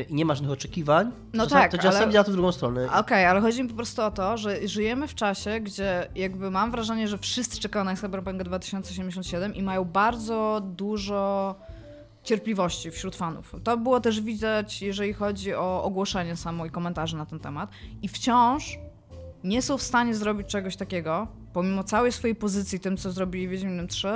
i 0.08 0.14
nie 0.14 0.24
ma 0.24 0.34
żadnych 0.34 0.52
oczekiwań, 0.52 1.10
no 1.32 1.44
czasami, 1.44 1.62
tak, 1.62 1.70
to 1.72 1.78
czasami 1.78 2.04
ale... 2.04 2.12
działa 2.12 2.24
to 2.24 2.30
w 2.30 2.34
drugą 2.34 2.52
stronę. 2.52 2.86
Okej, 2.86 3.00
okay, 3.00 3.28
ale 3.28 3.40
chodzi 3.40 3.62
mi 3.62 3.68
po 3.68 3.74
prostu 3.74 4.02
o 4.02 4.10
to, 4.10 4.36
że 4.36 4.68
żyjemy 4.68 5.08
w 5.08 5.14
czasie, 5.14 5.60
gdzie 5.60 6.08
jakby 6.14 6.50
mam 6.50 6.70
wrażenie, 6.70 7.08
że 7.08 7.18
wszyscy 7.18 7.60
czekają 7.60 7.84
na 7.84 7.96
Cyberpunk 7.96 8.42
2077 8.42 9.54
i 9.54 9.62
mają 9.62 9.84
bardzo 9.84 10.62
dużo 10.64 11.54
cierpliwości 12.22 12.90
wśród 12.90 13.16
fanów. 13.16 13.54
To 13.64 13.76
było 13.76 14.00
też 14.00 14.20
widać, 14.20 14.82
jeżeli 14.82 15.12
chodzi 15.12 15.54
o 15.54 15.82
ogłoszenie 15.84 16.36
samo 16.36 16.66
i 16.66 16.70
komentarze 16.70 17.16
na 17.16 17.26
ten 17.26 17.40
temat. 17.40 17.70
I 18.02 18.08
wciąż 18.08 18.78
nie 19.44 19.62
są 19.62 19.78
w 19.78 19.82
stanie 19.82 20.14
zrobić 20.14 20.48
czegoś 20.48 20.76
takiego, 20.76 21.26
pomimo 21.52 21.84
całej 21.84 22.12
swojej 22.12 22.34
pozycji, 22.36 22.80
tym 22.80 22.96
co 22.96 23.12
zrobili 23.12 23.48
w 23.48 23.50
Wiedźminem 23.50 23.88
3, 23.88 24.08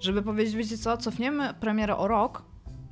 żeby 0.00 0.22
powiedzieć, 0.22 0.54
wiecie 0.54 0.78
co, 0.78 0.96
cofniemy 0.96 1.54
premierę 1.60 1.96
o 1.96 2.08
rok, 2.08 2.42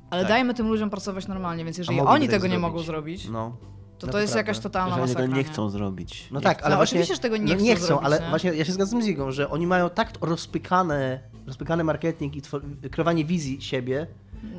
ale 0.09 0.21
tak. 0.21 0.29
dajmy 0.29 0.53
tym 0.53 0.67
ludziom 0.67 0.89
pracować 0.89 1.27
normalnie, 1.27 1.65
więc 1.65 1.77
jeżeli 1.77 1.99
oni 1.99 2.27
tego 2.27 2.47
nie 2.47 2.59
mogą 2.59 2.79
zrobić, 2.79 3.29
no. 3.29 3.57
to 3.99 4.07
no 4.07 4.13
to, 4.13 4.19
jest 4.19 4.33
prawda. 4.33 4.49
jakaś 4.49 4.63
totalna 4.63 4.89
Jeżeli 4.89 5.01
masakra. 5.01 5.23
tego 5.23 5.37
nie 5.37 5.43
chcą 5.43 5.69
zrobić. 5.69 6.27
No 6.31 6.41
tak, 6.41 6.61
ale 6.61 6.69
no, 6.69 6.75
właśnie, 6.75 6.95
oczywiście, 6.95 7.15
że 7.15 7.21
tego 7.21 7.37
nie, 7.37 7.55
no, 7.55 7.61
nie 7.61 7.75
chcą, 7.75 7.85
chcą 7.85 7.87
zrobić, 7.87 8.05
ale 8.05 8.19
nie? 8.19 8.29
właśnie 8.29 8.53
ja 8.53 8.65
się 8.65 8.71
zgadzam 8.71 9.03
z 9.03 9.07
Igą, 9.07 9.31
że 9.31 9.49
oni 9.49 9.67
mają 9.67 9.89
tak 9.89 10.11
rozpykane, 10.21 11.19
rozpykany 11.47 11.83
marketing 11.83 12.35
i 12.35 12.41
kreowanie 12.89 13.25
wizji 13.25 13.61
siebie, 13.61 14.07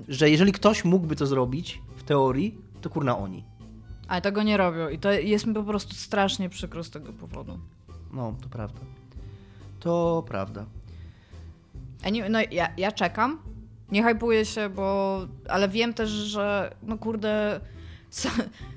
że 0.08 0.30
jeżeli 0.30 0.52
ktoś 0.52 0.84
mógłby 0.84 1.16
to 1.16 1.26
zrobić 1.26 1.82
w 1.96 2.02
teorii, 2.02 2.58
to 2.80 2.90
kurna 2.90 3.18
oni. 3.18 3.44
Ale 4.08 4.20
tego 4.20 4.42
nie 4.42 4.56
robią 4.56 4.88
i 4.88 4.98
to 4.98 5.12
jest 5.12 5.46
mi 5.46 5.54
po 5.54 5.62
prostu 5.62 5.94
strasznie 5.94 6.48
przykro 6.48 6.84
z 6.84 6.90
tego 6.90 7.12
powodu. 7.12 7.58
No, 8.12 8.34
to 8.42 8.48
prawda. 8.48 8.80
To 9.80 10.24
prawda. 10.28 10.66
No, 12.30 12.38
ja, 12.50 12.68
ja 12.76 12.92
czekam, 12.92 13.38
nie 13.92 14.02
hypuję 14.02 14.44
się, 14.44 14.68
bo... 14.68 15.18
Ale 15.48 15.68
wiem 15.68 15.94
też, 15.94 16.10
że 16.10 16.74
no 16.82 16.98
kurde... 16.98 17.60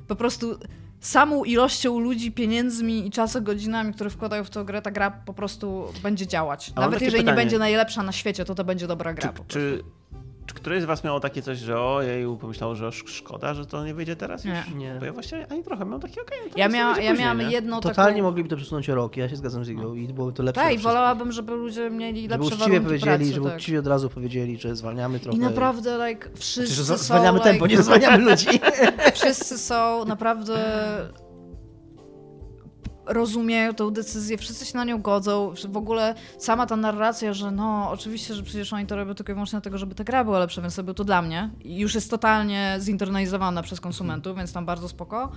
po 0.07 0.15
prostu 0.15 0.57
samą 0.99 1.43
ilością 1.43 1.99
ludzi, 1.99 2.31
pieniędzmi 2.31 3.07
i 3.07 3.11
czasem 3.11 3.43
godzinami, 3.43 3.93
które 3.93 4.09
wkładają 4.09 4.43
w 4.43 4.49
tę 4.49 4.65
grę, 4.65 4.81
ta 4.81 4.91
gra 4.91 5.11
po 5.11 5.33
prostu 5.33 5.87
będzie 6.03 6.27
działać. 6.27 6.73
Nawet 6.75 7.01
jeżeli 7.01 7.23
pytanie. 7.23 7.37
nie 7.37 7.43
będzie 7.43 7.59
najlepsza 7.59 8.03
na 8.03 8.11
świecie, 8.11 8.45
to 8.45 8.55
to 8.55 8.63
będzie 8.63 8.87
dobra 8.87 9.13
gra. 9.13 9.33
Czy, 9.33 9.43
czy 9.47 9.83
czy 10.45 10.55
któreś 10.55 10.83
z 10.83 10.85
was 10.85 11.03
miało 11.03 11.19
takie 11.19 11.41
coś, 11.41 11.57
że 11.57 11.79
ojej, 11.79 12.37
pomyślało, 12.41 12.75
że 12.75 12.91
szkoda, 12.91 13.53
że 13.53 13.65
to 13.65 13.85
nie 13.85 13.93
wyjdzie 13.93 14.15
teraz 14.15 14.45
nie. 14.45 14.63
już? 14.67 14.75
Nie. 14.75 14.95
Bo 14.99 15.05
ja 15.05 15.13
właśnie 15.13 15.47
ani 15.51 15.63
trochę 15.63 15.85
miałem 15.85 16.01
takie, 16.01 16.21
okej, 16.21 16.39
okay, 16.39 16.51
Ja, 16.55 16.67
miała, 16.67 16.99
ja 16.99 17.13
miałam 17.13 17.41
jedną 17.41 17.81
Totalnie 17.81 18.15
taką... 18.15 18.27
mogliby 18.27 18.49
to 18.49 18.55
przesunąć 18.55 18.89
o 18.89 18.95
rok, 18.95 19.17
ja 19.17 19.29
się 19.29 19.35
zgadzam 19.35 19.65
z 19.65 19.69
Igą 19.69 19.83
no. 19.83 19.93
i 19.95 20.07
byłoby 20.07 20.33
to 20.33 20.43
lepsze. 20.43 20.61
Tak, 20.61 20.73
i 20.73 20.77
wolałabym, 20.77 21.31
żeby 21.31 21.55
ludzie 21.55 21.89
mieli 21.89 22.27
lepsze 22.27 22.49
żeby 22.49 22.55
uczciwie 22.55 22.81
powiedzieli, 22.81 23.17
pracy, 23.17 23.33
żeby 23.33 23.47
tak. 23.47 23.57
uczciwie 23.57 23.79
od 23.79 23.87
razu 23.87 24.09
powiedzieli, 24.09 24.57
że 24.57 24.75
zwalniamy 24.75 25.19
trochę. 25.19 25.37
I 25.37 25.41
naprawdę, 25.41 26.09
like, 26.09 26.29
wszyscy 26.35 26.75
znaczy, 26.75 26.87
że 26.87 26.97
zwalniamy 26.97 27.37
są, 27.37 27.43
tempo, 27.43 27.65
like... 27.65 27.77
nie 27.77 27.83
zwalniamy 27.83 28.17
ludzi. 28.31 28.47
wszyscy 29.13 29.57
są 29.57 30.05
naprawdę 30.05 30.53
rozumieją 33.05 33.73
tę 33.73 33.91
decyzję, 33.91 34.37
wszyscy 34.37 34.65
się 34.65 34.77
na 34.77 34.83
nią 34.83 35.01
godzą, 35.01 35.53
w 35.69 35.77
ogóle 35.77 36.15
sama 36.37 36.65
ta 36.65 36.75
narracja, 36.75 37.33
że 37.33 37.51
no 37.51 37.89
oczywiście, 37.91 38.33
że 38.33 38.43
przecież 38.43 38.73
oni 38.73 38.87
to 38.87 38.95
robią 38.95 39.13
tylko 39.13 39.31
i 39.31 39.35
wyłącznie 39.35 39.57
dlatego, 39.57 39.77
żeby 39.77 39.95
ta 39.95 40.03
gra 40.03 40.23
była 40.23 40.39
lepsza, 40.39 40.61
więc 40.61 40.77
robią 40.77 40.93
to 40.93 41.03
dla 41.03 41.21
mnie 41.21 41.49
już 41.65 41.95
jest 41.95 42.09
totalnie 42.09 42.77
zinternalizowana 42.79 43.63
przez 43.63 43.81
konsumentów, 43.81 44.37
więc 44.37 44.53
tam 44.53 44.65
bardzo 44.65 44.89
spoko. 44.89 45.31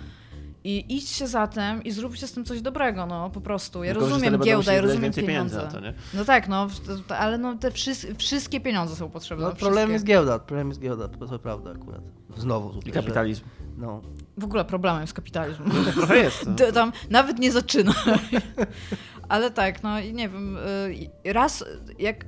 I 0.64 0.96
idźcie 0.96 1.28
za 1.28 1.46
tym 1.46 1.84
i 1.84 1.90
zróbcie 1.90 2.26
z 2.26 2.32
tym 2.32 2.44
coś 2.44 2.60
dobrego, 2.60 3.06
no 3.06 3.30
po 3.30 3.40
prostu. 3.40 3.84
Ja 3.84 3.92
Tylko, 3.92 4.08
rozumiem 4.08 4.40
giełdę, 4.40 4.74
ja 4.74 4.80
rozumiem 4.80 5.12
pieniądze. 5.12 5.68
To, 5.72 5.78
no 6.14 6.24
tak, 6.24 6.48
no, 6.48 6.66
ale 7.08 7.38
no 7.38 7.56
te 7.56 7.70
wszystkie 8.18 8.60
pieniądze 8.60 8.96
są 8.96 9.10
potrzebne. 9.10 9.46
No, 9.46 9.52
problem 9.52 9.92
jest 9.92 10.04
giełda, 10.04 10.38
problem 10.38 10.68
jest 10.68 10.80
giełda, 10.80 11.08
to, 11.08 11.26
to 11.26 11.38
prawda 11.38 11.70
akurat. 11.70 12.00
Znowu. 12.36 12.68
Tutaj, 12.68 12.90
I 12.90 12.92
kapitalizm. 12.92 13.44
Że, 13.44 13.66
no. 13.76 14.02
W 14.38 14.44
ogóle 14.44 14.64
problemem 14.64 15.00
jest 15.00 15.12
kapitalizm. 15.12 15.62
No, 15.66 15.92
trochę 15.92 16.16
jest. 16.16 16.46
No. 16.46 16.72
Tam 16.72 16.92
nawet 17.10 17.38
nie 17.38 17.52
zaczyna. 17.52 17.94
ale 19.28 19.50
tak, 19.50 19.82
no 19.82 20.00
i 20.00 20.14
nie 20.14 20.28
wiem, 20.28 20.56
y, 21.26 21.32
raz 21.32 21.64
jak 21.98 22.24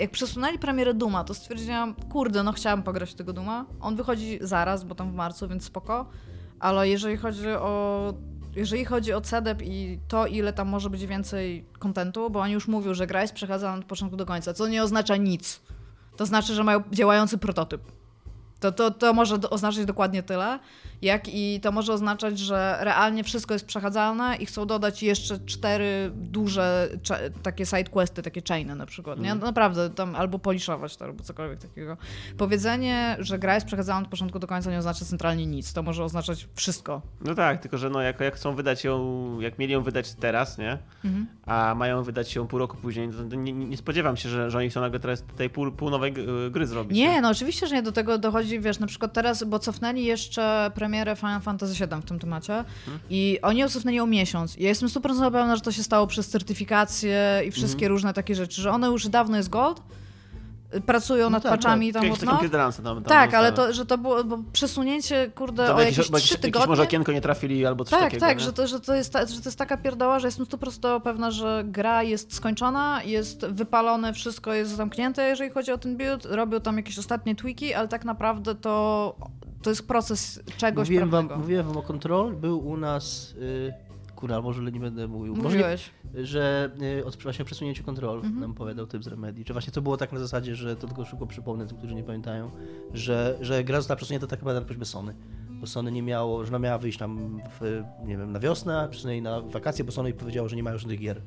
jak 0.00 0.10
przesunęli 0.10 0.58
premierę 0.58 0.94
Duma, 0.94 1.24
to 1.24 1.34
stwierdziłam, 1.34 1.94
kurde, 1.94 2.42
no 2.42 2.52
chciałam 2.52 2.82
pograć 2.82 3.14
tego 3.14 3.32
Duma. 3.32 3.66
On 3.80 3.96
wychodzi 3.96 4.38
zaraz, 4.40 4.84
bo 4.84 4.94
tam 4.94 5.12
w 5.12 5.14
marcu, 5.14 5.48
więc 5.48 5.64
spoko. 5.64 6.10
Ale 6.60 6.88
jeżeli 6.88 7.16
chodzi 7.16 7.48
o 7.48 8.14
jeżeli 8.56 8.84
chodzi 8.84 9.12
o 9.12 9.20
CDEP 9.20 9.62
i 9.62 9.98
to, 10.08 10.26
ile 10.26 10.52
tam 10.52 10.68
może 10.68 10.90
być 10.90 11.06
więcej 11.06 11.64
kontentu, 11.78 12.30
bo 12.30 12.40
oni 12.40 12.52
już 12.52 12.68
mówią, 12.68 12.94
że 12.94 13.06
gra 13.06 13.22
jest 13.22 13.34
przekazana 13.34 13.78
od 13.78 13.84
początku 13.84 14.16
do 14.16 14.26
końca, 14.26 14.54
co 14.54 14.68
nie 14.68 14.82
oznacza 14.82 15.16
nic. 15.16 15.60
To 16.16 16.26
znaczy, 16.26 16.54
że 16.54 16.64
mają 16.64 16.82
działający 16.92 17.38
prototyp. 17.38 17.82
To, 18.60 18.72
to, 18.72 18.90
to 18.90 19.12
może 19.12 19.38
oznaczać 19.50 19.84
dokładnie 19.84 20.22
tyle, 20.22 20.58
jak 21.02 21.28
i 21.28 21.60
to 21.60 21.72
może 21.72 21.92
oznaczać, 21.92 22.38
że 22.38 22.76
realnie 22.80 23.24
wszystko 23.24 23.54
jest 23.54 23.66
przechadzalne 23.66 24.36
i 24.36 24.46
chcą 24.46 24.66
dodać 24.66 25.02
jeszcze 25.02 25.38
cztery 25.38 26.10
duże 26.14 26.88
takie 27.42 27.66
sidequesty, 27.66 28.22
takie 28.22 28.42
chainy 28.48 28.74
na 28.74 28.86
przykład. 28.86 29.20
Nie? 29.20 29.32
Mm. 29.32 29.44
Naprawdę, 29.44 29.90
tam 29.90 30.16
albo 30.16 30.38
poliszować 30.38 30.96
to, 30.96 31.04
albo 31.04 31.24
cokolwiek 31.24 31.58
takiego. 31.58 31.96
Powiedzenie, 32.38 33.16
że 33.18 33.38
gra 33.38 33.54
jest 33.54 33.66
przechadzalna 33.66 34.02
od 34.02 34.10
początku 34.10 34.38
do 34.38 34.46
końca 34.46 34.70
nie 34.70 34.78
oznacza 34.78 35.04
centralnie 35.04 35.46
nic. 35.46 35.72
To 35.72 35.82
może 35.82 36.04
oznaczać 36.04 36.48
wszystko. 36.54 37.02
No 37.20 37.34
tak, 37.34 37.60
tylko 37.60 37.78
że 37.78 37.90
no, 37.90 38.02
jak, 38.02 38.20
jak 38.20 38.34
chcą 38.34 38.54
wydać 38.54 38.84
ją, 38.84 39.40
jak 39.40 39.58
mieli 39.58 39.72
ją 39.72 39.82
wydać 39.82 40.14
teraz, 40.14 40.58
nie? 40.58 40.78
Mhm. 41.04 41.26
A 41.46 41.74
mają 41.74 42.02
wydać 42.02 42.34
ją 42.34 42.46
pół 42.46 42.58
roku 42.58 42.76
później, 42.76 43.10
to 43.30 43.36
nie, 43.36 43.52
nie 43.52 43.76
spodziewam 43.76 44.16
się, 44.16 44.28
że, 44.28 44.50
że 44.50 44.58
oni 44.58 44.70
chcą 44.70 44.80
nagle 44.80 45.00
teraz 45.00 45.24
tej 45.36 45.50
pół, 45.50 45.72
pół 45.72 45.90
nowej 45.90 46.14
gry 46.50 46.66
zrobić. 46.66 46.98
Nie, 46.98 47.08
nie, 47.08 47.20
no 47.20 47.28
oczywiście, 47.28 47.66
że 47.66 47.74
nie 47.74 47.82
do 47.82 47.92
tego 47.92 48.18
dochodzi, 48.18 48.60
wiesz, 48.60 48.78
na 48.78 48.86
przykład 48.86 49.12
teraz, 49.12 49.44
bo 49.44 49.58
cofnęli 49.58 50.04
jeszcze 50.04 50.70
premierę 50.74 50.89
Final 51.16 51.40
Fantasy 51.40 51.74
VII 51.74 52.02
w 52.02 52.04
tym 52.04 52.18
temacie 52.18 52.64
hmm. 52.84 53.00
i 53.10 53.38
oni 53.42 53.60
ją 53.60 53.68
cofnęli 53.68 54.00
o 54.00 54.06
miesiąc. 54.06 54.56
Ja 54.56 54.68
jestem 54.68 54.88
super 54.88 55.12
pewna, 55.12 55.56
że 55.56 55.62
to 55.62 55.72
się 55.72 55.82
stało 55.82 56.06
przez 56.06 56.28
certyfikację 56.28 57.42
i 57.46 57.50
wszystkie 57.50 57.80
hmm. 57.80 57.92
różne 57.92 58.14
takie 58.14 58.34
rzeczy, 58.34 58.62
że 58.62 58.70
one 58.70 58.86
już 58.86 59.08
dawno 59.08 59.36
jest 59.36 59.48
gold, 59.48 59.82
pracują 60.86 61.24
no 61.24 61.30
nad 61.30 61.42
tak, 61.42 61.52
patchami 61.52 61.92
tak. 61.92 62.02
tam 62.02 62.10
mocno. 62.10 62.38
Tam, 62.38 62.84
tam 62.84 63.02
tak, 63.02 63.34
ale 63.34 63.52
to, 63.52 63.72
że 63.72 63.86
to 63.86 63.98
było 63.98 64.24
bo 64.24 64.38
przesunięcie, 64.52 65.30
kurde, 65.34 65.66
tam 65.66 65.76
o 65.76 65.80
jakieś, 65.80 65.98
jakieś 65.98 66.22
3 66.22 66.38
tygodnie. 66.38 66.68
może 66.68 66.82
okienko 66.82 67.12
nie 67.12 67.20
trafili 67.20 67.66
albo 67.66 67.84
coś 67.84 67.90
tak, 67.90 68.00
takiego. 68.00 68.20
Tak, 68.20 68.28
tak, 68.28 68.40
że 68.40 68.52
to, 68.52 68.66
że, 68.66 68.80
to 68.80 68.94
jest, 68.94 69.12
że 69.12 69.40
to 69.40 69.48
jest 69.48 69.58
taka 69.58 69.76
pierdoła, 69.76 70.18
że 70.18 70.28
jestem 70.28 70.46
100% 70.46 71.00
pewna, 71.00 71.30
że 71.30 71.62
gra 71.66 72.02
jest 72.02 72.34
skończona, 72.34 73.02
jest 73.04 73.46
wypalone, 73.46 74.12
wszystko 74.12 74.54
jest 74.54 74.70
zamknięte, 74.70 75.28
jeżeli 75.28 75.50
chodzi 75.50 75.72
o 75.72 75.78
ten 75.78 75.96
build. 75.96 76.24
Robią 76.24 76.60
tam 76.60 76.76
jakieś 76.76 76.98
ostatnie 76.98 77.34
tweaki, 77.34 77.74
ale 77.74 77.88
tak 77.88 78.04
naprawdę 78.04 78.54
to, 78.54 79.16
to 79.62 79.70
jest 79.70 79.88
proces 79.88 80.42
czegoś 80.56 80.88
mówiłem 80.88 81.10
wam, 81.10 81.28
mówiłem 81.38 81.66
wam 81.66 81.76
o 81.76 81.82
Control, 81.82 82.36
był 82.36 82.68
u 82.68 82.76
nas... 82.76 83.34
Yy 83.40 83.90
Kurwa, 84.20 84.42
może 84.42 84.62
nie 84.62 84.80
będę 84.80 85.08
mówił. 85.08 85.36
Mówiłeś. 85.36 85.90
Może, 86.04 86.26
że 86.26 86.70
y, 86.98 87.04
od 87.04 87.22
właśnie 87.22 87.44
przesunięciu 87.44 87.84
kontrol 87.84 88.16
mhm. 88.16 88.40
nam 88.40 88.54
powiedział 88.54 88.86
typ 88.86 89.04
z 89.04 89.06
Remedy. 89.06 89.44
Że 89.46 89.52
właśnie 89.54 89.72
to 89.72 89.82
było 89.82 89.96
tak 89.96 90.12
na 90.12 90.18
zasadzie, 90.18 90.54
że 90.54 90.76
to 90.76 90.86
tylko 90.86 91.04
szybko 91.04 91.26
przypomnę 91.26 91.66
tym, 91.66 91.76
którzy 91.76 91.94
nie 91.94 92.02
pamiętają, 92.02 92.50
że, 92.94 93.38
że 93.40 93.64
gra 93.64 93.76
została 93.76 93.96
przesunięta 93.96 94.26
tak 94.26 94.38
naprawdę 94.38 94.60
na 94.60 94.66
prośbę 94.66 94.84
Sony. 94.84 95.14
Bo 95.50 95.66
Sony 95.66 95.92
nie 95.92 96.02
miało, 96.02 96.44
że 96.44 96.50
ona 96.50 96.58
miała 96.58 96.78
wyjść 96.78 96.98
tam 96.98 97.40
w, 97.60 97.82
nie 98.04 98.16
wiem, 98.16 98.32
na 98.32 98.40
wiosnę, 98.40 98.88
przesunęli 98.90 99.22
na 99.22 99.40
wakacje, 99.40 99.84
bo 99.84 99.92
Sony 99.92 100.12
powiedziało, 100.12 100.48
że 100.48 100.56
nie 100.56 100.62
mają 100.62 100.78
żadnych 100.78 100.98
gier 100.98 101.22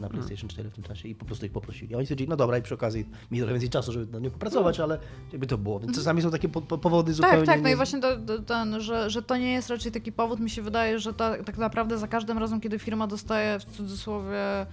na 0.00 0.08
PlayStation 0.08 0.48
4 0.48 0.70
w 0.70 0.74
tym 0.74 0.84
czasie 0.84 1.08
i 1.08 1.14
po 1.14 1.24
prostu 1.24 1.46
ich 1.46 1.52
poprosili. 1.52 1.94
A 1.94 1.98
oni 1.98 2.06
stwierdzili, 2.06 2.28
no 2.30 2.36
dobra, 2.36 2.58
i 2.58 2.62
przy 2.62 2.74
okazji 2.74 3.08
mi 3.30 3.38
trochę 3.38 3.52
więcej 3.52 3.70
czasu, 3.70 3.92
żeby 3.92 4.12
na 4.12 4.18
nie 4.18 4.30
popracować, 4.30 4.80
ale 4.80 4.98
jakby 5.32 5.46
to 5.46 5.58
było. 5.58 5.78
Więc 5.78 5.88
mhm. 5.88 6.04
czasami 6.04 6.22
są 6.22 6.30
takie 6.30 6.48
po, 6.48 6.62
po, 6.62 6.78
powody 6.78 7.12
zupełnie... 7.12 7.36
Tak, 7.38 7.46
tak, 7.46 7.62
no 7.62 7.68
i 7.68 7.76
właśnie 7.76 8.00
to, 8.00 8.16
to, 8.16 8.38
ten, 8.38 8.80
że, 8.80 9.10
że 9.10 9.22
to 9.22 9.36
nie 9.36 9.52
jest 9.52 9.70
raczej 9.70 9.92
taki 9.92 10.12
powód, 10.12 10.40
mi 10.40 10.50
się 10.50 10.62
wydaje, 10.62 10.98
że 10.98 11.14
ta, 11.14 11.42
tak 11.44 11.58
naprawdę 11.58 11.98
za 11.98 12.08
każdym 12.08 12.38
razem, 12.38 12.60
kiedy 12.60 12.78
firma 12.78 13.06
dostaje 13.06 13.58
w 13.58 13.64
cudzysłowie 13.64 14.66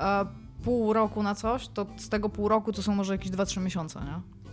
e, 0.00 0.26
pół 0.62 0.92
roku 0.92 1.22
na 1.22 1.34
coś, 1.34 1.68
to 1.68 1.86
z 1.96 2.08
tego 2.08 2.28
pół 2.28 2.48
roku 2.48 2.72
to 2.72 2.82
są 2.82 2.94
może 2.94 3.12
jakieś 3.12 3.30
2-3 3.30 3.60
miesiące, 3.60 4.00
nie? 4.00 4.43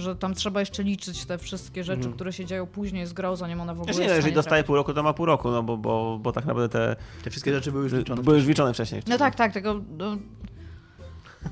Że 0.00 0.16
tam 0.16 0.34
trzeba 0.34 0.60
jeszcze 0.60 0.82
liczyć 0.82 1.24
te 1.24 1.38
wszystkie 1.38 1.84
rzeczy, 1.84 2.00
mm. 2.02 2.12
które 2.12 2.32
się 2.32 2.44
dzieją 2.44 2.66
później 2.66 3.06
z 3.06 3.12
grą, 3.12 3.36
zanim 3.36 3.60
ona 3.60 3.74
w 3.74 3.80
ogóle 3.80 3.96
Nie, 3.96 4.04
jeżeli 4.04 4.34
dostaje 4.34 4.64
pół 4.64 4.76
roku, 4.76 4.94
to 4.94 5.02
ma 5.02 5.12
pół 5.12 5.26
roku, 5.26 5.50
no 5.50 5.62
bo, 5.62 5.76
bo, 5.76 6.18
bo 6.22 6.32
tak 6.32 6.46
naprawdę 6.46 6.68
te... 6.68 6.96
Te 7.24 7.30
wszystkie 7.30 7.52
rzeczy 7.52 7.72
były 7.72 7.84
już 7.84 7.92
liczone. 7.92 8.22
Były 8.22 8.36
już 8.36 8.46
liczone 8.46 8.74
wcześniej. 8.74 9.02
No 9.06 9.18
tak, 9.18 9.34
tak, 9.34 9.52
tylko... 9.52 9.80
No... 9.98 10.16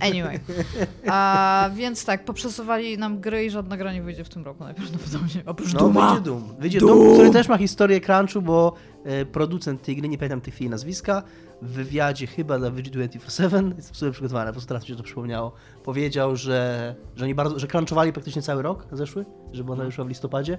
Anyway. 0.01 0.41
A, 1.07 1.71
więc 1.75 2.05
tak, 2.05 2.25
poprzesuwali 2.25 2.99
nam 2.99 3.21
gry 3.21 3.45
i 3.45 3.51
żadna 3.51 3.77
gra 3.77 3.93
nie 3.93 4.03
wyjdzie 4.03 4.25
w 4.25 4.29
tym 4.29 4.45
roku 4.45 4.65
najprawdopodobniej. 4.65 5.43
Oprócz 5.47 5.73
no, 5.73 5.79
Duma. 5.79 6.11
Wyjdzie 6.11 6.25
Doom. 6.25 6.57
Wyjdzie 6.59 6.81
Doom. 6.81 6.99
Doom, 6.99 7.15
który 7.15 7.31
też 7.31 7.49
ma 7.49 7.59
historię 7.59 8.01
crunchu, 8.01 8.43
bo 8.43 8.75
e, 9.05 9.25
producent 9.25 9.83
tej 9.83 9.97
gry, 9.97 10.09
nie 10.09 10.19
pamiętam 10.19 10.41
tych 10.41 10.55
chwili 10.55 10.71
nazwiska, 10.71 11.23
w 11.63 11.69
wywiadzie 11.73 12.27
chyba 12.27 12.59
dla 12.59 12.71
VG247, 12.71 13.77
jest 13.77 13.97
sobie 13.97 14.13
przygotowane, 14.13 14.47
po 14.47 14.53
prostu 14.53 14.69
teraz 14.69 14.83
mi 14.83 14.89
się 14.89 14.97
to 14.97 15.03
przypomniało, 15.03 15.53
powiedział, 15.85 16.37
że, 16.37 16.95
że 17.17 17.25
oni 17.25 17.35
bardzo, 17.35 17.59
że 17.59 17.67
crunchowali 17.67 18.13
praktycznie 18.13 18.43
cały 18.43 18.63
rok 18.63 18.87
zeszły, 18.93 19.25
żeby 19.53 19.73
ona 19.73 19.85
wyszła 19.85 20.05
w 20.05 20.09
listopadzie, 20.09 20.59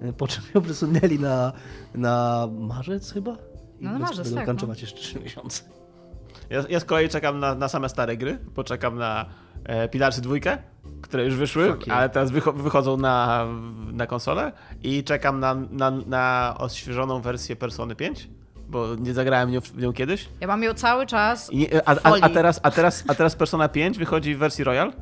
e, 0.00 0.12
po 0.12 0.28
czym 0.28 0.42
ją 0.54 0.62
przesunęli 0.62 1.18
na, 1.18 1.52
na 1.94 2.46
marzec 2.58 3.12
chyba. 3.12 3.36
I 3.80 3.84
no 3.84 3.92
na 3.92 3.98
marzec, 3.98 4.24
będą 4.24 4.36
tak. 4.36 4.44
crunchować 4.44 4.78
no. 4.78 4.82
jeszcze 4.82 5.00
3 5.00 5.20
miesiące. 5.20 5.62
Ja, 6.50 6.64
ja 6.68 6.80
z 6.80 6.84
kolei 6.84 7.08
czekam 7.08 7.38
na, 7.38 7.54
na 7.54 7.68
same 7.68 7.88
stare 7.88 8.16
gry, 8.16 8.38
poczekam 8.54 8.98
na 8.98 9.26
e, 9.64 9.88
Pilarsy 9.88 10.20
dwójkę, 10.20 10.58
które 11.02 11.24
już 11.24 11.34
wyszły, 11.34 11.76
ale 11.90 12.08
teraz 12.08 12.30
wycho 12.30 12.52
wychodzą 12.52 12.96
na, 12.96 13.46
na 13.92 14.06
konsolę 14.06 14.52
i 14.82 15.04
czekam 15.04 15.40
na, 15.40 15.54
na, 15.54 15.90
na 15.90 16.54
odświeżoną 16.58 17.20
wersję 17.20 17.56
Persony 17.56 17.96
5 17.96 18.28
bo 18.68 18.94
nie 18.94 19.14
zagrałem 19.14 19.50
nią, 19.50 19.60
w 19.60 19.76
nią 19.76 19.92
kiedyś. 19.92 20.28
Ja 20.40 20.46
mam 20.46 20.62
ją 20.62 20.74
cały 20.74 21.06
czas. 21.06 21.52
I, 21.52 21.68
a, 21.86 21.96
a, 22.02 22.14
a, 22.20 22.28
teraz, 22.28 22.60
a, 22.62 22.70
teraz, 22.70 23.04
a 23.08 23.14
teraz 23.14 23.36
Persona 23.36 23.68
5 23.68 23.98
wychodzi 23.98 24.34
w 24.34 24.38
wersji 24.38 24.64
Royal? 24.64 24.92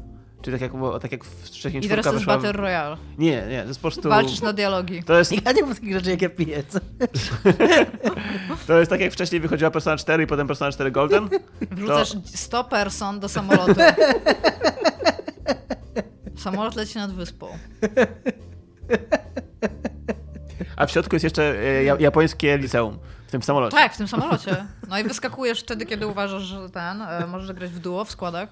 Czyli 0.45 0.59
tak 0.59 0.73
jak, 0.73 1.01
tak 1.03 1.13
jak 1.13 1.25
wcześniej 1.25 1.85
I 1.85 1.89
teraz 1.89 2.07
to 2.07 2.13
jest 2.13 2.25
Battle 2.25 2.53
Royale. 2.53 2.97
Nie, 3.19 3.47
nie, 3.49 3.63
to 3.63 3.69
jest 3.69 3.81
po 3.81 3.83
prostu... 3.83 4.09
Walczysz 4.09 4.41
na 4.41 4.53
dialogi. 4.53 5.03
To 5.03 5.19
jest... 5.19 5.33
Ja 5.47 5.53
nie 5.53 5.63
mam 5.63 5.75
takich 5.75 5.93
rzeczy 5.93 6.11
jak 6.11 6.23
ja 6.23 6.29
piję. 6.29 6.63
to 8.67 8.79
jest 8.79 8.91
tak 8.91 9.01
jak 9.01 9.13
wcześniej 9.13 9.41
wychodziła 9.41 9.71
Persona 9.71 9.97
4 9.97 10.25
i 10.25 10.27
potem 10.27 10.47
Persona 10.47 10.73
4 10.73 10.91
Golden. 10.91 11.29
Wrzucasz 11.71 12.13
to... 12.13 12.19
100 12.25 12.65
person 12.65 13.21
do 13.21 13.29
samolotu. 13.29 13.81
Samolot 16.37 16.77
leci 16.77 16.99
nad 16.99 17.13
wyspą. 17.13 17.49
A 20.77 20.87
w 20.87 20.91
środku 20.91 21.15
jest 21.15 21.25
jeszcze 21.25 21.43
e, 21.43 21.85
japońskie 21.85 22.59
liceum 22.59 22.99
tym 23.35 23.43
samolocie. 23.43 23.77
Tak, 23.77 23.95
w 23.95 23.97
tym 23.97 24.09
samolocie. 24.09 24.67
No 24.89 24.99
i 24.99 25.05
wyskakujesz 25.05 25.61
wtedy, 25.61 25.87
kiedy 25.87 26.07
uważasz, 26.07 26.43
że 26.43 26.71
ten, 26.71 27.03
e, 27.03 27.27
możesz 27.27 27.53
grać 27.53 27.71
w 27.71 27.79
duo, 27.79 28.05
w 28.05 28.11
składach. 28.11 28.49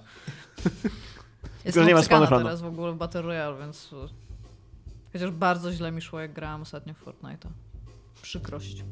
Jestem 1.64 1.86
nie 1.86 1.94
ma 1.94 2.02
teraz 2.02 2.60
w 2.60 2.66
ogóle 2.66 2.92
w 2.92 2.96
Battle 2.96 3.22
Royale, 3.22 3.58
więc 3.58 3.90
e, 3.92 4.08
chociaż 5.12 5.30
bardzo 5.30 5.72
źle 5.72 5.92
mi 5.92 6.02
szło, 6.02 6.20
jak 6.20 6.32
grałem 6.32 6.62
ostatnio 6.62 6.94
w 6.94 7.04
Fortnite'a. 7.04 7.48
Przykrość 8.22 8.84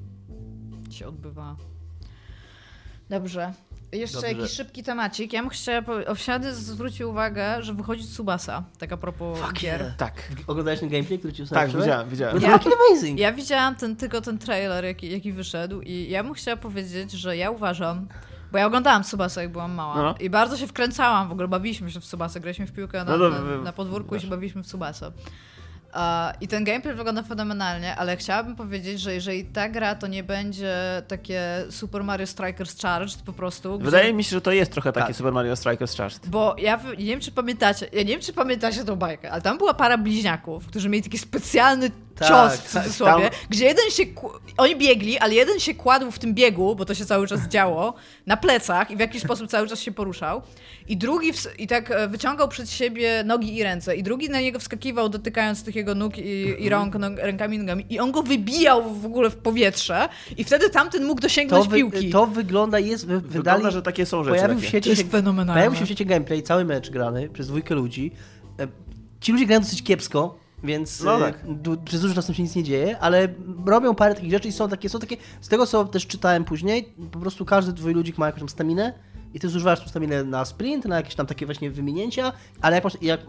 się 0.91 1.09
odbywa. 1.09 1.57
Dobrze. 3.11 3.53
Jeszcze 3.93 4.17
Dobrze. 4.21 4.33
jakiś 4.33 4.51
szybki 4.57 4.83
temacik. 4.83 5.33
Ja 5.33 5.41
bym 5.41 5.51
chciała, 5.51 5.83
Owsiady 6.07 6.55
zwrócił 6.55 7.11
uwagę, 7.11 7.63
że 7.63 7.75
wychodzi 7.75 8.05
Tsubasa, 8.05 8.65
tak 8.79 8.93
a 8.93 8.97
propos 8.97 9.39
Fuck 9.39 9.53
gier. 9.53 9.81
Yeah. 9.81 9.97
Tak. 9.97 10.23
Oglądałeś 10.47 10.81
ten 10.81 10.89
gameplay, 10.89 11.19
który 11.19 11.33
ci 11.33 11.47
Tak, 11.47 11.71
widziałem, 11.71 12.09
widziałem. 12.09 12.43
Ja, 12.43 12.59
amazing. 12.89 13.19
Ja 13.19 13.33
widziałam 13.33 13.77
ten, 13.77 13.97
tylko 13.97 14.21
ten 14.21 14.39
trailer, 14.39 14.85
jaki, 14.85 15.11
jaki 15.11 15.33
wyszedł 15.33 15.81
i 15.81 16.11
ja 16.11 16.25
bym 16.25 16.35
chciała 16.35 16.57
powiedzieć, 16.57 17.13
że 17.13 17.37
ja 17.37 17.51
uważam, 17.51 18.09
bo 18.53 18.59
ja 18.59 18.67
oglądałam 18.67 19.03
Tsubasa, 19.03 19.43
jak 19.43 19.53
byłam 19.53 19.73
mała 19.73 19.97
no. 19.97 20.15
i 20.21 20.31
bardzo 20.31 20.57
się 20.57 20.67
wkręcałam, 20.67 21.29
w 21.29 21.33
ogóle 21.33 21.49
bawiliśmy 21.49 21.91
się 21.91 22.01
w 22.01 22.05
Tsubasa, 22.05 22.41
graliśmy 22.41 22.67
w 22.67 22.73
piłkę 22.73 23.05
na, 23.05 23.17
no, 23.17 23.31
no, 23.31 23.45
na, 23.45 23.57
na 23.57 23.73
podwórku 23.73 24.17
i 24.17 24.21
się 24.21 24.29
bawiliśmy 24.29 24.63
w 24.63 24.67
Tsubasa. 24.67 25.13
I 26.41 26.49
ten 26.49 26.65
gameplay 26.65 26.95
wygląda 26.95 27.23
fenomenalnie, 27.23 27.97
ale 27.97 28.17
chciałabym 28.17 28.57
powiedzieć, 28.57 29.01
że 29.01 29.15
jeżeli 29.15 29.45
ta 29.45 29.69
gra 29.69 29.95
to 29.95 30.07
nie 30.07 30.23
będzie 30.23 31.03
takie 31.09 31.65
Super 31.71 32.05
Mario 32.05 32.27
Strikers 32.27 32.83
Charged 32.83 33.23
po 33.23 33.33
prostu. 33.33 33.79
Wydaje 33.79 34.05
gdzie... 34.05 34.15
mi 34.15 34.25
się, 34.25 34.31
że 34.31 34.41
to 34.41 34.53
jest 34.53 34.73
trochę 34.73 34.93
taki 34.93 35.07
tak. 35.07 35.17
Super 35.17 35.33
Mario 35.33 35.57
Strikers 35.57 35.97
Charged. 35.97 36.29
Bo 36.29 36.55
ja 36.59 36.81
nie 36.99 37.05
wiem, 37.05 37.21
czy 37.21 37.33
pamiętacie, 37.33 37.89
ja 37.93 38.03
nie 38.03 38.13
wiem, 38.13 38.21
czy 38.21 38.33
pamiętacie 38.33 38.85
tą 38.85 38.97
bajkę, 38.97 39.31
ale 39.31 39.43
tam 39.43 39.59
była 39.59 39.75
para 39.75 39.99
bliźniaków, 39.99 40.67
którzy 40.67 40.89
mieli 40.89 41.05
taki 41.05 41.19
specjalny 41.19 41.91
tak, 42.21 42.29
cios 42.29 42.61
w 42.61 42.73
tak, 42.73 42.83
cudzysłowie, 42.83 43.31
tam... 43.31 43.41
gdzie 43.51 43.65
jeden 43.65 43.91
się, 43.91 44.03
oni 44.57 44.77
biegli, 44.77 45.19
ale 45.19 45.35
jeden 45.35 45.61
się 45.61 45.75
kładł 45.75 46.11
w 46.11 46.19
tym 46.19 46.35
biegu, 46.35 46.77
bo 46.77 46.85
to 46.85 46.95
się 46.95 47.07
cały 47.07 47.27
czas 47.27 47.41
działo, 47.49 47.95
na 48.27 48.37
plecach 48.37 48.91
i 48.91 48.97
w 48.97 49.01
jakiś 49.01 49.23
sposób 49.23 49.51
cały 49.51 49.69
czas 49.69 49.81
się 49.81 49.93
poruszał 49.93 50.43
i 50.89 50.97
drugi 50.97 51.33
w... 51.33 51.59
i 51.59 51.67
tak 51.67 51.91
e, 51.91 52.09
wyciągał 52.09 52.49
przed 52.49 52.71
siebie 52.71 53.25
nogi 53.25 53.57
i 53.57 53.63
ręce 53.63 53.97
i 53.97 54.03
drugi 54.03 54.31
na 54.31 54.41
niego 54.41 54.59
wskakiwał 54.59 55.09
dotykając 55.09 55.65
tych 55.65 55.75
jego 55.75 55.95
nóg 55.95 56.19
i, 56.19 56.21
i 56.21 56.51
mhm. 56.51 56.69
rąk, 56.69 56.95
no, 56.95 57.09
rękami 57.17 57.57
i 57.57 57.59
nogami 57.59 57.87
i 57.91 57.99
on 57.99 58.13
go 58.13 58.23
wybijał 58.23 58.95
w 58.95 59.07
ogóle 59.07 59.31
w 59.31 59.37
powietrze 59.37 60.09
i 60.37 60.45
wtedy 60.45 60.71
tamten 60.71 61.05
mógł 61.05 61.21
dosięgnąć 61.21 61.65
to 61.65 61.71
wy, 61.71 61.77
piłki. 61.77 62.11
To 62.11 62.27
wygląda, 62.27 62.79
jest, 62.79 63.07
wy, 63.07 63.21
wygląda, 63.21 63.55
wydali, 63.55 63.75
że 63.75 63.83
takie 63.83 64.07
są 64.07 64.25
rzeczy. 64.25 64.37
Pojawił 64.37 64.63
się, 64.63 64.81
to 64.81 64.89
jest 64.89 65.11
fenomenalne. 65.11 65.61
Pojawił 65.61 65.79
się 65.79 65.85
w 65.85 65.89
świecie 65.89 66.05
gameplay, 66.05 66.43
cały 66.43 66.65
mecz 66.65 66.91
grany 66.91 67.29
przez 67.29 67.47
dwójkę 67.47 67.75
ludzi. 67.75 68.13
E, 68.61 68.69
ci 69.21 69.33
ludzie 69.33 69.47
grają 69.47 69.61
dosyć 69.61 69.83
kiepsko, 69.83 70.39
więc 70.65 71.01
no 71.01 71.19
tak. 71.19 71.45
przez 71.85 72.01
dużo 72.01 72.15
czasu 72.15 72.35
się 72.35 72.43
nic 72.43 72.57
nie 72.57 72.63
dzieje, 72.63 72.99
ale 72.99 73.29
robią 73.67 73.95
parę 73.95 74.15
takich 74.15 74.31
rzeczy 74.31 74.49
i 74.49 74.53
są 74.53 74.69
takie, 74.69 74.89
są 74.89 74.99
takie, 74.99 75.17
z 75.41 75.49
tego 75.49 75.67
co 75.67 75.85
też 75.85 76.07
czytałem 76.07 76.45
później, 76.45 76.95
po 77.13 77.19
prostu 77.19 77.45
każdy 77.45 77.73
twój 77.73 77.95
ludzik 77.95 78.19
ma 78.19 78.27
jakąś 78.27 78.41
tam 78.41 78.49
staminę 78.49 78.93
i 79.35 79.41
ty 79.41 79.49
zużywasz 79.49 79.81
tą 79.81 79.89
staminę 79.89 80.25
na 80.25 80.45
sprint, 80.45 80.85
na 80.85 80.97
jakieś 80.97 81.15
tam 81.15 81.27
takie 81.27 81.47
właśnie 81.47 81.71
wyminięcia, 81.71 82.33
ale 82.61 82.75
jak, 82.77 82.85
masz, 82.85 83.03
jak 83.03 83.21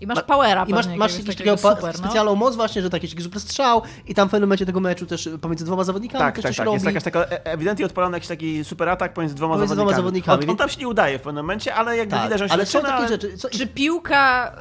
i 0.00 0.06
masz 0.06 0.22
powera 0.22 0.64
I 0.64 0.72
masz, 0.72 0.86
masz 0.86 1.12
jakiegoś 1.12 1.36
takiego 1.36 1.56
super, 1.56 1.82
no. 1.82 1.92
specjalną 1.92 2.34
moc 2.34 2.56
właśnie, 2.56 2.82
że 2.82 2.90
taki 2.90 3.22
super 3.22 3.40
strzał 3.40 3.82
i 4.06 4.14
tam 4.14 4.28
w 4.28 4.30
pewnym 4.30 4.48
momencie 4.48 4.66
tego 4.66 4.80
meczu 4.80 5.06
też 5.06 5.28
pomiędzy 5.40 5.64
dwoma 5.64 5.84
zawodnikami 5.84 6.24
tak, 6.24 6.34
też 6.34 6.42
tak, 6.42 6.50
coś 6.50 6.56
tak. 6.56 6.66
robi. 6.66 6.74
Jest 6.74 6.86
jakaś 6.86 7.02
taka 7.02 7.24
e, 7.24 7.44
ewidentnie 7.44 7.86
odpalony 7.86 8.16
jakiś 8.16 8.28
taki 8.28 8.64
super 8.64 8.88
atak 8.88 9.14
pomiędzy 9.14 9.34
dwoma 9.34 9.54
pomiędzy 9.54 9.74
zawodnikami. 9.74 9.92
Dwoma 9.92 10.02
zawodnikami. 10.02 10.44
On, 10.44 10.50
on, 10.50 10.56
tam 10.56 10.68
się 10.68 10.80
nie 10.80 10.88
udaje 10.88 11.18
w 11.18 11.22
pewnym 11.22 11.44
momencie, 11.44 11.74
ale 11.74 11.96
jakby 11.96 12.16
tak, 12.16 12.24
widać, 12.24 12.38
że 12.38 12.44
on 12.44 12.48
się 12.48 12.54
Ale 12.54 12.66
są 12.66 12.80
takie 12.80 12.94
ale... 12.94 13.08
rzeczy. 13.08 13.38
Co... 13.38 13.50
Czy 13.50 13.66
piłka... 13.66 14.52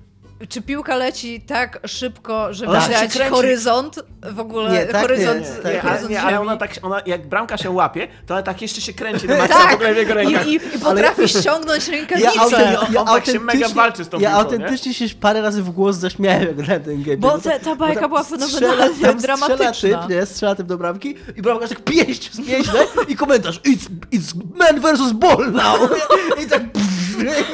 Y 0.00 0.13
czy 0.48 0.62
piłka 0.62 0.96
leci 0.96 1.40
tak 1.40 1.80
szybko, 1.86 2.54
że 2.54 2.66
tak. 2.66 2.88
widać 2.88 3.30
horyzont 3.30 4.00
w 4.32 4.40
ogóle? 4.40 4.70
Nie, 4.70 4.86
tak, 4.86 5.02
horyzont, 5.02 5.40
nie, 5.40 5.54
nie, 5.54 5.62
tak, 5.62 5.82
horyzont 5.82 6.10
nie, 6.10 6.22
ale 6.22 6.40
ona 6.40 6.56
tak, 6.56 6.70
ona, 6.82 7.00
jak 7.06 7.28
bramka 7.28 7.58
się 7.58 7.70
łapie, 7.70 8.08
to 8.26 8.34
ona 8.34 8.42
tak 8.42 8.62
jeszcze 8.62 8.80
się 8.80 8.92
kręci 8.92 9.28
na 9.28 9.36
maksa 9.42 9.58
tak. 9.58 9.70
w 9.70 9.74
ogóle 9.74 9.94
w 9.94 9.96
jego 9.96 10.14
rękach. 10.14 10.46
I, 10.46 10.50
i, 10.50 10.54
i 10.56 10.78
potrafi 10.82 11.18
ale... 11.18 11.28
ściągnąć 11.28 11.88
rękawicę. 11.88 12.30
Ja, 12.34 12.42
autenty, 12.42 12.92
ja 12.92 13.00
on 13.00 13.06
tak 13.06 13.26
się 13.26 13.40
mega 13.40 13.68
walczy 13.68 14.04
z 14.04 14.08
tą 14.08 14.20
Ja 14.20 14.28
piłką, 14.28 14.44
autentycznie 14.44 14.92
nie? 15.00 15.08
się 15.08 15.14
parę 15.14 15.42
razy 15.42 15.62
w 15.62 15.70
głos 15.70 15.96
zaśmiałem, 15.96 16.42
jak 16.42 16.56
grałem 16.56 16.82
ten 16.82 17.02
game. 17.02 17.16
Bo 17.16 17.38
te, 17.38 17.60
ta 17.60 17.76
bajka 17.76 18.08
była 18.08 18.22
fenomenalnie 18.22 19.14
dramatyczna. 19.14 19.74
Strzela 19.74 20.02
typ, 20.02 20.10
nie? 20.10 20.26
Strzela 20.26 20.54
typ 20.54 20.66
do 20.66 20.78
bramki 20.78 21.16
i 21.36 21.42
bramka 21.42 21.68
tak 21.68 21.80
pięść 21.80 22.32
zmieźle 22.32 22.86
i 23.08 23.16
komentarz 23.16 23.60
it's, 23.60 23.88
it's 24.12 24.34
man 24.54 24.80
versus 24.80 25.12
ball 25.12 25.52
now. 25.52 25.90
I 26.44 26.46
tak 26.46 26.62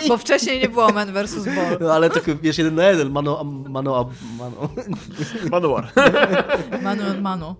Bo 0.09 0.19
wcześniej 0.19 0.61
nie 0.61 0.69
było 0.69 0.89
Man 0.89 1.13
vs. 1.13 1.45
Ball. 1.45 1.77
No 1.81 1.93
ale 1.93 2.11
tak 2.11 2.41
wiesz, 2.43 2.59
jeden 2.59 2.70
na 2.75 2.85
jeden, 2.85 3.11
mano, 3.11 3.45
mano, 3.45 4.11
mano. 4.39 4.69
Manuar. 5.51 5.93
Manu 6.83 7.03
on 7.11 7.21
manu. 7.21 7.57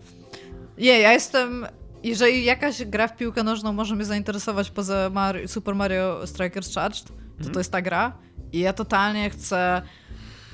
Nie, 0.79 1.01
ja 1.01 1.13
jestem... 1.13 1.67
Jeżeli 2.03 2.45
jakaś 2.45 2.85
gra 2.85 3.09
w 3.09 3.17
piłkę 3.17 3.43
nożną 3.43 3.73
może 3.73 3.97
mnie 3.97 4.05
zainteresować 4.05 4.71
poza 4.71 5.11
Mario, 5.13 5.49
Super 5.49 5.75
Mario 5.75 6.27
Strikers 6.27 6.75
Charged, 6.75 7.05
to 7.05 7.41
mm. 7.41 7.53
to 7.53 7.61
jest 7.61 7.73
ta 7.73 7.83
gra. 7.83 8.13
I 8.53 8.59
ja 8.59 8.73
totalnie 8.73 9.31
chcę 9.31 9.83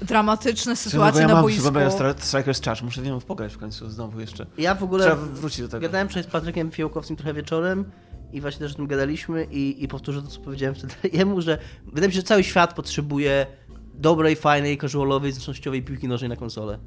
dramatyczne 0.02 0.76
sytuacje 0.76 1.20
ja 1.20 1.28
na 1.28 1.42
boisku. 1.42 1.64
Super 1.64 1.84
Mario 1.84 2.14
Strikers 2.18 2.60
Charge, 2.60 2.82
muszę 2.82 3.02
w 3.02 3.04
nią 3.04 3.20
pograć 3.20 3.54
w 3.54 3.58
końcu 3.58 3.90
znowu 3.90 4.20
jeszcze. 4.20 4.46
Ja 4.58 4.74
w 4.74 4.82
ogóle 4.82 5.04
Trzeba 5.04 5.16
wrócić 5.16 5.60
do 5.60 5.68
tego. 5.68 5.80
Gadałem 5.80 6.08
przed 6.08 6.26
Patrykiem 6.26 6.70
Fiołkowskim 6.70 7.16
trochę 7.16 7.34
wieczorem 7.34 7.84
i 8.32 8.40
właśnie 8.40 8.60
też 8.60 8.72
o 8.72 8.76
tym 8.76 8.86
gadaliśmy 8.86 9.44
i, 9.44 9.84
i 9.84 9.88
powtórzę 9.88 10.22
to, 10.22 10.28
co 10.28 10.40
powiedziałem 10.40 10.74
wtedy 10.74 10.94
jemu, 11.18 11.40
że 11.40 11.58
wydaje 11.86 12.08
mi 12.08 12.14
się, 12.14 12.20
że 12.20 12.26
cały 12.26 12.44
świat 12.44 12.74
potrzebuje 12.74 13.46
dobrej, 13.98 14.36
fajnej, 14.36 14.78
casualowej, 14.78 15.32
zręcznościowej 15.32 15.82
piłki 15.82 16.08
nożnej 16.08 16.28
na 16.28 16.36
konsolę. 16.36 16.78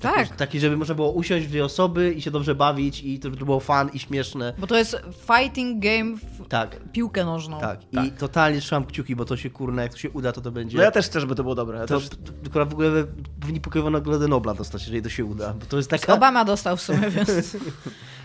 Tak. 0.00 0.36
Taki, 0.36 0.60
żeby 0.60 0.76
można 0.76 0.94
było 0.94 1.10
usiąść 1.10 1.46
w 1.46 1.48
dwie 1.48 1.64
osoby 1.64 2.12
i 2.12 2.22
się 2.22 2.30
dobrze 2.30 2.54
bawić 2.54 3.04
i 3.04 3.18
to, 3.18 3.30
to 3.30 3.44
było 3.44 3.60
fan 3.60 3.90
i 3.92 3.98
śmieszne. 3.98 4.52
Bo 4.58 4.66
to 4.66 4.76
jest 4.76 4.96
fighting 5.10 5.82
game 5.82 6.16
w 6.16 6.48
tak. 6.48 6.92
piłkę 6.92 7.24
nożną. 7.24 7.60
Tak. 7.60 7.80
tak. 7.94 8.06
I 8.06 8.12
totalnie 8.12 8.60
trzymam 8.60 8.84
kciuki, 8.84 9.16
bo 9.16 9.24
to 9.24 9.36
się 9.36 9.50
kurna, 9.50 9.82
jak 9.82 9.92
to 9.92 9.98
się 9.98 10.10
uda, 10.10 10.32
to 10.32 10.40
to 10.40 10.50
będzie... 10.50 10.76
No 10.76 10.84
ja 10.84 10.90
też 10.90 11.06
chcę, 11.06 11.20
żeby 11.20 11.34
to 11.34 11.42
było 11.42 11.54
dobre. 11.54 11.78
Ja 11.78 11.86
to, 11.86 12.00
też... 12.00 12.08
Tylko 12.42 12.66
w 12.66 12.72
ogóle 12.72 13.04
powinni 13.40 13.60
Pokémon 13.60 13.90
Nagrodę 13.90 14.28
Nobla 14.28 14.54
dostać, 14.54 14.82
jeżeli 14.82 15.02
to 15.02 15.08
się 15.08 15.24
uda. 15.24 15.54
Bo 15.60 15.66
to 15.66 15.76
jest 15.76 15.90
taka... 15.90 16.14
Obama 16.14 16.44
dostał 16.44 16.76
w 16.76 16.80
sumie, 16.80 17.10
więc... 17.10 17.56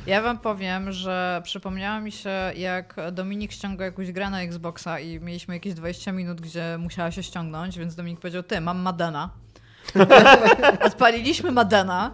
Ja 0.08 0.22
wam 0.22 0.40
powiem, 0.40 0.92
że 0.92 1.42
przypomniało 1.44 2.02
mi 2.02 2.12
się, 2.12 2.30
jak 2.56 2.96
Dominik 3.12 3.52
ściągał 3.52 3.86
jakąś 3.86 4.12
grę 4.12 4.30
na 4.30 4.42
Xboxa 4.42 5.00
i 5.00 5.20
mieliśmy 5.20 5.54
jakieś 5.54 5.74
20 5.74 6.12
minut, 6.12 6.42
gdzie 6.42 6.78
musiała 6.80 7.12
się 7.12 7.24
ściągnąć, 7.24 7.80
więc 7.80 7.96
Dominik 7.96 8.20
powiedział, 8.20 8.44
ty, 8.44 8.62
mam 8.62 8.80
Madena. 8.80 9.30
Odpaliliśmy 10.88 11.52
Madena 11.52 12.12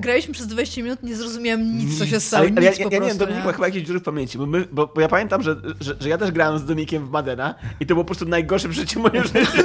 Graliśmy 0.00 0.34
przez 0.34 0.46
20 0.46 0.82
minut, 0.82 1.02
nie 1.02 1.16
zrozumiałem 1.16 1.78
nic, 1.78 1.98
co 1.98 2.06
się 2.06 2.20
stało. 2.20 2.46
Ale, 2.46 2.62
ja, 2.64 2.70
ja, 2.70 2.76
ja, 2.78 2.88
ja 2.90 2.98
nie 2.98 3.08
wiem, 3.08 3.18
Dominik 3.18 3.44
ma 3.44 3.52
chyba 3.52 3.66
jakieś 3.66 3.82
dziury 3.82 4.00
w 4.00 4.02
pamięci, 4.02 4.38
bo, 4.38 4.46
my, 4.46 4.64
bo, 4.72 4.86
bo, 4.86 5.00
ja 5.00 5.08
pamiętam, 5.08 5.42
że, 5.42 5.56
że, 5.80 5.96
że, 6.00 6.08
ja 6.08 6.18
też 6.18 6.30
grałem 6.30 6.58
z 6.58 6.64
Dominikiem 6.64 7.06
w 7.06 7.10
Madena 7.10 7.54
i 7.80 7.86
to 7.86 7.94
było 7.94 8.04
po 8.04 8.06
prostu 8.06 8.24
najgorsze 8.24 8.68
w 8.68 8.72
życiu 8.72 9.00
moim 9.00 9.24
życiu. 9.34 9.62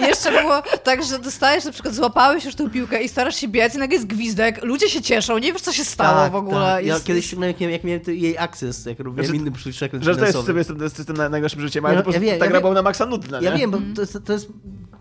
I 0.00 0.02
jeszcze 0.02 0.42
było 0.42 0.62
tak, 0.84 1.04
że 1.04 1.18
dostajesz, 1.18 1.64
na 1.64 1.72
przykład 1.72 1.94
złapałeś 1.94 2.44
już 2.44 2.54
tę 2.54 2.70
piłkę 2.70 3.02
i 3.02 3.08
starasz 3.08 3.36
się 3.36 3.48
biec 3.48 3.74
i 3.74 3.78
nagle 3.78 3.94
jest 3.94 4.06
gwizdek, 4.06 4.64
ludzie 4.64 4.88
się 4.88 5.02
cieszą, 5.02 5.38
nie 5.38 5.52
wiesz, 5.52 5.62
co 5.62 5.72
się 5.72 5.84
stało 5.84 6.20
tak, 6.20 6.32
w 6.32 6.36
ogóle. 6.36 6.60
Tak. 6.60 6.84
Ja 6.84 6.94
jest, 6.94 7.06
kiedyś 7.06 7.32
jak, 7.32 7.60
jak 7.60 7.84
miałem 7.84 8.00
jej 8.06 8.38
access, 8.38 8.86
jak 8.86 9.00
robiłem 9.00 9.26
znaczy, 9.26 9.40
inny 9.40 9.52
Że 10.00 10.16
to 10.16 10.26
jest 10.26 10.46
sobie 10.46 10.64
z 10.64 10.66
tym, 10.66 10.88
z 10.88 11.06
tym 11.06 11.16
najgorszym 11.30 11.60
życiem, 11.60 11.86
ale 11.86 11.94
no, 11.94 12.00
po 12.00 12.04
prostu 12.04 12.24
ja 12.24 12.30
wiem, 12.30 12.40
ta 12.40 12.48
gra 12.48 12.60
była 12.60 12.74
na 12.74 12.82
maksa 12.82 13.06
nudna. 13.06 13.40
Ja 13.40 13.56
wiem, 13.56 13.70
bo 13.70 13.78
to 13.94 14.00
jest, 14.00 14.18
to 14.24 14.32
jest 14.32 14.48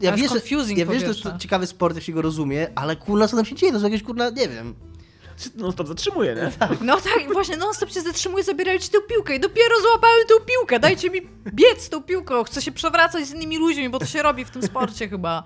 ja 0.01 0.11
wiesz, 0.17 0.31
ja 0.77 0.85
wiesz, 0.85 1.01
że 1.01 1.07
to 1.23 1.29
jest 1.29 1.41
ciekawy 1.41 1.67
sport, 1.67 1.95
jak 1.95 2.03
się 2.03 2.13
go 2.13 2.21
rozumie, 2.21 2.67
ale 2.75 2.95
kurna, 2.95 3.27
co 3.27 3.35
tam 3.35 3.45
się 3.45 3.55
dzieje? 3.55 3.71
To 3.71 3.75
jest 3.77 3.83
jakieś 3.83 4.03
kurna, 4.03 4.29
nie 4.29 4.47
wiem. 4.49 4.75
No 5.55 5.71
stop 5.71 5.87
zatrzymuje, 5.87 6.35
nie? 6.35 6.51
No 6.81 6.97
tak, 7.01 7.33
właśnie 7.33 7.57
non 7.57 7.73
stop 7.73 7.91
się 7.91 8.01
zatrzymuje, 8.01 8.43
zabierają 8.43 8.79
ci 8.79 8.89
tę 8.89 8.97
piłkę 9.01 9.35
i 9.35 9.39
dopiero 9.39 9.81
złapałem 9.81 10.27
tę 10.27 10.33
piłkę, 10.45 10.79
dajcie 10.79 11.09
mi 11.09 11.21
biec 11.53 11.89
tą 11.89 12.03
piłką, 12.03 12.43
chcę 12.43 12.61
się 12.61 12.71
przewracać 12.71 13.27
z 13.27 13.33
innymi 13.33 13.57
ludźmi, 13.57 13.89
bo 13.89 13.99
to 13.99 14.05
się 14.05 14.21
robi 14.21 14.45
w 14.45 14.49
tym 14.49 14.63
sporcie 14.63 15.09
chyba. 15.09 15.43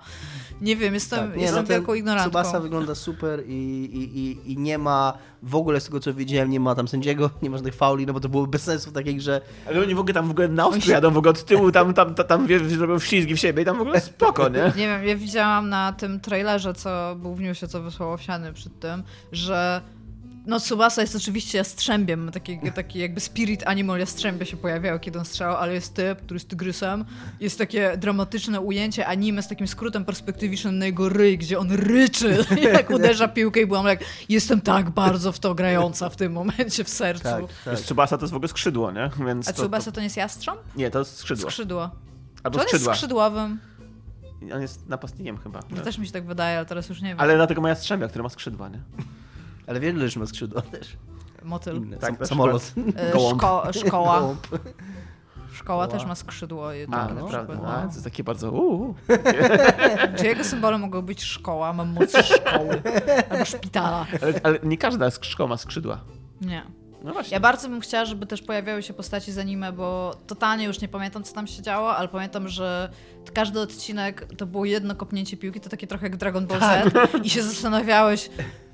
Nie 0.60 0.76
wiem, 0.76 0.94
jestem, 0.94 1.18
tak, 1.28 1.36
nie, 1.36 1.42
jestem 1.42 1.62
no, 1.62 1.68
wielką 1.68 1.94
ignorantką. 1.94 2.30
Subasa 2.30 2.60
wygląda 2.60 2.94
super 2.94 3.42
i, 3.46 3.52
i, 3.92 4.18
i, 4.18 4.52
i, 4.52 4.58
nie 4.58 4.78
ma 4.78 5.12
w 5.42 5.54
ogóle 5.54 5.80
z 5.80 5.84
tego 5.84 6.00
co 6.00 6.14
widziałem, 6.14 6.50
nie 6.50 6.60
ma 6.60 6.74
tam 6.74 6.88
sędziego, 6.88 7.30
nie 7.42 7.50
ma 7.50 7.56
żadnych 7.56 7.74
fauli, 7.74 8.06
no 8.06 8.12
bo 8.12 8.20
to 8.20 8.28
byłoby 8.28 8.50
bez 8.50 8.62
sensu 8.62 8.90
w 8.90 8.92
takiej 8.92 9.16
grze. 9.16 9.40
Ale 9.68 9.80
oni 9.80 9.94
w 9.94 9.98
ogóle 9.98 10.14
tam 10.14 10.28
w 10.28 10.30
ogóle 10.30 10.48
na 10.48 10.66
ostro 10.66 10.92
jadą 10.92 11.10
w 11.10 11.16
ogóle 11.16 11.30
od 11.30 11.44
tyłu, 11.44 11.72
tam, 11.72 11.94
tam, 11.94 12.14
tam, 12.14 12.26
tam 12.26 12.46
wiesz, 12.46 12.72
robią 12.72 12.98
wślizgi 12.98 13.34
w 13.34 13.38
siebie 13.38 13.62
i 13.62 13.64
tam 13.64 13.78
w 13.78 13.80
ogóle 13.80 14.00
spoko, 14.00 14.48
nie? 14.48 14.72
Nie 14.76 14.86
wiem, 14.86 15.04
ja 15.04 15.16
widziałam 15.16 15.68
na 15.68 15.92
tym 15.92 16.20
trailerze, 16.20 16.74
co 16.74 17.16
był 17.16 17.34
w 17.34 17.40
newsie, 17.40 17.68
co 17.68 17.82
wysłał 17.82 18.12
Owsiany 18.12 18.52
przed 18.52 18.80
tym, 18.80 19.02
że 19.32 19.80
no 20.50 20.60
Tsubasa 20.60 21.00
jest 21.00 21.16
oczywiście 21.16 21.58
jastrzębiem, 21.58 22.30
taki, 22.32 22.58
taki 22.74 22.98
jakby 22.98 23.20
spirit 23.20 23.66
animal 23.66 23.98
jastrzębia 24.00 24.46
się 24.46 24.56
pojawiało, 24.56 24.98
kiedy 24.98 25.18
on 25.18 25.24
strzelał, 25.24 25.56
ale 25.56 25.74
jest 25.74 25.94
typ, 25.94 26.22
który 26.22 26.36
jest 26.36 26.48
tygrysem. 26.48 27.04
Jest 27.40 27.58
takie 27.58 27.96
dramatyczne 27.96 28.60
ujęcie 28.60 29.06
anime 29.06 29.42
z 29.42 29.48
takim 29.48 29.68
skrótem 29.68 30.04
perspektywicznym 30.04 30.78
na 30.78 30.86
jego 30.86 31.08
ryj, 31.08 31.38
gdzie 31.38 31.58
on 31.58 31.72
ryczy, 31.72 32.44
jak 32.74 32.90
uderza 32.90 33.28
piłkę 33.28 33.60
i 33.60 33.66
byłam 33.66 33.86
jak, 33.86 34.04
jestem 34.28 34.60
tak 34.60 34.90
bardzo 34.90 35.32
w 35.32 35.38
to 35.38 35.54
grająca 35.54 36.08
w 36.08 36.16
tym 36.16 36.32
momencie 36.32 36.84
w 36.84 36.88
sercu. 36.88 37.22
Tak, 37.22 37.44
tak. 37.64 37.78
Tsubasa 37.78 38.18
to 38.18 38.24
jest 38.24 38.32
w 38.32 38.36
ogóle 38.36 38.48
skrzydło, 38.48 38.92
nie? 38.92 39.10
Więc 39.26 39.48
A 39.48 39.52
Tsubasa 39.52 39.84
to, 39.84 39.90
to... 39.90 39.94
to 39.94 40.00
nie 40.00 40.06
jest 40.06 40.16
jastrząb? 40.16 40.60
Nie, 40.76 40.90
to 40.90 40.98
jest 40.98 41.16
skrzydło. 41.16 41.50
Skrzydło. 41.50 41.90
Albo 42.42 42.58
Czy 42.58 42.62
on 42.62 42.68
skrzydła. 42.68 42.92
jest 42.92 42.98
skrzydłowym? 42.98 43.58
On 44.54 44.62
jest 44.62 44.88
napastnikiem 44.88 45.38
chyba. 45.38 45.62
To 45.62 45.82
też 45.82 45.98
mi 45.98 46.06
się 46.06 46.12
tak 46.12 46.26
wydaje, 46.26 46.56
ale 46.56 46.66
teraz 46.66 46.88
już 46.88 47.02
nie 47.02 47.08
wiem. 47.08 47.20
Ale 47.20 47.36
dlatego 47.36 47.60
ma 47.60 47.68
jastrzębia, 47.68 48.08
który 48.08 48.22
ma 48.22 48.28
skrzydła, 48.28 48.68
nie? 48.68 48.80
Ale 49.70 49.80
wiele 49.80 50.00
rzeczy 50.00 50.18
ma 50.18 50.26
skrzydła 50.26 50.62
też. 50.62 50.96
Motyl. 51.42 51.76
Inne. 51.76 51.96
Tak, 51.96 52.26
samolot. 52.26 52.72
E, 52.96 53.10
szko 53.10 53.62
szkoła. 53.72 54.36
Szkoła 55.52 55.88
też 55.88 56.04
ma 56.06 56.14
skrzydło. 56.14 56.72
Jedno, 56.72 56.96
A, 56.96 57.08
no, 57.08 57.14
naprawdę. 57.14 57.54
No. 57.54 57.80
to 57.80 57.86
jest 57.86 58.04
takie 58.04 58.24
bardzo 58.24 58.50
uuu. 58.50 58.94
Czy 60.18 60.26
jego 60.26 60.44
symbolem 60.44 60.80
mogą 60.80 61.02
być 61.02 61.24
szkoła? 61.24 61.72
Mam 61.72 61.88
moc 61.88 62.16
szkoły. 62.16 62.82
Albo 63.30 63.44
szpitala. 63.44 64.06
Ale, 64.22 64.34
ale 64.42 64.58
nie 64.62 64.78
każda 64.78 65.10
szkoła 65.10 65.48
ma 65.48 65.56
skrzydła. 65.56 66.00
Nie. 66.40 66.62
No 67.02 67.14
ja 67.30 67.40
bardzo 67.40 67.68
bym 67.68 67.80
chciała, 67.80 68.04
żeby 68.04 68.26
też 68.26 68.42
pojawiały 68.42 68.82
się 68.82 68.94
postaci 68.94 69.32
z 69.32 69.38
anime, 69.38 69.72
bo 69.72 70.14
totalnie 70.26 70.64
już 70.64 70.80
nie 70.80 70.88
pamiętam, 70.88 71.24
co 71.24 71.34
tam 71.34 71.46
się 71.46 71.62
działo, 71.62 71.96
ale 71.96 72.08
pamiętam, 72.08 72.48
że 72.48 72.90
każdy 73.34 73.60
odcinek 73.60 74.28
to 74.36 74.46
było 74.46 74.64
jedno 74.64 74.94
kopnięcie 74.94 75.36
piłki, 75.36 75.60
to 75.60 75.68
takie 75.70 75.86
trochę 75.86 76.06
jak 76.06 76.16
Dragon 76.16 76.46
Ball 76.46 76.58
Z 76.58 76.92
tak. 76.92 77.24
i 77.24 77.30
się 77.30 77.42
zastanawiałeś, 77.42 78.30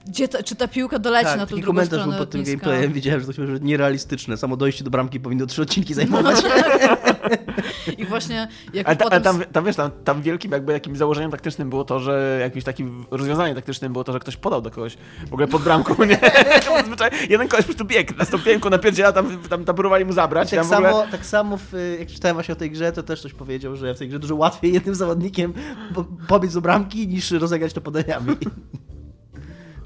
Gdzie 0.09 0.29
ta, 0.29 0.43
czy 0.43 0.57
ta 0.57 0.69
piłka 0.69 0.99
doleci 0.99 1.25
tak, 1.25 1.39
na 1.39 1.47
tą 1.47 1.57
drugą 1.57 1.67
komentarz 1.67 2.01
stronę 2.01 2.17
był 2.17 2.19
pod 2.19 2.31
tym 2.31 2.41
lotniska. 2.41 2.67
gameplayem, 2.67 2.93
widziałem, 2.93 3.21
że 3.21 3.27
to 3.27 3.33
się 3.33 3.43
nierealistyczne. 3.61 4.37
Samo 4.37 4.57
dojście 4.57 4.85
do 4.85 4.91
bramki 4.91 5.21
powinno 5.21 5.47
trzy 5.47 5.63
odcinki 5.63 5.95
zajmować. 5.95 6.37
I 7.99 8.05
właśnie 8.05 8.49
jak 8.73 8.87
Ale, 8.87 8.97
ta, 8.97 9.05
ale 9.05 9.21
potem... 9.21 9.23
tam, 9.23 9.53
tam 9.53 9.65
wiesz, 9.65 9.77
tam, 9.77 9.91
tam 10.05 10.23
wielkim 10.23 10.53
jakby 10.53 10.73
jakimś 10.73 10.99
założeniem 10.99 11.31
taktycznym 11.31 11.71
było 11.71 11.85
to, 11.85 12.01
że 12.01 12.39
jakimś 12.41 12.65
takim 12.65 13.05
rozwiązaniem 13.11 13.55
taktycznym 13.55 13.93
było 13.93 14.05
to, 14.05 14.13
że 14.13 14.19
ktoś 14.19 14.37
podał 14.37 14.63
do 14.63 14.71
kogoś 14.71 14.97
w 15.31 15.33
ogóle 15.33 15.49
pod 15.49 15.63
bramką, 15.63 15.95
nie? 16.05 16.19
Jeden 17.31 17.49
koleś 17.49 17.67
po 17.67 17.73
prostu 17.73 17.85
biegł 17.85 18.15
na 18.19 18.25
stąpienku, 18.25 18.71
napierdziela, 18.71 19.13
tam, 19.13 19.39
tam, 19.39 19.65
tam 19.65 19.75
próbowali 19.77 20.05
mu 20.05 20.13
zabrać. 20.13 20.51
tak, 20.51 20.61
tam 20.61 20.69
w 20.69 20.73
ogóle... 20.73 20.93
samo, 20.93 21.07
tak 21.11 21.27
samo, 21.27 21.57
w, 21.57 21.97
jak 21.99 22.09
czytałem 22.09 22.35
właśnie 22.35 22.53
o 22.53 22.57
tej 22.57 22.71
grze, 22.71 22.93
to 22.93 23.03
też 23.03 23.21
ktoś 23.21 23.33
powiedział, 23.33 23.77
że 23.77 23.95
w 23.95 23.99
tej 23.99 24.09
grze 24.09 24.19
dużo 24.19 24.37
łatwiej 24.37 24.73
jednym 24.73 24.95
zawodnikiem 24.95 25.53
po- 25.95 26.05
pobiec 26.29 26.55
do 26.55 26.61
bramki, 26.61 27.09
niż 27.09 27.31
rozegrać 27.31 27.73
to 27.73 27.81
podaniami. 27.81 28.37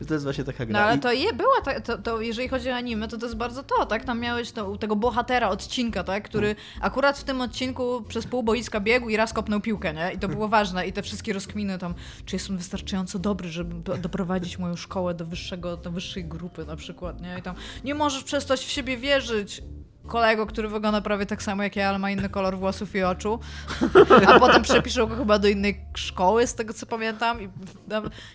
To 0.09 0.15
jest 0.15 0.25
właśnie 0.25 0.45
taka 0.45 0.67
gra. 0.67 0.81
No 0.81 0.87
ale 0.87 0.99
to 0.99 1.13
je, 1.13 1.33
była, 1.33 1.61
ta, 1.65 1.81
to, 1.81 1.99
to 1.99 2.21
jeżeli 2.21 2.49
chodzi 2.49 2.71
o 2.71 2.75
anime, 2.75 3.09
to 3.09 3.19
to 3.19 3.27
jest 3.27 3.37
bardzo 3.37 3.63
to, 3.63 3.87
tak? 3.87 4.05
Tam 4.05 4.21
miałeś 4.21 4.53
to, 4.53 4.77
tego 4.77 4.97
bohatera 4.97 5.49
odcinka, 5.49 6.05
tak? 6.05 6.25
Który 6.25 6.57
akurat 6.81 7.19
w 7.19 7.25
tym 7.25 7.41
odcinku 7.41 8.03
przez 8.09 8.27
pół 8.27 8.43
boiska 8.43 8.81
biegł 8.81 9.09
i 9.09 9.17
raz 9.17 9.33
kopnął 9.33 9.61
piłkę, 9.61 9.95
nie? 9.95 10.13
I 10.13 10.19
to 10.19 10.29
było 10.39 10.49
ważne. 10.49 10.87
I 10.87 10.93
te 10.93 11.03
wszystkie 11.03 11.33
rozkminy 11.33 11.79
tam, 11.79 11.95
czy 12.25 12.37
jestem 12.37 12.57
wystarczająco 12.57 13.19
dobry, 13.19 13.49
żeby 13.49 13.75
do- 13.75 13.97
doprowadzić 13.97 14.59
moją 14.59 14.77
szkołę 14.77 15.15
do 15.15 15.25
wyższego, 15.27 15.77
do 15.77 15.91
wyższej 15.91 16.25
grupy 16.25 16.65
na 16.67 16.77
przykład, 16.77 17.21
nie? 17.23 17.39
I 17.39 17.43
tam, 17.43 17.55
nie 17.85 17.95
możesz 17.95 18.25
przestać 18.25 18.61
w 18.61 18.71
siebie 18.71 18.97
wierzyć. 18.97 19.63
Kolego, 20.07 20.47
który 20.47 20.69
wygląda 20.69 21.01
prawie 21.01 21.27
tak 21.27 21.43
samo 21.43 21.63
jak 21.63 21.77
ja, 21.77 21.89
ale 21.89 21.99
ma 21.99 22.11
inny 22.11 22.29
kolor 22.29 22.59
włosów 22.59 22.95
i 22.97 23.03
oczu. 23.03 23.39
A 24.27 24.39
potem 24.41 24.63
przepiszą 24.63 25.07
go 25.07 25.17
chyba 25.17 25.39
do 25.39 25.49
innej 25.49 25.81
szkoły, 25.95 26.47
z 26.47 26.55
tego 26.55 26.75
co 26.75 26.87
pamiętam. 26.87 27.43
I 27.43 27.49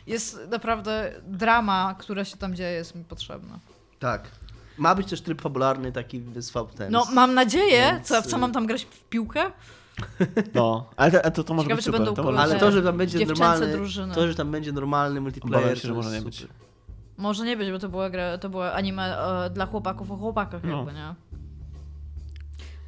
jest 0.07 0.39
naprawdę 0.51 1.11
drama, 1.27 1.95
która 1.99 2.25
się 2.25 2.37
tam 2.37 2.55
dzieje, 2.55 2.71
jest 2.71 2.95
mi 2.95 3.03
potrzebna. 3.03 3.59
Tak. 3.99 4.27
Ma 4.77 4.95
być 4.95 5.09
też 5.09 5.21
tryb 5.21 5.41
fabularny 5.41 5.91
taki 5.91 6.23
z 6.35 6.51
ten. 6.75 6.91
No, 6.91 7.05
mam 7.13 7.33
nadzieję. 7.33 7.91
Więc, 7.93 8.07
Co, 8.07 8.21
co 8.21 8.37
y- 8.37 8.39
mam 8.39 8.51
tam 8.51 8.65
grać 8.67 8.85
w 8.85 9.03
piłkę? 9.03 9.51
No, 10.53 10.89
ale 10.97 11.11
to, 11.11 11.31
to, 11.31 11.43
to 11.43 11.53
może 11.53 11.65
Ciekawe, 11.65 11.75
być 11.75 11.85
super. 11.85 11.99
będą 12.01 12.13
to 12.15 12.23
może 12.23 12.37
być 12.37 12.43
Ale 12.51 12.59
to, 12.59 12.71
że 12.71 12.83
tam 12.83 12.97
będzie 12.97 13.25
normalny. 13.25 13.71
drużyny. 13.71 14.15
To, 14.15 14.27
że 14.27 14.35
tam 14.35 14.51
będzie 14.51 14.71
normalny 14.71 15.21
multiplayer. 15.21 15.57
Obawiam 15.59 15.75
się, 15.75 15.81
to 15.81 15.87
że 15.87 15.93
może 15.93 16.11
nie 16.11 16.21
być. 16.21 16.39
super. 16.41 16.55
Może 17.17 17.45
nie 17.45 17.57
być, 17.57 17.71
bo 17.71 17.79
to 17.79 17.89
była, 17.89 18.09
gra, 18.09 18.37
to 18.37 18.49
była 18.49 18.73
anime 18.73 19.17
e, 19.45 19.49
dla 19.49 19.65
chłopaków 19.65 20.11
o 20.11 20.17
chłopakach 20.17 20.63
No. 20.63 20.77
jakby, 20.77 20.93
nie? 20.93 21.13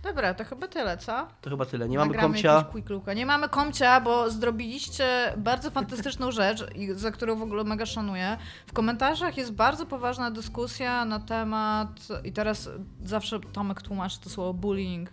Dobra, 0.03 0.33
to 0.33 0.45
chyba 0.45 0.67
tyle, 0.67 0.97
co? 0.97 1.27
To 1.41 1.49
chyba 1.49 1.65
tyle. 1.65 1.89
Nie 1.89 1.97
mamy 1.97 2.11
Nagramy 2.11 2.33
komcia. 2.33 2.53
jakiegoś 2.53 2.71
quick 2.71 2.89
looka. 2.89 3.13
Nie 3.13 3.25
mamy 3.25 3.49
komcia, 3.49 4.01
bo 4.01 4.31
zrobiliście 4.31 5.33
bardzo 5.37 5.71
fantastyczną 5.71 6.31
rzecz, 6.41 6.75
i 6.75 6.93
za 6.93 7.11
którą 7.11 7.35
w 7.35 7.41
ogóle 7.41 7.63
mega 7.63 7.85
szanuję. 7.85 8.37
W 8.67 8.73
komentarzach 8.73 9.37
jest 9.37 9.53
bardzo 9.53 9.85
poważna 9.85 10.31
dyskusja 10.31 11.05
na 11.05 11.19
temat, 11.19 12.07
i 12.23 12.31
teraz 12.31 12.69
zawsze 13.03 13.39
Tomek 13.39 13.81
tłumaczy 13.81 14.19
to 14.21 14.29
słowo 14.29 14.53
bullying, 14.53 15.09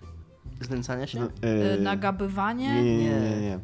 Znęcania 0.61 1.06
się? 1.06 1.20
No, 1.20 1.48
yy, 1.48 1.81
nagabywanie. 1.81 2.82
Nie, 2.82 2.97
nie, 2.97 3.20
nie, 3.20 3.20
nie. 3.20 3.40
nie. 3.40 3.59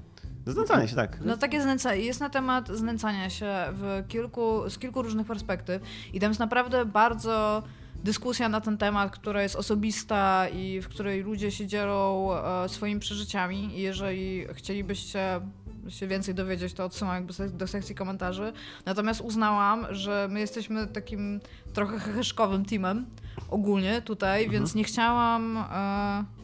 Znęcanie 0.46 0.88
się, 0.88 0.96
tak. 0.96 1.18
No 1.24 1.36
takie 1.36 1.62
znęcanie. 1.62 2.00
Jest 2.00 2.20
na 2.20 2.30
temat 2.30 2.68
znęcania 2.68 3.30
się 3.30 3.54
w 3.72 4.04
kilku, 4.08 4.70
z 4.70 4.78
kilku 4.78 5.02
różnych 5.02 5.26
perspektyw 5.26 5.82
i 6.12 6.20
tam 6.20 6.30
jest 6.30 6.40
naprawdę 6.40 6.84
bardzo 6.84 7.62
dyskusja 8.04 8.48
na 8.48 8.60
ten 8.60 8.78
temat, 8.78 9.12
która 9.12 9.42
jest 9.42 9.56
osobista 9.56 10.48
i 10.48 10.80
w 10.80 10.88
której 10.88 11.22
ludzie 11.22 11.50
się 11.50 11.66
dzielą 11.66 12.30
e, 12.36 12.68
swoimi 12.68 13.00
przeżyciami 13.00 13.78
i 13.78 13.82
jeżeli 13.82 14.46
chcielibyście 14.54 15.40
się 15.88 16.06
więcej 16.06 16.34
dowiedzieć, 16.34 16.74
to 16.74 16.84
odsyłam 16.84 17.14
jakby 17.14 17.48
do 17.48 17.66
sekcji 17.66 17.94
komentarzy. 17.94 18.52
Natomiast 18.86 19.20
uznałam, 19.20 19.86
że 19.90 20.28
my 20.30 20.40
jesteśmy 20.40 20.86
takim 20.86 21.40
trochę 21.72 21.98
heheszkowym 21.98 22.64
teamem 22.64 23.06
ogólnie 23.50 24.02
tutaj, 24.02 24.50
więc 24.50 24.74
nie 24.74 24.84
chciałam... 24.84 25.56
E, 25.72 26.40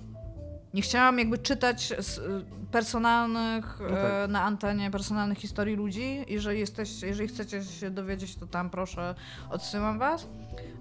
nie 0.75 0.83
chciałam 0.83 1.19
jakby 1.19 1.39
czytać 1.39 1.93
z, 1.99 2.21
personalnych 2.71 3.79
No 3.81 3.89
tak. 3.89 4.13
e, 4.25 4.29
na 4.29 4.43
antenie 4.43 4.91
personalnych 4.91 5.39
historii 5.39 5.77
ludzi. 5.77 6.25
Jeżeli, 6.29 6.61
jesteś, 6.61 7.03
jeżeli 7.03 7.29
chcecie 7.29 7.65
się 7.65 7.91
dowiedzieć, 7.91 8.37
to 8.37 8.47
tam 8.47 8.71
proszę, 8.71 9.15
odsyłam 9.51 9.99
was. 9.99 10.29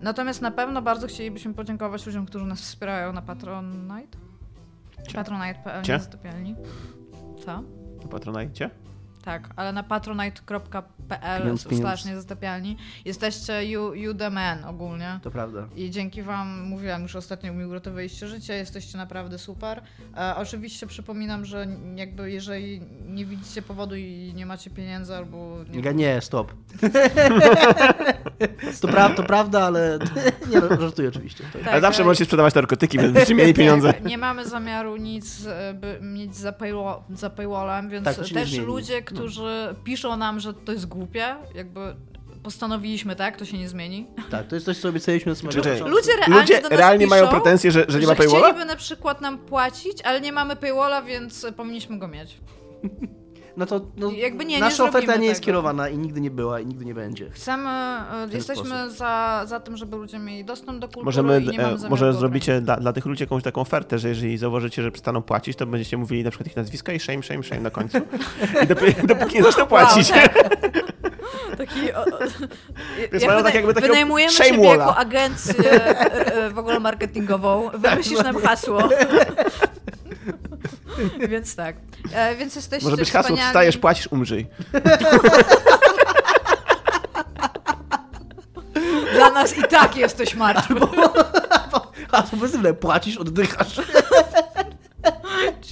Natomiast 0.02 0.42
na 0.42 0.52
pewno 0.52 0.82
bardzo 0.82 1.08
chcielibyśmy 1.08 1.54
podziękować 1.54 2.06
ludziom, 2.06 2.26
którzy 2.26 2.46
nas 2.46 2.62
wspierają 2.62 3.14
na 3.14 3.22
Patronite. 3.22 4.18
Patronite.pl 5.14 5.84
nie 5.88 6.00
zatopialni. 6.00 6.56
Co? 7.46 7.64
Patronajcie. 8.12 8.70
Tak, 9.26 9.50
ale 9.56 9.74
na 9.74 9.84
patronite.pl 9.84 11.58
slash 11.58 12.06
niezatapialni 12.06 12.78
jesteście 13.06 13.66
you, 13.66 13.94
you 13.94 14.14
the 14.14 14.30
man 14.30 14.66
ogólnie. 14.66 15.20
To 15.24 15.32
prawda. 15.32 15.68
I 15.76 15.90
dzięki 15.90 16.24
Wam, 16.24 16.62
mówiłam 16.62 17.02
już 17.02 17.16
ostatnio, 17.16 17.54
mi 17.54 17.66
uratowaliście 17.66 18.28
życie, 18.28 18.54
jesteście 18.54 18.98
naprawdę 18.98 19.38
super. 19.38 19.82
E, 20.18 20.36
oczywiście 20.36 20.88
przypominam, 20.88 21.46
że 21.46 21.68
jakby 21.96 22.32
jeżeli 22.32 22.82
nie 23.08 23.26
widzicie 23.26 23.62
powodu 23.62 23.96
i 23.96 24.34
nie 24.36 24.46
macie 24.46 24.70
pieniędzy 24.70 25.16
albo... 25.16 25.58
Nie, 25.70 25.94
nie 25.94 26.22
stop. 26.22 26.54
to, 28.82 28.88
pra, 28.88 29.10
to 29.10 29.24
prawda, 29.24 29.64
ale 29.64 30.00
nie 30.52 30.60
no, 30.60 30.82
żartuję 30.82 31.10
oczywiście. 31.10 31.44
To, 31.54 31.60
Tak, 31.60 31.68
Ale 31.68 31.82
zawsze 31.82 32.02
e, 32.02 32.06
możecie 32.06 32.26
sprzedawać 32.26 32.54
narkotyki, 32.54 32.98
będziecie 32.98 33.36
mieli 33.36 33.54
pieniądze. 33.54 33.94
Tak, 33.94 34.06
nie 34.06 34.18
mamy 34.18 34.48
zamiaru 34.48 34.98
nic 34.98 35.46
e, 35.46 35.74
by 35.74 36.00
mieć 36.02 36.36
za, 36.36 36.52
paywall, 36.52 37.02
za 37.10 37.30
paywallem, 37.30 37.90
więc 37.90 38.06
Tak, 38.06 38.16
to 38.16 38.22
nie 38.22 38.30
też 38.30 38.58
ludzie, 38.58 39.02
którzy 39.16 39.76
piszą 39.84 40.18
nam, 40.18 40.40
że 40.40 40.54
to 40.54 40.72
jest 40.72 40.86
głupie, 40.86 41.36
jakby 41.56 41.96
postanowiliśmy, 42.44 43.16
tak, 43.16 43.38
to 43.38 43.46
się 43.46 43.58
nie 43.58 43.70
zmieni. 43.70 44.08
tak, 44.32 44.48
to 44.48 44.56
jest 44.56 44.66
coś, 44.66 44.78
co 44.78 44.90
obiecaliśmy 44.90 45.32
na 45.32 45.36
samego. 45.36 45.88
Ludzie 45.88 46.12
realnie 46.16 46.42
Ludzie 46.42 46.62
do 46.62 46.70
nas 46.70 46.80
realnie 46.80 47.06
piszą, 47.06 47.10
mają 47.10 47.28
pretensje, 47.28 47.72
że, 47.72 47.86
że 47.88 48.00
nie 48.00 48.08
ma 48.08 48.16
paywalla? 48.16 48.48
chcieliby 48.48 48.66
na 48.66 48.76
przykład 48.76 49.22
nam 49.22 49.38
płacić, 49.38 50.02
ale 50.02 50.22
nie 50.22 50.32
mamy 50.32 50.56
paywalla, 50.56 51.02
więc 51.02 51.46
powinniśmy 51.58 52.00
go 52.00 52.08
mieć. 52.08 52.38
No 53.58 53.66
to 53.66 53.82
no, 53.98 54.12
Jakby 54.12 54.46
nie, 54.46 54.56
nie 54.56 54.60
nasza 54.62 54.84
oferta 54.84 55.00
zrobimy 55.00 55.20
nie 55.20 55.28
jest 55.28 55.42
tego. 55.42 55.46
kierowana 55.46 55.90
i 55.90 55.98
nigdy 55.98 56.22
nie 56.22 56.32
była 56.32 56.60
i 56.60 56.66
nigdy 56.66 56.86
nie 56.86 56.94
będzie. 56.94 57.30
Chcemy, 57.32 57.70
e, 57.70 58.28
jesteśmy 58.32 58.66
sposób. 58.66 58.98
za, 58.98 59.44
za 59.46 59.60
tym, 59.60 59.78
żeby 59.78 59.98
ludzie 59.98 60.20
mieli 60.20 60.46
dostęp 60.46 60.80
do 60.80 60.88
kultury 60.88 61.06
Możemy, 61.06 61.42
nie 61.42 61.60
e, 61.68 61.78
może 61.90 62.14
zrobicie 62.14 62.62
dla, 62.62 62.78
dla 62.78 62.94
tych 62.94 63.06
ludzi 63.06 63.24
jakąś 63.24 63.44
taką 63.44 63.62
ofertę, 63.62 64.00
że 64.00 64.10
jeżeli 64.10 64.38
zauważycie, 64.38 64.84
że 64.84 64.92
przestaną 64.92 65.22
płacić, 65.22 65.58
to 65.58 65.66
będziecie 65.66 65.98
mówili 65.98 66.24
na 66.24 66.30
przykład 66.30 66.48
ich 66.48 66.56
nazwiska 66.56 66.94
i 66.94 67.00
shame, 67.00 67.24
shame, 67.24 67.44
shame 67.44 67.62
na 67.62 67.70
końcu. 67.70 67.98
I 68.64 68.68
dopóki, 68.68 69.08
dopóki 69.08 69.36
nie 69.38 69.44
zaczną 69.44 69.66
płacić. 69.66 70.12
Wow, 70.12 70.20
tak. 70.20 70.50
Taki, 71.58 71.94
o, 71.94 72.02
o, 72.02 72.06
Więc 73.12 73.26
mają 73.26 73.44
tak 73.44 73.54
jakby 73.54 73.74
takiego 73.74 73.94
wynajmujemy 73.94 74.34
siebie 74.34 74.58
walla. 74.58 74.70
jako 74.86 74.98
agencję 74.98 75.72
e, 75.72 76.36
e, 76.46 76.50
w 76.50 76.60
ogóle 76.60 76.80
marketingową. 76.80 77.70
Wymyślisz 77.74 78.24
nam 78.24 78.36
hasło. 78.42 78.80
więc 81.30 81.56
tak. 81.56 81.76
E, 82.14 82.36
więc 82.36 82.56
jesteście 82.56 82.86
Może 82.86 82.98
być 82.98 83.12
hasło, 83.12 83.24
wspaniali. 83.24 83.48
wstajesz, 83.48 83.78
płacisz, 83.78 84.08
umrzyj. 84.12 84.48
Dla 89.16 89.30
nas 89.30 89.58
i 89.58 89.64
tak 89.64 89.96
jesteś 89.98 90.36
martwy. 90.36 90.76
A 92.12 92.22
to 92.24 92.38
pozytywne, 92.38 92.74
płacisz, 92.74 93.18
oddychasz. 93.18 93.82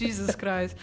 Jesus 0.02 0.38
Christ. 0.38 0.76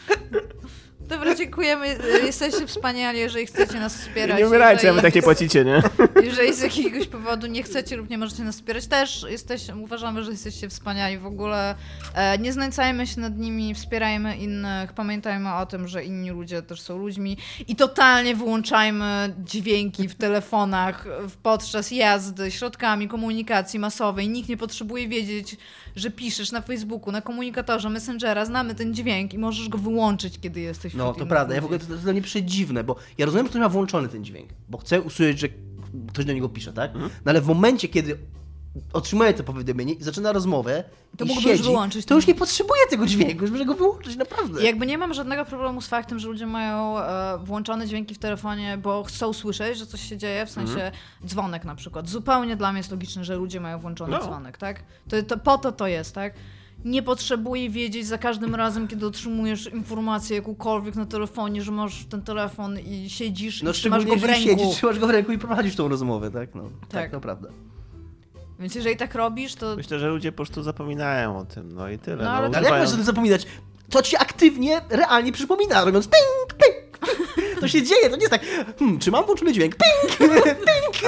Dobra, 1.10 1.34
dziękujemy. 1.34 1.86
E, 1.86 2.26
Jesteście 2.26 2.66
wspaniali, 2.66 3.18
jeżeli 3.18 3.46
chcecie 3.46 3.80
nas 3.80 3.96
wspierać. 3.96 4.38
Nie 4.38 4.46
umierajcie, 4.46 4.80
a 4.80 4.82
jeżeli- 4.82 4.96
wy 4.96 5.02
tak 5.02 5.14
nie 5.14 5.22
płacicie, 5.22 5.64
nie? 5.64 5.82
Jeżeli 6.30 6.54
z 6.54 6.60
jakiegoś 6.60 7.06
powodu 7.06 7.46
nie 7.46 7.62
chcecie 7.62 7.96
lub 7.96 8.10
nie 8.10 8.18
możecie 8.18 8.42
nas 8.42 8.54
wspierać, 8.56 8.86
też 8.86 9.26
jesteś, 9.30 9.62
uważamy, 9.82 10.24
że 10.24 10.30
jesteście 10.30 10.68
wspaniali. 10.68 11.18
W 11.18 11.26
ogóle 11.26 11.74
e, 12.14 12.38
nie 12.38 12.52
znęcajmy 12.52 13.06
się 13.06 13.20
nad 13.20 13.38
nimi, 13.38 13.74
wspierajmy 13.74 14.36
innych, 14.36 14.92
pamiętajmy 14.92 15.54
o 15.54 15.66
tym, 15.66 15.88
że 15.88 16.04
inni 16.04 16.30
ludzie 16.30 16.62
też 16.62 16.80
są 16.80 16.98
ludźmi 16.98 17.36
i 17.68 17.76
totalnie 17.76 18.36
wyłączajmy 18.36 19.34
dźwięki 19.44 20.08
w 20.08 20.14
telefonach 20.14 21.06
podczas 21.42 21.90
jazdy, 21.90 22.50
środkami 22.50 23.08
komunikacji 23.08 23.78
masowej. 23.78 24.28
Nikt 24.28 24.48
nie 24.48 24.56
potrzebuje 24.56 25.08
wiedzieć, 25.08 25.56
że 25.96 26.10
piszesz 26.10 26.52
na 26.52 26.60
Facebooku, 26.60 27.12
na 27.12 27.20
komunikatorze, 27.20 27.90
Messengera, 27.90 28.44
znamy 28.44 28.74
ten 28.74 28.94
dźwięk 28.94 29.34
i 29.34 29.38
możesz 29.38 29.68
go 29.68 29.78
wyłączyć, 29.78 30.38
kiedy 30.40 30.60
jesteś 30.60 30.94
No 30.94 31.14
to 31.14 31.26
prawda, 31.26 31.54
ja 31.54 31.60
w 31.60 31.64
ludzi. 31.64 31.74
ogóle 31.74 31.78
to, 31.78 31.86
to 31.86 31.92
jest 31.92 32.04
dla 32.04 32.12
mnie 32.12 32.22
przedziwne, 32.22 32.84
bo 32.84 32.96
ja 33.18 33.26
rozumiem, 33.26 33.46
że 33.46 33.50
ktoś 33.50 33.60
ma 33.60 33.68
włączony 33.68 34.08
ten 34.08 34.24
dźwięk, 34.24 34.48
bo 34.68 34.78
chce 34.78 35.00
usłyszeć, 35.00 35.38
że 35.40 35.48
ktoś 36.08 36.24
do 36.24 36.32
niego 36.32 36.48
pisze, 36.48 36.72
tak? 36.72 36.90
Mhm. 36.94 37.10
No 37.24 37.30
ale 37.30 37.40
w 37.40 37.46
momencie, 37.46 37.88
kiedy 37.88 38.18
otrzymuje 38.92 39.34
to 39.34 39.44
powiadomienie 39.44 39.92
i 39.92 40.02
zaczyna 40.02 40.32
rozmowę 40.32 40.84
To 41.16 41.24
i 41.24 41.28
mógłbyś 41.28 41.44
siedzi, 41.50 41.62
wyłączyć 41.62 42.06
to 42.06 42.14
już 42.14 42.26
nie 42.26 42.34
potrzebuje 42.34 42.80
tego 42.90 43.06
dźwięku, 43.06 43.42
już 43.42 43.50
może 43.50 43.64
go 43.64 43.74
wyłączyć, 43.74 44.16
naprawdę. 44.16 44.62
I 44.62 44.64
jakby 44.64 44.86
nie 44.86 44.98
mam 44.98 45.14
żadnego 45.14 45.44
problemu 45.44 45.80
z 45.80 45.86
faktem, 45.86 46.18
że 46.18 46.28
ludzie 46.28 46.46
mają 46.46 46.98
e, 46.98 47.38
włączone 47.44 47.86
dźwięki 47.86 48.14
w 48.14 48.18
telefonie, 48.18 48.78
bo 48.82 49.04
chcą 49.04 49.32
słyszeć, 49.32 49.78
że 49.78 49.86
coś 49.86 50.00
się 50.08 50.16
dzieje, 50.16 50.46
w 50.46 50.50
sensie 50.50 50.72
Mhm. 50.72 50.92
dzwonek 51.26 51.64
na 51.64 51.74
przykład. 51.74 52.08
Zupełnie 52.08 52.56
dla 52.56 52.72
mnie 52.72 52.78
jest 52.78 52.90
logiczne, 52.90 53.24
że 53.24 53.36
ludzie 53.36 53.60
mają 53.60 53.78
włączony 53.78 54.12
No. 54.12 54.22
dzwonek, 54.24 54.58
tak? 54.58 54.82
To, 55.08 55.22
to, 55.22 55.38
po 55.38 55.58
to 55.58 55.72
to 55.72 55.86
jest, 55.86 56.14
tak? 56.14 56.34
nie 56.84 57.02
potrzebuje 57.02 57.70
wiedzieć 57.70 58.06
za 58.06 58.18
każdym 58.18 58.54
razem, 58.54 58.88
kiedy 58.88 59.06
otrzymujesz 59.06 59.66
informację 59.66 60.36
jakąkolwiek 60.36 60.94
na 60.94 61.06
telefonie, 61.06 61.62
że 61.62 61.72
masz 61.72 62.04
ten 62.04 62.22
telefon 62.22 62.78
i 62.78 63.10
siedzisz 63.10 63.62
No 63.62 63.70
i 63.70 63.74
trzymasz 63.74 64.04
go 64.06 64.16
w 64.16 64.24
ręku. 64.24 64.42
siedzisz, 64.42 64.68
trzymasz 64.76 64.98
go 64.98 65.06
w 65.06 65.10
ręku 65.10 65.32
i 65.32 65.38
prowadzisz 65.38 65.76
tą 65.76 65.88
rozmowę, 65.88 66.30
tak? 66.30 66.54
No, 66.54 66.62
tak, 66.80 66.90
Tak. 66.90 67.10
to 67.10 67.20
prawda. 67.20 67.48
Więc 68.60 68.74
jeżeli 68.74 68.96
tak 68.96 69.14
robisz, 69.14 69.54
to 69.54 69.76
Myślę, 69.76 69.98
że 69.98 70.08
ludzie 70.08 70.32
po 70.32 70.36
prostu 70.36 70.62
zapominają 70.62 71.38
o 71.38 71.44
tym, 71.44 71.72
no 71.74 71.88
i 71.88 71.98
tyle. 71.98 72.16
No, 72.16 72.22
No, 72.24 72.30
ale- 72.30 72.38
Ale 72.46 72.46
jak 72.54 72.60
używają- 72.62 72.82
możesz 72.82 72.94
o 72.94 72.96
tym 72.96 73.06
zapominać? 73.06 73.46
To 73.90 74.02
ci 74.02 74.16
aktywnie, 74.16 74.80
realnie 74.90 75.32
przypomina, 75.32 75.84
robiąc 75.84 76.08
ping, 76.08 76.54
ping. 76.64 76.76
To 77.60 77.68
się 77.68 77.82
dzieje, 77.82 78.10
to 78.10 78.16
nie 78.16 78.22
jest 78.22 78.30
tak, 78.30 78.42
hmm, 78.78 78.98
czy 78.98 79.10
mam 79.10 79.24
włączony 79.24 79.52
dźwięk? 79.52 79.74
Ping! 79.76 80.30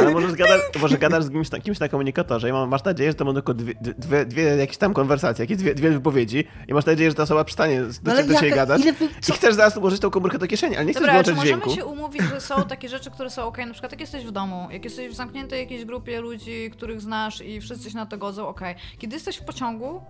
Ale 0.01 0.11
może, 0.11 0.31
zgadasz, 0.31 0.61
może 0.83 0.99
gadasz 0.99 1.25
z 1.25 1.31
kimś, 1.31 1.51
na- 1.51 1.61
kimś 1.61 1.79
na 1.81 1.89
komunikatorze 1.89 2.49
i 2.49 2.53
ma- 2.53 2.67
masz 2.67 2.85
nadzieję, 2.85 3.11
że 3.11 3.15
to 3.15 3.25
będą 3.25 3.41
tylko 3.41 3.55
dwie, 3.55 3.75
dwie, 3.81 4.25
dwie 4.27 4.43
jakieś 4.43 4.77
tam 4.77 4.95
konwersacje, 4.95 5.43
jakieś 5.43 5.57
dwie, 5.57 5.75
dwie 5.75 5.91
wypowiedzi 5.91 6.45
i 6.69 6.75
masz 6.75 6.87
nadzieję, 6.87 7.11
że 7.11 7.17
ta 7.17 7.23
osoba 7.23 7.45
przestanie 7.45 7.83
do, 7.83 7.89
No 8.05 8.13
ale 8.13 8.25
do 8.25 8.35
ciebie 8.35 8.51
gadać 8.51 8.83
wy- 8.83 9.09
i 9.29 9.33
chcesz 9.33 9.55
zaraz 9.55 9.77
ułożyć 9.77 10.01
tą 10.01 10.11
komórkę 10.11 10.39
do 10.39 10.47
kieszeni, 10.47 10.77
ale 10.77 10.85
nie 10.85 10.93
chcesz 10.93 11.01
Dobra, 11.03 11.13
wyłączyć 11.23 11.35
możemy 11.37 11.63
dźwięku. 11.63 11.77
się 11.81 11.85
umówić, 11.85 12.23
że 12.23 12.41
są 12.41 12.63
takie 12.65 12.89
rzeczy, 12.89 13.11
które 13.11 13.31
są 13.31 13.43
ok, 13.47 13.59
na 13.59 13.73
przykład 13.73 13.93
jak 13.93 14.01
jesteś 14.01 14.25
w 14.25 14.31
domu, 14.31 14.69
jak 14.71 14.85
jesteś 14.85 15.09
w 15.13 15.15
zamkniętej 15.15 15.61
jakiejś 15.61 15.85
grupie 15.85 16.21
ludzi, 16.21 16.71
których 16.73 17.01
znasz 17.01 17.41
i 17.41 17.61
wszyscy 17.61 17.91
się 17.91 17.97
na 17.97 18.07
to 18.07 18.19
godzą, 18.19 18.49
ok. 18.49 18.61
Kiedy 18.99 19.17
jesteś 19.17 19.37
w 19.37 19.43
pociągu, 19.45 20.03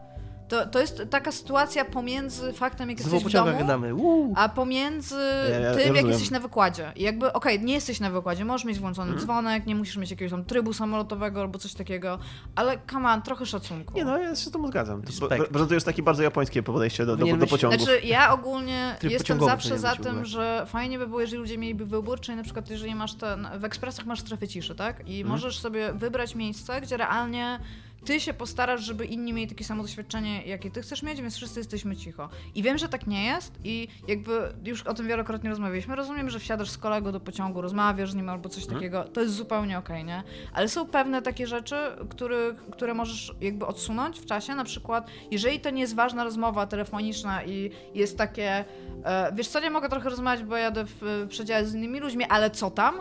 to, 0.52 0.66
to 0.66 0.80
jest 0.80 1.02
taka 1.10 1.32
sytuacja 1.32 1.84
pomiędzy 1.84 2.52
faktem, 2.52 2.90
jak 2.90 2.98
jesteś 2.98 3.24
w 3.24 3.30
domu, 3.32 3.58
gadamy. 3.58 3.94
Uuu. 3.94 4.34
a 4.36 4.48
pomiędzy 4.48 5.14
Ja- 5.50 5.58
ja- 5.58 5.60
ja 5.60 5.70
tym, 5.72 5.78
jak 5.80 5.88
rozumiem. 5.88 6.08
jesteś 6.10 6.30
na 6.30 6.40
wykładzie. 6.40 6.92
I 6.96 7.02
jakby, 7.02 7.32
okej, 7.32 7.60
nie 7.60 7.74
jesteś 7.74 8.00
na 8.00 8.10
wykładzie, 8.10 8.44
możesz 8.44 8.64
mieć 8.64 8.78
włączony 8.80 9.08
Mhm. 9.08 9.22
dzwonek, 9.26 9.66
nie 9.66 9.74
musisz 9.74 9.96
mieć 9.96 10.10
jakiegoś 10.10 10.30
tam 10.30 10.44
trybu 10.44 10.72
samolotowego 10.72 11.40
albo 11.40 11.58
coś 11.58 11.74
takiego, 11.74 12.18
ale 12.54 12.78
come 12.90 13.08
on, 13.12 13.22
trochę 13.22 13.46
szacunku. 13.46 13.94
Nie 13.94 14.04
no, 14.04 14.18
ja 14.18 14.30
się 14.30 14.36
z 14.36 14.50
tym 14.50 14.66
zgadzam. 14.66 15.00
Bo, 15.00 15.06
Respekt. 15.06 15.52
bo, 15.52 15.58
bo 15.58 15.66
to 15.66 15.74
jest 15.74 15.86
takie 15.86 16.02
bardzo 16.02 16.22
japońskie 16.22 16.62
podejście 16.62 17.06
do, 17.06 17.16
do, 17.16 17.36
do 17.36 17.46
pociągów. 17.46 17.80
Znaczy, 17.80 18.00
ja 18.06 18.32
ogólnie 18.32 18.94
Tryb 19.00 19.12
jestem 19.12 19.40
zawsze 19.40 19.78
za 19.78 19.92
ogóle. 19.92 20.10
tym, 20.10 20.24
że 20.24 20.66
fajnie 20.68 20.98
by 20.98 21.06
było, 21.06 21.20
jeżeli 21.20 21.38
ludzie 21.40 21.58
mieliby 21.58 21.86
wybór, 21.86 22.20
czyli 22.20 22.36
na 22.36 22.42
przykład 22.44 22.70
jeżeli 22.70 22.94
masz 22.94 23.14
ten, 23.14 23.48
w 23.58 23.64
ekspresach 23.64 24.06
masz 24.06 24.20
strefę 24.20 24.48
ciszy, 24.48 24.74
tak? 24.74 25.08
I 25.08 25.20
Mhm. 25.20 25.28
możesz 25.28 25.58
sobie 25.60 25.92
wybrać 25.92 26.34
miejsce, 26.34 26.80
gdzie 26.80 26.96
realnie 26.96 27.60
ty 28.04 28.20
się 28.20 28.34
postarasz, 28.34 28.80
żeby 28.84 29.04
inni 29.04 29.32
mieli 29.32 29.48
takie 29.48 29.64
samo 29.64 29.82
doświadczenie, 29.82 30.42
jakie 30.42 30.70
ty 30.70 30.82
chcesz 30.82 31.02
mieć, 31.02 31.20
więc 31.22 31.36
wszyscy 31.36 31.60
jesteśmy 31.60 31.96
cicho. 31.96 32.28
I 32.54 32.62
wiem, 32.62 32.78
że 32.78 32.88
tak 32.88 33.06
nie 33.06 33.24
jest 33.24 33.52
i 33.64 33.88
jakby 34.08 34.52
już 34.64 34.82
o 34.82 34.94
tym 34.94 35.08
wielokrotnie 35.08 35.50
rozmawialiśmy. 35.50 35.96
Rozumiem, 35.96 36.30
że 36.30 36.38
wsiadasz 36.38 36.70
z 36.70 36.78
kolegą 36.78 37.12
do 37.12 37.20
pociągu, 37.20 37.60
rozmawiasz 37.60 38.10
z 38.10 38.14
nim 38.14 38.28
albo 38.28 38.48
coś 38.48 38.62
Mhm. 38.62 38.78
takiego, 38.80 39.04
to 39.04 39.20
jest 39.20 39.34
zupełnie 39.34 39.78
okej, 39.78 40.04
nie? 40.04 40.22
Ale 40.52 40.68
są 40.68 40.86
pewne 40.86 41.22
takie 41.22 41.46
rzeczy, 41.46 41.76
które, 42.10 42.54
które 42.72 42.94
możesz 42.94 43.34
jakby 43.40 43.66
odsunąć 43.66 44.18
w 44.20 44.26
czasie, 44.26 44.54
na 44.54 44.64
przykład 44.64 45.06
jeżeli 45.30 45.60
to 45.60 45.70
nie 45.70 45.80
jest 45.80 45.94
ważna 45.94 46.24
rozmowa 46.24 46.66
telefoniczna 46.66 47.44
i 47.44 47.70
jest 47.94 48.18
takie, 48.18 48.64
e, 49.04 49.32
wiesz 49.34 49.48
co, 49.48 49.60
nie 49.60 49.70
mogę 49.70 49.88
trochę 49.88 50.08
rozmawiać, 50.10 50.44
bo 50.44 50.56
jadę 50.56 50.84
w 51.00 51.26
przedziale 51.28 51.66
z 51.66 51.74
innymi 51.74 52.00
ludźmi, 52.00 52.24
ale 52.24 52.50
co 52.50 52.70
tam? 52.70 52.94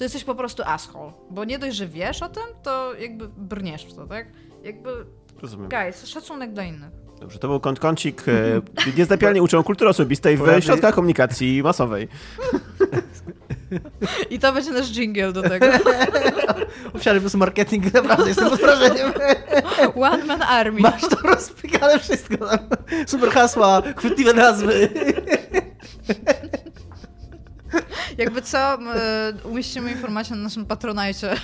To 0.00 0.04
jesteś 0.04 0.24
po 0.24 0.34
prostu 0.34 0.62
asshole, 0.66 1.12
bo 1.30 1.44
nie 1.44 1.58
dość, 1.58 1.76
że 1.76 1.86
wiesz 1.86 2.22
o 2.22 2.28
tym, 2.28 2.42
to 2.62 2.94
jakby 2.94 3.28
brniesz 3.28 3.84
w 3.84 3.94
to, 3.94 4.06
tak? 4.06 4.26
Jakby, 4.62 4.90
Rozumiem. 5.42 5.68
guys, 5.68 6.06
szacunek 6.06 6.52
do 6.52 6.62
innych. 6.62 6.90
Dobrze, 7.20 7.38
to 7.38 7.48
był 7.48 7.60
kąt, 7.60 7.80
kącik. 7.80 8.24
E, 8.28 8.62
niezdapialnie 8.96 9.42
uczą 9.42 9.62
kultury 9.62 9.90
osobistej 9.90 10.36
w 10.36 10.60
środkach 10.60 10.94
komunikacji 10.94 11.62
masowej. 11.62 12.08
I 14.30 14.38
to 14.38 14.52
będzie 14.52 14.70
nasz 14.70 14.90
jingle 14.90 15.32
do 15.32 15.42
tego. 15.42 15.66
Obszary 16.94 17.20
prostu 17.20 17.38
marketing, 17.38 17.94
naprawdę 17.94 18.28
jestem 18.28 18.50
pod 18.50 18.60
wrażeniem. 18.60 19.12
One 20.12 20.24
man 20.24 20.42
army. 20.42 20.80
Masz 20.80 21.02
to 21.02 21.16
rozpykane 21.16 21.98
wszystko. 21.98 22.36
tam. 22.36 22.58
Super 23.06 23.30
hasła, 23.30 23.82
chwytliwe 23.96 24.32
nazwy. 24.32 24.88
Jakby 28.18 28.42
co, 28.42 28.58
e, 28.58 29.32
umieścimy 29.44 29.90
informację 29.90 30.36
na 30.36 30.42
naszym 30.42 30.66
patronajcie 30.66 31.34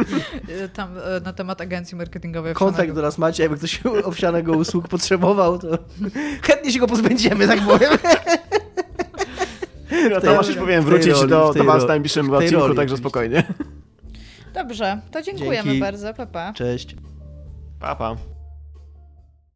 tam 0.74 0.98
e, 0.98 1.20
na 1.20 1.32
temat 1.32 1.60
agencji 1.60 1.96
marketingowej. 1.96 2.54
Kontakt 2.54 2.78
Owsianego. 2.78 2.94
do 2.94 3.02
nas 3.02 3.18
macie, 3.18 3.42
jakby 3.42 3.58
ktoś 3.58 3.80
owsianego 4.04 4.52
usług 4.52 4.88
potrzebował, 4.88 5.58
to 5.58 5.78
chętnie 6.42 6.72
się 6.72 6.78
go 6.78 6.86
pozbędziemy, 6.86 7.46
tak 7.46 7.60
powiem. 7.60 7.92
No, 10.10 10.20
Tomasz 10.20 10.48
już 10.48 10.56
powinien 10.56 10.84
wrócić 10.84 11.12
roli, 11.12 11.30
do, 11.30 11.54
do 11.54 11.64
was 11.64 11.84
w 11.84 11.88
najbliższym 11.88 12.30
odcinku, 12.30 12.60
roli 12.60 12.76
także 12.76 12.96
spokojnie. 12.96 13.44
Dobrze, 14.54 15.00
to 15.10 15.22
dziękujemy 15.22 15.64
Dzięki. 15.64 15.80
bardzo, 15.80 16.14
papa. 16.14 16.52
Pa, 17.80 17.96
pa. 17.96 18.35